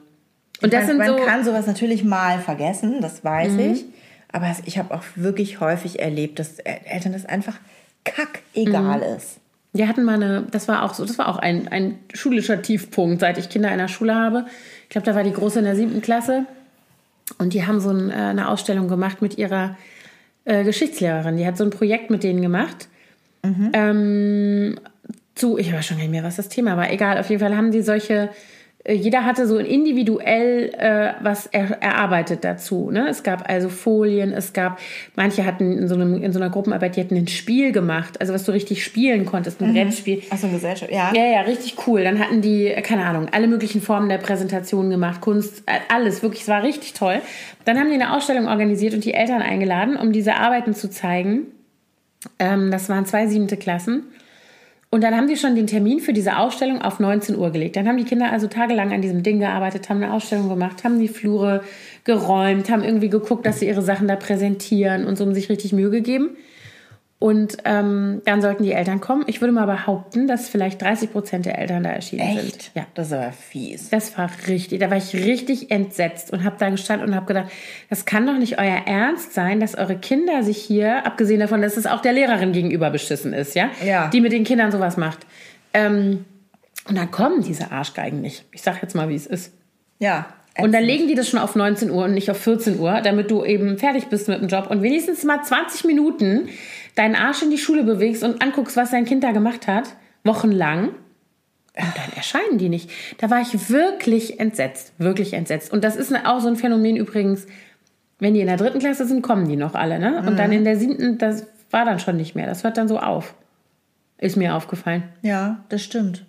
Und 0.62 0.72
das 0.72 0.86
man, 0.86 0.98
sind 0.98 1.06
so. 1.06 1.18
Mhm. 1.22 1.26
kann 1.26 1.44
sowas 1.44 1.66
natürlich 1.66 2.02
mal 2.04 2.38
vergessen, 2.40 3.00
das 3.00 3.24
weiß 3.24 3.54
ich. 3.58 3.84
Aber 4.32 4.54
ich 4.64 4.78
habe 4.78 4.94
auch 4.94 5.02
wirklich 5.14 5.60
häufig 5.60 6.00
erlebt, 6.00 6.38
dass 6.38 6.58
El- 6.58 6.80
Eltern 6.84 7.12
das 7.12 7.26
einfach 7.26 7.54
kackegal 8.04 8.98
Mhm. 8.98 9.16
ist. 9.16 9.38
Wir 9.72 9.88
hatten 9.88 10.04
mal 10.04 10.14
eine, 10.14 10.46
das 10.50 10.68
war 10.68 10.82
auch 10.84 10.94
so, 10.94 11.04
das 11.04 11.18
war 11.18 11.28
auch 11.28 11.36
ein, 11.36 11.68
ein 11.68 11.98
schulischer 12.14 12.62
Tiefpunkt, 12.62 13.20
seit 13.20 13.36
ich 13.36 13.48
Kinder 13.50 13.70
in 13.70 13.78
der 13.78 13.88
Schule 13.88 14.14
habe. 14.14 14.46
Ich 14.84 14.88
glaube, 14.90 15.04
da 15.04 15.14
war 15.14 15.22
die 15.22 15.32
Große 15.32 15.58
in 15.58 15.64
der 15.66 15.76
siebten 15.76 16.00
Klasse 16.00 16.44
und 17.38 17.52
die 17.52 17.66
haben 17.66 17.80
so 17.80 17.90
ein, 17.90 18.10
äh, 18.10 18.14
eine 18.14 18.48
Ausstellung 18.48 18.88
gemacht 18.88 19.20
mit 19.20 19.36
ihrer 19.36 19.76
äh, 20.46 20.64
Geschichtslehrerin. 20.64 21.36
Die 21.36 21.46
hat 21.46 21.58
so 21.58 21.64
ein 21.64 21.70
Projekt 21.70 22.08
mit 22.10 22.22
denen 22.22 22.40
gemacht. 22.40 22.88
Ähm, 23.74 24.78
zu, 25.34 25.58
ich 25.58 25.72
weiß 25.72 25.84
schon 25.86 25.98
gar 25.98 26.02
nicht 26.04 26.10
mehr, 26.10 26.24
was 26.24 26.36
das 26.36 26.48
Thema 26.48 26.76
war. 26.76 26.90
Egal, 26.90 27.18
auf 27.18 27.28
jeden 27.30 27.40
Fall 27.40 27.56
haben 27.56 27.70
die 27.70 27.82
solche, 27.82 28.30
jeder 28.88 29.24
hatte 29.24 29.46
so 29.46 29.58
individuell 29.58 30.70
äh, 30.78 31.14
was 31.20 31.46
er, 31.46 31.82
erarbeitet 31.82 32.44
dazu. 32.44 32.90
Ne? 32.90 33.08
Es 33.08 33.22
gab 33.22 33.48
also 33.48 33.68
Folien, 33.68 34.32
es 34.32 34.52
gab, 34.52 34.78
manche 35.14 35.44
hatten 35.44 35.78
in 35.78 35.88
so, 35.88 35.94
einem, 35.94 36.22
in 36.22 36.32
so 36.32 36.38
einer 36.38 36.50
Gruppenarbeit, 36.50 36.96
die 36.96 37.00
hatten 37.00 37.16
ein 37.16 37.28
Spiel 37.28 37.72
gemacht, 37.72 38.20
also 38.20 38.32
was 38.32 38.44
du 38.44 38.52
richtig 38.52 38.84
spielen 38.84 39.26
konntest, 39.26 39.60
ein 39.60 39.72
Brettspiel. 39.72 40.22
Achso, 40.30 40.48
Gesellschaft, 40.48 40.92
ja. 40.92 41.12
Ja, 41.14 41.24
ja, 41.24 41.40
richtig 41.42 41.76
cool. 41.86 42.04
Dann 42.04 42.18
hatten 42.18 42.42
die, 42.42 42.74
keine 42.82 43.04
Ahnung, 43.06 43.28
alle 43.32 43.48
möglichen 43.48 43.80
Formen 43.80 44.08
der 44.08 44.18
Präsentation 44.18 44.90
gemacht, 44.90 45.20
Kunst, 45.20 45.62
äh, 45.66 45.78
alles, 45.92 46.22
wirklich, 46.22 46.42
es 46.42 46.48
war 46.48 46.62
richtig 46.62 46.92
toll. 46.92 47.20
Dann 47.64 47.78
haben 47.78 47.88
die 47.88 47.94
eine 47.94 48.14
Ausstellung 48.14 48.46
organisiert 48.46 48.94
und 48.94 49.04
die 49.04 49.14
Eltern 49.14 49.42
eingeladen, 49.42 49.96
um 49.96 50.12
diese 50.12 50.36
Arbeiten 50.36 50.74
zu 50.74 50.88
zeigen. 50.90 51.46
Ähm, 52.38 52.70
das 52.70 52.88
waren 52.88 53.06
zwei 53.06 53.26
siebente 53.26 53.56
Klassen. 53.56 54.04
Und 54.90 55.02
dann 55.02 55.16
haben 55.16 55.26
die 55.26 55.36
schon 55.36 55.56
den 55.56 55.66
Termin 55.66 56.00
für 56.00 56.12
diese 56.12 56.38
Ausstellung 56.38 56.80
auf 56.80 57.00
19 57.00 57.36
Uhr 57.36 57.50
gelegt. 57.50 57.76
Dann 57.76 57.88
haben 57.88 57.96
die 57.96 58.04
Kinder 58.04 58.30
also 58.30 58.46
tagelang 58.46 58.92
an 58.92 59.02
diesem 59.02 59.22
Ding 59.22 59.40
gearbeitet, 59.40 59.88
haben 59.88 60.02
eine 60.02 60.12
Ausstellung 60.12 60.48
gemacht, 60.48 60.84
haben 60.84 61.00
die 61.00 61.08
Flure 61.08 61.62
geräumt, 62.04 62.70
haben 62.70 62.84
irgendwie 62.84 63.10
geguckt, 63.10 63.44
dass 63.46 63.58
sie 63.58 63.66
ihre 63.66 63.82
Sachen 63.82 64.06
da 64.06 64.16
präsentieren 64.16 65.04
und 65.06 65.18
so 65.18 65.24
haben 65.24 65.34
sich 65.34 65.48
richtig 65.48 65.72
Mühe 65.72 65.90
gegeben. 65.90 66.36
Und 67.18 67.56
ähm, 67.64 68.20
dann 68.26 68.42
sollten 68.42 68.62
die 68.62 68.72
Eltern 68.72 69.00
kommen. 69.00 69.24
Ich 69.26 69.40
würde 69.40 69.50
mal 69.52 69.64
behaupten, 69.64 70.26
dass 70.26 70.50
vielleicht 70.50 70.82
30 70.82 71.12
Prozent 71.12 71.46
der 71.46 71.58
Eltern 71.58 71.82
da 71.82 71.90
erschienen 71.90 72.36
sind. 72.36 72.46
Echt? 72.46 72.70
Ja. 72.74 72.86
Das 72.92 73.06
ist 73.06 73.12
aber 73.14 73.32
fies. 73.32 73.88
Das 73.88 74.18
war 74.18 74.28
richtig, 74.48 74.80
da 74.80 74.90
war 74.90 74.98
ich 74.98 75.14
richtig 75.14 75.70
entsetzt 75.70 76.30
und 76.30 76.44
habe 76.44 76.56
da 76.58 76.68
gestanden 76.68 77.08
und 77.08 77.14
habe 77.14 77.24
gedacht, 77.24 77.50
das 77.88 78.04
kann 78.04 78.26
doch 78.26 78.36
nicht 78.36 78.58
euer 78.58 78.82
Ernst 78.86 79.32
sein, 79.32 79.60
dass 79.60 79.74
eure 79.76 79.96
Kinder 79.96 80.42
sich 80.42 80.58
hier, 80.58 81.06
abgesehen 81.06 81.40
davon, 81.40 81.62
dass 81.62 81.78
es 81.78 81.86
auch 81.86 82.02
der 82.02 82.12
Lehrerin 82.12 82.52
gegenüber 82.52 82.90
beschissen 82.90 83.32
ist, 83.32 83.54
ja, 83.54 83.70
Ja. 83.82 84.08
die 84.08 84.20
mit 84.20 84.32
den 84.32 84.44
Kindern 84.44 84.70
sowas 84.70 84.98
macht. 84.98 85.20
Ähm, 85.72 86.26
und 86.86 86.98
dann 86.98 87.10
kommen 87.10 87.42
diese 87.42 87.72
Arschgeigen 87.72 88.20
nicht. 88.20 88.44
Ich 88.52 88.60
sag 88.60 88.82
jetzt 88.82 88.94
mal, 88.94 89.08
wie 89.08 89.14
es 89.14 89.26
ist. 89.26 89.54
Ja. 89.98 90.26
Und 90.58 90.72
dann 90.72 90.84
legen 90.84 91.08
die 91.08 91.14
das 91.14 91.28
schon 91.28 91.40
auf 91.40 91.54
19 91.54 91.90
Uhr 91.90 92.04
und 92.04 92.14
nicht 92.14 92.30
auf 92.30 92.38
14 92.38 92.78
Uhr, 92.78 93.00
damit 93.02 93.30
du 93.30 93.44
eben 93.44 93.76
fertig 93.78 94.06
bist 94.06 94.28
mit 94.28 94.40
dem 94.40 94.48
Job 94.48 94.70
und 94.70 94.82
wenigstens 94.82 95.22
mal 95.24 95.42
20 95.42 95.84
Minuten 95.84 96.48
deinen 96.96 97.14
Arsch 97.14 97.42
in 97.42 97.50
die 97.50 97.58
Schule 97.58 97.84
bewegst 97.84 98.24
und 98.24 98.42
anguckst, 98.42 98.76
was 98.76 98.90
dein 98.90 99.04
Kind 99.04 99.22
da 99.22 99.30
gemacht 99.30 99.68
hat, 99.68 99.94
wochenlang. 100.24 100.88
Und 101.78 101.92
dann 101.94 102.16
erscheinen 102.16 102.58
die 102.58 102.70
nicht. 102.70 102.90
Da 103.18 103.30
war 103.30 103.40
ich 103.40 103.68
wirklich 103.68 104.40
entsetzt, 104.40 104.92
wirklich 104.98 105.34
entsetzt. 105.34 105.72
Und 105.72 105.84
das 105.84 105.94
ist 105.94 106.12
auch 106.24 106.40
so 106.40 106.48
ein 106.48 106.56
Phänomen 106.56 106.96
übrigens, 106.96 107.46
wenn 108.18 108.32
die 108.32 108.40
in 108.40 108.46
der 108.46 108.56
dritten 108.56 108.78
Klasse 108.78 109.06
sind, 109.06 109.22
kommen 109.22 109.46
die 109.46 109.56
noch 109.56 109.74
alle, 109.74 109.98
ne? 109.98 110.24
Und 110.26 110.38
dann 110.38 110.52
in 110.52 110.64
der 110.64 110.78
siebten, 110.78 111.18
das 111.18 111.46
war 111.70 111.84
dann 111.84 111.98
schon 111.98 112.16
nicht 112.16 112.34
mehr. 112.34 112.46
Das 112.46 112.64
hört 112.64 112.78
dann 112.78 112.88
so 112.88 112.98
auf. 112.98 113.34
Ist 114.16 114.36
mir 114.36 114.54
aufgefallen. 114.54 115.02
Ja, 115.20 115.64
das 115.68 115.82
stimmt. 115.84 116.24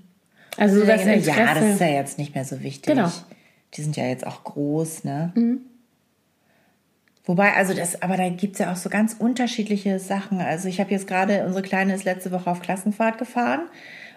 Also 0.58 0.84
das 0.84 1.06
Interesse. 1.06 1.40
ja, 1.40 1.54
das 1.54 1.64
ist 1.64 1.80
ja 1.80 1.88
jetzt 1.88 2.18
nicht 2.18 2.36
mehr 2.36 2.44
so 2.44 2.62
wichtig. 2.62 2.94
Genau. 2.94 3.10
Die 3.74 3.82
sind 3.82 3.96
ja 3.96 4.06
jetzt 4.06 4.28
auch 4.28 4.44
groß, 4.44 5.06
ne? 5.06 5.32
Mhm. 5.36 5.62
Wobei, 7.28 7.54
also 7.56 7.74
das, 7.74 8.02
aber 8.02 8.18
da 8.18 8.30
gibt's 8.30 8.58
ja 8.60 8.72
auch 8.72 8.78
so 8.78 8.90
ganz 8.90 9.16
unterschiedliche 9.20 10.00
Sachen. 10.00 10.40
Also 10.42 10.68
ich 10.70 10.80
habe 10.80 10.92
jetzt 10.92 11.08
gerade, 11.08 11.44
unsere 11.46 11.62
Kleine 11.62 11.94
ist 11.94 12.06
letzte 12.06 12.32
Woche 12.32 12.50
auf 12.50 12.62
Klassenfahrt 12.62 13.18
gefahren 13.20 13.62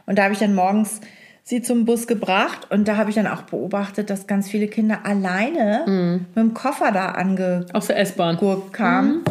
und 0.07 0.17
da 0.19 0.23
habe 0.25 0.33
ich 0.33 0.39
dann 0.39 0.55
morgens 0.55 1.01
sie 1.43 1.61
zum 1.61 1.85
Bus 1.85 2.07
gebracht 2.07 2.69
und 2.71 2.87
da 2.87 2.97
habe 2.97 3.11
ich 3.11 3.17
dann 3.17 3.27
auch 3.27 3.43
beobachtet, 3.43 4.09
dass 4.11 4.27
ganz 4.29 4.49
viele 4.49 4.69
Kinder 4.69 5.01
alleine 5.05 5.83
Mhm. 5.87 6.27
mit 6.35 6.37
dem 6.37 6.55
Koffer 6.55 6.93
da 6.93 7.07
ange 7.13 7.67
Aus 7.73 7.89
der 7.89 7.99
S-Bahn. 7.99 8.37
Gurk 8.37 8.73
kam. 8.73 9.23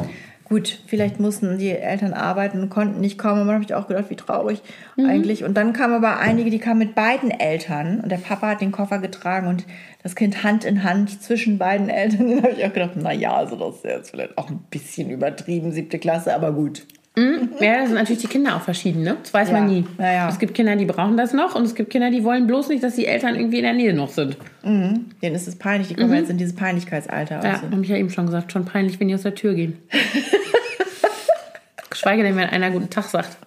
Gut, 0.50 0.80
vielleicht 0.88 1.20
mussten 1.20 1.60
die 1.60 1.70
Eltern 1.70 2.14
arbeiten 2.14 2.62
und 2.62 2.70
konnten 2.70 3.00
nicht 3.00 3.20
kommen. 3.20 3.42
Und 3.42 3.48
dann 3.48 3.56
habe 3.56 3.64
ich 3.64 3.76
auch 3.76 3.88
gedacht, 3.88 4.10
wie 4.10 4.16
traurig 4.16 4.64
eigentlich. 4.98 5.44
Und 5.44 5.56
dann 5.56 5.74
kamen 5.74 5.94
aber 5.94 6.18
einige, 6.18 6.50
die 6.50 6.58
kamen 6.58 6.80
mit 6.80 6.96
beiden 6.96 7.30
Eltern. 7.30 8.00
Und 8.02 8.10
der 8.10 8.18
Papa 8.18 8.50
hat 8.50 8.62
den 8.62 8.72
Koffer 8.72 8.98
getragen 8.98 9.48
und 9.48 9.66
das 10.02 10.16
Kind 10.16 10.44
Hand 10.44 10.66
in 10.66 10.84
Hand 10.84 11.22
zwischen 11.22 11.60
beiden 11.60 11.90
Eltern. 11.90 12.30
Dann 12.30 12.44
habe 12.44 12.54
ich 12.54 12.66
auch 12.66 12.74
gedacht, 12.74 12.94
na 12.96 13.14
ja, 13.14 13.36
also 13.36 13.56
das 13.56 13.76
ist 13.76 13.86
jetzt 13.86 14.10
vielleicht 14.10 14.38
auch 14.40 14.50
ein 14.50 14.66
bisschen 14.72 15.12
übertrieben, 15.12 15.72
siebte 15.72 16.00
Klasse, 16.00 16.34
aber 16.34 16.52
gut. 16.52 16.88
Ja, 17.18 17.80
das 17.80 17.88
sind 17.88 17.96
natürlich 17.96 18.22
die 18.22 18.28
Kinder 18.28 18.56
auch 18.56 18.62
verschieden, 18.62 19.04
ne? 19.04 19.18
Das 19.22 19.34
weiß 19.34 19.52
man 19.52 19.64
Ja. 19.64 19.74
nie. 19.76 19.86
Ja, 19.98 20.12
ja. 20.14 20.30
Es 20.30 20.40
gibt 20.40 20.54
Kinder, 20.54 20.76
die 20.78 20.86
brauchen 20.86 21.18
das 21.18 21.34
noch 21.34 21.54
und 21.54 21.64
es 21.64 21.76
gibt 21.76 21.90
Kinder, 21.90 22.12
die 22.12 22.24
wollen 22.24 22.48
bloß 22.48 22.70
nicht, 22.70 22.82
dass 22.82 22.96
die 22.96 23.06
Eltern 23.08 23.36
irgendwie 23.36 23.58
in 23.58 23.64
der 23.64 23.74
Nähe 23.74 23.94
noch 23.94 24.10
sind. 24.10 24.38
Denen 24.64 25.10
ist 25.22 25.48
es 25.48 25.58
peinlich. 25.58 25.90
Die 25.90 25.96
kommen 25.96 26.14
jetzt 26.14 26.30
in 26.30 26.38
dieses 26.38 26.56
Peinlichkeitsalter. 26.56 27.40
Mhm. 27.40 27.44
Ja, 27.44 27.62
habe 27.62 27.82
ich 27.84 27.90
ja 27.90 27.98
eben 27.98 28.10
schon 28.10 28.26
gesagt, 28.28 28.52
schon 28.54 28.64
peinlich, 28.64 29.00
wenn 29.02 29.10
die 29.10 29.16
aus 29.16 29.24
der 29.24 29.36
Tür 29.36 29.54
gehen. 29.54 29.78
Geschweige 31.90 32.24
denn, 32.24 32.36
wenn 32.38 32.48
einer 32.50 32.72
guten 32.72 32.90
Tag 32.90 33.06
sagt. 33.06 33.38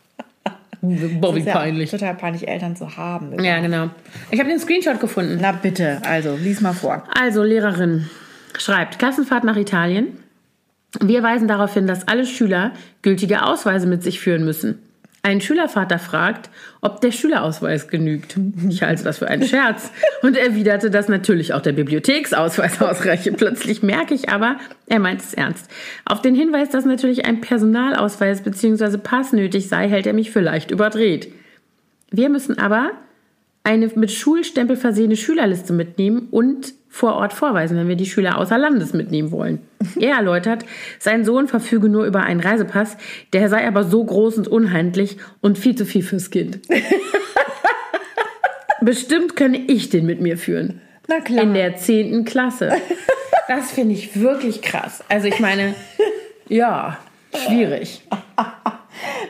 Boah, 0.82 1.34
wie 1.34 1.38
ist 1.40 1.46
ja 1.46 1.52
peinlich. 1.54 1.90
total 1.90 2.14
peinlich, 2.14 2.48
Eltern 2.48 2.74
zu 2.74 2.96
haben. 2.96 3.42
Ja, 3.42 3.60
genau. 3.60 3.88
Ich 4.32 4.40
habe 4.40 4.48
den 4.50 4.58
Screenshot 4.58 4.98
gefunden. 5.00 5.38
Na 5.40 5.52
bitte, 5.52 6.02
also 6.04 6.34
lies 6.36 6.60
mal 6.60 6.72
vor. 6.72 7.04
Also, 7.18 7.44
Lehrerin 7.44 8.10
schreibt, 8.58 8.98
Klassenfahrt 8.98 9.44
nach 9.44 9.56
Italien. 9.56 10.18
Wir 11.00 11.22
weisen 11.22 11.48
darauf 11.48 11.74
hin, 11.74 11.86
dass 11.86 12.06
alle 12.08 12.26
Schüler 12.26 12.72
gültige 13.02 13.44
Ausweise 13.44 13.86
mit 13.86 14.02
sich 14.02 14.20
führen 14.20 14.44
müssen. 14.44 14.78
Ein 15.24 15.40
Schülervater 15.40 16.00
fragt, 16.00 16.50
ob 16.80 17.00
der 17.00 17.12
Schülerausweis 17.12 17.86
genügt. 17.86 18.36
Ich 18.68 18.82
halte 18.82 19.04
das 19.04 19.18
für 19.18 19.28
einen 19.28 19.44
Scherz 19.44 19.92
und 20.22 20.36
erwiderte, 20.36 20.90
dass 20.90 21.08
natürlich 21.08 21.54
auch 21.54 21.60
der 21.60 21.72
Bibliotheksausweis 21.72 22.82
ausreiche. 22.82 23.30
Plötzlich 23.30 23.84
merke 23.84 24.14
ich 24.14 24.30
aber, 24.30 24.56
er 24.88 24.98
meint 24.98 25.20
es 25.20 25.32
ernst. 25.32 25.70
Auf 26.04 26.22
den 26.22 26.34
Hinweis, 26.34 26.70
dass 26.70 26.84
natürlich 26.84 27.24
ein 27.24 27.40
Personalausweis 27.40 28.42
bzw. 28.42 28.98
Pass 28.98 29.32
nötig 29.32 29.68
sei, 29.68 29.88
hält 29.88 30.08
er 30.08 30.12
mich 30.12 30.32
für 30.32 30.40
leicht 30.40 30.72
überdreht. 30.72 31.32
Wir 32.10 32.28
müssen 32.28 32.58
aber 32.58 32.90
eine 33.64 33.88
mit 33.94 34.10
Schulstempel 34.10 34.76
versehene 34.76 35.16
Schülerliste 35.16 35.72
mitnehmen 35.72 36.28
und 36.30 36.74
vor 36.88 37.14
Ort 37.14 37.32
vorweisen, 37.32 37.78
wenn 37.78 37.88
wir 37.88 37.96
die 37.96 38.06
Schüler 38.06 38.36
außer 38.36 38.58
Landes 38.58 38.92
mitnehmen 38.92 39.30
wollen. 39.30 39.60
Er 39.98 40.16
erläutert, 40.16 40.64
sein 40.98 41.24
Sohn 41.24 41.48
verfüge 41.48 41.88
nur 41.88 42.04
über 42.04 42.22
einen 42.22 42.40
Reisepass, 42.40 42.96
der 43.32 43.48
sei 43.48 43.66
aber 43.66 43.84
so 43.84 44.04
groß 44.04 44.38
und 44.38 44.48
unhandlich 44.48 45.16
und 45.40 45.58
viel 45.58 45.74
zu 45.74 45.86
viel 45.86 46.02
fürs 46.02 46.30
Kind. 46.30 46.60
Bestimmt 48.82 49.36
könne 49.36 49.58
ich 49.58 49.90
den 49.90 50.06
mit 50.06 50.20
mir 50.20 50.36
führen. 50.36 50.80
Na 51.08 51.20
klar. 51.20 51.44
In 51.44 51.54
der 51.54 51.76
10. 51.76 52.24
Klasse. 52.24 52.72
Das 53.48 53.72
finde 53.72 53.94
ich 53.94 54.18
wirklich 54.18 54.62
krass. 54.62 55.02
Also 55.08 55.26
ich 55.26 55.40
meine, 55.40 55.74
ja, 56.48 56.96
schwierig. 57.34 58.02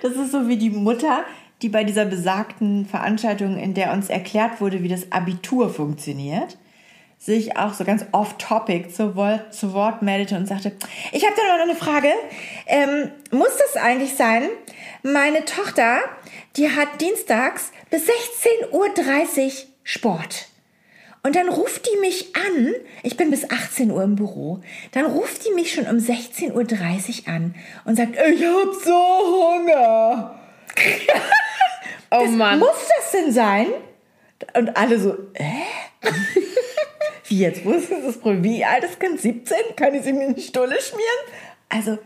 Das 0.02 0.12
ist 0.12 0.32
so 0.32 0.48
wie 0.48 0.58
die 0.58 0.70
Mutter, 0.70 1.24
die 1.62 1.68
bei 1.68 1.84
dieser 1.84 2.04
besagten 2.04 2.86
Veranstaltung, 2.86 3.56
in 3.56 3.74
der 3.74 3.92
uns 3.92 4.10
erklärt 4.10 4.60
wurde, 4.60 4.82
wie 4.82 4.88
das 4.88 5.12
Abitur 5.12 5.72
funktioniert, 5.72 6.58
sich 7.18 7.56
auch 7.56 7.72
so 7.72 7.84
ganz 7.84 8.04
off-topic 8.10 8.90
zu 8.92 9.14
Wort, 9.14 9.54
zu 9.54 9.72
Wort 9.72 10.02
meldete 10.02 10.36
und 10.36 10.46
sagte, 10.46 10.72
ich 11.12 11.24
habe 11.24 11.36
da 11.36 11.56
noch 11.56 11.62
eine 11.62 11.76
Frage. 11.76 12.08
Ähm, 12.66 13.10
muss 13.30 13.56
das 13.58 13.80
eigentlich 13.80 14.14
sein? 14.16 14.42
Meine 15.04 15.44
Tochter, 15.44 16.00
die 16.56 16.68
hat 16.68 17.00
dienstags 17.00 17.70
bis 17.90 18.02
16.30 18.02 18.72
Uhr 18.72 19.52
Sport. 19.84 20.48
Und 21.22 21.36
dann 21.36 21.48
ruft 21.48 21.86
die 21.86 22.00
mich 22.00 22.34
an, 22.34 22.74
ich 23.04 23.16
bin 23.16 23.30
bis 23.30 23.48
18 23.48 23.92
Uhr 23.92 24.02
im 24.02 24.16
Büro, 24.16 24.60
dann 24.90 25.06
ruft 25.06 25.46
die 25.46 25.54
mich 25.54 25.72
schon 25.72 25.86
um 25.86 25.98
16.30 25.98 26.50
Uhr 26.52 27.32
an 27.32 27.54
und 27.84 27.94
sagt, 27.94 28.16
ich 28.16 28.44
hab 28.44 28.74
so 28.84 29.54
Hunger. 29.54 30.40
Oh 32.12 32.26
Mann. 32.26 32.58
Muss 32.58 32.88
das 32.96 33.10
denn 33.12 33.32
sein? 33.32 33.68
Und 34.54 34.76
alle 34.76 34.98
so, 34.98 35.12
äh? 35.34 35.62
Wie 37.28 37.38
jetzt? 37.38 37.64
Wo 37.64 37.72
ist 37.72 37.90
das 37.90 38.18
Problem? 38.18 38.44
Wie 38.44 38.64
alt 38.64 38.84
ist 38.84 39.00
Kind? 39.00 39.20
17? 39.20 39.56
Kann 39.76 39.94
ich 39.94 40.02
sie 40.02 40.12
mir 40.12 40.26
in 40.26 40.34
die 40.34 40.42
Stulle 40.42 40.80
schmieren? 40.80 41.06
Also, 41.68 41.98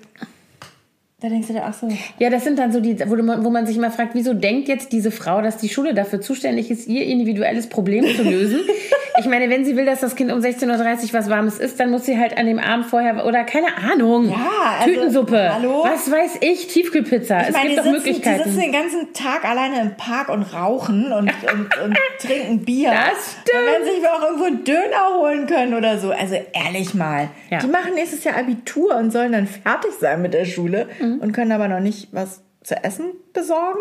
da 1.23 1.29
denkst 1.31 1.47
du 1.49 1.55
dir 1.55 1.67
auch 1.67 1.73
so, 1.73 1.89
Ja, 2.19 2.29
das 2.29 2.45
sind 2.45 2.59
dann 2.59 2.73
so 2.73 2.81
die, 2.81 2.99
wo, 3.09 3.17
man, 3.17 3.43
wo 3.43 3.49
man 3.49 3.67
sich 3.67 3.79
immer 3.79 3.91
fragt, 3.91 4.15
wieso 4.15 4.35
denkt 4.35 4.69
jetzt 4.69 4.93
diese 4.93 5.11
Frau, 5.11 5.41
dass 5.41 5.57
die 5.57 5.71
Schule 5.71 5.95
dafür 5.95 6.21
zuständig 6.21 6.71
ist, 6.71 6.87
ihr 6.89 7.07
individuelles 7.07 7.69
Problem 7.71 8.05
zu 8.15 8.23
lösen? 8.23 8.61
ich 9.19 9.25
meine, 9.25 9.49
wenn 9.49 9.65
sie 9.65 9.77
will, 9.77 9.87
dass 9.87 10.01
das 10.01 10.15
Kind 10.15 10.31
um 10.31 10.41
16.30 10.41 10.69
Uhr 11.07 11.13
was 11.15 11.31
Warmes 11.31 11.59
isst, 11.59 11.81
dann 11.81 11.91
muss 11.91 12.05
sie 12.05 12.19
halt 12.19 12.37
an 12.37 12.45
dem 12.45 12.59
Abend 12.59 12.85
vorher, 12.85 13.25
oder 13.25 13.45
keine 13.45 13.69
Ahnung, 13.79 14.29
Ja, 14.29 14.77
also, 14.81 14.93
Tütensuppe, 14.93 15.55
hallo? 15.55 15.85
was 15.85 16.11
weiß 16.11 16.33
ich, 16.43 16.67
Tiefkühlpizza. 16.67 17.41
ich 17.41 17.49
es 17.49 17.53
meine, 17.55 17.69
gibt 17.71 17.71
die 17.73 17.77
doch 17.77 17.85
sitzen, 17.85 17.95
die 18.05 18.09
Möglichkeiten. 18.11 18.45
sitzen 18.45 18.61
den 18.61 18.73
ganzen 18.73 19.13
Tag 19.15 19.45
alleine 19.47 19.81
im 19.81 19.97
Park 19.97 20.29
und 20.29 20.43
rauchen 20.43 21.13
und, 21.15 21.31
und, 21.51 21.83
und 21.83 21.97
trinken 22.21 22.63
Bier. 22.63 22.91
Das 22.91 23.33
stimmt. 23.41 23.57
Dann 23.57 23.65
werden 23.65 23.85
sie 23.87 24.01
sich 24.01 24.07
auch 24.07 24.23
irgendwo 24.23 24.45
einen 24.45 24.65
Döner 24.65 25.17
holen 25.19 25.47
können 25.47 25.73
oder 25.73 25.99
so. 25.99 26.11
Also 26.11 26.35
ehrlich 26.53 26.93
mal. 26.93 27.31
Ja. 27.49 27.61
Die 27.61 27.69
machen 27.69 27.95
nächstes 27.95 28.23
Jahr 28.25 28.37
Abitur 28.37 28.97
und 28.97 29.13
sollen 29.13 29.33
dann 29.33 29.47
fertig 29.47 29.93
sein 29.99 30.21
mit 30.21 30.35
der 30.35 30.45
Schule 30.45 30.87
Mhm. 31.01 31.06
Und 31.15 31.33
können 31.33 31.53
aber 31.53 31.69
noch 31.69 31.81
nicht 31.81 32.09
was 32.13 32.43
zu 32.63 32.83
essen 32.83 33.13
besorgen. 33.33 33.81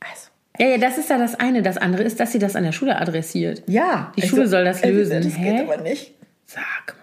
Also, 0.00 0.28
ja, 0.58 0.66
ja, 0.68 0.78
das 0.78 0.98
ist 0.98 1.10
ja 1.10 1.18
das 1.18 1.34
eine. 1.38 1.62
Das 1.62 1.76
andere 1.78 2.02
ist, 2.02 2.20
dass 2.20 2.32
sie 2.32 2.38
das 2.38 2.56
an 2.56 2.64
der 2.64 2.72
Schule 2.72 3.00
adressiert. 3.00 3.62
ja. 3.66 4.12
Die 4.16 4.22
Schule 4.26 4.46
soll 4.48 4.64
das 4.64 4.82
äh, 4.82 4.90
lösen. 4.90 5.22
Das 5.22 5.36
Hä? 5.38 5.50
geht 5.50 5.60
aber 5.68 5.82
nicht. 5.82 6.12
Sag 6.46 6.96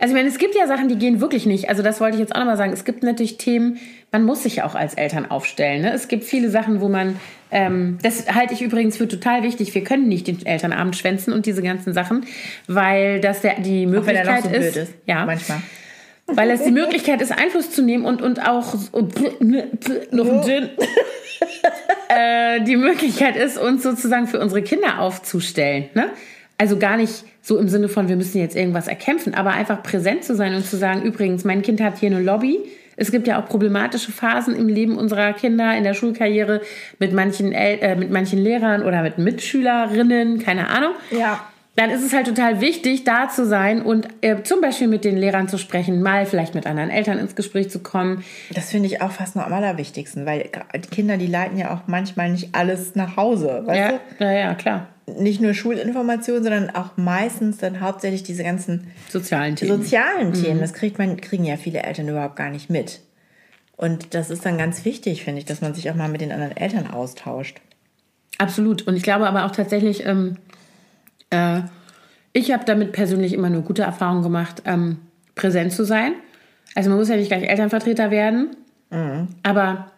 Also 0.00 0.12
ich 0.14 0.16
meine, 0.16 0.28
es 0.28 0.38
gibt 0.38 0.54
ja 0.56 0.66
Sachen, 0.66 0.88
die 0.88 0.96
gehen 0.96 1.20
wirklich 1.20 1.46
nicht. 1.46 1.68
Also 1.68 1.82
das 1.82 2.00
wollte 2.00 2.16
ich 2.16 2.20
jetzt 2.20 2.34
auch 2.34 2.38
nochmal 2.40 2.56
sagen. 2.56 2.72
Es 2.72 2.84
gibt 2.84 3.02
natürlich 3.04 3.36
Themen, 3.38 3.78
man 4.10 4.24
muss 4.24 4.42
sich 4.42 4.56
ja 4.56 4.64
auch 4.66 4.74
als 4.74 4.94
Eltern 4.94 5.30
aufstellen. 5.30 5.82
Ne? 5.82 5.92
Es 5.92 6.08
gibt 6.08 6.24
viele 6.24 6.50
Sachen, 6.50 6.80
wo 6.80 6.88
man, 6.88 7.16
ähm, 7.52 7.98
das 8.02 8.32
halte 8.34 8.52
ich 8.54 8.62
übrigens 8.62 8.96
für 8.96 9.06
total 9.06 9.42
wichtig. 9.44 9.72
Wir 9.74 9.84
können 9.84 10.08
nicht 10.08 10.26
den 10.26 10.44
Elternabend 10.44 10.96
schwänzen 10.96 11.32
und 11.32 11.46
diese 11.46 11.62
ganzen 11.62 11.92
Sachen, 11.94 12.24
weil 12.66 13.20
das 13.20 13.42
der, 13.42 13.60
die 13.60 13.86
Auch 13.86 14.06
wenn 14.06 14.16
er 14.16 14.24
Möglichkeit 14.24 14.44
noch 14.44 14.50
so 14.50 14.56
ist, 14.56 14.72
blöd 14.74 14.82
ist. 14.84 14.94
ja, 15.06 15.24
Manchmal. 15.24 15.58
Weil 16.34 16.50
es 16.50 16.62
die 16.64 16.70
Möglichkeit 16.70 17.20
ist, 17.22 17.32
Einfluss 17.32 17.70
zu 17.70 17.82
nehmen 17.82 18.04
und, 18.04 18.22
und 18.22 18.46
auch 18.46 18.74
so- 18.74 19.08
noch 20.10 20.26
ein 20.32 20.42
Gin. 20.42 20.68
äh, 22.08 22.62
die 22.62 22.76
Möglichkeit 22.76 23.36
ist, 23.36 23.58
uns 23.58 23.82
sozusagen 23.82 24.26
für 24.26 24.40
unsere 24.40 24.62
Kinder 24.62 25.00
aufzustellen. 25.00 25.88
Ne? 25.94 26.10
Also 26.58 26.78
gar 26.78 26.96
nicht 26.96 27.24
so 27.42 27.56
im 27.58 27.68
Sinne 27.68 27.88
von, 27.88 28.08
wir 28.08 28.16
müssen 28.16 28.38
jetzt 28.38 28.56
irgendwas 28.56 28.86
erkämpfen, 28.88 29.34
aber 29.34 29.50
einfach 29.50 29.82
präsent 29.82 30.24
zu 30.24 30.34
sein 30.34 30.54
und 30.54 30.64
zu 30.66 30.76
sagen, 30.76 31.02
übrigens, 31.02 31.44
mein 31.44 31.62
Kind 31.62 31.80
hat 31.80 31.98
hier 31.98 32.10
eine 32.10 32.20
Lobby. 32.20 32.58
Es 32.96 33.10
gibt 33.10 33.26
ja 33.26 33.40
auch 33.40 33.46
problematische 33.48 34.12
Phasen 34.12 34.54
im 34.54 34.68
Leben 34.68 34.98
unserer 34.98 35.32
Kinder 35.32 35.74
in 35.74 35.84
der 35.84 35.94
Schulkarriere 35.94 36.60
mit 36.98 37.14
manchen, 37.14 37.52
El 37.52 37.78
äh, 37.80 37.96
mit 37.96 38.10
manchen 38.10 38.38
Lehrern 38.38 38.82
oder 38.82 39.02
mit 39.02 39.16
Mitschülerinnen, 39.16 40.38
keine 40.38 40.68
Ahnung 40.68 40.92
Ja. 41.10 41.40
Dann 41.76 41.90
ist 41.90 42.02
es 42.04 42.12
halt 42.12 42.26
total 42.26 42.60
wichtig, 42.60 43.04
da 43.04 43.28
zu 43.28 43.46
sein 43.46 43.80
und 43.82 44.08
äh, 44.22 44.42
zum 44.42 44.60
Beispiel 44.60 44.88
mit 44.88 45.04
den 45.04 45.16
Lehrern 45.16 45.48
zu 45.48 45.56
sprechen, 45.56 46.02
mal 46.02 46.26
vielleicht 46.26 46.54
mit 46.54 46.66
anderen 46.66 46.90
Eltern 46.90 47.18
ins 47.18 47.36
Gespräch 47.36 47.70
zu 47.70 47.78
kommen. 47.78 48.24
Das 48.52 48.70
finde 48.70 48.88
ich 48.88 49.00
auch 49.00 49.12
fast 49.12 49.36
noch 49.36 49.46
am 49.46 49.52
allerwichtigsten, 49.52 50.26
weil 50.26 50.50
die 50.74 50.88
Kinder, 50.88 51.16
die 51.16 51.26
leiten 51.28 51.56
ja 51.56 51.72
auch 51.72 51.86
manchmal 51.86 52.30
nicht 52.30 52.54
alles 52.54 52.96
nach 52.96 53.16
Hause. 53.16 53.62
Weißt 53.64 53.94
Ja, 54.18 54.26
ja, 54.26 54.32
ja, 54.32 54.54
klar. 54.54 54.88
du? 55.06 55.22
Nicht 55.22 55.40
nur 55.40 55.54
Schulinformationen, 55.54 56.42
sondern 56.42 56.70
auch 56.70 56.96
meistens 56.96 57.58
dann 57.58 57.80
hauptsächlich 57.80 58.22
diese 58.24 58.44
ganzen 58.44 58.88
Sozialen 59.08 59.56
Themen. 59.56 59.82
sozialen 59.82 60.32
Themen. 60.34 60.60
Das 60.60 60.72
kriegt 60.72 60.98
man, 60.98 61.20
kriegen 61.20 61.44
ja 61.44 61.56
viele 61.56 61.82
Eltern 61.82 62.08
überhaupt 62.08 62.36
gar 62.36 62.50
nicht 62.50 62.68
mit. 62.68 63.00
Und 63.76 64.14
das 64.14 64.28
ist 64.28 64.44
dann 64.44 64.58
ganz 64.58 64.84
wichtig, 64.84 65.24
finde 65.24 65.38
ich, 65.38 65.46
dass 65.46 65.62
man 65.62 65.72
sich 65.74 65.90
auch 65.90 65.94
mal 65.94 66.08
mit 66.08 66.20
den 66.20 66.32
anderen 66.32 66.56
Eltern 66.56 66.88
austauscht. 66.90 67.60
Absolut. 68.38 68.82
Und 68.86 68.96
ich 68.96 69.02
glaube 69.02 69.26
aber 69.26 69.46
auch 69.46 69.50
tatsächlich, 69.52 70.04
ähm, 70.06 70.36
äh, 71.30 71.62
ich 72.32 72.52
habe 72.52 72.64
damit 72.64 72.92
persönlich 72.92 73.32
immer 73.32 73.50
nur 73.50 73.62
gute 73.62 73.82
Erfahrungen 73.82 74.22
gemacht, 74.22 74.62
ähm, 74.64 74.98
präsent 75.34 75.72
zu 75.72 75.84
sein. 75.84 76.12
Also 76.74 76.90
man 76.90 76.98
muss 76.98 77.08
ja 77.08 77.16
nicht 77.16 77.28
gleich 77.28 77.48
Elternvertreter 77.48 78.10
werden, 78.12 78.50
aber 79.42 79.90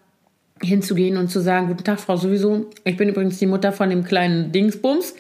hinzugehen 0.63 1.19
und 1.19 1.29
zu 1.29 1.41
sagen, 1.41 1.69
guten 1.69 1.85
Tag, 1.85 2.01
Frau 2.01 2.17
sowieso, 2.17 2.71
ich 2.85 2.97
bin 2.97 3.09
übrigens 3.11 3.39
die 3.39 3.47
Mutter 3.47 3.73
von 3.73 3.91
dem 3.91 4.05
kleinen 4.05 4.53
Dingsbums 4.53 5.15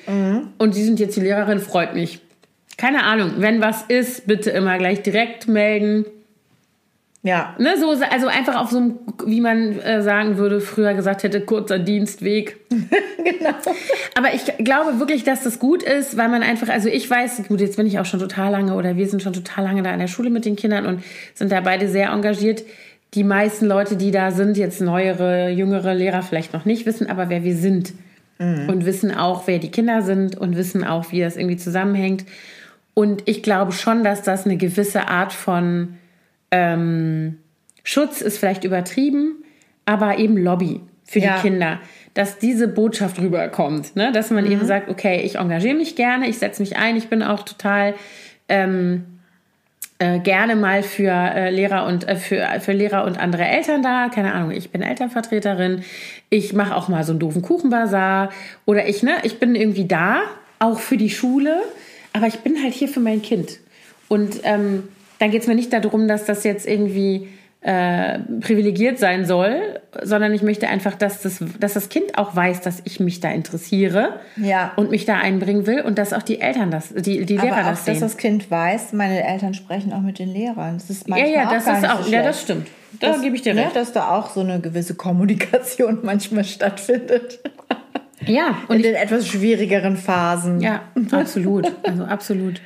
und 0.59 0.75
Sie 0.75 0.85
sind 0.85 0.99
jetzt 1.01 1.17
die 1.17 1.21
Lehrerin, 1.21 1.59
freut 1.59 1.95
mich. 1.95 2.21
Keine 2.79 3.05
Ahnung, 3.05 3.33
wenn 3.39 3.61
was 3.61 3.83
ist, 3.83 4.27
bitte 4.27 4.51
immer 4.51 4.79
gleich 4.79 5.03
direkt 5.03 5.47
melden. 5.49 6.07
Ja, 7.25 7.55
Ne, 7.59 7.77
so, 7.79 7.91
also 7.91 8.27
einfach 8.27 8.61
auf 8.61 8.70
so 8.70 8.79
einem, 8.79 8.99
wie 9.27 9.41
man 9.41 9.79
äh, 9.79 10.03
sagen 10.03 10.39
würde, 10.39 10.61
früher 10.61 10.93
gesagt 10.95 11.23
hätte, 11.23 11.41
kurzer 11.41 11.79
Dienstweg. 11.79 12.57
genau. 12.68 13.55
Aber 14.16 14.35
ich 14.35 14.45
glaube 14.59 14.99
wirklich, 14.99 15.23
dass 15.23 15.45
das 15.45 15.61
gut 15.61 15.85
ist, 15.85 16.16
weil 16.16 16.29
man 16.29 16.43
einfach, 16.43 16.68
also 16.68 16.89
ich 16.89 17.09
weiß, 17.09 17.45
gut, 17.47 17.61
jetzt 17.61 17.77
bin 17.77 17.87
ich 17.87 18.01
auch 18.01 18.07
schon 18.07 18.18
total 18.18 18.51
lange 18.51 18.75
oder 18.75 18.97
wir 18.97 19.07
sind 19.07 19.23
schon 19.23 19.33
total 19.33 19.64
lange 19.64 19.83
da 19.85 19.93
in 19.93 20.01
der 20.01 20.09
Schule 20.09 20.31
mit 20.31 20.45
den 20.45 20.57
Kindern 20.57 20.85
und 20.85 21.05
sind 21.35 21.53
da 21.53 21.61
beide 21.61 21.89
sehr 21.89 22.11
engagiert. 22.11 22.64
Die 23.14 23.25
meisten 23.25 23.66
Leute, 23.66 23.97
die 23.97 24.11
da 24.11 24.33
sind, 24.33 24.57
jetzt 24.57 24.81
neuere, 24.81 25.51
jüngere 25.51 25.95
Lehrer 25.95 26.23
vielleicht 26.23 26.53
noch 26.53 26.64
nicht, 26.64 26.87
wissen 26.87 27.09
aber, 27.09 27.29
wer 27.29 27.45
wir 27.45 27.55
sind. 27.55 27.93
Und 28.66 28.85
wissen 28.85 29.14
auch, 29.14 29.47
wer 29.47 29.61
die 29.61 29.70
Kinder 29.70 30.03
sind 30.03 30.37
und 30.37 30.57
wissen 30.57 30.83
auch, 30.83 31.12
wie 31.12 31.20
das 31.20 31.37
irgendwie 31.37 31.59
zusammenhängt. 31.59 32.25
Und 32.95 33.23
ich 33.27 33.45
glaube 33.45 33.70
schon, 33.70 34.03
dass 34.03 34.23
das 34.23 34.47
eine 34.47 34.57
gewisse 34.57 35.07
Art 35.07 35.33
von 35.33 35.99
ähm, 36.53 37.38
Schutz 37.82 38.20
ist 38.20 38.38
vielleicht 38.38 38.62
übertrieben, 38.62 39.42
aber 39.84 40.18
eben 40.18 40.36
Lobby 40.36 40.80
für 41.05 41.18
Ja. 41.18 41.36
die 41.36 41.48
Kinder, 41.48 41.80
dass 42.14 42.38
diese 42.38 42.68
Botschaft 42.68 43.18
rüberkommt, 43.18 43.96
ne? 43.96 44.12
dass 44.12 44.30
man 44.30 44.50
eben 44.50 44.64
sagt, 44.64 44.88
okay, 44.88 45.22
ich 45.22 45.36
engagiere 45.36 45.74
mich 45.74 45.96
gerne, 45.96 46.28
ich 46.28 46.38
setze 46.38 46.62
mich 46.62 46.76
ein, 46.76 46.96
ich 46.96 47.09
bin 47.09 47.22
auch 47.22 47.42
total 47.42 47.94
ähm, 48.48 49.05
äh, 49.98 50.18
gerne 50.20 50.57
mal 50.57 50.82
für 50.82 51.11
äh, 51.11 51.50
Lehrer 51.50 51.86
und 51.86 52.07
äh, 52.09 52.16
für, 52.16 52.46
für 52.61 52.72
Lehrer 52.72 53.05
und 53.05 53.18
andere 53.18 53.44
Eltern 53.44 53.82
da. 53.82 54.09
Keine 54.09 54.32
Ahnung, 54.34 54.50
ich 54.50 54.70
bin 54.70 54.82
Elternvertreterin. 54.82 55.82
Ich 56.28 56.53
mache 56.53 56.74
auch 56.76 56.88
mal 56.88 57.05
so 57.05 57.12
einen 57.12 57.20
doofen 57.20 57.42
Kuchenbazar 57.42 58.30
oder 58.64 58.88
ich 58.88 59.03
ne, 59.03 59.12
ich 59.22 59.38
bin 59.38 59.55
irgendwie 59.55 59.86
da, 59.86 60.22
auch 60.59 60.80
für 60.80 60.96
die 60.96 61.11
Schule, 61.11 61.61
aber 62.12 62.26
ich 62.26 62.40
bin 62.40 62.62
halt 62.62 62.74
hier 62.74 62.88
für 62.88 63.00
mein 63.00 63.22
Kind. 63.22 63.59
Und 64.09 64.40
ähm, 64.44 64.88
dann 65.23 65.31
geht 65.31 65.43
es 65.43 65.47
mir 65.49 65.55
nicht 65.55 65.73
darum, 65.73 66.09
dass 66.09 66.25
das 66.25 66.43
jetzt 66.43 66.66
irgendwie 66.66 67.29
äh, 67.61 68.18
privilegiert 68.41 68.99
sein 68.99 69.25
soll, 69.25 69.81
sondern 70.03 70.35
ich 70.35 70.43
möchte 70.43 70.66
einfach, 70.66 70.97
dass 70.97 71.23
das, 71.23 71.39
dass 71.61 71.75
das 71.75 71.89
Kind 71.89 72.18
auch 72.18 72.35
weiß, 72.35 72.61
dass 72.62 72.83
ich 72.85 72.99
mich 72.99 73.20
da 73.20 73.31
interessiere 73.31 74.18
Ja. 74.37 74.73
und 74.75 74.91
mich 74.91 75.05
da 75.05 75.18
einbringen 75.18 75.64
will 75.68 75.81
und 75.83 75.97
dass 75.97 76.12
auch 76.12 76.23
die 76.25 76.41
Eltern 76.41 76.73
das, 76.73 76.89
die, 76.93 77.25
die 77.25 77.37
Lehrer 77.37 77.53
Aber 77.59 77.66
auch, 77.66 77.70
das 77.70 77.85
dass 77.85 77.95
sehen. 77.99 78.01
das 78.01 78.16
Kind 78.16 78.51
weiß, 78.51 78.95
meine 78.95 79.25
Eltern 79.25 79.55
sprechen 79.55 79.93
auch 79.93 80.01
mit 80.01 80.18
den 80.18 80.29
Lehrern. 80.33 80.75
Das 80.79 80.91
ist 80.91 81.07
ja, 81.09 81.14
manchmal 81.14 81.33
ja, 81.33 81.47
auch 81.47 81.53
das 81.53 81.64
gar 81.66 81.79
ist 81.79 81.89
auch, 81.91 82.03
so 82.03 82.11
ja, 82.12 82.23
das 82.25 82.43
stimmt. 82.43 82.66
Da 82.99 83.12
Das- 83.12 83.23
gebe 83.23 83.37
ich 83.37 83.43
dir 83.43 83.55
ne, 83.55 83.62
recht. 83.66 83.77
Dass 83.77 83.93
da 83.93 84.11
auch 84.11 84.31
so 84.31 84.41
eine 84.41 84.59
gewisse 84.59 84.97
Kommunikation 84.97 86.01
manchmal 86.03 86.43
stattfindet. 86.43 87.39
Ja, 88.27 88.57
und 88.68 88.75
In 88.77 88.81
ich, 88.81 88.87
den 88.89 88.95
etwas 88.97 89.29
schwierigeren 89.29 89.97
Phasen. 89.97 90.61
ja, 90.61 90.83
absolut, 91.12 91.70
also 91.85 92.05
absolut. 92.05 92.61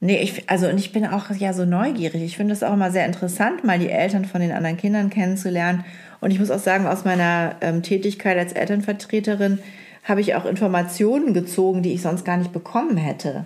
Nee, 0.00 0.22
ich, 0.22 0.48
also 0.48 0.68
und 0.68 0.78
ich 0.78 0.92
bin 0.92 1.06
auch 1.06 1.30
ja 1.36 1.52
so 1.52 1.64
neugierig. 1.64 2.22
Ich 2.22 2.36
finde 2.36 2.52
es 2.52 2.62
auch 2.62 2.72
immer 2.72 2.90
sehr 2.90 3.04
interessant, 3.04 3.64
mal 3.64 3.78
die 3.78 3.90
Eltern 3.90 4.24
von 4.24 4.40
den 4.40 4.52
anderen 4.52 4.76
Kindern 4.76 5.10
kennenzulernen. 5.10 5.84
Und 6.20 6.30
ich 6.30 6.38
muss 6.38 6.50
auch 6.50 6.58
sagen, 6.58 6.86
aus 6.86 7.04
meiner 7.04 7.56
ähm, 7.60 7.82
Tätigkeit 7.82 8.38
als 8.38 8.52
Elternvertreterin 8.52 9.58
habe 10.04 10.20
ich 10.20 10.34
auch 10.34 10.46
Informationen 10.46 11.34
gezogen, 11.34 11.82
die 11.82 11.92
ich 11.92 12.02
sonst 12.02 12.24
gar 12.24 12.38
nicht 12.38 12.52
bekommen 12.52 12.96
hätte. 12.96 13.44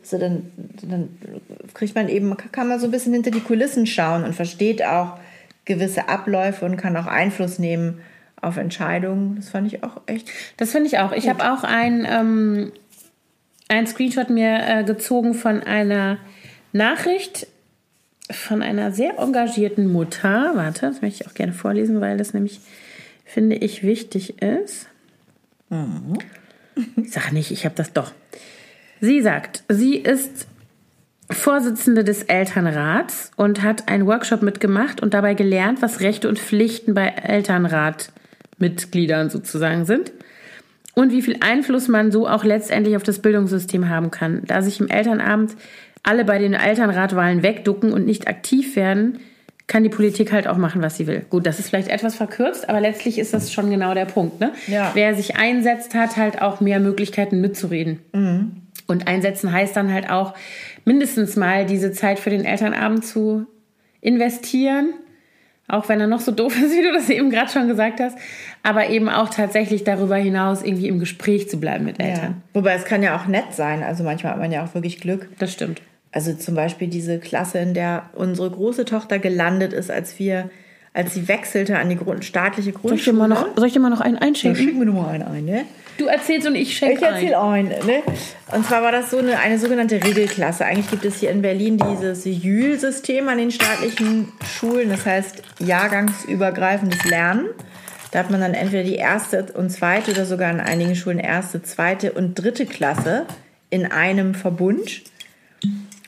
Also 0.00 0.18
dann, 0.18 0.50
dann 0.88 1.08
kriegt 1.74 1.94
man 1.94 2.08
eben, 2.08 2.34
kann 2.36 2.68
man 2.68 2.80
so 2.80 2.86
ein 2.86 2.90
bisschen 2.90 3.12
hinter 3.12 3.30
die 3.30 3.40
Kulissen 3.40 3.84
schauen 3.86 4.24
und 4.24 4.34
versteht 4.34 4.82
auch 4.84 5.18
gewisse 5.66 6.08
Abläufe 6.08 6.64
und 6.64 6.76
kann 6.78 6.96
auch 6.96 7.06
Einfluss 7.06 7.58
nehmen 7.58 8.00
auf 8.40 8.56
Entscheidungen. 8.56 9.36
Das 9.36 9.50
fand 9.50 9.66
ich 9.66 9.82
auch 9.84 10.00
echt. 10.06 10.30
Das 10.56 10.72
finde 10.72 10.86
ich 10.86 10.98
auch. 10.98 11.12
Ich 11.12 11.28
habe 11.28 11.52
auch 11.52 11.62
ein, 11.62 12.06
ähm, 12.08 12.72
ein 13.68 13.86
Screenshot 13.86 14.30
mir 14.30 14.60
äh, 14.66 14.82
gezogen 14.84 15.34
von 15.34 15.62
einer 15.62 16.16
Nachricht 16.72 17.46
von 18.30 18.62
einer 18.62 18.92
sehr 18.92 19.18
engagierten 19.18 19.90
Mutter. 19.90 20.52
Warte, 20.54 20.82
das 20.82 21.02
möchte 21.02 21.22
ich 21.22 21.28
auch 21.28 21.34
gerne 21.34 21.52
vorlesen, 21.52 22.00
weil 22.00 22.16
das 22.18 22.34
nämlich, 22.34 22.60
finde 23.24 23.56
ich, 23.56 23.82
wichtig 23.82 24.40
ist. 24.42 24.86
Ich 26.96 27.10
sage 27.12 27.34
nicht, 27.34 27.50
ich 27.50 27.64
habe 27.64 27.74
das 27.74 27.92
doch. 27.92 28.12
Sie 29.00 29.20
sagt, 29.22 29.64
sie 29.68 29.96
ist 29.96 30.46
Vorsitzende 31.30 32.04
des 32.04 32.22
Elternrats 32.22 33.32
und 33.36 33.62
hat 33.62 33.88
einen 33.88 34.06
Workshop 34.06 34.42
mitgemacht 34.42 35.02
und 35.02 35.14
dabei 35.14 35.34
gelernt, 35.34 35.82
was 35.82 35.98
Rechte 36.00 36.28
und 36.28 36.38
Pflichten 36.38 36.94
bei 36.94 37.08
Elternratmitgliedern 37.08 39.30
sozusagen 39.30 39.84
sind 39.84 40.12
und 40.98 41.12
wie 41.12 41.22
viel 41.22 41.36
Einfluss 41.38 41.86
man 41.86 42.10
so 42.10 42.26
auch 42.26 42.42
letztendlich 42.42 42.96
auf 42.96 43.04
das 43.04 43.20
Bildungssystem 43.20 43.88
haben 43.88 44.10
kann. 44.10 44.42
Da 44.46 44.62
sich 44.62 44.80
im 44.80 44.88
Elternabend 44.88 45.52
alle 46.02 46.24
bei 46.24 46.40
den 46.40 46.54
Elternratwahlen 46.54 47.44
wegducken 47.44 47.92
und 47.92 48.04
nicht 48.04 48.26
aktiv 48.26 48.74
werden, 48.74 49.20
kann 49.68 49.84
die 49.84 49.90
Politik 49.90 50.32
halt 50.32 50.48
auch 50.48 50.56
machen, 50.56 50.82
was 50.82 50.96
sie 50.96 51.06
will. 51.06 51.24
Gut, 51.30 51.46
das 51.46 51.60
ist 51.60 51.68
vielleicht 51.68 51.86
etwas 51.86 52.16
verkürzt, 52.16 52.68
aber 52.68 52.80
letztlich 52.80 53.20
ist 53.20 53.32
das 53.32 53.52
schon 53.52 53.70
genau 53.70 53.94
der 53.94 54.06
Punkt. 54.06 54.40
Ne? 54.40 54.50
Ja. 54.66 54.90
Wer 54.94 55.14
sich 55.14 55.36
einsetzt, 55.36 55.94
hat 55.94 56.16
halt 56.16 56.42
auch 56.42 56.60
mehr 56.60 56.80
Möglichkeiten 56.80 57.40
mitzureden. 57.40 58.00
Und 58.88 59.06
einsetzen 59.06 59.52
heißt 59.52 59.76
dann 59.76 59.92
halt 59.92 60.10
auch 60.10 60.34
mindestens 60.84 61.36
mal 61.36 61.64
diese 61.64 61.92
Zeit 61.92 62.18
für 62.18 62.30
den 62.30 62.44
Elternabend 62.44 63.06
zu 63.06 63.46
investieren. 64.00 64.94
Auch 65.68 65.88
wenn 65.88 66.00
er 66.00 66.06
noch 66.06 66.20
so 66.20 66.32
doof 66.32 66.56
ist, 66.62 66.72
wie 66.72 66.82
du 66.82 66.92
das 66.92 67.08
eben 67.10 67.30
gerade 67.30 67.50
schon 67.52 67.68
gesagt 67.68 68.00
hast. 68.00 68.18
Aber 68.62 68.88
eben 68.88 69.08
auch 69.08 69.28
tatsächlich 69.28 69.84
darüber 69.84 70.16
hinaus 70.16 70.62
irgendwie 70.62 70.88
im 70.88 70.98
Gespräch 70.98 71.48
zu 71.48 71.58
bleiben 71.60 71.84
mit 71.84 72.00
Eltern. 72.00 72.42
Wobei 72.54 72.74
es 72.74 72.84
kann 72.84 73.02
ja 73.02 73.16
auch 73.16 73.26
nett 73.26 73.52
sein. 73.52 73.82
Also 73.82 74.02
manchmal 74.02 74.32
hat 74.32 74.40
man 74.40 74.50
ja 74.50 74.64
auch 74.64 74.74
wirklich 74.74 75.00
Glück. 75.00 75.28
Das 75.38 75.52
stimmt. 75.52 75.80
Also 76.10 76.32
zum 76.34 76.54
Beispiel 76.54 76.88
diese 76.88 77.18
Klasse, 77.18 77.58
in 77.58 77.74
der 77.74 78.10
unsere 78.14 78.50
große 78.50 78.86
Tochter 78.86 79.18
gelandet 79.18 79.74
ist, 79.74 79.90
als 79.90 80.18
wir, 80.18 80.50
als 80.94 81.14
sie 81.14 81.28
wechselte 81.28 81.78
an 81.78 81.88
die 81.88 81.96
Grund, 81.96 82.24
staatliche 82.24 82.72
Soll 82.72 82.94
ich 82.94 83.04
dir 83.04 83.12
Grundschule. 83.12 83.16
mal 83.16 83.28
noch, 83.28 83.46
soll 83.56 83.66
ich 83.66 83.72
dir 83.72 83.80
mal 83.80 83.90
noch 83.90 84.00
einen 84.00 84.16
Ja, 84.16 84.20
einschenken? 84.22 84.62
schick 84.62 84.76
mir 84.76 84.86
nur 84.86 85.02
mal 85.02 85.10
einen 85.10 85.22
ein, 85.24 85.44
ne? 85.44 85.64
Du 85.98 86.06
erzählst 86.06 86.46
und 86.46 86.54
ich 86.54 86.76
schenke 86.76 86.94
Ich 86.96 87.02
erzähle 87.02 87.40
ein. 87.40 87.66
ein. 87.72 87.86
Ne? 87.86 88.02
Und 88.54 88.64
zwar 88.64 88.82
war 88.82 88.92
das 88.92 89.10
so 89.10 89.18
eine, 89.18 89.36
eine 89.40 89.58
sogenannte 89.58 89.96
Regelklasse. 90.02 90.64
Eigentlich 90.64 90.90
gibt 90.90 91.04
es 91.04 91.18
hier 91.18 91.30
in 91.30 91.42
Berlin 91.42 91.76
dieses 91.92 92.24
JÜL-System 92.24 93.28
an 93.28 93.38
den 93.38 93.50
staatlichen 93.50 94.28
Schulen. 94.58 94.90
Das 94.90 95.04
heißt 95.04 95.42
jahrgangsübergreifendes 95.58 97.04
Lernen. 97.04 97.46
Da 98.12 98.20
hat 98.20 98.30
man 98.30 98.40
dann 98.40 98.54
entweder 98.54 98.84
die 98.84 98.94
erste 98.94 99.44
und 99.54 99.70
zweite 99.70 100.12
oder 100.12 100.24
sogar 100.24 100.50
an 100.50 100.60
einigen 100.60 100.94
Schulen 100.94 101.18
erste, 101.18 101.62
zweite 101.62 102.12
und 102.12 102.34
dritte 102.34 102.64
Klasse 102.64 103.26
in 103.70 103.84
einem 103.90 104.34
Verbund. 104.34 105.02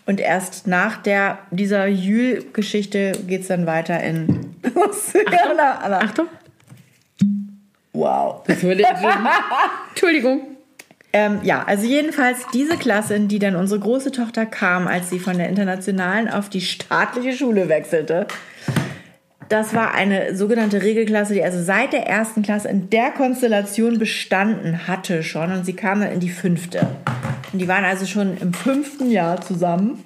Und 0.07 0.20
erst 0.20 0.66
nach 0.66 1.03
der, 1.03 1.39
dieser 1.51 1.87
Jül-Geschichte 1.87 3.12
geht 3.26 3.43
es 3.43 3.49
dann 3.49 3.66
weiter 3.66 4.01
in. 4.03 4.49
Anna. 5.83 5.99
Achtung. 5.99 6.27
Wow. 7.93 8.43
Das 8.47 8.63
würde 8.63 8.85
Entschuldigung. 9.91 10.57
Ähm, 11.13 11.41
ja, 11.43 11.65
also 11.65 11.87
jedenfalls 11.87 12.47
diese 12.53 12.77
Klasse, 12.77 13.15
in 13.15 13.27
die 13.27 13.41
dann 13.41 13.57
unsere 13.57 13.81
große 13.81 14.13
Tochter 14.13 14.47
kam, 14.47 14.87
als 14.87 15.11
sie 15.11 15.19
von 15.19 15.37
der 15.37 15.49
internationalen 15.49 16.29
auf 16.29 16.49
die 16.49 16.61
staatliche 16.61 17.33
Schule 17.33 17.69
wechselte. 17.69 18.29
Das 19.49 19.75
war 19.75 19.93
eine 19.93 20.37
sogenannte 20.37 20.81
Regelklasse, 20.81 21.35
die 21.35 21.43
also 21.43 21.61
seit 21.61 21.93
der 21.93 22.07
ersten 22.07 22.43
Klasse 22.43 22.69
in 22.69 22.89
der 22.91 23.11
Konstellation 23.11 23.99
bestanden 23.99 24.87
hatte 24.87 25.25
schon. 25.25 25.51
Und 25.51 25.67
sie 25.67 25.73
kam 25.73 26.01
dann 26.01 26.13
in 26.13 26.21
die 26.21 26.31
fünfte. 26.31 26.87
Und 27.53 27.59
die 27.59 27.67
waren 27.67 27.85
also 27.85 28.07
schon 28.07 28.37
im 28.39 28.55
fünften 28.55 29.11
Jahr 29.11 29.41
zusammen. 29.41 30.05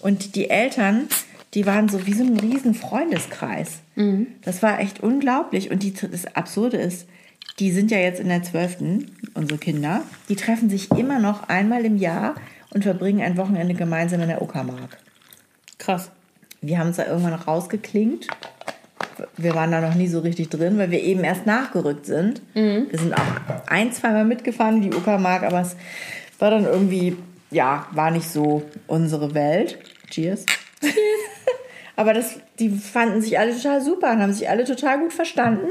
Und 0.00 0.36
die 0.36 0.48
Eltern, 0.48 1.08
die 1.54 1.66
waren 1.66 1.88
so 1.88 2.06
wie 2.06 2.14
so 2.14 2.24
ein 2.24 2.38
riesen 2.38 2.74
Freundeskreis. 2.74 3.80
Das 4.42 4.62
war 4.62 4.80
echt 4.80 5.00
unglaublich. 5.00 5.70
Und 5.70 5.82
die, 5.82 5.92
das 5.92 6.34
Absurde 6.34 6.78
ist, 6.78 7.06
die 7.58 7.70
sind 7.70 7.90
ja 7.90 7.98
jetzt 7.98 8.20
in 8.20 8.28
der 8.28 8.42
zwölften, 8.42 9.16
unsere 9.34 9.58
Kinder. 9.58 10.02
Die 10.28 10.36
treffen 10.36 10.70
sich 10.70 10.90
immer 10.92 11.18
noch 11.18 11.48
einmal 11.48 11.84
im 11.84 11.96
Jahr 11.96 12.34
und 12.70 12.84
verbringen 12.84 13.20
ein 13.20 13.36
Wochenende 13.36 13.74
gemeinsam 13.74 14.22
in 14.22 14.28
der 14.28 14.40
Uckermark. 14.40 14.96
Krass. 15.78 16.10
Wir 16.62 16.78
haben 16.78 16.88
uns 16.88 16.96
da 16.96 17.06
irgendwann 17.06 17.32
noch 17.32 17.46
rausgeklingt. 17.46 18.28
Wir 19.36 19.54
waren 19.54 19.70
da 19.70 19.80
noch 19.80 19.94
nie 19.94 20.08
so 20.08 20.20
richtig 20.20 20.48
drin, 20.48 20.78
weil 20.78 20.90
wir 20.90 21.02
eben 21.02 21.22
erst 21.22 21.44
nachgerückt 21.44 22.06
sind. 22.06 22.40
Wir 22.88 22.98
sind 22.98 23.12
auch 23.12 23.66
ein, 23.66 23.92
zweimal 23.92 24.24
mitgefahren 24.24 24.76
in 24.76 24.90
die 24.90 24.96
Uckermark, 24.96 25.42
aber 25.42 25.60
es 25.60 25.76
war 26.38 26.50
dann 26.50 26.64
irgendwie, 26.64 27.16
ja, 27.50 27.86
war 27.92 28.10
nicht 28.10 28.28
so 28.28 28.62
unsere 28.86 29.34
Welt. 29.34 29.78
Cheers. 30.08 30.46
Aber 31.96 32.14
das, 32.14 32.40
die 32.58 32.70
fanden 32.70 33.20
sich 33.20 33.38
alle 33.38 33.54
total 33.54 33.80
super 33.82 34.12
und 34.12 34.20
haben 34.20 34.32
sich 34.32 34.48
alle 34.48 34.64
total 34.64 34.98
gut 35.00 35.12
verstanden 35.12 35.66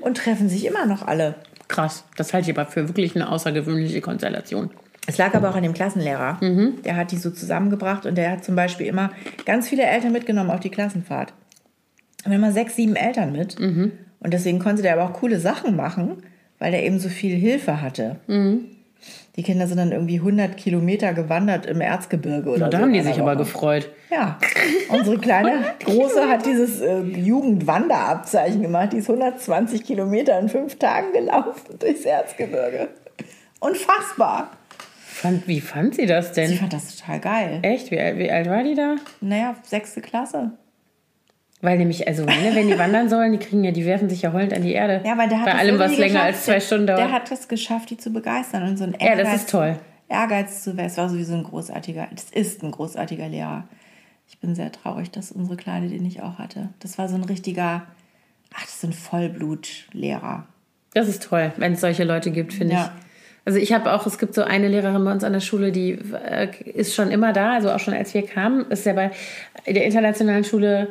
und 0.00 0.16
treffen 0.16 0.48
sich 0.48 0.66
immer 0.66 0.86
noch 0.86 1.06
alle. 1.06 1.36
Krass. 1.68 2.04
Das 2.16 2.34
halte 2.34 2.50
ich 2.50 2.58
aber 2.58 2.68
für 2.70 2.88
wirklich 2.88 3.14
eine 3.14 3.30
außergewöhnliche 3.30 4.00
Konstellation. 4.00 4.70
Es 5.06 5.18
lag 5.18 5.34
aber 5.34 5.50
auch 5.50 5.54
an 5.56 5.62
dem 5.62 5.72
Klassenlehrer. 5.72 6.38
Der 6.84 6.96
hat 6.96 7.10
die 7.12 7.16
so 7.16 7.30
zusammengebracht 7.30 8.06
und 8.06 8.16
der 8.16 8.30
hat 8.32 8.44
zum 8.44 8.54
Beispiel 8.56 8.86
immer 8.86 9.10
ganz 9.46 9.68
viele 9.68 9.82
Eltern 9.84 10.12
mitgenommen 10.12 10.50
auf 10.50 10.60
die 10.60 10.70
Klassenfahrt. 10.70 11.32
Und 12.24 12.32
immer 12.32 12.52
sechs, 12.52 12.76
sieben 12.76 12.96
Eltern 12.96 13.32
mit. 13.32 13.58
Und 14.20 14.32
deswegen 14.34 14.58
konnte 14.58 14.82
der 14.82 14.92
aber 14.92 15.04
auch 15.04 15.14
coole 15.14 15.40
Sachen 15.40 15.74
machen, 15.76 16.22
weil 16.58 16.70
der 16.72 16.84
eben 16.84 16.98
so 16.98 17.08
viel 17.08 17.34
Hilfe 17.36 17.80
hatte. 17.80 18.16
Die 19.36 19.42
Kinder 19.42 19.66
sind 19.66 19.78
dann 19.78 19.92
irgendwie 19.92 20.16
100 20.18 20.56
Kilometer 20.56 21.12
gewandert 21.14 21.66
im 21.66 21.80
Erzgebirge 21.80 22.50
oder 22.50 22.58
Na, 22.60 22.68
da 22.68 22.78
so 22.78 22.84
haben 22.84 22.92
die 22.92 23.00
sich 23.00 23.18
aber 23.20 23.32
Woche. 23.32 23.38
gefreut. 23.38 23.90
Ja, 24.10 24.38
unsere 24.88 25.18
kleine 25.18 25.62
Große 25.84 26.28
hat 26.28 26.44
dieses 26.44 26.80
äh, 26.80 27.00
Jugendwanderabzeichen 27.00 28.62
gemacht. 28.62 28.92
Die 28.92 28.98
ist 28.98 29.08
120 29.08 29.84
Kilometer 29.84 30.38
in 30.38 30.48
fünf 30.48 30.78
Tagen 30.78 31.12
gelaufen 31.12 31.78
durchs 31.78 32.04
Erzgebirge. 32.04 32.88
Unfassbar. 33.60 34.50
Fand, 35.06 35.46
wie 35.46 35.60
fand 35.60 35.94
sie 35.94 36.06
das 36.06 36.28
Ich 36.28 36.32
denn? 36.34 36.54
fand 36.54 36.72
das 36.72 36.96
total 36.96 37.20
geil. 37.20 37.58
Echt? 37.62 37.90
Wie, 37.90 38.00
alt- 38.00 38.18
wie 38.18 38.30
alt 38.30 38.48
war 38.48 38.62
die 38.62 38.74
da? 38.74 38.96
Naja, 39.20 39.54
sechste 39.62 40.00
Klasse. 40.00 40.52
Weil 41.62 41.76
nämlich, 41.76 42.08
also 42.08 42.24
ne, 42.24 42.52
wenn 42.54 42.68
die 42.68 42.78
wandern 42.78 43.10
sollen, 43.10 43.32
die 43.32 43.38
kriegen 43.38 43.62
ja, 43.64 43.70
die 43.70 43.84
werfen 43.84 44.08
sich 44.08 44.22
ja 44.22 44.32
heulend 44.32 44.54
an 44.54 44.62
die 44.62 44.72
Erde. 44.72 45.02
Ja, 45.04 45.18
weil 45.18 45.28
der 45.28 45.40
hat 45.40 45.44
Bei 45.46 45.54
allem, 45.54 45.78
was 45.78 45.96
länger 45.98 46.22
als 46.22 46.44
zwei 46.46 46.58
Stunden 46.58 46.86
dauert. 46.86 47.00
Der 47.00 47.12
hat 47.12 47.30
es 47.30 47.48
geschafft, 47.48 47.90
die 47.90 47.98
zu 47.98 48.10
begeistern 48.10 48.62
und 48.62 48.78
so 48.78 48.84
ein 48.84 48.96
Ja, 48.98 49.14
das 49.14 49.34
ist 49.34 49.50
toll. 49.50 49.76
Ehrgeiz 50.08 50.64
zu 50.64 50.74
Es 50.76 50.96
war 50.96 51.08
sowieso 51.08 51.34
ein 51.34 51.44
großartiger, 51.44 52.08
das 52.12 52.30
ist 52.30 52.62
ein 52.62 52.70
großartiger 52.70 53.28
Lehrer. 53.28 53.64
Ich 54.28 54.38
bin 54.38 54.54
sehr 54.54 54.72
traurig, 54.72 55.10
dass 55.10 55.32
unsere 55.32 55.56
Kleine 55.56 55.88
den 55.88 56.02
nicht 56.02 56.22
auch 56.22 56.38
hatte. 56.38 56.70
Das 56.80 56.98
war 56.98 57.08
so 57.08 57.16
ein 57.16 57.24
richtiger, 57.24 57.82
ach, 58.54 58.62
das 58.62 58.82
ein 58.82 58.92
Vollblutlehrer. 58.92 60.46
Das 60.94 61.08
ist 61.08 61.22
toll, 61.24 61.52
wenn 61.58 61.74
es 61.74 61.80
solche 61.80 62.04
Leute 62.04 62.30
gibt, 62.30 62.52
finde 62.52 62.74
Ja. 62.74 62.84
ich. 62.96 63.04
Also 63.44 63.58
ich 63.58 63.72
habe 63.72 63.92
auch, 63.92 64.06
es 64.06 64.18
gibt 64.18 64.34
so 64.34 64.42
eine 64.42 64.68
Lehrerin 64.68 65.04
bei 65.04 65.12
uns 65.12 65.24
an 65.24 65.32
der 65.32 65.40
Schule, 65.40 65.72
die 65.72 65.92
äh, 65.92 66.48
ist 66.74 66.94
schon 66.94 67.10
immer 67.10 67.32
da, 67.32 67.54
also 67.54 67.70
auch 67.70 67.78
schon 67.80 67.94
als 67.94 68.12
wir 68.14 68.22
kamen, 68.26 68.70
ist 68.70 68.84
ja 68.86 68.92
bei 68.92 69.10
der 69.66 69.84
internationalen 69.84 70.44
Schule 70.44 70.88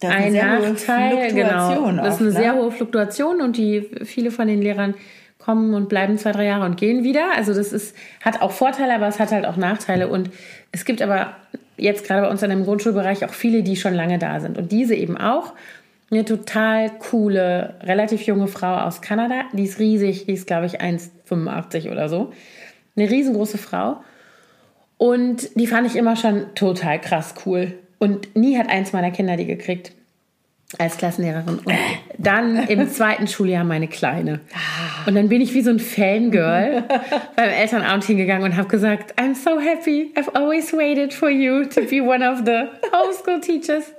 Das 0.00 0.10
ist 0.10 0.16
ein 0.16 0.22
eine 0.22 0.32
sehr 0.32 0.58
hohe 0.58 0.72
Nachteil. 0.72 1.32
Genau, 1.32 1.92
das 2.02 2.14
ist 2.14 2.20
eine 2.20 2.30
ne? 2.30 2.36
sehr 2.36 2.54
hohe 2.54 2.72
Fluktuation 2.72 3.40
und 3.40 3.56
die 3.56 3.88
viele 4.04 4.30
von 4.30 4.48
den 4.48 4.62
Lehrern 4.62 4.94
kommen 5.38 5.74
und 5.74 5.88
bleiben 5.88 6.18
zwei, 6.18 6.32
drei 6.32 6.46
Jahre 6.46 6.64
und 6.64 6.76
gehen 6.76 7.02
wieder. 7.02 7.34
Also 7.36 7.54
das 7.54 7.72
ist, 7.72 7.96
hat 8.20 8.42
auch 8.42 8.52
Vorteile, 8.52 8.94
aber 8.94 9.08
es 9.08 9.18
hat 9.18 9.32
halt 9.32 9.46
auch 9.46 9.56
Nachteile. 9.56 10.08
Und 10.08 10.30
es 10.72 10.84
gibt 10.84 11.02
aber 11.02 11.34
jetzt 11.76 12.06
gerade 12.06 12.22
bei 12.22 12.30
uns 12.30 12.42
in 12.42 12.50
dem 12.50 12.64
Grundschulbereich 12.64 13.24
auch 13.24 13.32
viele, 13.32 13.62
die 13.62 13.76
schon 13.76 13.94
lange 13.94 14.18
da 14.18 14.40
sind. 14.40 14.58
Und 14.58 14.72
diese 14.72 14.94
eben 14.94 15.16
auch. 15.16 15.54
Eine 16.12 16.24
total 16.24 16.90
coole, 16.90 17.74
relativ 17.82 18.22
junge 18.22 18.48
Frau 18.48 18.78
aus 18.78 19.00
Kanada. 19.00 19.42
Die 19.52 19.62
ist 19.62 19.78
riesig, 19.78 20.26
die 20.26 20.32
ist, 20.32 20.48
glaube 20.48 20.66
ich, 20.66 20.80
1,85 20.80 21.92
oder 21.92 22.08
so. 22.08 22.32
Eine 22.96 23.08
riesengroße 23.08 23.58
Frau. 23.58 24.02
Und 24.98 25.48
die 25.54 25.68
fand 25.68 25.86
ich 25.86 25.94
immer 25.94 26.16
schon 26.16 26.52
total 26.56 27.00
krass 27.00 27.34
cool. 27.46 27.74
Und 28.00 28.34
nie 28.34 28.58
hat 28.58 28.68
eins 28.68 28.92
meiner 28.92 29.12
Kinder 29.12 29.36
die 29.36 29.46
gekriegt 29.46 29.92
als 30.78 30.96
Klassenlehrerin. 30.96 31.58
Und 31.58 31.74
dann 32.16 32.66
im 32.68 32.88
zweiten 32.88 33.28
Schuljahr 33.28 33.62
meine 33.62 33.88
Kleine. 33.88 34.40
Und 35.06 35.14
dann 35.16 35.28
bin 35.28 35.42
ich 35.42 35.52
wie 35.52 35.62
so 35.62 35.70
ein 35.70 35.78
Fangirl 35.78 36.84
beim 37.36 37.48
Elternabend 37.50 38.04
hingegangen 38.04 38.44
und 38.44 38.56
habe 38.56 38.68
gesagt, 38.68 39.18
I'm 39.18 39.34
so 39.34 39.60
happy. 39.60 40.12
I've 40.16 40.34
always 40.34 40.72
waited 40.72 41.12
for 41.12 41.28
you 41.28 41.64
to 41.66 41.82
be 41.82 42.00
one 42.00 42.26
of 42.26 42.38
the 42.46 42.68
homeschool 42.90 43.40
teachers. 43.40 43.92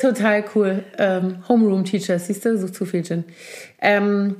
Total 0.00 0.42
cool. 0.54 0.82
Ähm, 0.98 1.42
Homeroom 1.48 1.84
Teachers, 1.84 2.28
siehst 2.28 2.44
du, 2.44 2.56
so 2.56 2.68
zu 2.68 2.86
viel 2.86 3.04
Gin. 3.04 3.24
Ähm, 3.80 4.36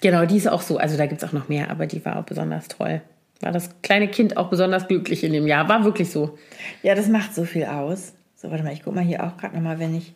genau, 0.00 0.24
die 0.24 0.36
ist 0.36 0.48
auch 0.48 0.62
so. 0.62 0.78
Also 0.78 0.96
da 0.96 1.06
gibt 1.06 1.22
es 1.22 1.28
auch 1.28 1.32
noch 1.32 1.48
mehr, 1.48 1.70
aber 1.70 1.86
die 1.86 2.04
war 2.04 2.16
auch 2.16 2.24
besonders 2.24 2.68
toll. 2.68 3.02
War 3.40 3.52
das 3.52 3.70
kleine 3.82 4.08
Kind 4.08 4.36
auch 4.36 4.48
besonders 4.48 4.88
glücklich 4.88 5.22
in 5.22 5.32
dem 5.32 5.46
Jahr. 5.46 5.68
War 5.68 5.84
wirklich 5.84 6.10
so. 6.10 6.38
Ja, 6.82 6.94
das 6.94 7.08
macht 7.08 7.34
so 7.34 7.44
viel 7.44 7.64
aus. 7.64 8.14
So, 8.34 8.50
warte 8.50 8.64
mal, 8.64 8.72
ich 8.72 8.82
guck 8.82 8.94
mal 8.94 9.04
hier 9.04 9.24
auch 9.24 9.36
gerade 9.36 9.56
nochmal, 9.56 9.78
wenn 9.78 9.96
ich, 9.96 10.14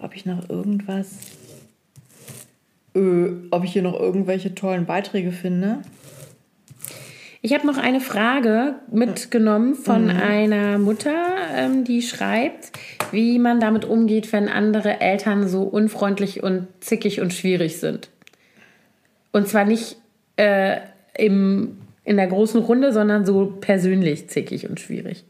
ob 0.00 0.14
ich 0.14 0.26
noch 0.26 0.48
irgendwas, 0.48 1.18
äh, 2.94 3.28
ob 3.50 3.64
ich 3.64 3.72
hier 3.72 3.82
noch 3.82 3.98
irgendwelche 3.98 4.54
tollen 4.54 4.86
Beiträge 4.86 5.32
finde. 5.32 5.82
Ich 7.42 7.52
habe 7.52 7.66
noch 7.66 7.76
eine 7.76 8.00
Frage 8.00 8.76
mitgenommen 8.90 9.74
von 9.74 10.08
einer 10.08 10.78
Mutter, 10.78 11.26
ähm, 11.54 11.84
die 11.84 12.00
schreibt, 12.00 12.72
wie 13.12 13.38
man 13.38 13.60
damit 13.60 13.84
umgeht, 13.84 14.32
wenn 14.32 14.48
andere 14.48 15.02
Eltern 15.02 15.46
so 15.46 15.62
unfreundlich 15.64 16.42
und 16.42 16.68
zickig 16.80 17.20
und 17.20 17.34
schwierig 17.34 17.80
sind. 17.80 18.08
Und 19.30 19.46
zwar 19.46 19.66
nicht 19.66 19.98
äh, 20.36 20.78
im, 21.18 21.76
in 22.04 22.16
der 22.16 22.26
großen 22.26 22.60
Runde, 22.60 22.92
sondern 22.92 23.24
so 23.24 23.46
persönlich 23.60 24.28
zickig 24.28 24.68
und 24.68 24.80
schwierig. 24.80 25.24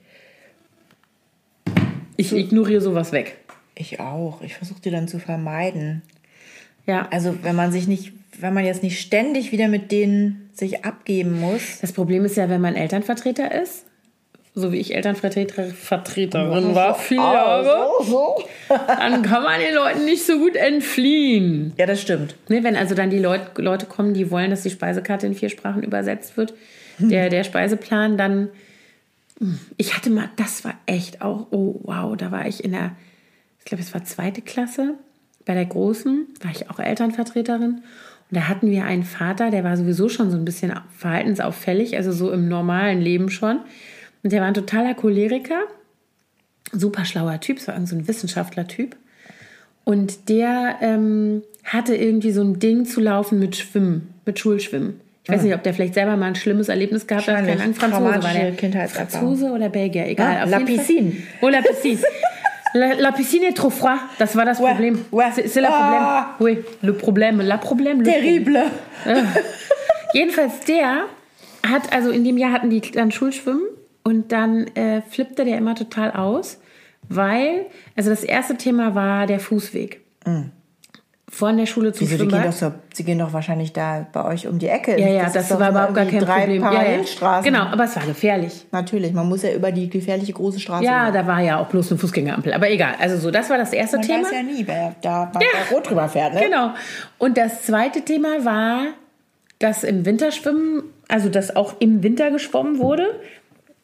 Ich 2.16 2.32
ignoriere 2.32 2.80
sowas 2.80 3.12
weg. 3.12 3.38
Ich 3.74 4.00
auch. 4.00 4.42
Ich 4.42 4.54
versuche 4.54 4.80
die 4.80 4.90
dann 4.90 5.08
zu 5.08 5.18
vermeiden. 5.18 6.02
Ja, 6.86 7.08
Also 7.10 7.36
wenn 7.42 7.56
man 7.56 7.72
sich 7.72 7.88
nicht, 7.88 8.12
wenn 8.38 8.54
man 8.54 8.64
jetzt 8.64 8.82
nicht 8.82 9.00
ständig 9.00 9.52
wieder 9.52 9.68
mit 9.68 9.90
denen 9.90 10.50
sich 10.52 10.84
abgeben 10.84 11.40
muss. 11.40 11.80
das 11.80 11.92
Problem 11.92 12.24
ist 12.24 12.36
ja, 12.36 12.48
wenn 12.48 12.60
man 12.60 12.76
Elternvertreter 12.76 13.60
ist, 13.60 13.83
so 14.56 14.70
wie 14.70 14.78
ich 14.78 14.94
Elternvertreter 14.94 15.64
Vertreterin 15.64 16.76
war, 16.76 16.94
viele 16.94 17.22
Jahre, 17.22 17.88
dann 18.86 19.22
kann 19.22 19.42
man 19.42 19.58
den 19.58 19.74
Leuten 19.74 20.04
nicht 20.04 20.24
so 20.24 20.38
gut 20.38 20.54
entfliehen. 20.54 21.72
Ja, 21.76 21.86
das 21.86 22.00
stimmt. 22.00 22.36
Ne, 22.48 22.62
wenn 22.62 22.76
also 22.76 22.94
dann 22.94 23.10
die 23.10 23.18
Leut, 23.18 23.58
Leute 23.58 23.86
kommen, 23.86 24.14
die 24.14 24.30
wollen, 24.30 24.50
dass 24.50 24.62
die 24.62 24.70
Speisekarte 24.70 25.26
in 25.26 25.34
vier 25.34 25.48
Sprachen 25.48 25.82
übersetzt 25.82 26.36
wird, 26.36 26.54
der, 26.98 27.28
der 27.28 27.42
Speiseplan, 27.42 28.16
dann. 28.16 28.48
Ich 29.76 29.96
hatte 29.96 30.10
mal, 30.10 30.30
das 30.36 30.64
war 30.64 30.74
echt 30.86 31.20
auch, 31.20 31.48
oh 31.50 31.80
wow, 31.82 32.16
da 32.16 32.30
war 32.30 32.46
ich 32.46 32.62
in 32.62 32.70
der, 32.70 32.92
ich 33.58 33.64
glaube, 33.64 33.82
es 33.82 33.92
war 33.92 34.04
zweite 34.04 34.42
Klasse. 34.42 34.94
Bei 35.44 35.54
der 35.54 35.66
Großen 35.66 36.28
war 36.40 36.52
ich 36.52 36.70
auch 36.70 36.78
Elternvertreterin. 36.78 37.82
Und 38.30 38.36
da 38.36 38.48
hatten 38.48 38.70
wir 38.70 38.84
einen 38.84 39.02
Vater, 39.02 39.50
der 39.50 39.64
war 39.64 39.76
sowieso 39.76 40.08
schon 40.08 40.30
so 40.30 40.36
ein 40.36 40.44
bisschen 40.44 40.72
verhaltensauffällig, 40.96 41.96
also 41.96 42.12
so 42.12 42.30
im 42.30 42.48
normalen 42.48 43.00
Leben 43.00 43.28
schon. 43.28 43.58
Und 44.24 44.32
der 44.32 44.40
war 44.40 44.48
ein 44.48 44.54
totaler 44.54 44.94
Choleriker, 44.94 45.60
super 46.72 47.04
schlauer 47.04 47.38
Typ, 47.40 47.58
es 47.58 47.68
war 47.68 47.74
irgend 47.74 47.88
so 47.90 47.94
ein 47.96 48.08
Wissenschaftler-Typ. 48.08 48.96
Und 49.84 50.28
der 50.30 50.76
ähm, 50.80 51.42
hatte 51.62 51.94
irgendwie 51.94 52.32
so 52.32 52.40
ein 52.42 52.58
Ding 52.58 52.86
zu 52.86 53.00
laufen 53.00 53.38
mit 53.38 53.54
Schwimmen, 53.54 54.14
mit 54.24 54.38
Schulschwimmen. 54.38 54.98
Ich 55.24 55.30
weiß 55.30 55.42
nicht, 55.42 55.54
ob 55.54 55.62
der 55.62 55.72
vielleicht 55.74 55.94
selber 55.94 56.16
mal 56.16 56.26
ein 56.26 56.34
schlimmes 56.34 56.68
Erlebnis 56.68 57.06
gehabt 57.06 57.28
hat. 57.28 57.36
Keine 57.36 57.52
Ahnung, 57.60 57.74
Franzose 57.74 58.22
war 58.22 58.32
der. 58.32 58.88
Franzose 58.88 59.50
oder 59.52 59.68
Belgier, 59.70 60.06
egal. 60.06 60.36
Ah, 60.38 60.44
auf 60.44 60.50
la 60.50 60.60
piscine. 60.60 61.12
Oh, 61.40 61.48
la 61.48 61.60
piscine. 61.62 61.98
La, 62.76 62.92
la 62.94 63.12
piscine 63.12 63.44
est 63.44 63.56
trop 63.56 63.70
froid. 63.70 64.00
Das 64.18 64.34
war 64.34 64.44
das 64.44 64.58
Ouais, 64.58 64.72
Problem. 64.72 64.98
ouais. 65.12 65.26
C'est 65.46 65.60
le 65.60 65.68
Ah. 65.68 66.34
Problem. 66.36 66.58
Oui, 66.58 66.64
le 66.82 66.92
problème. 66.96 67.40
La 67.40 67.56
Problem. 67.56 67.98
Le 68.00 68.04
Terrible. 68.04 68.64
Jedenfalls 70.12 70.58
der 70.66 71.04
hat, 71.64 71.92
also 71.92 72.10
in 72.10 72.24
dem 72.24 72.36
Jahr 72.36 72.50
hatten 72.50 72.70
die 72.70 72.80
dann 72.80 73.12
Schulschwimmen 73.12 73.62
und 74.04 74.30
dann 74.32 74.66
äh, 74.76 75.02
flippte 75.02 75.44
der 75.44 75.58
immer 75.58 75.74
total 75.74 76.12
aus, 76.12 76.60
weil, 77.08 77.66
also 77.96 78.10
das 78.10 78.22
erste 78.22 78.56
Thema 78.56 78.94
war 78.94 79.26
der 79.26 79.40
Fußweg. 79.40 80.00
Von 81.30 81.56
der 81.56 81.66
Schule 81.66 81.90
Mm. 81.90 81.94
Wieso, 81.98 82.16
gehen, 82.16 82.30
Schwimmbad. 82.30 82.46
doch 82.46 82.52
so, 82.52 82.72
sie 82.92 83.02
gehen 83.02 83.18
doch 83.18 83.32
wahrscheinlich 83.32 83.72
da 83.72 84.06
bei 84.12 84.24
euch 84.24 84.46
um 84.46 84.58
die 84.58 84.68
Ecke. 84.68 84.98
ja, 85.00 85.08
ja, 85.08 85.30
das, 85.30 85.48
doch 85.48 85.58
war 85.58 85.70
überhaupt 85.70 85.94
gar 85.94 86.04
kein 86.06 86.20
drei 86.20 86.40
Problem. 86.40 86.62
Ja, 86.62 86.72
ja. 86.72 86.78
Parallelstraßen. 86.78 87.52
Genau, 87.52 87.64
aber 87.64 87.84
es 87.84 87.96
war 87.96 88.04
gefährlich. 88.06 88.66
Natürlich, 88.70 89.12
man 89.12 89.28
muss 89.28 89.42
ja 89.42 89.52
über 89.52 89.72
die 89.72 89.90
gefährliche 89.90 90.32
große 90.32 90.60
Straße. 90.60 90.84
Ja, 90.84 91.06
gehen. 91.06 91.14
da 91.14 91.26
war 91.26 91.40
ja 91.40 91.58
auch 91.58 91.66
bloß 91.66 91.90
eine 91.90 91.98
Fußgängerampel. 91.98 92.52
Aber 92.52 92.70
egal, 92.70 92.94
also 93.00 93.16
so, 93.16 93.30
das 93.32 93.50
war 93.50 93.58
das 93.58 93.72
erste 93.72 93.96
man 93.96 94.06
Thema. 94.06 94.22
weiß 94.24 94.32
ja 94.32 94.42
nie, 94.44 94.66
wer 94.66 94.94
da 95.02 95.24
bei 95.32 95.40
Rot 95.72 95.88
drüber 95.90 96.08
fährt. 96.08 96.34
Ne? 96.34 96.42
Genau. 96.44 96.70
Und 97.18 97.36
das 97.36 97.64
zweite 97.64 98.02
Thema 98.02 98.44
war, 98.44 98.84
dass 99.58 99.82
im 99.82 100.04
Winterschwimmen, 100.06 100.84
also 101.08 101.28
dass 101.30 101.56
auch 101.56 101.74
im 101.80 102.02
Winter 102.04 102.30
geschwommen 102.30 102.78
wurde. 102.78 103.18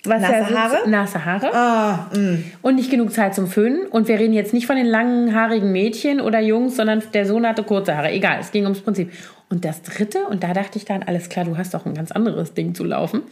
Was 0.05 0.23
Nasse 0.23 0.53
ja 0.53 0.59
Haare? 0.59 0.89
Nasse 0.89 1.25
Haare. 1.25 1.55
Ah, 1.55 2.07
mh. 2.15 2.39
Und 2.63 2.77
nicht 2.77 2.91
genug 2.91 3.13
Zeit 3.13 3.35
zum 3.35 3.47
Föhnen. 3.47 3.87
Und 3.87 4.09
wir 4.09 4.19
reden 4.19 4.33
jetzt 4.33 4.55
nicht 4.55 4.67
von 4.67 4.77
den 4.77 4.87
langen, 4.87 5.35
haarigen 5.35 5.73
Mädchen 5.73 6.21
oder 6.21 6.41
Jungs, 6.41 6.77
sondern 6.77 7.03
der 7.13 7.27
Sohn 7.27 7.47
hatte 7.47 7.63
kurze 7.63 7.97
Haare. 7.97 8.11
Egal, 8.11 8.39
es 8.41 8.51
ging 8.51 8.65
ums 8.65 8.81
Prinzip. 8.81 9.13
Und 9.51 9.65
das 9.65 9.83
dritte, 9.83 10.27
und 10.27 10.43
da 10.43 10.55
dachte 10.55 10.79
ich 10.79 10.85
dann, 10.85 11.03
alles 11.03 11.29
klar, 11.29 11.45
du 11.45 11.59
hast 11.59 11.75
doch 11.75 11.85
ein 11.85 11.95
ganz 11.95 12.13
anderes 12.13 12.55
Ding 12.55 12.75
zu 12.75 12.85
laufen, 12.85 13.23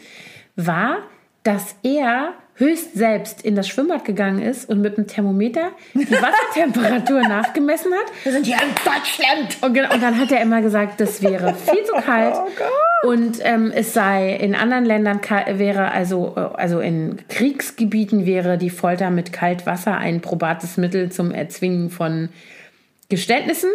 war, 0.56 0.98
dass 1.48 1.76
er 1.82 2.34
höchst 2.56 2.92
selbst 2.92 3.40
in 3.40 3.56
das 3.56 3.68
Schwimmbad 3.68 4.04
gegangen 4.04 4.42
ist 4.42 4.68
und 4.68 4.82
mit 4.82 4.98
dem 4.98 5.06
Thermometer 5.06 5.70
die 5.94 6.10
Wassertemperatur 6.10 7.22
nachgemessen 7.22 7.90
hat. 7.94 8.12
Wir 8.22 8.32
sind 8.32 8.44
hier 8.44 8.56
in 8.56 8.74
Deutschland. 8.84 9.56
Und, 9.62 9.72
genau, 9.72 9.94
und 9.94 10.02
dann 10.02 10.18
hat 10.18 10.30
er 10.30 10.42
immer 10.42 10.60
gesagt, 10.60 11.00
das 11.00 11.22
wäre 11.22 11.54
viel 11.54 11.84
zu 11.84 11.94
kalt. 12.04 12.34
Oh. 12.34 13.08
Und 13.08 13.38
ähm, 13.44 13.72
es 13.74 13.94
sei 13.94 14.34
in 14.34 14.54
anderen 14.54 14.84
Ländern 14.84 15.20
wäre 15.52 15.90
also 15.92 16.34
äh, 16.36 16.40
also 16.40 16.80
in 16.80 17.16
Kriegsgebieten 17.30 18.26
wäre 18.26 18.58
die 18.58 18.68
Folter 18.70 19.08
mit 19.08 19.32
Kaltwasser 19.32 19.96
ein 19.96 20.20
probates 20.20 20.76
Mittel 20.76 21.10
zum 21.10 21.30
Erzwingen 21.30 21.88
von 21.88 22.28
Geständnissen 23.10 23.70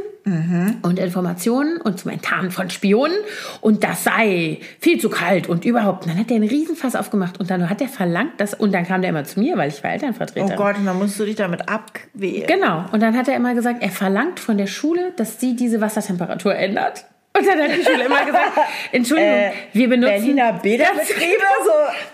und 0.84 1.00
Informationen 1.00 1.78
und 1.78 2.00
zum 2.00 2.12
Enttarnen 2.12 2.52
von 2.52 2.70
Spionen 2.70 3.16
und 3.62 3.84
das 3.84 4.04
sei 4.04 4.60
viel 4.80 5.00
zu 5.00 5.10
kalt 5.10 5.50
und 5.50 5.66
überhaupt. 5.66 6.04
Und 6.04 6.12
dann 6.12 6.20
hat 6.20 6.30
er 6.30 6.36
einen 6.36 6.48
Riesenfass 6.48 6.96
aufgemacht 6.96 7.40
und 7.40 7.50
dann 7.50 7.68
hat 7.68 7.82
er 7.82 7.88
verlangt, 7.88 8.40
dass 8.40 8.54
und 8.54 8.72
dann 8.72 8.86
kam 8.86 9.02
der 9.02 9.10
immer 9.10 9.24
zu 9.24 9.40
mir, 9.40 9.58
weil 9.58 9.70
ich 9.70 9.84
war 9.84 9.90
Oh 9.90 9.94
Elternvertreterin. 9.94 10.56
Gott, 10.56 10.78
und 10.78 10.86
dann 10.86 11.00
musst 11.00 11.20
du 11.20 11.26
dich 11.26 11.36
damit 11.36 11.68
abquälen. 11.68 12.48
Genau. 12.48 12.86
Und 12.92 13.02
dann 13.02 13.18
hat 13.18 13.28
er 13.28 13.36
immer 13.36 13.56
gesagt, 13.56 13.82
er 13.82 13.90
verlangt 13.90 14.40
von 14.40 14.58
der 14.58 14.68
Schule, 14.68 15.14
dass 15.18 15.40
sie 15.40 15.56
diese 15.56 15.82
Wassertemperatur 15.82 16.56
ändert. 16.56 17.06
Und 17.36 17.48
dann 17.48 17.60
hat 17.64 17.72
die 17.76 17.84
Schule 17.84 18.04
immer 18.06 18.24
gesagt, 18.26 18.52
Entschuldigung, 18.92 19.34
Äh, 19.34 19.52
wir 19.74 19.90
benutzen 19.90 20.14
Berliner 20.14 20.54
Bäderbetriebe, 20.54 21.42
so, 21.66 21.72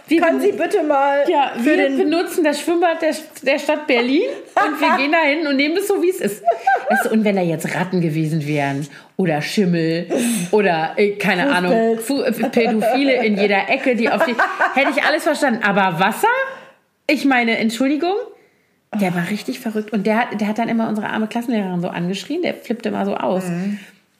Wir 0.07 0.21
können 0.21 0.39
Sie 0.39 0.51
bitte 0.53 0.81
mal 0.83 1.25
ja, 1.29 1.51
wir 1.57 1.75
den 1.75 1.97
benutzen 1.97 2.43
das 2.45 2.61
Schwimmbad 2.61 3.01
der, 3.01 3.13
der 3.41 3.59
Stadt 3.59 3.85
Berlin 3.85 4.23
und 4.55 4.79
wir 4.79 4.95
gehen 4.97 5.11
dahin 5.11 5.45
und 5.45 5.57
nehmen 5.57 5.75
es 5.75 5.89
so, 5.89 6.01
wie 6.01 6.09
es 6.09 6.21
ist. 6.21 6.41
Du, 7.03 7.09
und 7.09 7.25
wenn 7.25 7.35
da 7.35 7.41
jetzt 7.41 7.75
Ratten 7.75 7.99
gewesen 7.99 8.47
wären 8.47 8.87
oder 9.17 9.41
Schimmel 9.41 10.07
oder 10.51 10.93
äh, 10.95 11.11
keine 11.17 11.49
Ahnung, 11.53 11.99
Fu 11.99 12.21
äh, 12.21 12.31
Pädophile 12.31 13.21
in 13.25 13.37
jeder 13.37 13.67
Ecke, 13.69 13.97
die 13.97 14.09
auf 14.09 14.23
die 14.25 14.35
hätte 14.79 14.91
ich 14.95 15.03
alles 15.03 15.23
verstanden. 15.23 15.63
Aber 15.63 15.99
Wasser? 15.99 16.27
Ich 17.07 17.25
meine, 17.25 17.57
Entschuldigung. 17.57 18.13
Der 18.99 19.13
war 19.13 19.29
richtig 19.29 19.59
verrückt 19.59 19.93
und 19.93 20.07
der, 20.07 20.15
hat- 20.17 20.41
der 20.41 20.47
hat 20.47 20.57
dann 20.57 20.67
immer 20.69 20.87
unsere 20.89 21.07
arme 21.09 21.27
Klassenlehrerin 21.27 21.79
so 21.81 21.89
angeschrien, 21.89 22.41
der 22.41 22.55
flippte 22.55 22.89
immer 22.89 23.05
so 23.05 23.15
aus. 23.15 23.43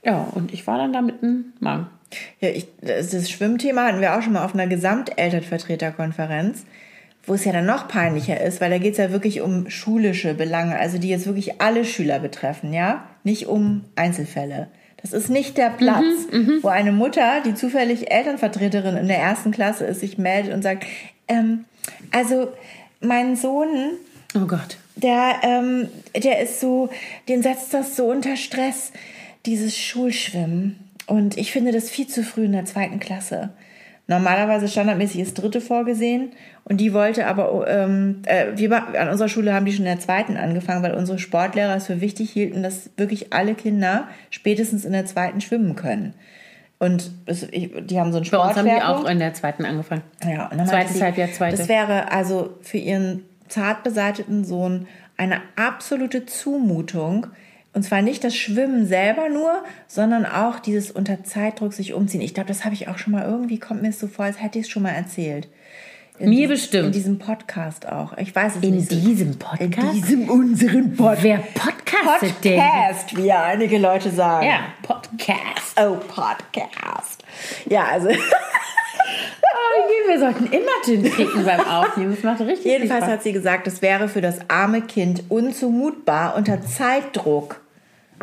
Ja, 0.04 0.28
und 0.36 0.54
ich 0.54 0.66
war 0.68 0.78
dann 0.78 0.94
da 0.94 1.02
mit 1.02 1.22
einem 1.22 1.54
Mann. 1.60 1.88
Ja, 2.40 2.50
ich, 2.50 2.68
das, 2.82 3.10
das 3.10 3.30
Schwimmthema 3.30 3.86
hatten 3.86 4.02
wir 4.02 4.16
auch 4.18 4.22
schon 4.22 4.34
mal 4.34 4.44
auf 4.46 4.54
einer 4.54 4.68
Gesamtelternvertreterkonferenz, 4.68 6.64
wo 7.26 7.34
es 7.34 7.46
ja 7.46 7.52
dann 7.52 7.66
noch 7.66 7.88
peinlicher 7.88 8.40
ist, 8.42 8.62
weil 8.62 8.70
da 8.72 8.78
geht 8.78 8.94
es 8.94 8.98
ja 8.98 9.12
wirklich 9.12 9.42
um 9.42 9.70
schulische 9.70 10.34
Belange, 10.34 10.78
also 10.78 10.98
die 10.98 11.10
jetzt 11.10 11.26
wirklich 11.28 11.62
alle 11.62 11.86
Schüler 11.86 12.20
betreffen, 12.20 12.74
ja? 12.74 13.04
Nicht 13.24 13.48
um 13.48 13.86
Einzelfälle. 13.96 14.68
Das 15.02 15.14
ist 15.14 15.30
nicht 15.30 15.58
der 15.58 15.70
Platz, 15.70 16.04
Mhm, 16.32 16.60
wo 16.62 16.68
eine 16.70 16.92
Mutter, 16.92 17.42
die 17.46 17.54
zufällig 17.54 18.12
Elternvertreterin 18.12 18.98
in 18.98 19.08
der 19.08 19.18
ersten 19.20 19.52
Klasse 19.52 19.86
ist, 19.86 20.00
sich 20.02 20.18
meldet 20.18 20.54
und 20.54 20.62
sagt, 20.62 20.86
ähm, 21.28 21.66
also 22.12 22.50
mein 23.00 23.36
Sohn, 23.36 23.92
Oh 24.36 24.46
Gott. 24.46 24.78
der, 24.98 25.36
ähm, 25.44 25.88
der 26.16 26.42
ist 26.42 26.60
so, 26.60 26.90
den 27.30 27.42
setzt 27.44 27.74
das 27.74 27.96
so 27.96 28.06
unter 28.08 28.36
Stress, 28.36 28.92
dieses 29.46 29.78
Schulschwimmen. 29.78 30.80
Und 31.08 31.38
ich 31.38 31.52
finde 31.52 31.72
das 31.72 31.90
viel 31.90 32.08
zu 32.08 32.24
früh 32.24 32.46
in 32.46 32.52
der 32.52 32.66
zweiten 32.66 33.00
Klasse. 33.00 33.50
Normalerweise 34.10 34.68
standardmäßig 34.68 35.22
ist 35.22 35.36
dritte 35.36 35.62
vorgesehen 35.62 36.32
und 36.64 36.78
die 36.78 36.94
wollte 36.94 37.28
aber, 37.28 37.68
ähm, 37.68 38.24
äh, 38.26 38.48
wir 38.56 39.00
an 39.00 39.08
unserer 39.08 39.30
Schule 39.30 39.54
haben 39.54 39.68
die 39.68 39.72
schon 39.72 39.86
in 39.86 39.92
der 39.92 40.00
zweiten 40.00 40.36
angefangen, 40.36 40.82
weil 40.82 40.96
unsere 40.96 41.20
Sportlehrer 41.20 41.76
es 41.76 41.86
für 41.86 42.02
wichtig 42.02 42.32
hielten, 42.32 42.64
dass 42.64 42.90
wirklich 42.98 43.34
alle 43.34 43.54
Kinder 43.54 44.08
spätestens 44.32 44.84
in 44.84 44.94
der 44.94 45.06
zweiten 45.06 45.42
schwimmen 45.42 45.76
können. 45.76 46.16
Und 46.80 47.12
es, 47.28 47.44
ich, 47.52 47.72
die 47.86 48.00
haben 48.00 48.12
so 48.12 48.18
einen 48.18 48.30
Bei 48.32 48.38
uns 48.40 48.58
haben 48.58 48.66
die 48.66 48.82
auch 48.82 49.08
in 49.08 49.20
der 49.20 49.36
zweiten 49.36 49.66
angefangen. 49.66 50.02
Ja, 50.24 50.48
und 50.48 50.58
dann 50.58 50.68
Zweites 50.68 50.96
sie, 50.96 51.04
Halbjahr, 51.04 51.32
zweite. 51.32 51.58
Das 51.58 51.68
wäre 51.68 52.12
also 52.12 52.58
für 52.62 52.78
ihren 52.78 53.26
zart 53.48 53.84
beseiteten 53.84 54.44
Sohn 54.44 54.88
eine 55.18 55.42
absolute 55.56 56.26
Zumutung. 56.26 57.28
Und 57.80 57.84
zwar 57.84 58.02
nicht 58.02 58.26
das 58.26 58.36
Schwimmen 58.36 58.86
selber 58.86 59.30
nur, 59.30 59.64
sondern 59.88 60.26
auch 60.26 60.60
dieses 60.60 60.92
unter 60.92 61.24
Zeitdruck 61.24 61.72
sich 61.72 61.94
umziehen. 61.94 62.20
Ich 62.20 62.34
glaube, 62.34 62.50
das 62.50 62.66
habe 62.66 62.74
ich 62.76 62.90
auch 62.90 62.98
schon 62.98 63.14
mal 63.14 63.24
irgendwie, 63.24 63.58
kommt 63.58 63.82
mir 63.82 63.88
es 63.88 64.02
so 64.02 64.08
vor, 64.08 64.26
als 64.26 64.42
hätte 64.42 64.60
ich 64.60 64.66
es 64.66 64.70
schon 64.70 64.84
mal 64.84 64.90
erzählt. 64.90 65.48
In 66.18 66.28
Mir 66.28 66.36
diesem- 66.40 66.50
bestimmt. 66.50 66.86
In 66.88 66.92
diesem 66.92 67.20
Podcast 67.20 67.88
auch. 67.88 68.18
Ich 68.18 68.36
weiß 68.36 68.58
es 68.58 68.64
In 68.64 68.76
nicht. 68.76 68.92
diesem 68.92 69.30
in 69.32 69.40
Podcast? 69.40 69.94
diesem 69.94 70.30
unseren 70.30 70.94
Pod 70.94 71.20
Wer 71.22 71.38
podcastet 71.38 72.44
denn? 72.44 72.60
Podcast, 72.60 73.16
wie 73.16 73.28
ja 73.28 73.44
einige 73.46 73.78
Leute 73.78 74.10
sagen. 74.10 74.46
Ja, 74.46 74.60
Podcast. 74.82 75.80
Oh, 75.82 75.96
Podcast. 76.06 77.24
Ja, 77.70 77.86
also 77.86 78.10
Oh, 79.52 80.10
wir 80.10 80.20
sollten 80.20 80.48
immer 80.48 80.72
Gin 80.84 81.10
trinken 81.10 81.46
beim 81.46 81.62
Aufnehmen. 81.62 82.14
Das 82.14 82.24
macht 82.24 82.42
richtig 82.42 82.66
Jedenfalls 82.66 83.06
hat 83.06 83.24
sie 83.24 83.32
gesagt, 83.32 83.68
es 83.68 83.82
wäre 83.82 84.10
für 84.10 84.20
das 84.20 84.40
arme 84.50 84.82
Kind 84.82 85.24
unzumutbar, 85.30 86.36
unter 86.36 86.62
Zeitdruck, 86.62 87.62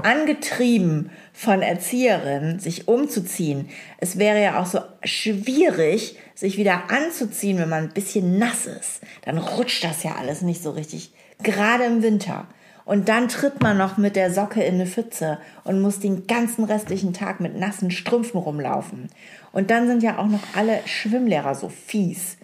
angetrieben 0.02 1.10
von 1.32 1.62
Erzieherinnen, 1.62 2.58
sich 2.58 2.88
umzuziehen. 2.88 3.68
Es 3.98 4.18
wäre 4.18 4.42
ja 4.42 4.60
auch 4.60 4.66
so 4.66 4.80
schwierig, 5.04 6.18
sich 6.34 6.58
wieder 6.58 6.90
anzuziehen, 6.90 7.58
wenn 7.58 7.68
man 7.68 7.84
ein 7.84 7.94
bisschen 7.94 8.38
nass 8.38 8.66
ist. 8.66 9.00
Dann 9.24 9.38
rutscht 9.38 9.84
das 9.84 10.02
ja 10.02 10.16
alles 10.16 10.42
nicht 10.42 10.62
so 10.62 10.70
richtig, 10.70 11.12
gerade 11.42 11.84
im 11.84 12.02
Winter. 12.02 12.46
Und 12.84 13.08
dann 13.08 13.26
tritt 13.26 13.60
man 13.62 13.76
noch 13.76 13.96
mit 13.96 14.14
der 14.14 14.32
Socke 14.32 14.62
in 14.62 14.76
eine 14.76 14.86
Pfütze 14.86 15.38
und 15.64 15.82
muss 15.82 15.98
den 15.98 16.28
ganzen 16.28 16.62
restlichen 16.64 17.12
Tag 17.12 17.40
mit 17.40 17.58
nassen 17.58 17.90
Strümpfen 17.90 18.38
rumlaufen. 18.38 19.08
Und 19.50 19.72
dann 19.72 19.88
sind 19.88 20.04
ja 20.04 20.18
auch 20.18 20.28
noch 20.28 20.42
alle 20.54 20.78
Schwimmlehrer 20.86 21.56
so 21.56 21.68
fies. 21.68 22.36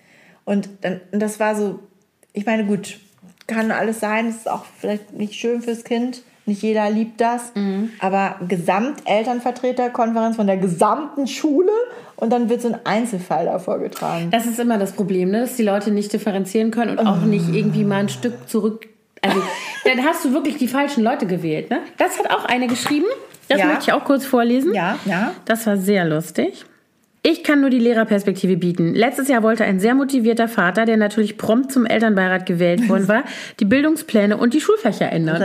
Und 0.45 0.69
dann, 0.81 1.01
das 1.13 1.39
war 1.39 1.55
so, 1.55 1.79
ich 2.33 2.45
meine, 2.45 2.65
gut, 2.65 2.99
kann 3.47 3.71
alles 3.71 4.01
sein, 4.01 4.29
ist 4.29 4.51
auch 4.51 4.65
vielleicht 4.81 5.13
nicht 5.13 5.35
schön 5.35 5.63
fürs 5.63 5.85
Kind. 5.85 6.23
Nicht 6.45 6.63
jeder 6.63 6.91
liebt 6.91 7.21
das. 7.21 7.53
Aber 8.01 8.37
Gesamtelternvertreterkonferenz 8.49 10.37
von 10.37 10.47
der 10.47 10.57
gesamten 10.57 11.27
Schule 11.27 11.71
und 12.17 12.31
dann 12.33 12.49
wird 12.49 12.63
so 12.63 12.69
ein 12.69 12.79
Einzelfall 12.85 13.47
da 13.47 13.59
vorgetragen. 13.59 14.31
Das 14.31 14.47
ist 14.47 14.59
immer 14.59 14.79
das 14.79 14.93
Problem, 14.93 15.31
ne? 15.31 15.43
dass 15.43 15.57
die 15.57 15.63
Leute 15.63 15.91
nicht 15.91 16.13
differenzieren 16.13 16.71
können 16.71 16.99
und 16.99 17.07
auch 17.07 17.21
nicht 17.21 17.49
irgendwie 17.55 17.85
mal 17.85 17.97
ein 18.01 18.09
Stück 18.09 18.49
zurück. 18.49 18.89
Also, 19.21 19.41
dann 19.85 20.05
hast 20.05 20.25
du 20.25 20.33
wirklich 20.33 20.57
die 20.57 20.69
falschen 20.69 21.05
Leute 21.05 21.27
gewählt. 21.27 21.71
Ne? 21.71 21.81
Das 21.99 22.19
hat 22.19 22.31
auch 22.31 22.45
eine 22.45 22.67
geschrieben. 22.67 23.07
Das 23.49 23.61
Ja. 23.61 23.67
möchte 23.67 23.83
ich 23.85 23.93
auch 23.93 24.05
kurz 24.05 24.25
vorlesen. 24.25 24.75
Ja, 24.75 24.99
ja. 25.05 25.33
Das 25.45 25.67
war 25.67 25.77
sehr 25.77 26.05
lustig. 26.05 26.65
Ich 27.25 27.45
kann 27.45 27.61
nur 27.61 27.71
die 27.71 27.79
Lehrerperspektive 27.79 28.57
bieten. 28.57 28.95
Letztes 28.95 29.29
Jahr 29.29 29.45
wollte 29.45 29.63
ein 29.63 29.79
sehr 29.79 29.95
motivierter 29.95 30.49
Vater, 30.49 30.87
der 30.87 30.97
natürlich 30.97 31.39
prompt 31.39 31.71
zum 31.71 31.87
Elternbeirat 31.87 32.47
gewählt 32.47 32.89
worden 32.89 33.07
war, 33.07 33.23
die 33.61 33.65
Bildungspläne 33.65 34.37
und 34.37 34.55
die 34.55 34.61
Schulfächer 34.61 35.13
ändern. 35.13 35.41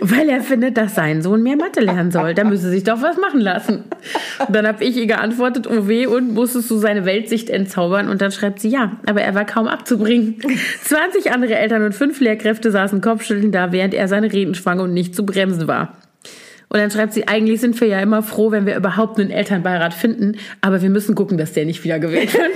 Weil 0.00 0.28
er 0.28 0.40
findet, 0.40 0.76
dass 0.76 0.96
sein 0.96 1.22
Sohn 1.22 1.44
mehr 1.44 1.54
Mathe 1.54 1.78
lernen 1.78 2.10
soll. 2.10 2.34
Da 2.34 2.42
müsse 2.42 2.68
sich 2.68 2.82
doch 2.82 3.00
was 3.00 3.16
machen 3.16 3.38
lassen. 3.38 3.84
Und 4.44 4.56
dann 4.56 4.66
habe 4.66 4.82
ich 4.82 4.96
ihr 4.96 5.06
geantwortet, 5.06 5.68
oh 5.70 5.86
weh, 5.86 6.06
und 6.06 6.34
musstest 6.34 6.68
du 6.68 6.78
seine 6.78 7.04
Weltsicht 7.04 7.48
entzaubern? 7.48 8.08
Und 8.08 8.20
dann 8.20 8.32
schreibt 8.32 8.58
sie, 8.58 8.68
ja, 8.68 8.96
aber 9.06 9.22
er 9.22 9.36
war 9.36 9.44
kaum 9.44 9.68
abzubringen. 9.68 10.40
20 10.82 11.30
andere 11.30 11.54
Eltern 11.54 11.84
und 11.84 11.94
fünf 11.94 12.18
Lehrkräfte 12.18 12.72
saßen 12.72 13.00
kopfschüttelnd 13.00 13.54
da, 13.54 13.70
während 13.70 13.94
er 13.94 14.08
seine 14.08 14.32
Reden 14.32 14.56
schwang 14.56 14.80
und 14.80 14.92
nicht 14.92 15.14
zu 15.14 15.24
bremsen 15.24 15.68
war. 15.68 15.96
Und 16.72 16.78
dann 16.78 16.90
schreibt 16.90 17.12
sie, 17.12 17.28
eigentlich 17.28 17.60
sind 17.60 17.78
wir 17.82 17.88
ja 17.88 18.00
immer 18.00 18.22
froh, 18.22 18.50
wenn 18.50 18.64
wir 18.64 18.74
überhaupt 18.76 19.20
einen 19.20 19.30
Elternbeirat 19.30 19.92
finden, 19.92 20.38
aber 20.62 20.80
wir 20.80 20.88
müssen 20.88 21.14
gucken, 21.14 21.36
dass 21.36 21.52
der 21.52 21.66
nicht 21.66 21.84
wieder 21.84 21.98
gewählt 21.98 22.32
wird. 22.38 22.50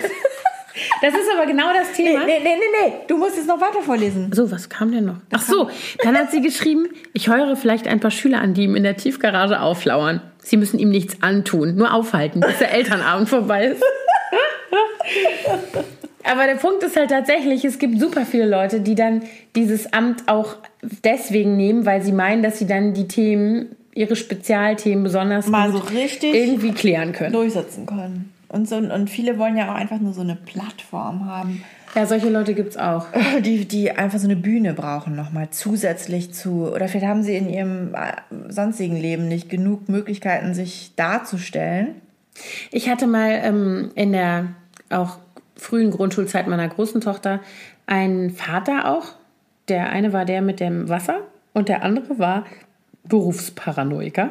Das 1.03 1.12
ist 1.12 1.29
aber 1.35 1.45
genau 1.45 1.67
das 1.75 1.93
Thema. 1.93 2.25
Nee, 2.25 2.39
nee, 2.43 2.55
nee, 2.57 2.87
nee, 2.89 2.93
du 3.09 3.19
musst 3.19 3.37
es 3.37 3.47
noch 3.47 3.61
weiter 3.61 3.83
vorlesen. 3.83 4.31
So, 4.33 4.51
was 4.51 4.71
kam 4.71 4.91
denn 4.91 5.05
noch? 5.05 5.17
Ach 5.33 5.43
so, 5.43 5.69
dann 6.03 6.17
hat 6.17 6.31
sie 6.31 6.41
geschrieben, 6.41 6.89
ich 7.12 7.29
heure 7.29 7.57
vielleicht 7.57 7.89
ein 7.89 8.01
paar 8.01 8.11
Schüler 8.11 8.41
an, 8.41 8.55
die 8.55 8.64
ihm 8.64 8.75
in 8.75 8.85
der 8.85 8.97
Tiefgarage 8.97 9.61
auflauern. 9.61 10.23
Sie 10.39 10.57
müssen 10.57 10.79
ihm 10.79 10.89
nichts 10.89 11.23
antun, 11.23 11.77
nur 11.77 11.93
aufhalten, 11.93 12.41
bis 12.41 12.57
der 12.59 12.73
Elternabend 12.73 13.29
vorbei 13.29 13.67
ist. 13.67 13.83
Aber 16.25 16.47
der 16.47 16.55
Punkt 16.55 16.83
ist 16.83 16.97
halt 16.97 17.11
tatsächlich, 17.11 17.67
es 17.67 17.79
gibt 17.79 18.01
super 18.01 18.25
viele 18.25 18.49
Leute, 18.49 18.81
die 18.81 18.95
dann 18.95 19.23
dieses 19.55 19.93
Amt 19.93 20.25
auch 20.27 20.57
deswegen 21.05 21.57
nehmen, 21.57 21.85
weil 21.85 22.01
sie 22.03 22.12
meinen, 22.12 22.43
dass 22.43 22.59
sie 22.59 22.67
dann 22.67 22.95
die 22.95 23.09
Themen, 23.09 23.77
ihre 23.97 24.15
Spezialthemen 24.15 25.03
besonders 25.03 25.49
Mal 25.49 25.73
so 25.73 25.79
richtig 25.79 26.35
irgendwie 26.35 26.73
klären 26.73 27.13
können. 27.13 27.33
durchsetzen 27.33 27.87
können. 27.87 28.33
Und, 28.49 28.69
so, 28.69 28.77
und 28.77 29.11
viele 29.11 29.39
wollen 29.39 29.57
ja 29.57 29.71
auch 29.71 29.75
einfach 29.75 29.99
nur 29.99 30.13
so 30.13 30.21
eine 30.21 30.37
Plattform 30.37 31.27
haben, 31.27 31.65
Ja, 31.95 32.07
solche 32.07 32.29
Leute 32.29 32.55
gibt's 32.55 32.77
auch. 32.77 33.07
die, 33.41 33.65
die 33.65 33.91
einfach 33.91 34.19
so 34.19 34.27
eine 34.27 34.37
Bühne 34.37 34.75
brauchen, 34.75 35.17
nochmal 35.17 35.49
zusätzlich 35.51 36.33
zu. 36.33 36.71
Oder 36.71 36.89
vielleicht 36.89 37.07
haben 37.07 37.23
sie 37.23 37.37
in 37.37 37.49
ihrem 37.49 37.95
äh, 37.95 38.13
sonstigen 38.53 38.97
Leben 38.97 39.29
nicht 39.29 39.49
genug 39.49 39.89
Möglichkeiten, 39.89 40.55
sich 40.55 40.93
darzustellen. 40.95 41.97
Ich 42.71 42.89
hatte 42.89 43.07
mal 43.07 43.41
ähm, 43.43 43.91
in 43.95 44.13
der 44.13 44.49
auch 44.91 45.19
frühen 45.57 45.91
Grundschulzeit 45.91 46.47
meiner 46.47 46.69
großen 46.69 47.01
Tochter 47.01 47.41
einen 47.87 48.31
Vater 48.31 48.91
auch. 48.91 49.15
Der 49.69 49.89
eine 49.89 50.13
war 50.13 50.27
der 50.27 50.43
mit 50.43 50.61
dem 50.61 50.89
Wasser 50.89 51.21
und 51.55 51.69
der 51.69 51.83
andere 51.83 52.19
war 52.19 52.45
Berufsparanoiker. 53.09 54.31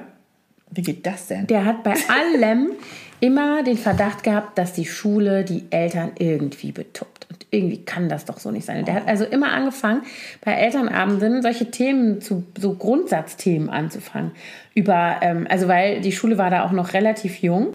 Wie 0.72 0.82
geht 0.82 1.06
das 1.06 1.28
denn? 1.28 1.48
Der 1.48 1.66
hat 1.66 1.84
bei 1.84 1.94
allem 2.08 2.72
immer 3.20 3.64
den 3.64 3.78
Verdacht 3.78 4.24
gehabt, 4.24 4.58
dass 4.58 4.74
die 4.74 4.86
Schule 4.86 5.44
die 5.44 5.66
Eltern 5.70 6.12
irgendwie 6.20 6.72
betuppt. 6.72 7.28
Und 7.30 7.46
irgendwie 7.50 7.84
kann 7.84 8.10
das 8.10 8.26
doch 8.26 8.40
so 8.40 8.52
nicht 8.52 8.66
sein. 8.66 8.80
Und 8.80 8.88
der 8.88 8.96
hat 8.96 9.08
also 9.08 9.26
immer 9.26 9.52
angefangen, 9.52 10.04
bei 10.44 10.54
Elternabenden 10.54 11.42
solche 11.42 11.72
Themen 11.72 12.22
zu, 12.22 12.44
so 12.58 12.74
Grundsatzthemen 12.74 13.70
anzufangen. 13.70 14.32
Über, 14.74 15.18
ähm, 15.22 15.48
also 15.50 15.68
weil 15.68 16.02
die 16.02 16.12
Schule 16.12 16.38
war 16.38 16.50
da 16.50 16.66
auch 16.66 16.72
noch 16.72 16.94
relativ 16.94 17.42
jung. 17.42 17.74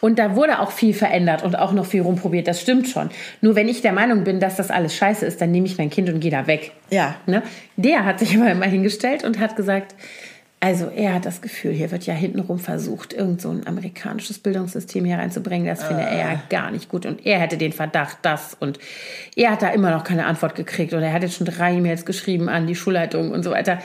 Und 0.00 0.18
da 0.18 0.34
wurde 0.34 0.60
auch 0.60 0.70
viel 0.70 0.94
verändert 0.94 1.42
und 1.42 1.58
auch 1.58 1.72
noch 1.72 1.84
viel 1.84 2.00
rumprobiert. 2.00 2.48
Das 2.48 2.60
stimmt 2.60 2.88
schon. 2.88 3.10
Nur 3.42 3.54
wenn 3.54 3.68
ich 3.68 3.82
der 3.82 3.92
Meinung 3.92 4.24
bin, 4.24 4.40
dass 4.40 4.56
das 4.56 4.70
alles 4.70 4.94
scheiße 4.96 5.26
ist, 5.26 5.40
dann 5.40 5.50
nehme 5.50 5.66
ich 5.66 5.76
mein 5.76 5.90
Kind 5.90 6.08
und 6.08 6.20
gehe 6.20 6.30
da 6.30 6.46
weg. 6.46 6.72
Ja. 6.88 7.16
Ne? 7.26 7.42
Der 7.76 8.06
hat 8.06 8.18
sich 8.18 8.34
aber 8.36 8.50
immer 8.50 8.66
hingestellt 8.66 9.24
und 9.24 9.38
hat 9.38 9.56
gesagt, 9.56 9.94
also 10.62 10.88
er 10.94 11.14
hat 11.14 11.24
das 11.24 11.40
Gefühl, 11.40 11.72
hier 11.72 11.90
wird 11.90 12.04
ja 12.04 12.12
hintenrum 12.12 12.58
versucht, 12.58 13.14
irgend 13.14 13.40
so 13.40 13.50
ein 13.50 13.66
amerikanisches 13.66 14.38
Bildungssystem 14.38 15.06
hier 15.06 15.16
reinzubringen. 15.16 15.66
Das 15.66 15.82
finde 15.82 16.02
er 16.02 16.18
ja 16.18 16.42
gar 16.50 16.70
nicht 16.70 16.90
gut. 16.90 17.06
Und 17.06 17.24
er 17.24 17.40
hätte 17.40 17.56
den 17.56 17.72
Verdacht, 17.72 18.18
das. 18.22 18.58
Und 18.60 18.78
er 19.36 19.52
hat 19.52 19.62
da 19.62 19.70
immer 19.70 19.90
noch 19.90 20.04
keine 20.04 20.26
Antwort 20.26 20.54
gekriegt. 20.54 20.92
Und 20.92 21.02
er 21.02 21.14
hat 21.14 21.22
jetzt 21.22 21.36
schon 21.36 21.46
drei 21.46 21.72
E-Mails 21.72 22.04
geschrieben 22.04 22.50
an 22.50 22.66
die 22.66 22.74
Schulleitung 22.74 23.30
und 23.30 23.42
so 23.42 23.52
weiter. 23.52 23.78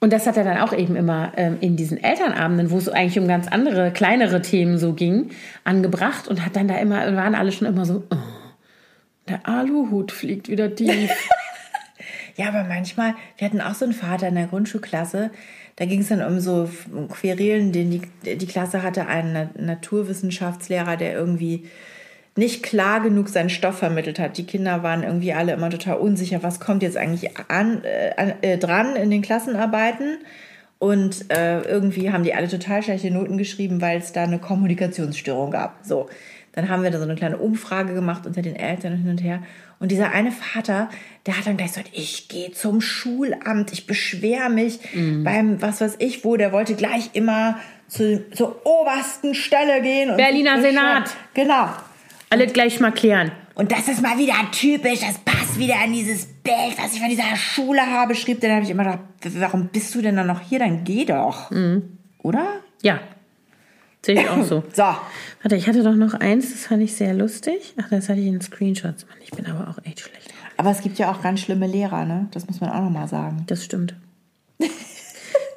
Und 0.00 0.14
das 0.14 0.26
hat 0.26 0.38
er 0.38 0.44
dann 0.44 0.58
auch 0.58 0.72
eben 0.72 0.96
immer 0.96 1.32
ähm, 1.36 1.58
in 1.60 1.76
diesen 1.76 2.02
Elternabenden, 2.02 2.70
wo 2.70 2.78
es 2.78 2.88
eigentlich 2.88 3.18
um 3.18 3.28
ganz 3.28 3.46
andere, 3.46 3.90
kleinere 3.90 4.40
Themen 4.40 4.78
so 4.78 4.94
ging, 4.94 5.30
angebracht 5.64 6.26
und 6.26 6.42
hat 6.42 6.56
dann 6.56 6.68
da 6.68 6.78
immer, 6.78 7.16
waren 7.16 7.34
alle 7.34 7.52
schon 7.52 7.68
immer 7.68 7.84
so, 7.84 8.04
oh, 8.10 8.16
der 9.28 9.46
Aluhut 9.46 10.10
fliegt 10.10 10.48
wieder 10.48 10.74
tief. 10.74 11.10
Ja, 12.36 12.46
aber 12.48 12.62
manchmal, 12.62 13.16
wir 13.36 13.48
hatten 13.48 13.60
auch 13.60 13.74
so 13.74 13.84
einen 13.84 13.94
Vater 13.94 14.28
in 14.28 14.36
der 14.36 14.46
Grundschulklasse, 14.46 15.32
da 15.78 15.84
ging 15.84 16.00
es 16.00 16.08
dann 16.08 16.24
um 16.24 16.40
so 16.40 16.68
Querelen, 17.08 17.70
den 17.70 17.90
die, 17.90 18.36
die 18.36 18.46
Klasse 18.46 18.82
hatte 18.82 19.06
einen 19.06 19.32
Na- 19.32 19.50
Naturwissenschaftslehrer, 19.56 20.96
der 20.96 21.12
irgendwie 21.12 21.68
nicht 22.34 22.64
klar 22.64 23.00
genug 23.00 23.28
seinen 23.28 23.48
Stoff 23.48 23.78
vermittelt 23.78 24.18
hat. 24.18 24.38
Die 24.38 24.46
Kinder 24.46 24.82
waren 24.82 25.04
irgendwie 25.04 25.32
alle 25.32 25.52
immer 25.52 25.70
total 25.70 25.98
unsicher, 25.98 26.42
was 26.42 26.58
kommt 26.58 26.82
jetzt 26.82 26.96
eigentlich 26.96 27.30
an, 27.48 27.84
äh, 27.84 28.34
äh, 28.42 28.58
dran 28.58 28.96
in 28.96 29.10
den 29.10 29.22
Klassenarbeiten. 29.22 30.18
Und 30.80 31.30
äh, 31.32 31.60
irgendwie 31.62 32.10
haben 32.10 32.24
die 32.24 32.34
alle 32.34 32.48
total 32.48 32.82
schlechte 32.82 33.12
Noten 33.12 33.38
geschrieben, 33.38 33.80
weil 33.80 33.98
es 33.98 34.12
da 34.12 34.24
eine 34.24 34.40
Kommunikationsstörung 34.40 35.52
gab. 35.52 35.78
So, 35.82 36.08
dann 36.58 36.68
haben 36.68 36.82
wir 36.82 36.90
da 36.90 36.98
so 36.98 37.04
eine 37.04 37.14
kleine 37.14 37.36
Umfrage 37.38 37.94
gemacht 37.94 38.26
unter 38.26 38.42
den 38.42 38.56
Eltern 38.56 38.96
hin 38.96 39.08
und 39.10 39.22
her. 39.22 39.44
Und 39.78 39.92
dieser 39.92 40.10
eine 40.10 40.32
Vater, 40.32 40.88
der 41.24 41.38
hat 41.38 41.46
dann 41.46 41.56
gleich 41.56 41.68
gesagt, 41.68 41.90
ich 41.92 42.26
gehe 42.26 42.50
zum 42.50 42.80
Schulamt, 42.80 43.72
ich 43.72 43.86
beschwere 43.86 44.50
mich 44.50 44.80
Mhm. 44.92 45.22
beim, 45.22 45.62
was 45.62 45.80
weiß 45.80 45.94
ich 46.00 46.24
wo, 46.24 46.36
der 46.36 46.50
wollte 46.50 46.74
gleich 46.74 47.10
immer 47.12 47.58
zu, 47.86 48.28
zur 48.32 48.66
obersten 48.66 49.36
Stelle 49.36 49.80
gehen. 49.82 50.10
Und 50.10 50.16
Berliner 50.16 50.60
sich 50.60 50.72
beschweren. 50.74 51.04
Senat. 51.06 51.16
Genau. 51.34 51.68
Alles 52.30 52.52
gleich 52.52 52.80
mal 52.80 52.90
klären. 52.90 53.30
Und 53.54 53.70
das 53.70 53.86
ist 53.86 54.02
mal 54.02 54.18
wieder 54.18 54.34
typisch, 54.50 54.98
das 55.00 55.18
passt 55.18 55.58
wieder 55.60 55.76
an 55.82 55.92
dieses 55.92 56.26
Bild, 56.26 56.76
was 56.76 56.92
ich 56.94 56.98
von 57.00 57.08
dieser 57.08 57.36
Schule 57.36 57.82
habe, 57.86 58.16
schrieb. 58.16 58.40
Dann 58.40 58.50
habe 58.50 58.64
ich 58.64 58.70
immer 58.70 58.82
gedacht, 58.84 59.00
warum 59.38 59.68
bist 59.68 59.94
du 59.94 60.02
denn 60.02 60.16
dann 60.16 60.26
noch 60.26 60.40
hier? 60.40 60.58
Dann 60.58 60.82
geh 60.82 61.04
doch. 61.04 61.52
Mhm. 61.52 61.98
Oder? 62.18 62.46
Ja. 62.82 62.98
Sehe 64.04 64.20
ich 64.20 64.28
auch 64.28 64.44
so. 64.44 64.62
So. 64.74 64.82
Warte, 64.82 65.56
ich 65.56 65.68
hatte 65.68 65.82
doch 65.82 65.94
noch 65.94 66.14
eins, 66.14 66.50
das 66.50 66.66
fand 66.66 66.82
ich 66.82 66.94
sehr 66.94 67.14
lustig. 67.14 67.74
Ach, 67.80 67.88
das 67.90 68.08
hatte 68.08 68.20
ich 68.20 68.26
in 68.26 68.40
Screenshots. 68.40 69.06
Mann, 69.06 69.18
ich 69.22 69.30
bin 69.30 69.46
aber 69.46 69.68
auch 69.68 69.84
echt 69.84 70.00
schlecht. 70.00 70.32
Aber 70.56 70.70
es 70.70 70.80
gibt 70.80 70.98
ja 70.98 71.12
auch 71.12 71.22
ganz 71.22 71.40
schlimme 71.40 71.66
Lehrer, 71.66 72.04
ne? 72.04 72.28
Das 72.32 72.46
muss 72.46 72.60
man 72.60 72.70
auch 72.70 72.82
nochmal 72.82 73.08
sagen. 73.08 73.44
Das 73.46 73.64
stimmt. 73.64 73.94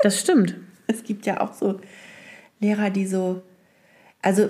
Das 0.03 0.19
stimmt. 0.19 0.55
Es 0.87 1.03
gibt 1.03 1.27
ja 1.27 1.41
auch 1.41 1.53
so 1.53 1.79
Lehrer, 2.59 2.89
die 2.89 3.05
so, 3.05 3.43
also 4.23 4.49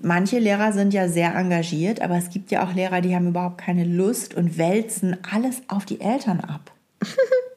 manche 0.00 0.38
Lehrer 0.38 0.72
sind 0.72 0.94
ja 0.94 1.08
sehr 1.08 1.34
engagiert, 1.34 2.00
aber 2.00 2.16
es 2.16 2.30
gibt 2.30 2.52
ja 2.52 2.64
auch 2.64 2.72
Lehrer, 2.72 3.00
die 3.00 3.14
haben 3.14 3.26
überhaupt 3.26 3.58
keine 3.58 3.84
Lust 3.84 4.34
und 4.34 4.58
wälzen 4.58 5.16
alles 5.28 5.62
auf 5.66 5.86
die 5.86 6.00
Eltern 6.00 6.40
ab. 6.40 6.72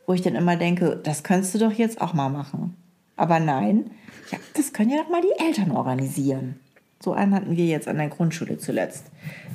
Wo 0.07 0.13
ich 0.13 0.23
dann 0.23 0.33
immer 0.33 0.55
denke, 0.55 0.99
das 1.03 1.23
könntest 1.23 1.53
du 1.53 1.59
doch 1.59 1.71
jetzt 1.71 2.01
auch 2.01 2.13
mal 2.13 2.29
machen. 2.29 2.75
Aber 3.15 3.39
nein, 3.39 3.91
ja, 4.33 4.39
das 4.55 4.73
können 4.73 4.89
ja 4.89 4.97
doch 4.97 5.09
mal 5.09 5.21
die 5.21 5.43
Eltern 5.45 5.71
organisieren. 5.71 6.59
So 6.99 7.13
einen 7.13 7.35
hatten 7.35 7.55
wir 7.55 7.65
jetzt 7.65 7.87
an 7.87 7.97
der 7.97 8.07
Grundschule 8.07 8.57
zuletzt, 8.57 9.05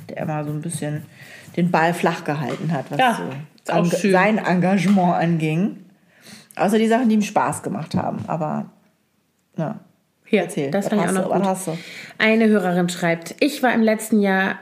der 0.07 0.17
immer 0.17 0.43
so 0.45 0.51
ein 0.51 0.61
bisschen 0.61 1.03
den 1.57 1.71
Ball 1.71 1.93
flach 1.93 2.23
gehalten 2.23 2.71
hat, 2.71 2.89
was 2.89 2.99
Ja, 2.99 3.19
so 3.65 3.85
schön. 3.97 4.11
sein 4.11 4.37
Engagement 4.37 5.15
anging. 5.15 5.85
Außer 6.55 6.77
die 6.77 6.87
Sachen, 6.87 7.09
die 7.09 7.15
ihm 7.15 7.21
Spaß 7.21 7.63
gemacht 7.63 7.95
haben. 7.95 8.19
Aber, 8.27 8.67
ja. 9.57 9.79
Hier, 10.25 10.43
Erzähl, 10.43 10.69
das 10.69 10.89
fand 10.89 11.01
ich 11.01 11.07
auch 11.09 11.13
noch 11.13 11.65
gut. 11.65 11.75
Eine 12.19 12.47
Hörerin 12.47 12.87
schreibt, 12.89 13.35
ich 13.39 13.63
war 13.63 13.73
im 13.73 13.81
letzten 13.81 14.21
Jahr 14.21 14.59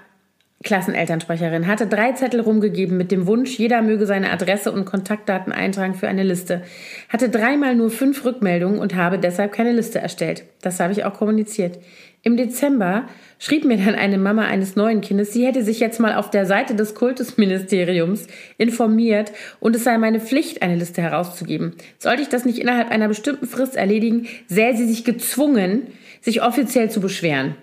Klassenelternsprecherin, 0.64 1.68
hatte 1.68 1.86
drei 1.86 2.14
Zettel 2.14 2.42
rumgegeben 2.42 2.98
mit 2.98 3.12
dem 3.12 3.28
Wunsch, 3.28 3.60
jeder 3.60 3.84
möge 3.84 4.08
seine 4.08 4.32
Adresse 4.32 4.72
und 4.72 4.86
Kontaktdaten 4.86 5.54
eintragen 5.54 5.94
für 5.94 6.08
eine 6.08 6.24
Liste. 6.24 6.64
Hatte 7.10 7.30
dreimal 7.30 7.76
nur 7.76 7.92
fünf 7.92 8.26
Rückmeldungen 8.26 8.80
und 8.80 8.96
habe 8.96 9.20
deshalb 9.20 9.52
keine 9.52 9.72
Liste 9.72 10.00
erstellt. 10.00 10.46
Das 10.62 10.80
habe 10.80 10.94
ich 10.94 11.06
auch 11.06 11.14
kommuniziert. 11.14 11.78
Im 12.24 12.36
Dezember 12.36 13.06
schrieb 13.38 13.66
mir 13.66 13.78
dann 13.78 13.94
eine 13.94 14.18
Mama 14.18 14.46
eines 14.46 14.76
neuen 14.76 15.02
Kindes, 15.02 15.32
sie 15.32 15.46
hätte 15.46 15.64
sich 15.64 15.80
jetzt 15.80 16.00
mal 16.00 16.16
auf 16.16 16.32
der 16.32 16.48
Seite 16.48 16.76
des 16.76 16.96
Kultusministeriums 16.96 18.26
informiert 18.58 19.32
und 19.60 19.76
es 19.76 19.84
sei 19.84 19.98
meine 20.00 20.20
Pflicht, 20.20 20.64
eine 20.64 20.76
Liste 20.76 21.04
herauszugeben. 21.04 21.76
Sollte 22.00 22.24
ich 22.24 22.30
das 22.30 22.46
nicht 22.46 22.58
innerhalb 22.58 22.90
einer 22.90 23.08
bestimmten 23.08 23.46
Frist 23.46 23.76
erledigen, 23.76 24.28
sähe 24.48 24.76
sie 24.76 24.88
sich 24.88 25.06
gezwungen, 25.06 25.84
sich 26.20 26.42
offiziell 26.42 26.90
zu 26.90 27.00
beschweren. 27.00 27.56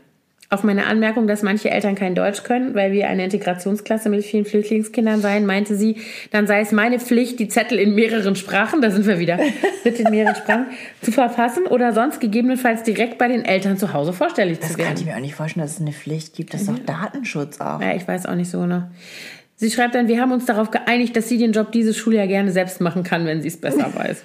Auf 0.55 0.63
meine 0.63 0.87
Anmerkung, 0.87 1.27
dass 1.27 1.43
manche 1.43 1.69
Eltern 1.69 1.97
kein 1.97 2.15
Deutsch 2.15 2.45
können, 2.45 2.77
weil 2.77 2.93
wir 2.93 3.09
eine 3.09 3.25
Integrationsklasse 3.25 4.09
mit 4.09 4.25
vielen 4.25 4.45
Flüchtlingskindern 4.45 5.21
seien, 5.21 5.47
meinte 5.47 5.75
sie, 5.75 5.97
dann 6.31 6.47
sei 6.47 6.61
es 6.61 6.71
meine 6.71 7.01
Pflicht, 7.01 7.41
die 7.41 7.49
Zettel 7.49 7.77
in 7.77 7.97
mehreren 7.97 8.37
Sprachen, 8.37 8.81
da 8.81 8.93
sind 8.93 9.05
wir 9.05 9.19
wieder, 9.19 9.37
bitte 9.83 10.03
in 10.05 10.11
mehreren 10.13 10.37
Sprachen, 10.37 10.67
zu 11.03 11.11
verfassen 11.11 11.67
oder 11.67 11.93
sonst 11.93 12.21
gegebenenfalls 12.21 12.85
direkt 12.85 13.19
bei 13.19 13.27
den 13.27 13.45
Eltern 13.45 13.79
zu 13.79 13.93
Hause 13.93 14.13
vorstellig 14.13 14.61
Das 14.61 14.69
zu 14.71 14.77
kann 14.77 14.87
werden. 14.87 14.99
ich 15.01 15.07
mir 15.07 15.17
auch 15.17 15.21
nicht 15.21 15.35
vorstellen, 15.35 15.67
dass 15.67 15.73
es 15.75 15.81
eine 15.81 15.91
Pflicht 15.91 16.37
gibt. 16.37 16.55
Das 16.55 16.61
ist 16.61 16.71
doch 16.71 16.79
Datenschutz 16.79 17.61
auch. 17.61 17.81
Ja, 17.81 17.93
ich 17.97 18.07
weiß 18.07 18.27
auch 18.27 18.37
nicht 18.37 18.49
so 18.49 18.61
genau. 18.61 18.85
Sie 19.57 19.73
schreibt 19.73 19.97
dann, 19.97 20.07
wir 20.07 20.21
haben 20.21 20.31
uns 20.31 20.45
darauf 20.47 20.71
geeinigt, 20.71 21.17
dass 21.17 21.29
sie 21.29 21.39
den 21.39 21.51
Job 21.51 21.73
dieses 21.73 21.97
Schuljahr 21.97 22.29
gerne 22.29 22.53
selbst 22.53 22.81
machen 22.81 23.03
kann, 23.03 23.27
wenn 23.27 23.43
sie 23.43 23.49
es 23.49 23.61
besser 23.61 23.93
weiß. 23.97 24.23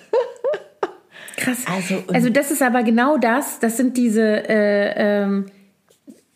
Krass. 1.37 1.65
Also, 1.75 2.03
also 2.13 2.29
das 2.29 2.51
ist 2.51 2.61
aber 2.61 2.83
genau 2.83 3.17
das, 3.17 3.57
das 3.59 3.77
sind 3.77 3.97
diese, 3.97 4.47
äh, 4.47 5.23
ähm, 5.23 5.45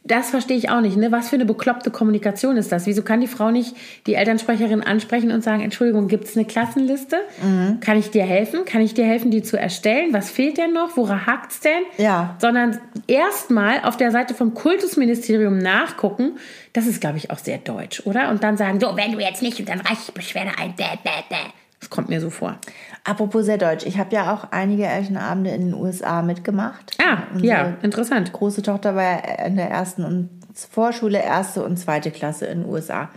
das 0.05 0.31
verstehe 0.31 0.57
ich 0.57 0.69
auch 0.69 0.81
nicht. 0.81 0.97
Ne? 0.97 1.11
Was 1.11 1.29
für 1.29 1.35
eine 1.35 1.45
bekloppte 1.45 1.89
Kommunikation 1.89 2.57
ist 2.57 2.71
das? 2.71 2.85
Wieso 2.85 3.03
kann 3.03 3.21
die 3.21 3.27
Frau 3.27 3.51
nicht 3.51 3.75
die 4.05 4.15
Elternsprecherin 4.15 4.81
ansprechen 4.81 5.31
und 5.31 5.43
sagen, 5.43 5.61
Entschuldigung, 5.61 6.09
gibt 6.09 6.25
es 6.25 6.35
eine 6.35 6.45
Klassenliste? 6.45 7.17
Mhm. 7.41 7.79
Kann 7.79 7.97
ich 7.97 8.11
dir 8.11 8.23
helfen? 8.23 8.65
Kann 8.65 8.81
ich 8.81 8.93
dir 8.93 9.05
helfen, 9.05 9.31
die 9.31 9.43
zu 9.43 9.57
erstellen? 9.57 10.11
Was 10.11 10.29
fehlt 10.29 10.57
denn 10.57 10.73
noch? 10.73 10.97
Woran 10.97 11.25
hakt's 11.25 11.61
denn? 11.61 11.83
Ja. 11.97 12.35
Sondern 12.39 12.79
erstmal 13.07 13.81
auf 13.83 13.95
der 13.95 14.11
Seite 14.11 14.33
vom 14.33 14.53
Kultusministerium 14.53 15.57
nachgucken. 15.57 16.33
Das 16.73 16.85
ist, 16.85 16.99
glaube 16.99 17.17
ich, 17.17 17.31
auch 17.31 17.39
sehr 17.39 17.59
deutsch, 17.59 18.01
oder? 18.05 18.29
Und 18.29 18.43
dann 18.43 18.57
sagen, 18.57 18.79
so, 18.81 18.97
wenn 18.97 19.13
du 19.13 19.19
jetzt 19.19 19.41
nicht, 19.41 19.67
dann 19.69 19.79
reiche 19.79 20.01
ich 20.07 20.13
Beschwerde 20.13 20.51
ein. 20.59 20.75
Bäh, 20.75 20.97
bäh, 21.03 21.23
bäh. 21.29 21.62
Das 21.83 21.89
kommt 21.89 22.07
mir 22.07 22.21
so 22.21 22.29
vor. 22.29 22.55
Apropos 23.03 23.43
sehr 23.43 23.57
deutsch. 23.57 23.85
Ich 23.85 23.97
habe 23.97 24.15
ja 24.15 24.33
auch 24.33 24.51
einige 24.51 24.85
Elternabende 24.85 25.49
in 25.49 25.71
den 25.71 25.73
USA 25.73 26.21
mitgemacht. 26.21 26.95
Ah, 27.03 27.23
Unsere 27.33 27.45
ja, 27.45 27.73
interessant. 27.81 28.31
große 28.31 28.61
Tochter 28.61 28.95
war 28.95 29.03
ja 29.03 29.45
in 29.45 29.57
der 29.57 29.69
ersten 29.69 30.05
und 30.05 30.29
Vorschule, 30.53 31.21
erste 31.21 31.61
und 31.61 31.75
zweite 31.75 32.09
Klasse 32.11 32.45
in 32.45 32.61
den 32.61 32.69
USA. 32.69 33.09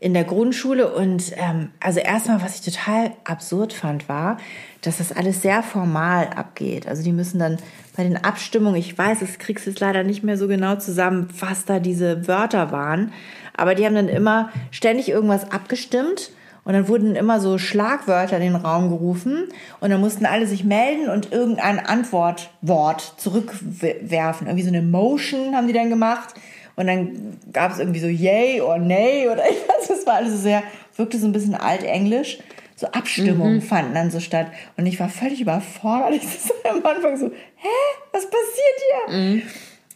In 0.00 0.12
der 0.12 0.24
Grundschule 0.24 0.94
und 0.94 1.32
ähm, 1.36 1.70
also 1.80 2.00
erstmal, 2.00 2.42
was 2.42 2.56
ich 2.56 2.74
total 2.74 3.12
absurd 3.24 3.72
fand, 3.72 4.06
war, 4.06 4.36
dass 4.82 4.98
das 4.98 5.10
alles 5.10 5.40
sehr 5.40 5.62
formal 5.62 6.26
abgeht. 6.36 6.86
Also 6.86 7.02
die 7.02 7.12
müssen 7.12 7.38
dann 7.38 7.56
bei 7.96 8.02
den 8.02 8.22
Abstimmungen, 8.22 8.76
ich 8.76 8.98
weiß, 8.98 9.22
es 9.22 9.38
kriegst 9.38 9.64
du 9.64 9.70
jetzt 9.70 9.80
leider 9.80 10.04
nicht 10.04 10.22
mehr 10.22 10.36
so 10.36 10.46
genau 10.46 10.76
zusammen, 10.76 11.30
was 11.40 11.64
da 11.64 11.78
diese 11.78 12.28
Wörter 12.28 12.70
waren, 12.70 13.14
aber 13.56 13.74
die 13.74 13.86
haben 13.86 13.94
dann 13.94 14.08
immer 14.08 14.50
ständig 14.70 15.08
irgendwas 15.08 15.50
abgestimmt 15.50 16.32
und 16.68 16.74
dann 16.74 16.86
wurden 16.86 17.16
immer 17.16 17.40
so 17.40 17.56
Schlagwörter 17.56 18.36
in 18.36 18.42
den 18.42 18.54
Raum 18.54 18.90
gerufen 18.90 19.44
und 19.80 19.88
dann 19.88 20.02
mussten 20.02 20.26
alle 20.26 20.46
sich 20.46 20.64
melden 20.64 21.08
und 21.08 21.32
irgendein 21.32 21.80
Antwortwort 21.80 23.14
zurückwerfen. 23.16 24.46
Irgendwie 24.46 24.64
so 24.64 24.68
eine 24.68 24.82
Motion 24.82 25.56
haben 25.56 25.66
die 25.66 25.72
dann 25.72 25.88
gemacht 25.88 26.34
und 26.76 26.86
dann 26.86 27.38
gab 27.54 27.72
es 27.72 27.78
irgendwie 27.78 28.00
so 28.00 28.06
Yay 28.06 28.60
oder 28.60 28.76
Nay 28.76 29.30
oder 29.30 29.44
ich 29.50 29.66
weiß, 29.66 29.88
das 29.88 30.06
war 30.06 30.16
alles 30.16 30.32
so 30.32 30.36
sehr, 30.36 30.62
wirkte 30.94 31.16
so 31.16 31.26
ein 31.26 31.32
bisschen 31.32 31.54
altenglisch. 31.54 32.38
So 32.76 32.86
Abstimmungen 32.88 33.62
fanden 33.62 33.94
dann 33.94 34.10
so 34.10 34.20
statt 34.20 34.48
und 34.76 34.84
ich 34.84 35.00
war 35.00 35.08
völlig 35.08 35.40
überfordert. 35.40 36.12
Ich 36.22 36.28
saß 36.28 36.52
am 36.68 36.84
Anfang 36.84 37.16
so, 37.16 37.28
hä, 37.28 37.68
was 38.12 38.26
passiert 38.26 39.08
hier? 39.08 39.14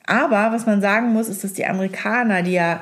Aber 0.07 0.53
was 0.53 0.65
man 0.65 0.81
sagen 0.81 1.13
muss, 1.13 1.29
ist, 1.29 1.45
dass 1.45 1.53
die 1.53 1.67
Amerikaner, 1.67 2.41
die 2.43 2.53
ja, 2.53 2.81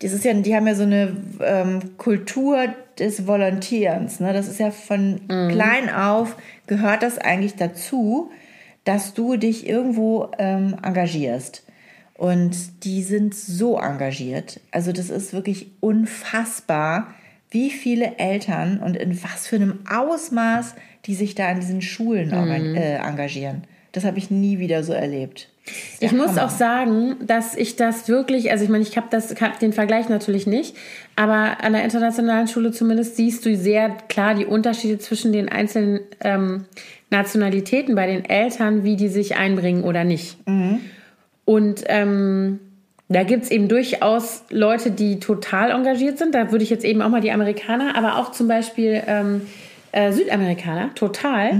das 0.00 0.12
ist 0.12 0.24
ja, 0.24 0.32
die 0.32 0.54
haben 0.54 0.68
ja 0.68 0.76
so 0.76 0.84
eine 0.84 1.16
ähm, 1.40 1.98
Kultur 1.98 2.68
des 3.02 3.26
Volontierens. 3.26 4.20
Ne? 4.20 4.32
Das 4.32 4.48
ist 4.48 4.58
ja 4.60 4.70
von 4.70 5.20
klein 5.28 5.90
auf 5.90 6.36
gehört 6.66 7.02
das 7.02 7.18
eigentlich 7.18 7.56
dazu, 7.56 8.30
dass 8.84 9.12
du 9.14 9.36
dich 9.36 9.68
irgendwo 9.68 10.30
ähm, 10.38 10.76
engagierst. 10.82 11.64
Und 12.14 12.84
die 12.84 13.02
sind 13.02 13.34
so 13.34 13.78
engagiert. 13.78 14.60
Also 14.70 14.92
das 14.92 15.10
ist 15.10 15.32
wirklich 15.32 15.72
unfassbar, 15.80 17.14
wie 17.50 17.70
viele 17.70 18.18
Eltern 18.18 18.78
und 18.78 18.96
in 18.96 19.22
was 19.22 19.46
für 19.46 19.56
einem 19.56 19.80
Ausmaß 19.90 20.74
die 21.06 21.14
sich 21.16 21.34
da 21.34 21.48
an 21.48 21.58
diesen 21.58 21.82
Schulen 21.82 22.32
organ- 22.32 22.76
äh, 22.76 22.94
engagieren. 22.98 23.64
Das 23.90 24.04
habe 24.04 24.18
ich 24.18 24.30
nie 24.30 24.60
wieder 24.60 24.84
so 24.84 24.92
erlebt. 24.92 25.48
Ich 26.00 26.12
muss 26.12 26.38
auch 26.38 26.50
sagen, 26.50 27.16
dass 27.24 27.54
ich 27.54 27.76
das 27.76 28.08
wirklich, 28.08 28.50
also 28.50 28.64
ich 28.64 28.70
meine, 28.70 28.82
ich 28.82 28.96
habe 28.96 29.06
das, 29.10 29.40
hab 29.40 29.60
den 29.60 29.72
Vergleich 29.72 30.08
natürlich 30.08 30.46
nicht, 30.46 30.76
aber 31.14 31.62
an 31.62 31.72
der 31.72 31.84
internationalen 31.84 32.48
Schule 32.48 32.72
zumindest 32.72 33.16
siehst 33.16 33.46
du 33.46 33.56
sehr 33.56 33.90
klar 34.08 34.34
die 34.34 34.44
Unterschiede 34.44 34.98
zwischen 34.98 35.32
den 35.32 35.48
einzelnen 35.48 36.00
ähm, 36.20 36.64
Nationalitäten 37.10 37.94
bei 37.94 38.06
den 38.06 38.24
Eltern, 38.24 38.82
wie 38.82 38.96
die 38.96 39.08
sich 39.08 39.36
einbringen 39.36 39.84
oder 39.84 40.02
nicht. 40.02 40.36
Und 41.44 41.84
ähm, 41.86 42.58
da 43.08 43.22
gibt 43.22 43.44
es 43.44 43.50
eben 43.50 43.68
durchaus 43.68 44.44
Leute, 44.50 44.90
die 44.90 45.20
total 45.20 45.70
engagiert 45.70 46.18
sind. 46.18 46.34
Da 46.34 46.50
würde 46.50 46.64
ich 46.64 46.70
jetzt 46.70 46.84
eben 46.84 47.02
auch 47.02 47.10
mal 47.10 47.20
die 47.20 47.30
Amerikaner, 47.30 47.94
aber 47.96 48.16
auch 48.16 48.32
zum 48.32 48.48
Beispiel 48.48 49.02
ähm, 49.06 49.42
äh, 49.92 50.12
Südamerikaner 50.12 50.94
total 50.94 51.52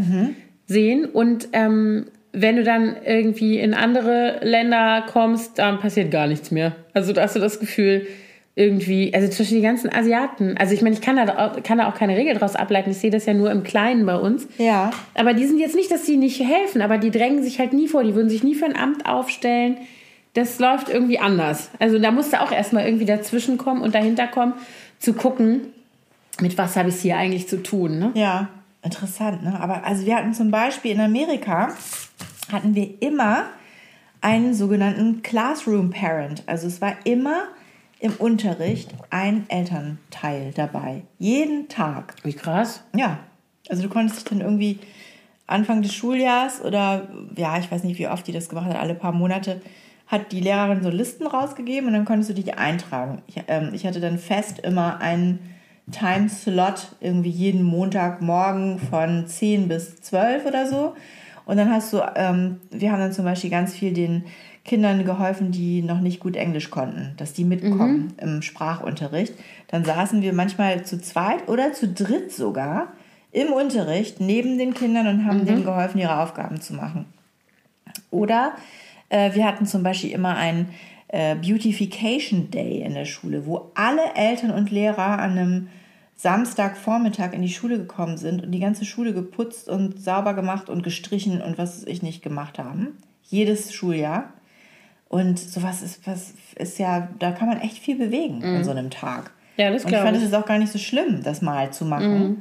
sehen. 0.67 1.05
Und 1.05 1.49
ähm, 1.53 2.07
wenn 2.33 2.57
du 2.57 2.65
dann 2.65 2.97
irgendwie 3.05 3.59
in 3.59 3.75
andere 3.75 4.39
Länder 4.43 5.05
kommst, 5.13 5.59
dann 5.59 5.79
passiert 5.81 6.11
gar 6.11 6.27
nichts 6.27 6.51
mehr. 6.51 6.73
Also 6.95 7.13
da 7.13 7.23
hast 7.23 7.37
du 7.37 7.41
das 7.41 7.61
Gefühl, 7.61 8.07
irgendwie, 8.55 9.15
also 9.15 9.29
zwischen 9.29 9.55
die 9.57 9.63
ganzen 9.63 9.91
Asiaten, 9.91 10.57
also 10.59 10.75
ich 10.75 10.83
meine, 10.83 10.95
ich 10.95 11.01
kann 11.01 11.17
da, 11.17 11.25
auch- 11.39 11.63
kann 11.63 11.79
da 11.79 11.89
auch 11.89 11.95
keine 11.95 12.17
Regel 12.17 12.35
draus 12.35 12.55
ableiten, 12.55 12.91
ich 12.91 12.99
sehe 12.99 13.11
das 13.11 13.25
ja 13.25 13.33
nur 13.33 13.51
im 13.51 13.63
Kleinen 13.63 14.05
bei 14.05 14.17
uns. 14.17 14.47
Ja. 14.59 14.91
Aber 15.15 15.33
die 15.33 15.47
sind 15.47 15.59
jetzt 15.59 15.75
nicht, 15.75 15.91
dass 15.91 16.05
sie 16.05 16.19
nicht 16.19 16.39
helfen, 16.41 16.83
aber 16.83 16.99
die 16.99 17.11
drängen 17.11 17.43
sich 17.43 17.59
halt 17.59 17.73
nie 17.73 17.89
vor, 17.89 18.05
die 18.05 18.15
würden 18.15 18.29
sich 18.29 18.43
nie 18.43 18.55
für 18.55 18.67
ein 18.67 18.77
Amt 18.77 19.07
aufstellen. 19.07 19.79
Das 20.35 20.59
läuft 20.59 20.89
irgendwie 20.91 21.19
anders. 21.19 21.71
Also 21.79 21.99
da 21.99 22.11
musst 22.11 22.33
du 22.35 22.41
auch 22.43 22.53
erstmal 22.53 22.85
irgendwie 22.85 23.07
dazwischen 23.07 23.57
kommen 23.59 23.81
und 23.83 23.95
dahinter 23.95 24.27
kommen, 24.27 24.53
zu 24.99 25.15
gucken, 25.15 25.63
mit 26.41 26.57
was 26.59 26.77
habe 26.77 26.89
ich 26.91 26.97
es 26.97 27.03
hier 27.03 27.17
eigentlich 27.17 27.49
zu 27.49 27.63
tun. 27.63 27.99
Ne? 27.99 28.11
Ja. 28.15 28.49
Interessant, 28.85 29.45
ne? 29.45 29.59
Aber 29.61 29.85
also 29.87 30.05
wir 30.07 30.17
hatten 30.17 30.35
zum 30.35 30.51
Beispiel 30.51 30.91
in 30.93 31.01
Amerika 31.01 31.73
hatten 32.51 32.75
wir 32.75 33.03
immer 33.03 33.47
einen 34.21 34.55
sogenannten 34.55 35.23
Classroom 35.23 35.91
Parent. 35.91 36.45
Also 36.47 36.67
es 36.67 36.81
war 36.81 36.95
immer 37.05 37.49
im 38.01 38.13
Unterricht 38.15 38.95
ein 39.11 39.45
Elternteil 39.49 40.53
dabei. 40.55 41.03
Jeden 41.19 41.69
Tag. 41.69 42.17
Wie 42.25 42.33
krass. 42.33 42.83
Ja. 42.97 43.19
Also 43.69 43.83
du 43.83 43.89
konntest 43.89 44.21
dich 44.21 44.25
dann 44.25 44.41
irgendwie 44.41 44.81
Anfang 45.47 45.83
des 45.83 45.95
Schuljahrs 45.95 46.63
oder 46.63 47.09
ja, 47.37 47.59
ich 47.59 47.71
weiß 47.71 47.85
nicht, 47.85 47.99
wie 47.99 48.09
oft 48.09 48.27
die 48.27 48.33
das 48.33 48.49
gemacht 48.49 48.67
hat, 48.67 48.77
alle 48.77 48.95
paar 48.95 49.13
Monate, 49.13 49.61
hat 50.07 50.33
die 50.33 50.41
Lehrerin 50.41 50.83
so 50.83 50.91
Listen 50.91 51.27
rausgegeben 51.27 51.89
und 51.89 51.95
dann 51.95 52.05
konntest 52.05 52.31
du 52.31 52.35
dich 52.35 52.59
eintragen. 52.59 53.23
Ich, 53.27 53.37
ähm, 53.49 53.71
ich 53.73 53.87
hatte 53.87 54.01
dann 54.01 54.19
fest 54.19 54.59
immer 54.59 55.01
einen 55.01 55.39
Timeslot, 55.91 56.97
irgendwie 57.01 57.31
jeden 57.31 57.63
Montagmorgen 57.63 58.79
von 58.79 59.27
10 59.27 59.69
bis 59.69 60.01
12 60.01 60.47
oder 60.47 60.67
so. 60.67 60.95
Und 61.45 61.57
dann 61.57 61.71
hast 61.71 61.93
du, 61.93 62.01
ähm, 62.15 62.61
wir 62.71 62.93
haben 62.93 63.01
dann 63.01 63.13
zum 63.13 63.25
Beispiel 63.25 63.51
ganz 63.51 63.75
viel 63.75 63.93
den 63.93 64.25
Kindern 64.65 65.05
geholfen, 65.05 65.51
die 65.51 65.83
noch 65.83 66.01
nicht 66.01 66.21
gut 66.21 66.37
Englisch 66.37 66.71
konnten, 66.71 67.15
dass 67.17 67.33
die 67.33 67.45
mitkommen 67.45 68.15
im 68.19 68.43
Sprachunterricht. 68.43 69.35
Dann 69.69 69.85
saßen 69.85 70.23
wir 70.23 70.33
manchmal 70.33 70.85
zu 70.85 71.01
zweit 71.01 71.49
oder 71.49 71.73
zu 71.73 71.89
dritt 71.89 72.33
sogar 72.33 72.93
im 73.33 73.49
Unterricht 73.53 74.21
neben 74.21 74.59
den 74.59 74.75
Kindern 74.75 75.09
und 75.09 75.27
haben 75.27 75.47
denen 75.47 75.65
geholfen, 75.65 75.99
ihre 75.99 76.21
Aufgaben 76.21 76.61
zu 76.61 76.75
machen. 76.75 77.07
Oder 78.11 78.53
äh, 79.09 79.35
wir 79.35 79.47
hatten 79.47 79.67
zum 79.67 79.83
Beispiel 79.83 80.11
immer 80.11 80.37
einen 80.37 80.69
äh, 81.09 81.35
Beautification 81.35 82.51
Day 82.51 82.83
in 82.83 82.95
der 82.95 83.05
Schule, 83.05 83.47
wo 83.47 83.71
alle 83.75 84.15
Eltern 84.15 84.51
und 84.51 84.71
Lehrer 84.71 85.19
an 85.19 85.33
einem 85.33 85.69
Samstagvormittag 86.23 87.33
in 87.33 87.43
die 87.43 87.49
Schule 87.49 87.79
gekommen 87.79 88.17
sind 88.17 88.45
und 88.45 88.53
die 88.53 88.61
ganze 88.61 88.85
Schule 88.85 89.13
geputzt 89.13 89.69
und 89.69 90.01
sauber 90.01 90.35
gemacht 90.35 90.69
und 90.71 90.85
gestrichen 90.85 91.43
und 91.43 91.59
was 91.59 91.85
ich 91.85 92.03
nicht 92.03 92.23
gemacht 92.23 92.59
haben. 92.61 92.97
Jedes 93.25 93.73
Schuljahr. 93.75 94.33
Und 95.09 95.39
sowas 95.39 95.83
ist, 95.83 96.07
was 96.07 96.33
ist 96.55 96.79
ja, 96.79 97.09
da 97.19 97.33
kann 97.33 97.49
man 97.49 97.61
echt 97.61 97.77
viel 97.79 97.97
bewegen 97.99 98.43
an 98.45 98.63
so 98.65 98.71
einem 98.71 98.89
Tag. 98.89 99.33
Ja, 99.57 99.71
das 99.71 99.83
Und 99.83 99.89
ich 99.91 99.95
glaube 99.95 100.05
fand 100.07 100.17
ich. 100.17 100.23
es 100.23 100.29
ist 100.31 100.35
auch 100.35 100.47
gar 100.47 100.59
nicht 100.59 100.73
so 100.73 100.79
schlimm, 100.79 101.23
das 101.25 101.43
mal 101.43 101.73
zu 101.73 101.85
machen. 101.85 102.41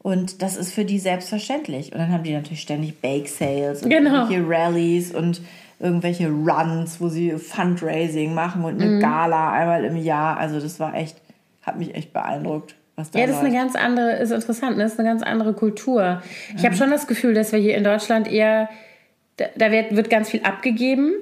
Und 0.00 0.42
das 0.42 0.56
ist 0.56 0.74
für 0.74 0.84
die 0.84 0.98
selbstverständlich. 0.98 1.92
Und 1.92 1.98
dann 1.98 2.10
haben 2.12 2.24
die 2.24 2.34
natürlich 2.34 2.60
ständig 2.60 3.00
Bake 3.00 3.28
Sales 3.28 3.82
und 3.84 3.90
Genau. 3.90 4.28
irgendwelche 4.28 4.46
Rallies 4.48 5.14
und 5.14 5.40
irgendwelche 5.78 6.28
Runs, 6.28 7.00
wo 7.00 7.08
sie 7.08 7.30
Fundraising 7.38 8.34
machen 8.34 8.64
und 8.64 8.82
eine 8.82 8.98
Gala 8.98 9.52
einmal 9.52 9.84
im 9.84 9.96
Jahr. 9.96 10.36
Also 10.36 10.60
das 10.60 10.78
war 10.80 10.94
echt, 10.94 11.16
hat 11.62 11.78
mich 11.78 11.94
echt 11.94 12.12
beeindruckt, 12.12 12.74
was 12.96 13.10
da 13.10 13.18
Ja, 13.18 13.26
das 13.26 13.36
ist 13.36 13.42
eine 13.42 13.50
läuft. 13.50 13.62
ganz 13.62 13.76
andere, 13.76 14.12
ist 14.18 14.30
interessant, 14.30 14.76
ne? 14.76 14.84
das 14.84 14.92
ist 14.94 14.98
eine 15.00 15.08
ganz 15.08 15.22
andere 15.22 15.52
Kultur. 15.54 16.22
Ich 16.56 16.64
habe 16.64 16.74
schon 16.76 16.90
das 16.90 17.06
Gefühl, 17.06 17.34
dass 17.34 17.52
wir 17.52 17.58
hier 17.58 17.76
in 17.76 17.84
Deutschland 17.84 18.30
eher, 18.30 18.68
da, 19.36 19.46
da 19.56 19.70
wird, 19.70 19.96
wird 19.96 20.10
ganz 20.10 20.30
viel 20.30 20.42
abgegeben 20.42 21.12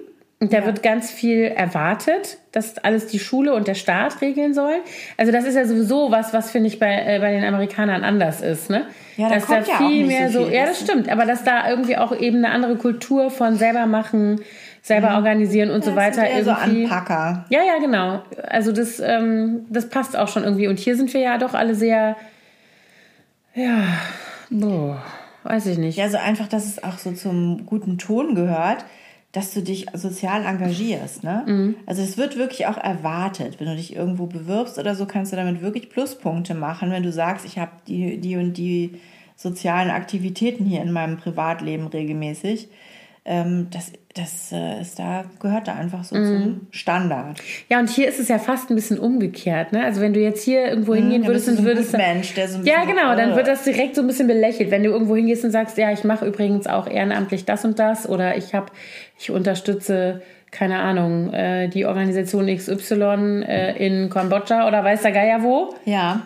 und 0.40 0.52
da 0.52 0.66
wird 0.66 0.82
ganz 0.82 1.10
viel 1.10 1.44
erwartet, 1.44 2.38
dass 2.50 2.76
alles 2.78 3.06
die 3.06 3.20
Schule 3.20 3.54
und 3.54 3.68
der 3.68 3.74
Staat 3.74 4.20
regeln 4.20 4.54
sollen. 4.54 4.80
Also 5.16 5.30
das 5.32 5.44
ist 5.44 5.54
ja 5.54 5.64
sowieso 5.64 6.10
was, 6.10 6.32
was 6.34 6.50
finde 6.50 6.66
ich 6.66 6.78
bei, 6.80 6.92
äh, 6.94 7.18
bei 7.20 7.30
den 7.32 7.44
Amerikanern 7.44 8.02
anders 8.02 8.40
ist, 8.40 8.68
ne? 8.68 8.86
Ja, 9.16 9.28
da 9.28 9.36
dass 9.36 9.46
kommt 9.46 9.68
ja 9.68 9.74
auch 9.74 9.78
viel 9.88 10.04
nicht 10.06 10.18
mehr 10.18 10.30
so 10.30 10.40
so, 10.40 10.46
viel. 10.46 10.54
ja, 10.56 10.66
das 10.66 10.80
stimmt, 10.80 11.08
aber 11.08 11.26
dass 11.26 11.44
da 11.44 11.68
irgendwie 11.70 11.96
auch 11.96 12.14
eben 12.18 12.38
eine 12.38 12.50
andere 12.50 12.76
Kultur 12.76 13.30
von 13.30 13.56
selber 13.56 13.86
machen, 13.86 14.40
selber 14.82 15.14
organisieren 15.14 15.70
und 15.70 15.84
so 15.84 15.92
Mhm. 15.92 15.96
Das 15.96 16.14
sind 16.14 16.24
weiter 16.24 16.30
eher 16.30 16.44
so 16.44 16.50
irgendwie. 16.50 16.84
Anpacker. 16.84 17.46
Ja, 17.48 17.60
ja, 17.62 17.78
genau. 17.78 18.22
Also 18.48 18.72
das, 18.72 19.00
ähm, 19.00 19.64
das 19.70 19.88
passt 19.88 20.16
auch 20.16 20.28
schon 20.28 20.42
irgendwie. 20.42 20.66
Und 20.66 20.78
hier 20.78 20.96
sind 20.96 21.14
wir 21.14 21.20
ja 21.20 21.38
doch 21.38 21.54
alle 21.54 21.74
sehr, 21.74 22.16
ja, 23.54 23.84
boah, 24.50 25.02
weiß 25.44 25.66
ich 25.66 25.78
nicht. 25.78 25.96
Ja, 25.96 26.08
so 26.08 26.18
einfach, 26.18 26.48
dass 26.48 26.66
es 26.66 26.82
auch 26.82 26.98
so 26.98 27.12
zum 27.12 27.64
guten 27.64 27.96
Ton 27.96 28.34
gehört, 28.34 28.84
dass 29.30 29.54
du 29.54 29.62
dich 29.62 29.86
sozial 29.94 30.44
engagierst. 30.44 31.22
Ne? 31.22 31.44
Mhm. 31.46 31.76
Also 31.86 32.02
es 32.02 32.18
wird 32.18 32.36
wirklich 32.36 32.66
auch 32.66 32.76
erwartet. 32.76 33.60
Wenn 33.60 33.68
du 33.68 33.76
dich 33.76 33.94
irgendwo 33.94 34.26
bewirbst 34.26 34.78
oder 34.78 34.94
so, 34.94 35.06
kannst 35.06 35.32
du 35.32 35.36
damit 35.36 35.62
wirklich 35.62 35.90
Pluspunkte 35.90 36.54
machen, 36.54 36.90
wenn 36.90 37.02
du 37.02 37.12
sagst, 37.12 37.46
ich 37.46 37.58
habe 37.58 37.70
die, 37.86 38.18
die 38.18 38.36
und 38.36 38.54
die 38.54 39.00
sozialen 39.36 39.90
Aktivitäten 39.90 40.66
hier 40.66 40.82
in 40.82 40.92
meinem 40.92 41.16
Privatleben 41.16 41.86
regelmäßig. 41.86 42.68
Ähm, 43.24 43.68
das 43.70 43.92
das 44.14 44.52
äh, 44.52 44.80
ist 44.82 44.98
da, 44.98 45.24
gehört 45.40 45.68
da 45.68 45.74
einfach 45.74 46.04
so 46.04 46.16
Mhm. 46.16 46.26
zum 46.26 46.66
Standard. 46.70 47.38
Ja, 47.70 47.78
und 47.78 47.88
hier 47.88 48.08
ist 48.08 48.20
es 48.20 48.28
ja 48.28 48.38
fast 48.38 48.68
ein 48.68 48.74
bisschen 48.74 48.98
umgekehrt. 48.98 49.72
Ne? 49.72 49.82
Also 49.84 50.00
wenn 50.02 50.12
du 50.12 50.20
jetzt 50.20 50.44
hier 50.44 50.66
irgendwo 50.66 50.94
hingehen 50.94 51.22
Ja, 51.22 51.28
würdest 51.28 51.48
und 51.48 51.54
so 51.56 51.62
ein 51.62 51.66
würdest... 51.66 51.92
Gutmensch, 51.92 52.34
der 52.34 52.48
so 52.48 52.58
ein 52.58 52.64
ja, 52.66 52.84
genau, 52.84 53.16
dann 53.16 53.30
äh. 53.30 53.36
wird 53.36 53.46
das 53.46 53.64
direkt 53.64 53.94
so 53.94 54.02
ein 54.02 54.06
bisschen 54.06 54.26
belächelt. 54.26 54.70
Wenn 54.70 54.82
du 54.82 54.90
irgendwo 54.90 55.16
hingehst 55.16 55.44
und 55.44 55.50
sagst, 55.50 55.78
ja, 55.78 55.90
ich 55.92 56.04
mache 56.04 56.26
übrigens 56.26 56.66
auch 56.66 56.86
ehrenamtlich 56.86 57.46
das 57.46 57.64
und 57.64 57.78
das 57.78 58.06
oder 58.06 58.36
ich 58.36 58.54
habe, 58.54 58.66
ich 59.18 59.30
unterstütze, 59.30 60.20
keine 60.50 60.80
Ahnung, 60.80 61.32
äh, 61.32 61.68
die 61.68 61.86
Organisation 61.86 62.54
XY 62.54 63.44
äh, 63.48 63.86
in 63.86 64.10
Kambodscha 64.10 64.68
oder 64.68 64.84
weiß 64.84 65.00
der 65.02 65.12
Geier 65.12 65.42
wo, 65.42 65.74
Ja, 65.86 66.20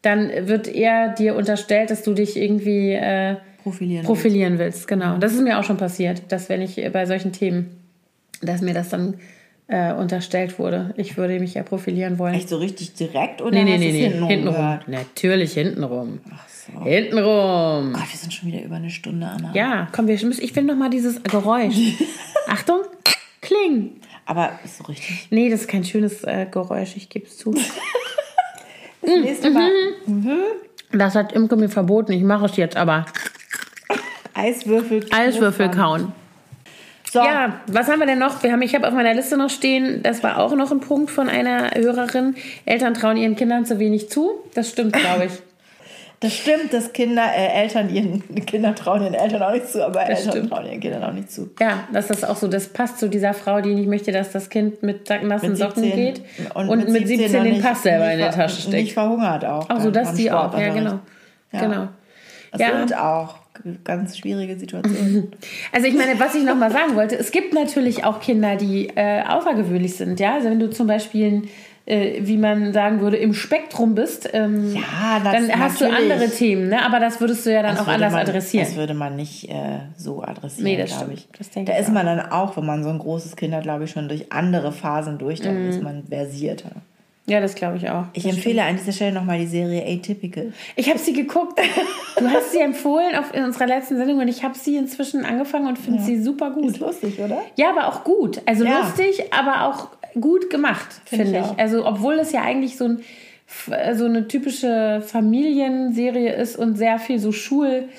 dann 0.00 0.30
wird 0.48 0.68
eher 0.68 1.08
dir 1.10 1.34
unterstellt, 1.36 1.90
dass 1.90 2.02
du 2.02 2.14
dich 2.14 2.36
irgendwie 2.38 2.92
äh, 2.92 3.36
profilieren. 3.66 4.04
profilieren 4.06 4.58
willst. 4.58 4.86
Genau. 4.86 5.18
Das 5.18 5.34
ist 5.34 5.42
mir 5.42 5.58
auch 5.58 5.64
schon 5.64 5.76
passiert, 5.76 6.22
dass 6.28 6.48
wenn 6.48 6.60
ich 6.60 6.80
bei 6.92 7.04
solchen 7.06 7.32
Themen, 7.32 7.70
dass 8.42 8.60
mir 8.60 8.74
das 8.74 8.90
dann 8.90 9.14
äh, 9.66 9.92
unterstellt 9.92 10.60
wurde, 10.60 10.94
ich 10.96 11.16
würde 11.16 11.40
mich 11.40 11.54
ja 11.54 11.64
profilieren 11.64 12.20
wollen. 12.20 12.34
Echt 12.34 12.48
so 12.48 12.58
richtig 12.58 12.94
direkt 12.94 13.42
oder 13.42 13.50
Nee, 13.50 13.64
nee, 13.64 13.78
nee, 13.78 13.90
nee. 13.90 14.26
hintenrum? 14.26 14.78
Natürlich 14.86 15.54
hintenrum. 15.54 16.20
Ach 16.32 16.48
so. 16.48 16.84
Hintenrum. 16.84 17.92
Gott, 17.92 18.12
wir 18.12 18.18
sind 18.18 18.32
schon 18.32 18.52
wieder 18.52 18.62
über 18.62 18.76
eine 18.76 18.90
Stunde, 18.90 19.26
Anna. 19.26 19.50
Ja, 19.54 19.88
komm, 19.90 20.06
wir 20.06 20.14
müssen, 20.24 20.44
ich 20.44 20.54
will 20.54 20.62
noch 20.62 20.76
mal 20.76 20.90
dieses 20.90 21.20
Geräusch. 21.24 21.74
Achtung, 22.46 22.82
kling. 23.42 23.96
Aber 24.26 24.52
ist 24.64 24.78
so 24.78 24.84
richtig. 24.84 25.26
Nee, 25.30 25.50
das 25.50 25.62
ist 25.62 25.68
kein 25.68 25.84
schönes 25.84 26.22
äh, 26.22 26.46
Geräusch, 26.48 26.96
ich 26.96 27.08
gebe 27.08 27.26
es 27.26 27.36
zu. 27.36 27.52
Das 29.02 29.20
nächste 29.22 29.50
Mal 29.50 29.70
Das 30.90 31.14
hat 31.14 31.32
Imke 31.32 31.54
mir 31.54 31.68
verboten, 31.68 32.10
ich 32.10 32.22
mache 32.24 32.46
es 32.46 32.56
jetzt 32.56 32.76
aber. 32.76 33.06
Eiswürfel. 34.36 35.06
Eiswürfel 35.10 35.70
kauen. 35.70 36.12
So, 37.10 37.20
Ja, 37.20 37.60
was 37.68 37.88
haben 37.88 38.00
wir 38.00 38.06
denn 38.06 38.18
noch? 38.18 38.42
Wir 38.42 38.52
haben, 38.52 38.62
ich 38.62 38.74
habe 38.74 38.86
auf 38.86 38.92
meiner 38.94 39.14
Liste 39.14 39.36
noch 39.36 39.48
stehen, 39.50 40.02
das 40.02 40.22
war 40.22 40.38
auch 40.38 40.54
noch 40.54 40.70
ein 40.72 40.80
Punkt 40.80 41.10
von 41.10 41.28
einer 41.28 41.70
Hörerin. 41.74 42.34
Eltern 42.64 42.94
trauen 42.94 43.16
ihren 43.16 43.36
Kindern 43.36 43.64
zu 43.64 43.78
wenig 43.78 44.10
zu. 44.10 44.30
Das 44.54 44.68
stimmt, 44.68 44.92
glaube 44.92 45.26
ich. 45.26 45.32
das 46.20 46.34
stimmt, 46.34 46.72
dass 46.72 46.92
Kinder, 46.92 47.22
äh, 47.34 47.62
Eltern 47.62 47.88
ihren 47.94 48.44
Kinder 48.44 48.74
trauen 48.74 49.02
ihren 49.02 49.14
Eltern 49.14 49.40
auch 49.42 49.52
nicht 49.52 49.68
zu, 49.68 49.86
aber 49.86 50.02
Eltern 50.08 50.30
stimmt. 50.32 50.50
trauen 50.50 50.66
ihren 50.66 50.80
Kindern 50.80 51.04
auch 51.04 51.12
nicht 51.12 51.30
zu. 51.30 51.48
Ja, 51.60 51.84
das 51.92 52.10
ist 52.10 52.28
auch 52.28 52.36
so. 52.36 52.48
Das 52.48 52.68
passt 52.68 52.98
zu 52.98 53.08
dieser 53.08 53.34
Frau, 53.34 53.60
die 53.60 53.72
nicht 53.74 53.88
möchte, 53.88 54.10
dass 54.12 54.32
das 54.32 54.50
Kind 54.50 54.82
mit 54.82 55.06
sacknassen 55.06 55.50
Mit 55.50 55.58
Socken 55.58 55.84
17 55.84 55.96
geht 56.04 56.22
und, 56.54 56.88
mit 56.90 57.06
17, 57.06 57.32
noch 57.32 57.42
den 57.44 57.52
nicht- 57.52 57.62
Pass 57.64 57.82
selber 57.84 58.06
nicht 58.06 58.14
in 58.14 58.18
der 58.18 58.30
Tasche 58.32 58.56
Nicht 58.56 58.66
steckt. 58.68 58.92
verhungert 58.92 59.44
auch. 59.44 59.70
Auch 59.70 59.80
so, 59.80 59.90
dass 59.92 60.12
die 60.14 60.30
auch. 60.32 60.52
Ja, 60.58 60.72
Sportunterricht. 60.72 60.76
genau. 60.76 60.98
Ja. 61.52 61.60
Genau. 61.60 61.88
Das 62.52 62.60
Ja. 62.60 62.78
sind 62.78 62.96
auch 62.98 63.34
ganz 63.84 64.16
schwierige 64.18 64.58
Situationen. 64.58 65.28
Also 65.72 65.86
ich 65.88 65.94
meine, 65.94 66.18
was 66.18 66.34
ich 66.34 66.44
noch 66.44 66.56
mal 66.56 66.70
sagen 66.70 66.94
wollte, 66.96 67.16
es 67.16 67.30
gibt 67.30 67.52
natürlich 67.54 68.04
auch 68.04 68.20
Kinder, 68.20 68.56
die 68.56 68.88
äh, 68.94 69.22
außergewöhnlich 69.22 69.94
sind. 69.96 70.20
Ja, 70.20 70.34
also 70.34 70.48
wenn 70.48 70.58
du 70.60 70.70
zum 70.70 70.86
Beispiel, 70.86 71.42
äh, 71.86 72.20
wie 72.20 72.36
man 72.36 72.72
sagen 72.72 73.00
würde, 73.00 73.16
im 73.16 73.34
Spektrum 73.34 73.94
bist, 73.94 74.28
ähm, 74.32 74.74
Ja, 74.74 75.20
dann 75.22 75.50
hast 75.58 75.80
du 75.80 75.86
andere 75.86 76.28
Themen. 76.30 76.68
Ne? 76.68 76.84
Aber 76.84 76.98
das 77.00 77.20
würdest 77.20 77.44
du 77.46 77.52
ja 77.52 77.62
dann 77.62 77.76
Das 77.76 77.84
auch 77.84 77.88
anders 77.88 78.12
man, 78.12 78.22
adressieren. 78.22 78.66
Das 78.66 78.76
würde 78.76 78.94
man 78.94 79.16
nicht 79.16 79.48
äh, 79.48 79.80
so 79.96 80.22
adressieren, 80.22 80.64
Nee, 80.64 80.76
das 80.76 80.96
glaube 80.96 81.14
ich. 81.14 81.28
Das 81.36 81.50
da 81.50 81.76
ist 81.76 81.88
auch. 81.88 81.92
man 81.92 82.06
dann 82.06 82.20
auch, 82.32 82.56
wenn 82.56 82.66
man 82.66 82.82
so 82.82 82.90
ein 82.90 82.98
großes 82.98 83.36
Kind 83.36 83.54
hat, 83.54 83.62
glaube 83.64 83.84
ich, 83.84 83.90
schon 83.90 84.08
durch 84.08 84.32
andere 84.32 84.72
Phasen 84.72 85.18
durch, 85.18 85.40
dann 85.40 85.68
ist 85.68 85.82
man 85.82 86.04
versierter. 86.08 86.70
Ja, 87.28 87.40
das 87.40 87.56
glaube 87.56 87.76
ich 87.76 87.90
auch. 87.90 88.04
Ich 88.12 88.22
Das 88.22 88.34
empfehle 88.36 88.62
an 88.62 88.76
dieser 88.76 88.92
Stelle 88.92 89.12
nochmal 89.12 89.38
die 89.40 89.46
Serie 89.46 89.82
Atypical. 89.84 90.52
Ich 90.76 90.88
habe 90.88 90.98
sie 90.98 91.12
geguckt. 91.12 91.60
Du 92.18 92.26
hast 92.30 92.52
sie 92.52 92.60
empfohlen 92.60 93.14
auf, 93.14 93.34
in 93.34 93.44
unserer 93.44 93.66
letzten 93.66 93.96
Sendung 93.98 94.18
und 94.20 94.28
ich 94.28 94.42
habe 94.42 94.56
sie 94.56 94.76
inzischen 94.76 95.26
angefangen 95.26 95.66
und 95.66 95.78
finde 95.78 96.00
sie 96.02 96.18
super 96.22 96.50
gut. 96.50 96.64
Ist 96.64 96.78
lustig, 96.80 97.18
oder? 97.20 97.42
Ja, 97.56 97.68
aber 97.68 97.88
auch 97.88 98.04
gut. 98.04 98.40
Also 98.46 98.64
Ja. 98.64 98.78
lustig, 98.80 99.22
aber 99.38 99.66
auch 99.68 99.88
gut 100.18 100.48
gemacht, 100.48 100.86
Find 101.04 101.22
finde 101.24 101.38
ich 101.40 101.44
ich. 101.44 101.50
auch. 101.52 101.58
Also, 101.58 101.84
obwohl 101.84 102.14
es 102.14 102.32
ja 102.32 102.40
eigentlich 102.40 102.78
so, 102.78 102.84
ein, 102.86 103.00
so 103.94 104.06
eine 104.06 104.28
typische 104.28 105.02
Familienserie 105.04 106.32
ist 106.32 106.56
und 106.56 106.76
sehr 106.78 106.98
viel 106.98 107.18
so 107.18 107.32
Schul, 107.32 107.90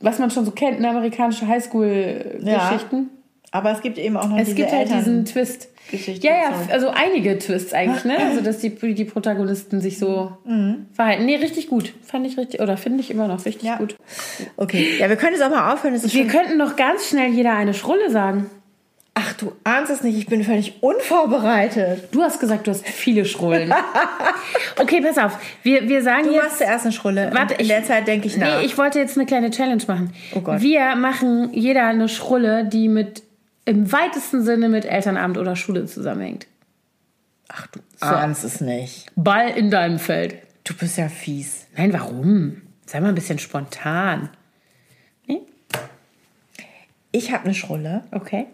was 0.00 0.18
man 0.18 0.32
schon 0.32 0.44
so 0.44 0.50
kennt, 0.50 0.80
ne, 0.80 0.88
amerikanische 0.88 1.46
Highschool-Geschichten. 1.46 3.10
Aber 3.50 3.72
es 3.72 3.80
gibt 3.80 3.98
eben 3.98 4.16
auch 4.16 4.28
noch 4.28 4.36
Es 4.38 4.44
diese 4.46 4.56
gibt 4.56 4.70
halt 4.72 4.82
Eltern 4.82 4.98
diesen 4.98 5.24
Twist. 5.24 5.68
Geschichte, 5.90 6.26
Ja, 6.26 6.34
ja, 6.34 6.52
sorry. 6.54 6.70
also 6.72 6.88
einige 6.90 7.38
Twists 7.38 7.72
eigentlich, 7.72 8.04
ne? 8.04 8.18
Also, 8.18 8.42
dass 8.42 8.58
die, 8.58 8.68
die 8.94 9.04
Protagonisten 9.06 9.80
sich 9.80 9.98
so 9.98 10.32
verhalten. 10.92 11.24
Nee, 11.24 11.36
richtig 11.36 11.68
gut. 11.68 11.94
Fand 12.04 12.26
ich 12.26 12.36
richtig, 12.36 12.60
oder 12.60 12.76
finde 12.76 13.00
ich 13.00 13.10
immer 13.10 13.26
noch 13.26 13.46
richtig 13.46 13.62
Ja. 13.62 13.76
gut. 13.76 13.96
Okay, 14.58 14.86
ja, 14.98 15.08
wir 15.08 15.16
können 15.16 15.32
jetzt 15.32 15.42
auch 15.42 15.48
mal 15.50 15.72
aufhören. 15.72 15.94
Wir 16.02 16.26
könnten 16.26 16.58
noch 16.58 16.76
ganz 16.76 17.08
schnell 17.08 17.30
jeder 17.30 17.54
eine 17.54 17.72
Schrulle 17.72 18.10
sagen. 18.10 18.50
Ach, 19.14 19.32
du 19.32 19.52
ahnst 19.64 19.90
es 19.90 20.02
nicht, 20.02 20.18
ich 20.18 20.26
bin 20.26 20.44
völlig 20.44 20.82
unvorbereitet. 20.82 22.08
Du 22.12 22.22
hast 22.22 22.38
gesagt, 22.40 22.66
du 22.66 22.70
hast 22.70 22.86
viele 22.86 23.24
Schrullen. 23.24 23.72
okay, 24.80 25.00
pass 25.00 25.18
auf. 25.18 25.38
Wir, 25.62 25.88
wir 25.88 26.02
sagen 26.02 26.24
Du 26.24 26.32
jetzt. 26.32 26.42
machst 26.42 26.58
zuerst 26.58 26.84
eine 26.84 26.92
Schrulle. 26.92 27.30
Warte, 27.32 27.54
in 27.54 27.66
der 27.68 27.82
Zeit 27.84 28.06
denke 28.06 28.26
ich 28.28 28.36
nach. 28.36 28.60
Nee, 28.60 28.66
ich 28.66 28.76
wollte 28.78 28.98
jetzt 28.98 29.16
eine 29.16 29.26
kleine 29.26 29.50
Challenge 29.50 29.82
machen. 29.88 30.12
Oh 30.34 30.40
Gott. 30.40 30.60
Wir 30.60 30.94
machen 30.96 31.50
jeder 31.52 31.84
eine 31.86 32.08
Schrulle, 32.08 32.64
die 32.66 32.88
mit 32.88 33.22
im 33.68 33.92
weitesten 33.92 34.42
Sinne 34.42 34.70
mit 34.70 34.86
Elternabend 34.86 35.36
oder 35.36 35.54
Schule 35.54 35.84
zusammenhängt. 35.84 36.46
Ach, 37.48 37.66
du 37.66 37.80
ahnst 38.00 38.42
es 38.42 38.62
nicht. 38.62 39.10
Ball 39.14 39.50
in 39.50 39.70
deinem 39.70 39.98
Feld. 39.98 40.36
Du 40.64 40.74
bist 40.74 40.96
ja 40.96 41.08
fies. 41.10 41.66
Nein, 41.76 41.92
warum? 41.92 42.62
Sei 42.86 43.00
mal 43.00 43.10
ein 43.10 43.14
bisschen 43.14 43.38
spontan. 43.38 44.30
Nee? 45.26 45.42
Ich 47.12 47.30
habe 47.30 47.44
eine 47.44 47.54
Schrulle. 47.54 48.04
Okay. 48.10 48.46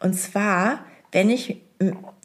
Und 0.00 0.14
zwar, 0.14 0.80
wenn 1.12 1.30
ich, 1.30 1.62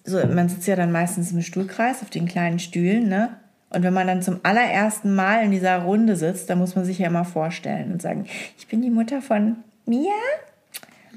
so, 0.04 0.18
man 0.28 0.50
sitzt 0.50 0.68
ja 0.68 0.76
dann 0.76 0.92
meistens 0.92 1.32
im 1.32 1.42
Stuhlkreis 1.42 2.02
auf 2.02 2.10
den 2.10 2.28
kleinen 2.28 2.60
Stühlen, 2.60 3.08
ne? 3.08 3.38
Und 3.70 3.84
wenn 3.84 3.94
man 3.94 4.06
dann 4.06 4.22
zum 4.22 4.42
allerersten 4.44 5.16
Mal 5.16 5.46
in 5.46 5.52
dieser 5.52 5.80
Runde 5.80 6.18
sitzt, 6.18 6.50
dann 6.50 6.60
muss 6.60 6.76
man 6.76 6.84
sich 6.84 7.00
ja 7.00 7.08
immer 7.08 7.26
vorstellen 7.26 7.94
und 7.94 8.02
sagen, 8.02 8.28
ich 8.58 8.68
bin 8.68 8.82
die 8.82 8.92
Mutter 8.92 9.22
von 9.22 9.64
Mia 9.86 10.12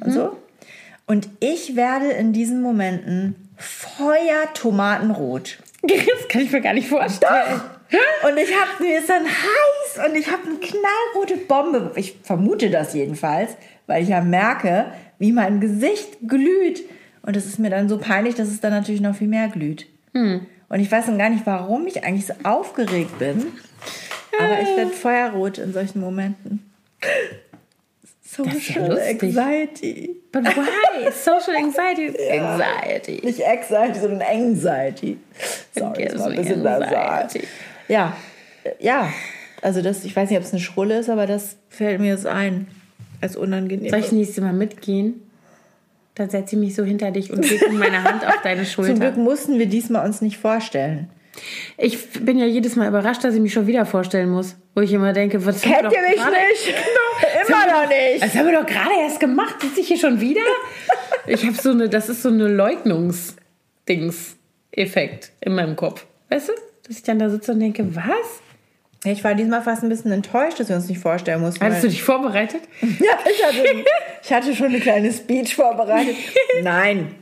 und 0.00 0.12
so. 0.12 0.36
Und 1.06 1.28
ich 1.40 1.76
werde 1.76 2.10
in 2.10 2.32
diesen 2.32 2.62
Momenten 2.62 3.50
Feuertomatenrot. 3.56 5.58
Das 5.82 6.28
kann 6.28 6.42
ich 6.42 6.50
mir 6.50 6.60
gar 6.60 6.74
nicht 6.74 6.88
vorstellen. 6.88 7.60
Und 8.28 8.36
ich 8.38 8.50
habe 8.52 8.82
mir 8.82 8.98
ist 8.98 9.08
dann 9.08 9.24
heiß 9.24 10.08
und 10.08 10.16
ich 10.16 10.26
habe 10.26 10.48
eine 10.48 10.56
knallrote 10.56 11.36
Bombe. 11.46 11.92
Ich 11.94 12.16
vermute 12.24 12.70
das 12.70 12.92
jedenfalls, 12.92 13.52
weil 13.86 14.02
ich 14.02 14.08
ja 14.08 14.20
merke, 14.20 14.86
wie 15.20 15.30
mein 15.30 15.60
Gesicht 15.60 16.18
glüht. 16.26 16.82
Und 17.22 17.36
es 17.36 17.46
ist 17.46 17.60
mir 17.60 17.70
dann 17.70 17.88
so 17.88 17.98
peinlich, 17.98 18.34
dass 18.34 18.48
es 18.48 18.60
dann 18.60 18.72
natürlich 18.72 19.00
noch 19.00 19.14
viel 19.14 19.28
mehr 19.28 19.46
glüht. 19.46 19.86
Und 20.68 20.80
ich 20.80 20.90
weiß 20.90 21.06
dann 21.06 21.18
gar 21.18 21.30
nicht, 21.30 21.46
warum 21.46 21.86
ich 21.86 22.02
eigentlich 22.04 22.26
so 22.26 22.34
aufgeregt 22.42 23.16
bin. 23.20 23.46
Aber 24.40 24.60
ich 24.60 24.76
werde 24.76 24.90
feuerrot 24.90 25.58
in 25.58 25.72
solchen 25.72 26.00
Momenten. 26.00 26.68
ja 28.38 28.44
Social. 28.52 28.98
Anxiety. 29.00 30.16
But 30.32 30.44
why? 30.44 31.10
Social 31.12 31.56
anxiety. 31.56 32.08
Anxiety. 32.30 33.20
Nicht 33.24 33.44
Anxiety, 33.44 33.98
sondern 34.00 34.22
Anxiety. 34.22 35.18
Sorry, 35.74 36.04
das 36.04 36.18
war 36.18 36.28
ein 36.30 36.36
bisschen 36.36 36.62
nasal. 36.62 37.28
Ja, 37.88 38.16
ja. 38.78 39.12
Also 39.62 39.80
das, 39.82 40.04
ich 40.04 40.14
weiß 40.14 40.28
nicht, 40.30 40.38
ob 40.38 40.44
es 40.44 40.52
eine 40.52 40.60
Schrulle 40.60 40.98
ist, 40.98 41.08
aber 41.10 41.26
das 41.26 41.56
fällt 41.68 42.00
mir 42.00 42.08
jetzt 42.10 42.26
ein. 42.26 42.66
Als 43.20 43.36
unangenehm. 43.36 43.88
Soll 43.88 43.98
ich 44.00 44.04
das 44.06 44.12
nächste 44.12 44.40
Mal 44.42 44.52
mitgehen? 44.52 45.22
Dann 46.14 46.28
setze 46.30 46.56
ich 46.56 46.60
mich 46.60 46.74
so 46.74 46.84
hinter 46.84 47.10
dich 47.10 47.30
und 47.32 47.48
lege 47.48 47.70
meine 47.70 48.02
Hand 48.04 48.26
auf 48.26 48.40
deine 48.42 48.64
Zum 48.64 48.84
Glück 48.84 48.96
Schulter. 48.98 49.12
mussten 49.18 49.58
wir 49.58 49.66
diesmal 49.66 50.04
uns 50.06 50.20
nicht 50.20 50.36
vorstellen. 50.38 51.08
Ich 51.76 52.10
bin 52.24 52.38
ja 52.38 52.46
jedes 52.46 52.76
Mal 52.76 52.88
überrascht, 52.88 53.22
dass 53.24 53.34
ich 53.34 53.40
mich 53.40 53.52
schon 53.52 53.66
wieder 53.66 53.84
vorstellen 53.86 54.30
muss. 54.30 54.56
Wo 54.74 54.80
ich 54.82 54.92
immer 54.92 55.12
denke, 55.12 55.44
was 55.44 55.60
Kennt 55.62 55.82
ihr 55.82 55.88
mich 55.88 56.16
gerade- 56.16 56.36
nicht? 57.48 57.58
Immer 57.58 57.82
noch 57.82 57.88
nicht. 57.88 58.22
Das 58.22 58.34
haben 58.34 58.46
wir 58.46 58.60
doch 58.60 58.66
gerade 58.66 58.90
erst 59.00 59.20
gemacht. 59.20 59.60
Sitze 59.60 59.80
ich 59.80 59.88
hier 59.88 59.98
schon 59.98 60.20
wieder? 60.20 60.42
Ich 61.28 61.44
habe 61.44 61.56
so 61.56 61.70
eine, 61.70 61.88
das 61.88 62.08
ist 62.08 62.22
so 62.22 62.28
eine 62.28 62.46
Leugnungs-Dings-Effekt 62.46 65.32
in 65.40 65.56
meinem 65.56 65.74
Kopf. 65.74 66.06
Weißt 66.30 66.50
du? 66.50 66.52
Dass 66.86 66.98
ich 66.98 67.02
dann 67.02 67.18
da 67.18 67.28
sitze 67.28 67.50
und 67.50 67.58
denke, 67.58 67.96
was? 67.96 68.04
Ich 69.04 69.24
war 69.24 69.34
diesmal 69.34 69.60
fast 69.62 69.82
ein 69.82 69.88
bisschen 69.88 70.12
enttäuscht, 70.12 70.60
dass 70.60 70.68
wir 70.68 70.76
uns 70.76 70.88
nicht 70.88 71.00
vorstellen 71.00 71.40
mussten. 71.40 71.64
Hattest 71.64 71.82
du 71.82 71.88
dich 71.88 72.00
vorbereitet? 72.02 72.60
Ja, 72.80 73.18
ich 73.28 73.44
hatte, 73.44 73.64
ich 74.22 74.32
hatte 74.32 74.54
schon 74.54 74.66
eine 74.66 74.78
kleine 74.78 75.12
Speech 75.12 75.56
vorbereitet. 75.56 76.14
Nein, 76.62 77.12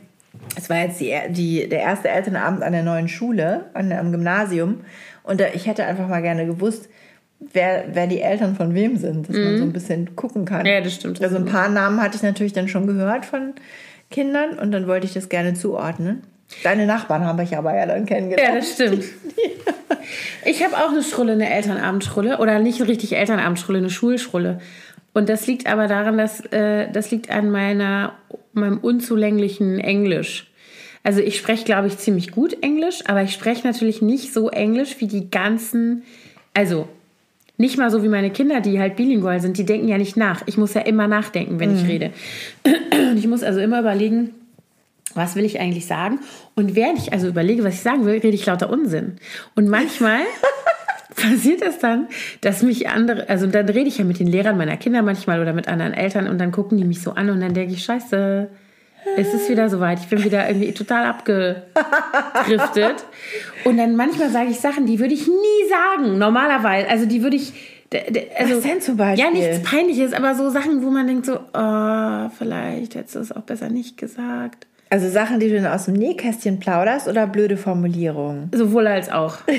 es 0.55 0.69
war 0.69 0.77
jetzt 0.77 0.99
die, 0.99 1.15
die, 1.29 1.67
der 1.67 1.79
erste 1.79 2.09
Elternabend 2.09 2.63
an 2.63 2.73
der 2.73 2.83
neuen 2.83 3.07
Schule, 3.07 3.65
an, 3.73 3.91
am 3.91 4.11
Gymnasium. 4.11 4.81
Und 5.23 5.41
da, 5.41 5.47
ich 5.53 5.67
hätte 5.67 5.85
einfach 5.85 6.07
mal 6.07 6.21
gerne 6.21 6.45
gewusst, 6.45 6.89
wer, 7.39 7.85
wer 7.93 8.07
die 8.07 8.21
Eltern 8.21 8.55
von 8.55 8.73
wem 8.73 8.97
sind, 8.97 9.29
dass 9.29 9.35
man 9.35 9.57
so 9.57 9.63
ein 9.63 9.73
bisschen 9.73 10.15
gucken 10.15 10.45
kann. 10.45 10.61
Mhm. 10.61 10.67
Ja, 10.67 10.81
das 10.81 10.95
stimmt. 10.95 11.21
Also 11.21 11.35
ein 11.37 11.45
paar 11.45 11.69
Namen 11.69 12.01
hatte 12.01 12.17
ich 12.17 12.23
natürlich 12.23 12.53
dann 12.53 12.67
schon 12.67 12.87
gehört 12.87 13.25
von 13.25 13.53
Kindern 14.11 14.57
und 14.59 14.71
dann 14.71 14.87
wollte 14.87 15.05
ich 15.05 15.13
das 15.13 15.29
gerne 15.29 15.53
zuordnen. 15.53 16.23
Deine 16.63 16.85
Nachbarn 16.85 17.25
habe 17.25 17.43
ich 17.43 17.57
aber 17.57 17.75
ja 17.75 17.85
dann 17.85 18.05
kennengelernt. 18.05 18.49
Ja, 18.49 18.55
das 18.55 18.73
stimmt. 18.73 19.03
Ich 20.45 20.63
habe 20.63 20.77
auch 20.77 20.91
eine 20.91 21.01
Schrulle, 21.01 21.33
eine 21.33 21.51
Elternabendschrulle. 21.51 22.37
Oder 22.37 22.59
nicht 22.59 22.79
richtig 22.87 23.15
Elternabendschrulle, 23.15 23.79
eine 23.79 23.89
Schulschrulle. 23.89 24.59
Und 25.13 25.29
das 25.29 25.47
liegt 25.47 25.65
aber 25.67 25.87
daran, 25.87 26.17
dass 26.17 26.41
äh, 26.51 26.91
das 26.91 27.09
liegt 27.09 27.29
an 27.31 27.49
meiner, 27.49 28.13
meinem 28.53 28.77
unzulänglichen 28.77 29.79
Englisch. 29.79 30.51
Also 31.03 31.21
ich 31.21 31.37
spreche, 31.37 31.65
glaube 31.65 31.87
ich, 31.87 31.97
ziemlich 31.97 32.31
gut 32.31 32.61
Englisch, 32.61 33.03
aber 33.07 33.23
ich 33.23 33.31
spreche 33.31 33.65
natürlich 33.65 34.01
nicht 34.01 34.33
so 34.33 34.49
Englisch 34.49 34.97
wie 34.99 35.07
die 35.07 35.29
ganzen, 35.29 36.03
also 36.53 36.87
nicht 37.57 37.77
mal 37.77 37.89
so 37.89 38.03
wie 38.03 38.09
meine 38.09 38.29
Kinder, 38.31 38.61
die 38.61 38.79
halt 38.79 38.95
bilingual 38.95 39.39
sind, 39.39 39.57
die 39.57 39.65
denken 39.65 39.87
ja 39.87 39.97
nicht 39.97 40.17
nach. 40.17 40.41
Ich 40.45 40.57
muss 40.57 40.73
ja 40.73 40.81
immer 40.81 41.07
nachdenken, 41.07 41.59
wenn 41.59 41.75
ich 41.75 41.87
rede. 41.87 42.11
Und 42.65 43.17
ich 43.17 43.27
muss 43.27 43.43
also 43.43 43.59
immer 43.59 43.79
überlegen, 43.79 44.31
was 45.13 45.35
will 45.35 45.45
ich 45.45 45.59
eigentlich 45.59 45.85
sagen? 45.85 46.19
Und 46.55 46.75
während 46.75 46.99
ich 46.99 47.13
also 47.13 47.27
überlege, 47.27 47.63
was 47.63 47.75
ich 47.75 47.81
sagen 47.81 48.05
will, 48.05 48.15
rede 48.15 48.35
ich 48.35 48.45
lauter 48.45 48.69
Unsinn. 48.69 49.15
Und 49.55 49.69
manchmal 49.69 50.19
passiert 51.15 51.61
es 51.61 51.79
dann, 51.79 52.07
dass 52.41 52.61
mich 52.61 52.89
andere, 52.89 53.29
also 53.29 53.47
dann 53.47 53.69
rede 53.69 53.87
ich 53.87 53.97
ja 53.97 54.03
mit 54.03 54.19
den 54.19 54.27
Lehrern 54.27 54.57
meiner 54.57 54.75
Kinder 54.75 55.01
manchmal 55.01 55.39
oder 55.39 55.53
mit 55.53 55.67
anderen 55.69 55.93
Eltern 55.93 56.27
und 56.27 56.37
dann 56.39 56.51
gucken 56.51 56.77
die 56.77 56.83
mich 56.83 57.01
so 57.01 57.11
an 57.11 57.29
und 57.29 57.39
dann 57.39 57.53
denke 57.53 57.73
ich, 57.73 57.85
scheiße, 57.85 58.49
es 59.17 59.33
ist 59.33 59.49
wieder 59.49 59.69
soweit. 59.69 59.99
Ich 59.99 60.07
bin 60.07 60.23
wieder 60.23 60.47
irgendwie 60.47 60.73
total 60.73 61.05
abgedriftet. 61.05 63.05
Und 63.63 63.77
dann 63.77 63.95
manchmal 63.95 64.29
sage 64.29 64.49
ich 64.49 64.59
Sachen, 64.59 64.85
die 64.85 64.99
würde 64.99 65.13
ich 65.13 65.27
nie 65.27 65.69
sagen, 65.69 66.17
normalerweise. 66.17 66.89
Also 66.89 67.05
die 67.05 67.21
würde 67.21 67.35
ich. 67.35 67.53
Also, 68.37 68.57
Was 68.57 68.63
denn 68.63 68.81
zum 68.81 68.97
Beispiel? 68.97 69.23
Ja, 69.23 69.31
nichts 69.31 69.63
Peinliches, 69.63 70.11
aber 70.11 70.35
so 70.35 70.49
Sachen, 70.49 70.83
wo 70.83 70.89
man 70.89 71.07
denkt 71.07 71.27
so, 71.27 71.39
oh, 71.53 72.29
vielleicht 72.37 72.95
hättest 72.95 73.15
du 73.15 73.19
es 73.19 73.31
auch 73.31 73.43
besser 73.43 73.69
nicht 73.69 73.97
gesagt. 73.97 74.67
Also 74.95 75.09
Sachen, 75.09 75.41
die 75.41 75.49
du 75.49 75.61
dann 75.61 75.69
aus 75.69 75.85
dem 75.85 75.95
Nähkästchen 75.95 76.57
plauderst 76.57 77.09
oder 77.09 77.27
blöde 77.27 77.57
Formulierungen? 77.57 78.49
Sowohl 78.55 78.87
als 78.87 79.11
auch. 79.11 79.39
und 79.47 79.57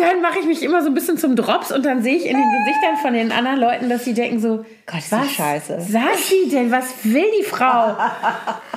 dann 0.00 0.20
mache 0.20 0.40
ich 0.40 0.46
mich 0.46 0.64
immer 0.64 0.82
so 0.82 0.88
ein 0.88 0.94
bisschen 0.94 1.16
zum 1.16 1.36
Drops 1.36 1.70
und 1.70 1.86
dann 1.86 2.02
sehe 2.02 2.16
ich 2.16 2.26
in 2.26 2.36
den 2.36 2.44
Gesichtern 2.58 2.96
von 3.00 3.12
den 3.12 3.30
anderen 3.30 3.60
Leuten, 3.60 3.88
dass 3.88 4.04
sie 4.04 4.14
denken 4.14 4.40
so, 4.40 4.64
Gott, 4.84 5.02
was 5.10 5.30
scheiße. 5.30 5.80
sagt 5.80 6.16
sie 6.16 6.48
denn? 6.50 6.72
Was 6.72 7.04
will 7.04 7.26
die 7.38 7.44
Frau? 7.44 7.96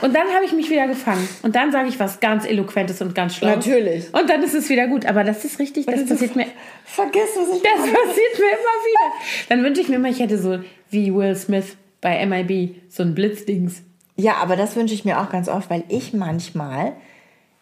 Und 0.01 0.15
dann 0.15 0.27
habe 0.35 0.45
ich 0.45 0.53
mich 0.53 0.69
wieder 0.69 0.85
gefangen. 0.85 1.27
Und 1.41 1.55
dann 1.55 1.71
sage 1.71 1.89
ich 1.89 1.99
was 1.99 2.19
ganz 2.19 2.45
Eloquentes 2.45 3.01
und 3.01 3.15
ganz 3.15 3.37
Schlaues. 3.37 3.65
Natürlich. 3.65 4.13
Und 4.13 4.29
dann 4.29 4.43
ist 4.43 4.53
es 4.53 4.69
wieder 4.69 4.85
gut. 4.85 5.07
Aber 5.07 5.23
das 5.23 5.43
ist 5.45 5.57
richtig, 5.57 5.87
das 5.87 6.05
passiert 6.05 6.35
mir... 6.35 6.45
Vergiss, 6.85 7.29
was 7.35 7.57
ich 7.57 7.63
Das 7.63 7.71
passiert 7.71 8.37
mir 8.37 8.51
immer 8.51 8.77
wieder. 8.85 9.15
Dann 9.49 9.63
wünsche 9.63 9.81
ich 9.81 9.89
mir 9.89 9.95
immer, 9.95 10.09
ich 10.09 10.19
hätte 10.19 10.37
so 10.37 10.59
wie 10.91 11.11
Will 11.11 11.35
Smith 11.35 11.75
bei 12.01 12.23
MIB 12.23 12.75
so 12.87 13.01
ein 13.01 13.15
Blitzdings. 13.15 13.81
Ja, 14.19 14.33
aber 14.41 14.55
das 14.55 14.75
wünsche 14.75 14.93
ich 14.93 15.05
mir 15.05 15.19
auch 15.21 15.29
ganz 15.29 15.47
oft, 15.47 15.69
weil 15.69 15.83
ich 15.87 16.13
manchmal 16.13 16.93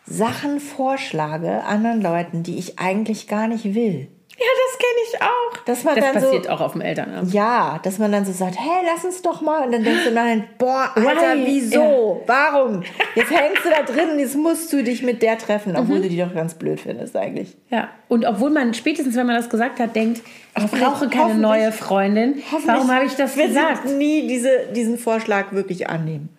Sachen 0.05 0.59
vorschlage 0.59 1.63
anderen 1.63 2.01
Leuten, 2.01 2.43
die 2.43 2.57
ich 2.57 2.79
eigentlich 2.79 3.27
gar 3.27 3.47
nicht 3.47 3.75
will. 3.75 4.07
Ja, 4.39 4.45
das 4.69 4.77
kenne 4.77 4.99
ich 5.09 5.21
auch. 5.21 5.65
Dass 5.65 5.83
man 5.83 5.95
das 5.95 6.05
dann 6.05 6.21
so- 6.21 6.27
passiert 6.27 6.49
auch 6.49 6.61
auf 6.61 6.73
dem 6.73 6.81
Elternabend. 6.81 7.33
Ja, 7.33 7.79
dass 7.81 7.97
man 7.97 8.11
dann 8.11 8.23
so 8.23 8.31
sagt, 8.31 8.55
hey, 8.59 8.83
lass 8.85 9.03
uns 9.03 9.21
doch 9.23 9.41
mal. 9.41 9.65
Und 9.65 9.71
dann 9.71 9.83
denkst 9.83 10.03
du 10.05 10.11
nein, 10.11 10.43
boah, 10.59 10.91
Alter, 10.93 11.35
Why? 11.35 11.45
wieso? 11.47 12.21
Warum? 12.27 12.83
Jetzt 13.15 13.31
hängst 13.31 13.65
du 13.65 13.69
da 13.69 13.81
drin 13.81 14.11
und 14.11 14.19
jetzt 14.19 14.35
musst 14.35 14.71
du 14.71 14.83
dich 14.83 15.01
mit 15.01 15.23
der 15.23 15.39
treffen, 15.39 15.71
Mhm. 15.71 15.79
obwohl 15.79 16.01
du 16.03 16.09
die 16.09 16.17
doch 16.19 16.33
ganz 16.35 16.53
blöd 16.53 16.79
findest 16.79 17.15
eigentlich. 17.17 17.57
Ja, 17.71 17.89
und 18.09 18.25
obwohl 18.25 18.51
man 18.51 18.75
spätestens, 18.75 19.15
wenn 19.15 19.25
man 19.25 19.35
das 19.37 19.49
gesagt 19.49 19.79
hat, 19.79 19.95
denkt, 19.95 20.21
ich 20.55 20.63
Hoffentlich- 20.63 20.87
brauche 20.87 21.09
keine 21.09 21.33
neue 21.35 21.71
Freundin. 21.71 22.41
Warum 22.65 22.91
habe 22.93 23.05
ich 23.05 23.15
das 23.15 23.35
wird 23.35 23.47
gesagt? 23.47 23.85
nie 23.85 24.27
diese, 24.27 24.67
diesen 24.75 24.99
Vorschlag 24.99 25.51
wirklich 25.51 25.89
annehmen. 25.89 26.29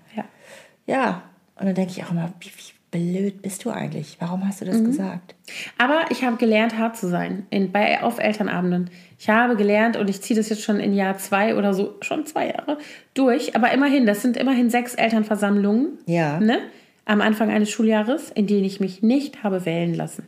Ja. 0.89 1.23
Und 1.57 1.67
dann 1.67 1.75
denke 1.75 1.93
ich 1.93 2.05
auch 2.05 2.11
immer, 2.11 2.33
wie, 2.41 2.49
wie 2.49 2.73
blöd 3.21 3.43
bist 3.43 3.65
du 3.65 3.71
eigentlich? 3.71 4.17
Warum 4.19 4.47
hast 4.47 4.61
du 4.61 4.65
Mhm. 4.65 4.71
das 4.71 4.85
gesagt? 4.85 5.35
Aber 5.77 6.07
ich 6.11 6.25
habe 6.25 6.37
gelernt, 6.37 6.79
hart 6.79 6.97
zu 6.97 7.09
sein 7.09 7.47
in, 7.51 7.71
bei, 7.71 8.03
auf 8.03 8.19
Elternabenden. 8.19 8.91
Ich 9.19 9.29
habe 9.29 9.57
gelernt 9.57 9.97
und 9.97 10.09
ich 10.09 10.23
ziehe 10.23 10.39
das 10.39 10.49
jetzt 10.49 10.63
schon 10.63 10.81
in 10.81 10.95
Jahr 10.95 11.19
zwei 11.19 11.55
oder 11.57 11.75
so, 11.75 11.97
schon 12.01 12.25
zwei 12.27 12.47
Jahre 12.49 12.79
durch. 13.15 13.55
Aber 13.57 13.73
immerhin, 13.73 14.07
das 14.07 14.23
sind 14.23 14.37
immerhin 14.37 14.71
sechs 14.71 14.95
Elternversammlungen. 14.95 15.99
Ja. 16.07 16.41
Ne? 16.41 16.61
Am 17.05 17.21
Anfang 17.21 17.51
eines 17.51 17.71
Schuljahres, 17.71 18.31
in 18.31 18.47
denen 18.47 18.65
ich 18.65 18.81
mich 18.81 19.03
nicht 19.03 19.43
habe 19.43 19.65
wählen 19.67 19.95
lassen. 19.95 20.27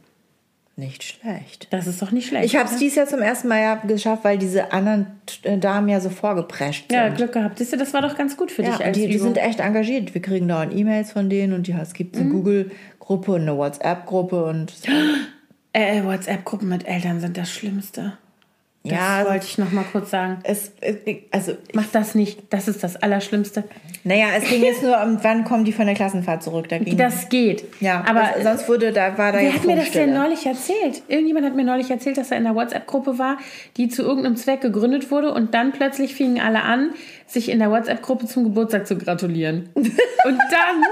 Nicht 0.77 1.03
schlecht. 1.03 1.67
Das 1.71 1.87
ist 1.87 2.01
doch 2.01 2.11
nicht 2.11 2.29
schlecht. 2.29 2.45
Ich 2.47 2.57
habe 2.57 2.65
es 2.67 2.73
ne? 2.73 2.79
dieses 2.79 2.97
Jahr 2.97 3.07
zum 3.07 3.21
ersten 3.21 3.49
Mal 3.49 3.61
ja 3.61 3.75
geschafft, 3.75 4.25
weil 4.25 4.39
diese 4.39 4.73
anderen 4.73 5.07
äh, 5.43 5.59
Damen 5.59 5.89
ja 5.89 6.01
so 6.01 6.09
vorgeprescht 6.09 6.91
Ja, 6.91 7.07
sind. 7.07 7.17
Glück 7.19 7.33
gehabt. 7.33 7.59
Siehst 7.59 7.73
du, 7.73 7.77
das 7.77 7.93
war 7.93 8.01
doch 8.01 8.17
ganz 8.17 8.37
gut 8.37 8.51
für 8.51 8.63
Ja, 8.63 8.71
dich 8.77 8.85
als 8.87 8.97
die, 8.97 9.07
die 9.07 9.15
Übung. 9.17 9.27
sind 9.35 9.39
echt 9.39 9.61
engagiert. 9.61 10.15
Wir 10.15 10.23
kriegen 10.23 10.49
dauernd 10.49 10.75
E-Mails 10.75 11.13
von 11.13 11.29
denen 11.29 11.53
und 11.53 11.69
ja, 11.69 11.81
es 11.83 11.93
gibt 11.93 12.17
Mhm. 12.17 12.23
eine 12.23 12.31
Google-Gruppe 12.31 13.33
und 13.33 13.43
eine 13.43 13.57
WhatsApp-Gruppe 13.57 14.45
und 14.45 14.73
Äh, 15.73 16.03
WhatsApp-Gruppen 16.03 16.69
mit 16.69 16.87
Eltern 16.89 17.21
sind 17.21 17.37
das 17.37 17.49
Schlimmste. 17.51 18.15
Das 18.82 18.93
Ja, 18.93 19.27
wollte 19.27 19.44
ich 19.44 19.59
noch 19.59 19.70
mal 19.73 19.85
kurz 19.93 20.11
sagen. 20.11 20.39
es, 20.43 20.73
es 20.81 20.97
also 21.31 21.52
Mach 21.74 21.85
das 21.93 22.15
nicht. 22.15 22.40
Das 22.48 22.66
ist 22.66 22.82
das 22.82 22.97
Allerschlimmste. 22.97 23.65
naja, 24.05 24.28
es 24.39 24.48
ging 24.48 24.62
jetzt 24.65 24.82
nur 24.82 24.98
um, 25.02 25.19
wann 25.23 25.44
kommen 25.44 25.66
die 25.66 25.73
von 25.73 25.85
der 25.85 25.94
Klassenfahrt 25.94 26.43
zurück. 26.43 26.69
Da 26.70 26.78
ging, 26.78 26.97
Das 26.97 27.28
geht. 27.28 27.65
ja, 27.81 28.02
aber 28.09 28.31
das, 28.35 28.43
sonst 28.43 28.69
wurde 28.70 28.90
da 28.93 29.19
war 29.19 29.32
da 29.32 29.39
Wer 29.40 29.52
hat 29.52 29.65
mir 29.66 29.77
das 29.77 29.90
denn 29.90 30.15
neulich 30.15 30.47
erzählt? 30.47 31.02
Irgendjemand 31.09 31.44
hat 31.44 31.55
mir 31.57 31.65
neulich 31.65 31.90
erzählt, 31.90 32.16
dass 32.16 32.31
er 32.31 32.39
in 32.39 32.47
einer 32.47 32.57
WhatsApp-Gruppe 32.57 33.19
war, 33.19 33.36
die 33.77 33.89
zu 33.89 34.02
irgendeinem 34.02 34.36
Zweck 34.36 34.62
gegründet 34.62 35.11
wurde 35.11 35.35
und 35.35 35.52
dann 35.52 35.73
plötzlich 35.73 36.15
fingen 36.15 36.40
alle 36.40 36.62
an, 36.62 36.94
sich 37.27 37.51
in 37.51 37.59
der 37.59 37.70
WhatsApp-Gruppe 37.70 38.27
zum 38.27 38.44
Geburtstag 38.44 38.86
zu 38.86 38.97
gratulieren. 38.97 39.69
und 39.74 39.85
dann, 40.51 40.82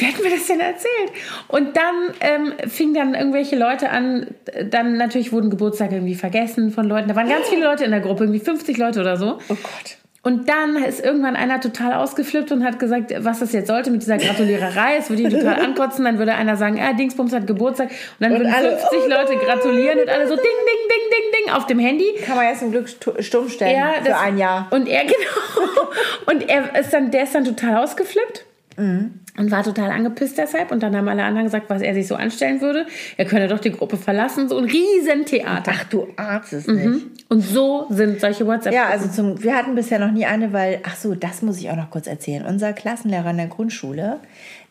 wer 0.00 0.08
hat 0.08 0.22
mir 0.22 0.30
das 0.30 0.46
denn 0.46 0.60
erzählt? 0.60 1.12
Und 1.48 1.76
dann 1.76 1.94
ähm, 2.20 2.52
fingen 2.68 2.94
dann 2.94 3.14
irgendwelche 3.14 3.56
Leute 3.56 3.90
an, 3.90 4.28
dann 4.70 4.96
natürlich 4.96 5.32
wurden 5.32 5.50
Geburtstage 5.50 5.96
irgendwie 5.96 6.14
vergessen 6.14 6.70
von 6.70 6.86
Leuten. 6.86 7.08
Da 7.08 7.16
waren 7.16 7.28
ganz 7.28 7.48
viele 7.48 7.64
Leute 7.64 7.84
in 7.84 7.90
der 7.90 8.00
Gruppe, 8.00 8.24
irgendwie 8.24 8.40
50 8.40 8.76
Leute 8.78 9.00
oder 9.00 9.16
so. 9.16 9.38
Oh 9.48 9.54
Gott. 9.54 9.96
Und 10.22 10.48
dann 10.48 10.74
ist 10.82 11.04
irgendwann 11.04 11.36
einer 11.36 11.60
total 11.60 11.92
ausgeflippt 11.92 12.50
und 12.50 12.64
hat 12.64 12.80
gesagt, 12.80 13.14
was 13.18 13.38
das 13.38 13.52
jetzt 13.52 13.68
sollte 13.68 13.92
mit 13.92 14.02
dieser 14.02 14.18
Gratuliererei. 14.18 14.96
Es 14.98 15.08
würde 15.08 15.22
ihn 15.22 15.30
total 15.30 15.60
ankotzen. 15.62 16.04
Dann 16.04 16.18
würde 16.18 16.34
einer 16.34 16.56
sagen, 16.56 16.80
ah, 16.82 16.92
Dingsbums 16.94 17.32
hat 17.32 17.46
Geburtstag. 17.46 17.90
Und 17.90 17.96
dann 18.18 18.32
Und 18.32 18.38
würden 18.40 18.52
alle, 18.52 18.70
50 18.76 18.98
oh 19.04 19.08
Leute 19.08 19.36
gratulieren 19.36 20.00
und 20.00 20.08
alle 20.08 20.26
so 20.26 20.34
ding, 20.34 20.42
ding, 20.44 20.88
ding, 20.90 21.10
ding, 21.12 21.44
ding 21.46 21.54
auf 21.54 21.66
dem 21.68 21.78
Handy. 21.78 22.06
Kann 22.24 22.34
man 22.34 22.46
jetzt 22.48 22.58
zum 22.58 22.72
Glück 22.72 22.88
stu- 22.88 23.12
stumm 23.22 23.48
stellen 23.48 23.76
Ja, 23.76 23.92
für 24.02 24.08
das- 24.08 24.20
ein 24.20 24.36
Jahr. 24.36 24.66
Und 24.70 24.88
er, 24.88 25.02
genau. 25.04 25.88
Und 26.26 26.48
er 26.48 26.76
ist 26.80 26.92
dann, 26.92 27.12
der 27.12 27.22
ist 27.22 27.34
dann 27.36 27.44
total 27.44 27.76
ausgeflippt. 27.84 28.44
Und 28.78 29.50
war 29.50 29.62
total 29.62 29.90
angepisst 29.90 30.36
deshalb. 30.38 30.70
Und 30.70 30.82
dann 30.82 30.94
haben 30.96 31.08
alle 31.08 31.24
anderen 31.24 31.46
gesagt, 31.46 31.68
was 31.68 31.82
er 31.82 31.94
sich 31.94 32.06
so 32.06 32.14
anstellen 32.14 32.60
würde. 32.60 32.86
Er 33.16 33.24
könne 33.24 33.48
doch 33.48 33.58
die 33.58 33.72
Gruppe 33.72 33.96
verlassen. 33.96 34.48
So 34.48 34.58
ein 34.58 34.64
Riesentheater. 34.64 35.72
Ach, 35.74 35.84
du 35.84 36.08
ahnst 36.16 36.52
es 36.52 36.66
nicht. 36.66 37.06
Und 37.28 37.40
so 37.40 37.86
sind 37.90 38.20
solche 38.20 38.46
WhatsApp. 38.46 38.72
Ja, 38.72 38.86
also 38.86 39.08
zum, 39.08 39.42
wir 39.42 39.54
hatten 39.54 39.74
bisher 39.74 39.98
noch 39.98 40.12
nie 40.12 40.26
eine, 40.26 40.52
weil, 40.52 40.80
ach 40.84 40.96
so, 40.96 41.14
das 41.14 41.42
muss 41.42 41.58
ich 41.58 41.70
auch 41.70 41.76
noch 41.76 41.90
kurz 41.90 42.06
erzählen. 42.06 42.44
Unser 42.44 42.72
Klassenlehrer 42.72 43.30
in 43.30 43.38
der 43.38 43.46
Grundschule, 43.48 44.20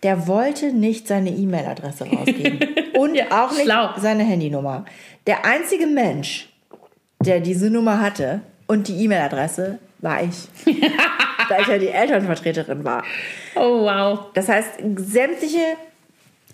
der 0.04 0.28
wollte 0.28 0.72
nicht 0.72 1.08
seine 1.08 1.32
E-Mail-Adresse 1.32 2.06
rausgeben. 2.12 2.60
Und 2.94 3.20
auch 3.32 3.52
nicht 3.52 3.64
schlau. 3.64 3.90
seine 3.98 4.24
Handynummer. 4.24 4.86
Der 5.28 5.46
einzige 5.46 5.88
Mensch, 5.88 6.50
der 7.24 7.40
diese 7.40 7.70
Nummer 7.70 8.02
hatte 8.02 8.42
und 8.68 8.88
die 8.88 9.04
E-Mail-Adresse, 9.04 9.80
war 10.00 10.24
ich. 10.24 10.48
da 11.50 11.60
ich 11.60 11.68
ja 11.68 11.78
die 11.78 11.90
Elternvertreterin 11.90 12.84
war. 12.84 13.04
Oh, 13.56 13.84
wow. 13.84 14.20
Das 14.34 14.50
heißt, 14.50 14.70
sämtliche 14.98 15.78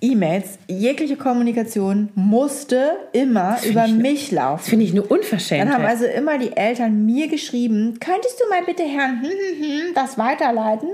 E-Mails, 0.03 0.57
jegliche 0.67 1.15
Kommunikation 1.15 2.09
musste 2.15 2.93
immer 3.13 3.57
über 3.63 3.87
mich 3.87 4.31
laufen. 4.31 4.63
Finde 4.63 4.85
ich 4.85 4.91
eine 4.91 5.03
Unverschämtheit. 5.03 5.67
Dann 5.67 5.75
haben 5.75 5.85
also 5.85 6.05
immer 6.05 6.39
die 6.39 6.57
Eltern 6.57 7.05
mir 7.05 7.27
geschrieben, 7.27 7.99
könntest 7.99 8.41
du 8.41 8.49
mal 8.49 8.63
bitte 8.65 8.81
Herrn 8.81 9.21
hm, 9.21 9.29
hm, 9.29 9.63
hm, 9.63 9.93
das 9.93 10.17
weiterleiten? 10.17 10.89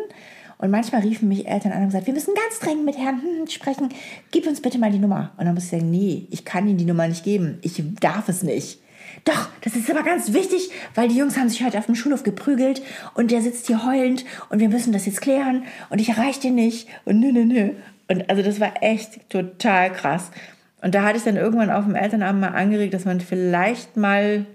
Und 0.57 0.71
manchmal 0.71 1.01
riefen 1.01 1.29
mich 1.29 1.47
Eltern 1.47 1.71
an 1.71 1.83
und 1.83 1.87
gesagt, 1.87 2.07
wir 2.07 2.13
müssen 2.13 2.33
ganz 2.33 2.59
dringend 2.59 2.83
mit 2.83 2.97
Herrn 2.97 3.21
sprechen. 3.47 3.89
Gib 4.31 4.47
uns 4.47 4.61
bitte 4.61 4.77
mal 4.79 4.91
die 4.91 4.99
Nummer. 4.99 5.31
Und 5.37 5.45
dann 5.45 5.53
muss 5.53 5.65
ich 5.65 5.69
sagen, 5.69 5.89
nee, 5.89 6.27
ich 6.31 6.43
kann 6.43 6.67
Ihnen 6.67 6.77
die 6.77 6.85
Nummer 6.85 7.07
nicht 7.07 7.23
geben. 7.23 7.59
Ich 7.61 7.81
darf 8.01 8.27
es 8.27 8.43
nicht. 8.43 8.79
Doch, 9.27 9.49
das 9.59 9.75
ist 9.75 9.91
aber 9.91 10.03
ganz 10.03 10.31
wichtig, 10.31 10.71
weil 10.95 11.09
die 11.09 11.17
Jungs 11.17 11.37
haben 11.37 11.49
sich 11.49 11.61
heute 11.61 11.77
auf 11.77 11.85
dem 11.85 11.95
Schulhof 11.95 12.23
geprügelt 12.23 12.81
und 13.13 13.29
der 13.29 13.41
sitzt 13.41 13.67
hier 13.67 13.85
heulend 13.85 14.23
und 14.49 14.59
wir 14.59 14.69
müssen 14.69 14.93
das 14.93 15.05
jetzt 15.05 15.19
klären 15.19 15.63
und 15.89 15.99
ich 15.99 16.07
erreiche 16.07 16.39
den 16.39 16.55
nicht 16.55 16.87
und 17.03 17.19
nö, 17.19 17.33
nö, 17.33 17.43
nö. 17.43 17.71
Und 18.07 18.29
also 18.29 18.41
das 18.41 18.61
war 18.61 18.81
echt 18.81 19.29
total 19.29 19.91
krass. 19.91 20.31
Und 20.81 20.95
da 20.95 21.03
hatte 21.03 21.17
ich 21.17 21.25
dann 21.25 21.35
irgendwann 21.35 21.69
auf 21.69 21.83
dem 21.83 21.95
Elternabend 21.95 22.39
mal 22.39 22.55
angeregt, 22.55 22.93
dass 22.93 23.03
man 23.03 23.19
vielleicht 23.19 23.97
mal 23.97 24.45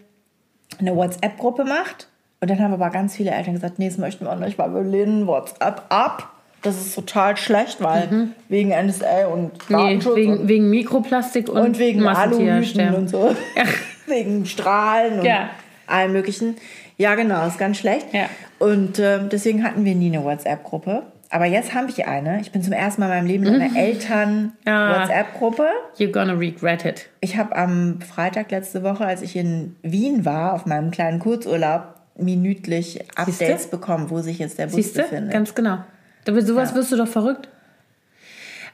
eine 0.79 0.97
WhatsApp-Gruppe 0.97 1.65
macht. 1.65 2.09
Und 2.41 2.49
dann 2.49 2.59
haben 2.59 2.73
aber 2.73 2.89
ganz 2.89 3.15
viele 3.15 3.33
Eltern 3.33 3.53
gesagt, 3.53 3.79
nee, 3.79 3.91
das 3.91 3.99
möchten 3.99 4.25
wir 4.25 4.33
auch 4.33 4.39
nicht, 4.39 4.59
weil 4.59 4.73
wir 4.73 4.83
lehnen 4.83 5.27
WhatsApp 5.27 5.83
ab. 5.91 6.31
Das 6.63 6.81
ist 6.81 6.95
total 6.95 7.37
schlecht, 7.37 7.83
weil 7.83 8.29
wegen 8.49 8.71
NSA 8.71 9.27
und 9.27 9.51
Nee, 9.69 9.77
Datenschutz 9.77 10.17
wegen, 10.17 10.39
und, 10.39 10.49
wegen 10.49 10.71
Mikroplastik 10.71 11.51
und, 11.51 11.61
und 11.61 11.79
wegen 11.79 12.07
Aluhüten 12.07 12.95
und 12.95 13.11
so. 13.11 13.37
wegen 14.07 14.47
Strahlen 14.47 15.21
und 15.21 15.25
Ja. 15.25 15.51
allem 15.87 16.13
möglichen. 16.13 16.57
Ja, 16.97 17.15
genau, 17.15 17.47
ist 17.47 17.59
ganz 17.59 17.79
schlecht. 17.79 18.07
Ja. 18.13 18.27
Und 18.59 18.99
ähm, 18.99 19.29
deswegen 19.31 19.65
hatten 19.65 19.85
wir 19.85 19.95
nie 19.95 20.15
eine 20.15 20.25
WhatsApp-Gruppe. 20.25 21.03
Aber 21.31 21.47
jetzt 21.47 21.75
habe 21.75 21.89
ich 21.89 22.07
eine. 22.07 22.41
Ich 22.43 22.53
bin 22.53 22.63
zum 22.63 22.75
ersten 22.75 23.01
Mal 23.01 23.07
in 23.07 23.13
meinem 23.15 23.27
Leben 23.27 23.47
in 23.47 23.55
einer 23.61 23.75
Ah. 23.75 23.79
Eltern-WhatsApp-Gruppe. 24.67 25.67
You're 25.99 26.13
gonna 26.13 26.35
regret 26.35 26.85
it. 26.85 27.09
Ich 27.21 27.37
habe 27.37 27.57
am 27.57 28.01
Freitag 28.01 28.51
letzte 28.51 28.83
Woche, 28.83 29.05
als 29.07 29.23
ich 29.23 29.37
in 29.37 29.77
Wien 29.83 30.25
war, 30.25 30.53
auf 30.55 30.67
meinem 30.67 30.91
kleinen 30.91 31.19
Kurzurlaub, 31.19 31.95
minütlich 32.17 33.01
Updates 33.17 33.69
bekommen, 33.69 34.11
wo 34.11 34.21
sich 34.21 34.39
jetzt 34.39 34.59
der 34.59 34.67
Bus 34.67 34.75
Siehst 34.75 34.97
du? 34.99 35.03
befindet. 35.03 35.33
Ganz 35.33 35.55
genau. 35.55 35.79
Wird 36.27 36.47
sowas 36.47 36.71
Ja. 36.71 36.77
wirst 36.77 36.93
du 36.93 36.97
doch 36.97 37.09
verrückt. 37.09 37.49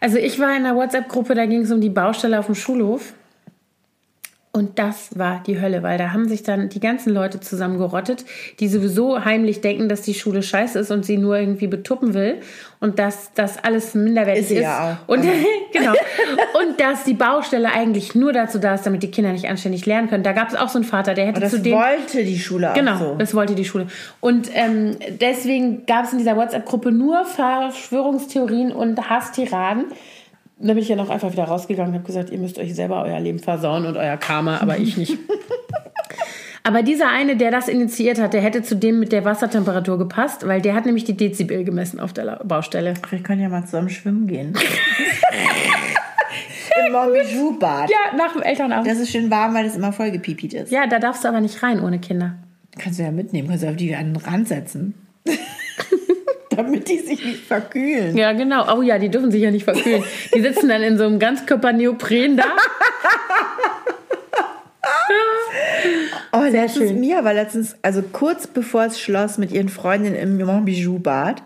Also 0.00 0.18
ich 0.18 0.38
war 0.38 0.50
in 0.56 0.64
einer 0.66 0.74
WhatsApp-Gruppe, 0.76 1.34
da 1.34 1.46
ging 1.46 1.62
es 1.62 1.70
um 1.70 1.80
die 1.80 1.88
Baustelle 1.90 2.38
auf 2.38 2.46
dem 2.46 2.54
Schulhof. 2.54 3.14
Und 4.58 4.76
das 4.80 5.16
war 5.16 5.40
die 5.46 5.60
Hölle, 5.60 5.84
weil 5.84 5.98
da 5.98 6.12
haben 6.12 6.28
sich 6.28 6.42
dann 6.42 6.68
die 6.68 6.80
ganzen 6.80 7.14
Leute 7.14 7.38
zusammengerottet, 7.38 8.24
die 8.58 8.66
sowieso 8.66 9.24
heimlich 9.24 9.60
denken, 9.60 9.88
dass 9.88 10.02
die 10.02 10.14
Schule 10.14 10.42
scheiße 10.42 10.80
ist 10.80 10.90
und 10.90 11.04
sie 11.06 11.16
nur 11.16 11.38
irgendwie 11.38 11.68
betuppen 11.68 12.12
will 12.12 12.40
und 12.80 12.98
dass 12.98 13.30
das 13.34 13.62
alles 13.62 13.94
minderwertig 13.94 14.42
Ist 14.46 14.50
ist. 14.50 14.62
ja 14.62 14.98
auch. 15.06 15.08
Und 15.14 15.22
genau. 15.72 15.92
Und 16.60 16.80
dass 16.80 17.04
die 17.04 17.14
Baustelle 17.14 17.70
eigentlich 17.70 18.16
nur 18.16 18.32
dazu 18.32 18.58
da 18.58 18.74
ist, 18.74 18.84
damit 18.84 19.04
die 19.04 19.12
Kinder 19.12 19.30
nicht 19.30 19.48
anständig 19.48 19.86
lernen 19.86 20.10
können. 20.10 20.24
Da 20.24 20.32
gab 20.32 20.48
es 20.48 20.56
auch 20.56 20.68
so 20.68 20.78
einen 20.78 20.84
Vater, 20.84 21.14
der 21.14 21.26
hätte 21.26 21.40
das 21.40 21.52
zu 21.52 21.60
dem 21.60 21.74
wollte 21.74 22.24
die 22.24 22.38
Schule 22.40 22.70
auch 22.72 22.74
Genau, 22.74 22.98
so. 22.98 23.14
das 23.16 23.32
wollte 23.36 23.54
die 23.54 23.64
Schule. 23.64 23.86
Und 24.18 24.50
ähm, 24.54 24.96
deswegen 25.20 25.86
gab 25.86 26.06
es 26.06 26.12
in 26.12 26.18
dieser 26.18 26.36
WhatsApp-Gruppe 26.36 26.90
nur 26.90 27.24
Verschwörungstheorien 27.26 28.72
und 28.72 29.08
Hasstiraden. 29.08 29.84
Und 30.58 30.66
da 30.66 30.74
bin 30.74 30.82
ich 30.82 30.88
ja 30.88 30.96
noch 30.96 31.08
einfach 31.08 31.30
wieder 31.30 31.44
rausgegangen 31.44 31.92
und 31.92 31.98
habe 32.00 32.06
gesagt, 32.06 32.30
ihr 32.30 32.38
müsst 32.38 32.58
euch 32.58 32.74
selber 32.74 33.04
euer 33.04 33.20
Leben 33.20 33.38
versauen 33.38 33.86
und 33.86 33.96
euer 33.96 34.16
Karma, 34.16 34.58
aber 34.58 34.76
ich 34.76 34.96
nicht. 34.96 35.16
aber 36.64 36.82
dieser 36.82 37.10
eine, 37.10 37.36
der 37.36 37.52
das 37.52 37.68
initiiert 37.68 38.20
hat, 38.20 38.32
der 38.32 38.40
hätte 38.40 38.62
zu 38.62 38.74
dem 38.74 38.98
mit 38.98 39.12
der 39.12 39.24
Wassertemperatur 39.24 39.98
gepasst, 39.98 40.48
weil 40.48 40.60
der 40.60 40.74
hat 40.74 40.84
nämlich 40.84 41.04
die 41.04 41.16
Dezibel 41.16 41.62
gemessen 41.62 42.00
auf 42.00 42.12
der 42.12 42.40
Baustelle. 42.44 42.94
Wir 43.08 43.22
können 43.22 43.40
ja 43.40 43.48
mal 43.48 43.64
zusammen 43.66 43.88
schwimmen 43.88 44.26
gehen. 44.26 44.52
Im 46.86 46.92
Montbijou-Bad. 46.92 47.90
Ja, 47.90 48.16
nach 48.16 48.32
dem 48.32 48.42
Elternabend. 48.42 48.88
Das 48.88 48.98
ist 48.98 49.10
schön 49.10 49.30
warm, 49.30 49.54
weil 49.54 49.66
es 49.66 49.76
immer 49.76 49.92
voll 49.92 50.10
gepiepit 50.10 50.54
ist. 50.54 50.72
Ja, 50.72 50.86
da 50.86 50.98
darfst 50.98 51.22
du 51.24 51.28
aber 51.28 51.40
nicht 51.40 51.62
rein 51.62 51.80
ohne 51.80 52.00
Kinder. 52.00 52.34
Kannst 52.78 52.98
du 52.98 53.04
ja 53.04 53.12
mitnehmen, 53.12 53.48
kannst 53.48 53.62
du 53.64 53.68
auf 53.68 53.76
die 53.76 53.94
an 53.94 54.12
den 54.12 54.16
Rand 54.16 54.48
setzen. 54.48 54.94
Damit 56.58 56.88
die 56.88 56.98
sich 56.98 57.24
nicht 57.24 57.44
verkühlen. 57.44 58.16
Ja, 58.16 58.32
genau. 58.32 58.76
Oh 58.76 58.82
ja, 58.82 58.98
die 58.98 59.10
dürfen 59.10 59.30
sich 59.30 59.40
ja 59.40 59.52
nicht 59.52 59.62
verkühlen. 59.62 60.02
Die 60.34 60.40
sitzen 60.40 60.68
dann 60.68 60.82
in 60.82 60.98
so 60.98 61.04
einem 61.04 61.20
Ganzkörper-Neopren 61.20 62.36
da. 62.36 62.44
Oh, 66.32 66.42
Sehr 66.42 66.50
letztens, 66.50 66.90
schön. 66.90 67.00
Mia 67.00 67.24
war 67.24 67.32
letztens, 67.32 67.76
also 67.80 68.02
kurz 68.02 68.46
bevor 68.46 68.84
es 68.84 69.00
schloss 69.00 69.38
mit 69.38 69.50
ihren 69.50 69.68
Freundinnen 69.68 70.16
im 70.16 70.36
Montbijou-Bad. 70.36 71.42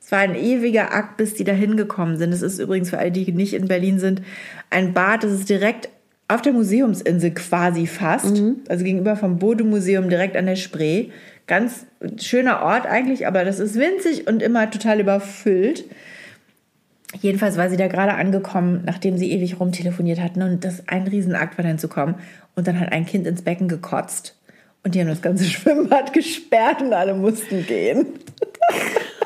Es 0.00 0.10
war 0.10 0.20
ein 0.20 0.34
ewiger 0.34 0.94
Akt, 0.94 1.16
bis 1.16 1.34
die 1.34 1.44
da 1.44 1.52
hingekommen 1.52 2.16
sind. 2.16 2.32
Es 2.32 2.40
ist 2.40 2.58
übrigens 2.58 2.90
für 2.90 2.98
alle, 2.98 3.10
die 3.10 3.30
nicht 3.32 3.52
in 3.52 3.68
Berlin 3.68 3.98
sind, 3.98 4.22
ein 4.70 4.94
Bad, 4.94 5.24
das 5.24 5.32
ist 5.32 5.50
direkt 5.50 5.90
auf 6.28 6.40
der 6.40 6.52
Museumsinsel 6.52 7.32
quasi 7.32 7.86
fast. 7.86 8.36
Mhm. 8.36 8.60
Also 8.68 8.84
gegenüber 8.84 9.16
vom 9.16 9.38
Bode-Museum 9.38 10.08
direkt 10.08 10.36
an 10.36 10.46
der 10.46 10.56
Spree. 10.56 11.08
Ganz 11.46 11.86
schöner 12.20 12.62
Ort 12.62 12.86
eigentlich, 12.86 13.26
aber 13.26 13.44
das 13.44 13.58
ist 13.58 13.74
winzig 13.76 14.26
und 14.26 14.42
immer 14.42 14.70
total 14.70 15.00
überfüllt. 15.00 15.84
Jedenfalls 17.20 17.56
war 17.58 17.68
sie 17.68 17.76
da 17.76 17.88
gerade 17.88 18.14
angekommen, 18.14 18.82
nachdem 18.86 19.18
sie 19.18 19.32
ewig 19.32 19.60
rumtelefoniert 19.60 20.20
hatten 20.20 20.42
und 20.42 20.64
das 20.64 20.88
ein 20.88 21.06
Riesenakt 21.06 21.58
war 21.58 21.64
dann 21.64 21.78
zu 21.78 21.88
kommen. 21.88 22.14
Und 22.54 22.66
dann 22.66 22.78
hat 22.80 22.92
ein 22.92 23.06
Kind 23.06 23.26
ins 23.26 23.42
Becken 23.42 23.68
gekotzt. 23.68 24.36
Und 24.84 24.94
die 24.94 25.00
haben 25.00 25.08
das 25.08 25.22
ganze 25.22 25.44
Schwimmbad 25.50 26.12
gesperrt 26.12 26.80
und 26.82 26.92
alle 26.92 27.14
mussten 27.14 27.66
gehen. 27.66 28.06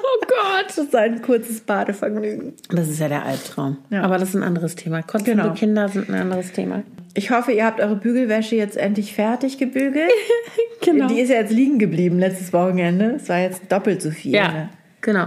Oh 0.09 0.25
Gott. 0.29 0.77
Das 0.77 0.93
war 0.93 1.01
ein 1.01 1.21
kurzes 1.21 1.61
Badevergnügen. 1.61 2.55
Das 2.71 2.89
ist 2.89 3.01
ja 3.01 3.09
der 3.09 3.25
Albtraum. 3.25 3.79
Ja. 3.91 4.03
Aber 4.03 4.19
das 4.19 4.31
ist 4.31 4.35
ein 4.37 4.43
anderes 4.45 4.77
Thema. 4.77 5.03
Kotzende 5.03 5.43
Genau. 5.43 5.55
Kinder 5.55 5.89
sind 5.89 6.09
ein 6.09 6.15
anderes 6.15 6.53
Thema. 6.53 6.83
Ich 7.17 7.31
hoffe, 7.31 7.53
ihr 7.53 7.65
habt 7.65 7.81
eure 7.81 7.97
Bügelwäsche 7.97 8.57
jetzt 8.57 8.77
endlich 8.77 9.15
fertig 9.15 9.59
gebügelt. 9.59 10.11
Genau. 10.83 11.09
Die 11.09 11.19
ist 11.21 11.31
ja 11.31 11.37
jetzt 11.37 11.51
liegen 11.53 11.79
geblieben 11.81 12.19
letztes 12.21 12.53
Wochenende. 12.53 13.15
Es 13.17 13.29
war 13.29 13.39
jetzt 13.39 13.73
doppelt 13.73 14.01
so 14.03 14.11
viel. 14.13 14.35
Ja, 14.35 14.53
Ne? 14.53 14.69
genau. 15.01 15.27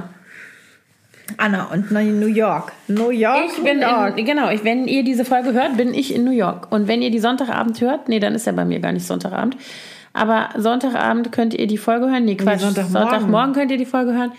Anna 1.37 1.65
und 1.65 1.91
New 1.91 2.27
York. 2.27 2.71
New 2.87 3.09
York. 3.09 3.45
Ich 3.57 3.63
bin 3.63 3.79
New 3.79 3.85
York. 3.85 4.17
in, 4.17 4.25
genau, 4.25 4.49
ich, 4.51 4.63
wenn 4.63 4.87
ihr 4.87 5.03
diese 5.03 5.25
Folge 5.25 5.51
hört, 5.53 5.75
bin 5.75 5.93
ich 5.93 6.15
in 6.15 6.23
New 6.23 6.31
York. 6.31 6.71
Und 6.71 6.87
wenn 6.87 7.01
ihr 7.01 7.11
die 7.11 7.19
Sonntagabend 7.19 7.81
hört, 7.81 8.07
nee, 8.07 8.19
dann 8.19 8.35
ist 8.35 8.45
ja 8.45 8.53
bei 8.53 8.63
mir 8.63 8.79
gar 8.79 8.91
nicht 8.93 9.05
Sonntagabend. 9.05 9.57
Aber 10.13 10.49
Sonntagabend 10.57 11.31
könnt 11.31 11.53
ihr 11.53 11.67
die 11.67 11.77
Folge 11.77 12.09
hören. 12.09 12.25
Nee, 12.25 12.35
Quatsch. 12.35 12.61
Sonntagmorgen. 12.61 13.09
Sonntagmorgen 13.09 13.53
könnt 13.53 13.71
ihr 13.71 13.77
die 13.77 13.85
Folge 13.85 14.13
hören. 14.13 14.31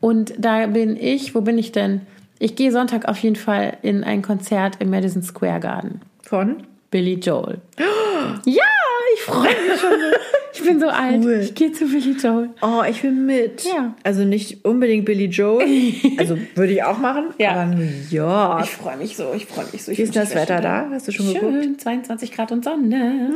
Und 0.00 0.32
da 0.38 0.66
bin 0.68 0.96
ich, 0.96 1.34
wo 1.34 1.42
bin 1.42 1.58
ich 1.58 1.70
denn? 1.72 2.00
Ich 2.38 2.56
gehe 2.56 2.72
Sonntag 2.72 3.08
auf 3.08 3.18
jeden 3.18 3.36
Fall 3.36 3.76
in 3.82 4.04
ein 4.04 4.22
Konzert 4.22 4.76
im 4.80 4.90
Madison 4.90 5.22
Square 5.22 5.60
Garden. 5.60 6.00
Von? 6.22 6.62
Billy 6.92 7.14
Joel. 7.14 7.58
Ja, 8.44 8.62
ich 9.14 9.22
freue 9.22 9.48
mich 9.48 9.80
schon. 9.80 9.90
Ich 10.52 10.62
bin 10.62 10.78
so 10.78 10.88
alt. 10.88 11.24
Cool. 11.24 11.40
Ich 11.42 11.54
gehe 11.54 11.72
zu 11.72 11.86
Billy 11.86 12.12
Joel. 12.12 12.50
Oh, 12.60 12.82
ich 12.88 13.02
will 13.02 13.12
mit. 13.12 13.64
Ja. 13.64 13.94
Also 14.04 14.24
nicht 14.24 14.64
unbedingt 14.64 15.06
Billy 15.06 15.24
Joel. 15.24 15.66
Also 16.18 16.36
würde 16.54 16.72
ich 16.74 16.82
auch 16.84 16.98
machen. 16.98 17.32
Ja. 17.38 17.62
Aber 17.62 17.74
York. 18.10 18.64
Ich 18.64 18.70
freue 18.70 18.98
mich 18.98 19.16
so, 19.16 19.32
ich 19.34 19.46
freue 19.46 19.64
mich 19.72 19.82
so. 19.82 19.90
Ich 19.90 19.98
Wie 19.98 20.02
ist 20.02 20.14
das 20.14 20.34
Wetter 20.34 20.60
da? 20.60 20.90
Hast 20.92 21.08
du 21.08 21.12
schon 21.12 21.32
geguckt? 21.32 21.64
Schön, 21.64 21.78
22 21.78 22.30
Grad 22.30 22.52
und 22.52 22.62
Sonne. 22.62 23.32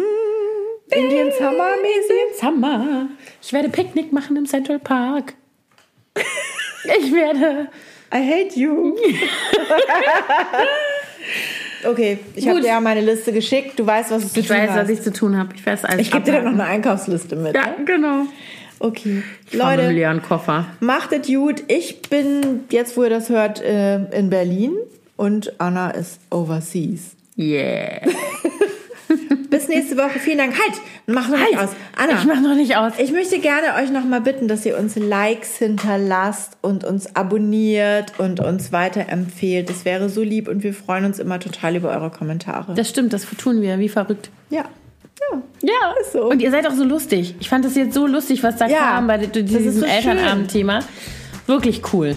Indian 0.90 1.32
Summer 1.32 1.70
mäßig? 1.82 2.38
Summer. 2.38 3.08
Ich 3.42 3.52
werde 3.54 3.70
Picknick 3.70 4.12
machen 4.12 4.36
im 4.36 4.44
Central 4.46 4.78
Park. 4.78 5.34
Ich 6.98 7.12
werde. 7.12 7.68
I 8.14 8.18
hate 8.18 8.58
you. 8.58 8.96
okay, 11.84 12.18
ich 12.34 12.48
habe 12.48 12.60
dir 12.60 12.68
ja 12.68 12.80
meine 12.80 13.00
Liste 13.00 13.32
geschickt. 13.32 13.78
Du 13.78 13.86
weißt, 13.86 14.10
was 14.10 14.22
du 14.22 14.28
zu 14.28 14.40
Ich 14.40 14.46
tun 14.48 14.56
weiß, 14.56 14.70
was 14.70 14.76
hast. 14.76 14.90
ich 14.90 15.02
zu 15.02 15.12
tun 15.12 15.36
habe. 15.36 15.54
Ich 15.54 15.64
weiß 15.66 15.84
alles. 15.84 16.00
Ich 16.00 16.10
gebe 16.10 16.24
dir 16.24 16.32
dann 16.32 16.44
noch 16.44 16.52
eine 16.52 16.64
Einkaufsliste 16.64 17.36
mit. 17.36 17.54
Ja, 17.54 17.66
ne? 17.66 17.84
genau. 17.84 18.22
Okay. 18.78 19.22
Ich 19.46 19.52
mit 19.54 19.62
Leute, 19.62 19.82
dem 19.82 19.94
leeren 19.94 20.22
Koffer. 20.22 20.66
macht 20.80 21.12
es 21.12 21.26
gut. 21.26 21.62
Ich 21.68 22.02
bin, 22.02 22.64
jetzt 22.70 22.96
wo 22.96 23.04
ihr 23.04 23.10
das 23.10 23.28
hört, 23.30 23.62
äh, 23.62 23.96
in 24.10 24.28
Berlin 24.30 24.74
und 25.16 25.58
Anna 25.58 25.90
ist 25.90 26.20
overseas. 26.30 27.12
Yeah. 27.38 28.00
Bis 29.50 29.68
nächste 29.68 29.96
Woche. 29.96 30.18
Vielen 30.18 30.38
Dank. 30.38 30.52
Halt! 30.52 30.80
Mach 31.06 31.28
noch 31.28 31.38
nicht 31.38 31.58
aus. 31.58 31.70
Anna. 31.96 32.18
Ich 32.18 32.24
mache 32.24 32.40
noch 32.40 32.54
nicht 32.54 32.76
aus. 32.76 32.92
Ich 32.98 33.12
möchte 33.12 33.38
gerne 33.38 33.74
euch 33.82 33.90
nochmal 33.90 34.20
bitten, 34.20 34.48
dass 34.48 34.66
ihr 34.66 34.78
uns 34.78 34.96
Likes 34.96 35.56
hinterlasst 35.58 36.56
und 36.62 36.84
uns 36.84 37.14
abonniert 37.14 38.18
und 38.18 38.40
uns 38.40 38.72
weiterempfehlt. 38.72 39.70
Das 39.70 39.84
wäre 39.84 40.08
so 40.08 40.22
lieb 40.22 40.48
und 40.48 40.62
wir 40.62 40.74
freuen 40.74 41.04
uns 41.04 41.18
immer 41.18 41.38
total 41.38 41.76
über 41.76 41.90
eure 41.90 42.10
Kommentare. 42.10 42.74
Das 42.74 42.88
stimmt, 42.88 43.12
das 43.12 43.26
tun 43.38 43.62
wir, 43.62 43.78
wie 43.78 43.88
verrückt. 43.88 44.30
Ja. 44.50 44.64
Ja. 45.32 45.42
Ja, 45.62 45.94
Ist 46.00 46.12
so. 46.12 46.28
Und 46.28 46.42
ihr 46.42 46.50
seid 46.50 46.66
auch 46.66 46.74
so 46.74 46.84
lustig. 46.84 47.34
Ich 47.40 47.48
fand 47.48 47.64
das 47.64 47.74
jetzt 47.74 47.94
so 47.94 48.06
lustig, 48.06 48.42
was 48.42 48.56
da 48.56 48.66
Ja, 48.66 48.78
kam 48.78 49.06
bei 49.06 49.18
diesem 49.18 49.72
so 49.72 49.84
Elternabend-Thema. 49.84 50.80
Wirklich 51.46 51.82
cool. 51.92 52.14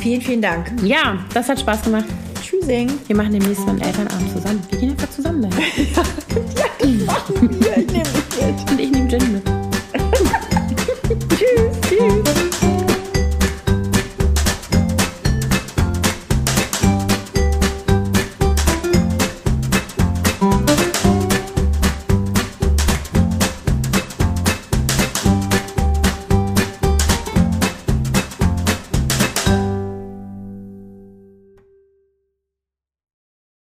Vielen, 0.00 0.20
vielen 0.20 0.42
Dank. 0.42 0.72
Ja, 0.82 1.18
das 1.34 1.48
hat 1.48 1.60
Spaß 1.60 1.82
gemacht. 1.82 2.06
Tschüssing. 2.42 2.90
Wir 3.06 3.16
machen 3.16 3.32
demnächst 3.32 3.64
mal 3.66 3.72
einen 3.72 3.82
Elternabend 3.82 4.32
zusammen. 4.32 4.62
Wir 4.70 4.78
gehen 4.78 4.90
einfach 4.90 5.10
zusammen 5.10 5.42
dahin. 5.42 5.86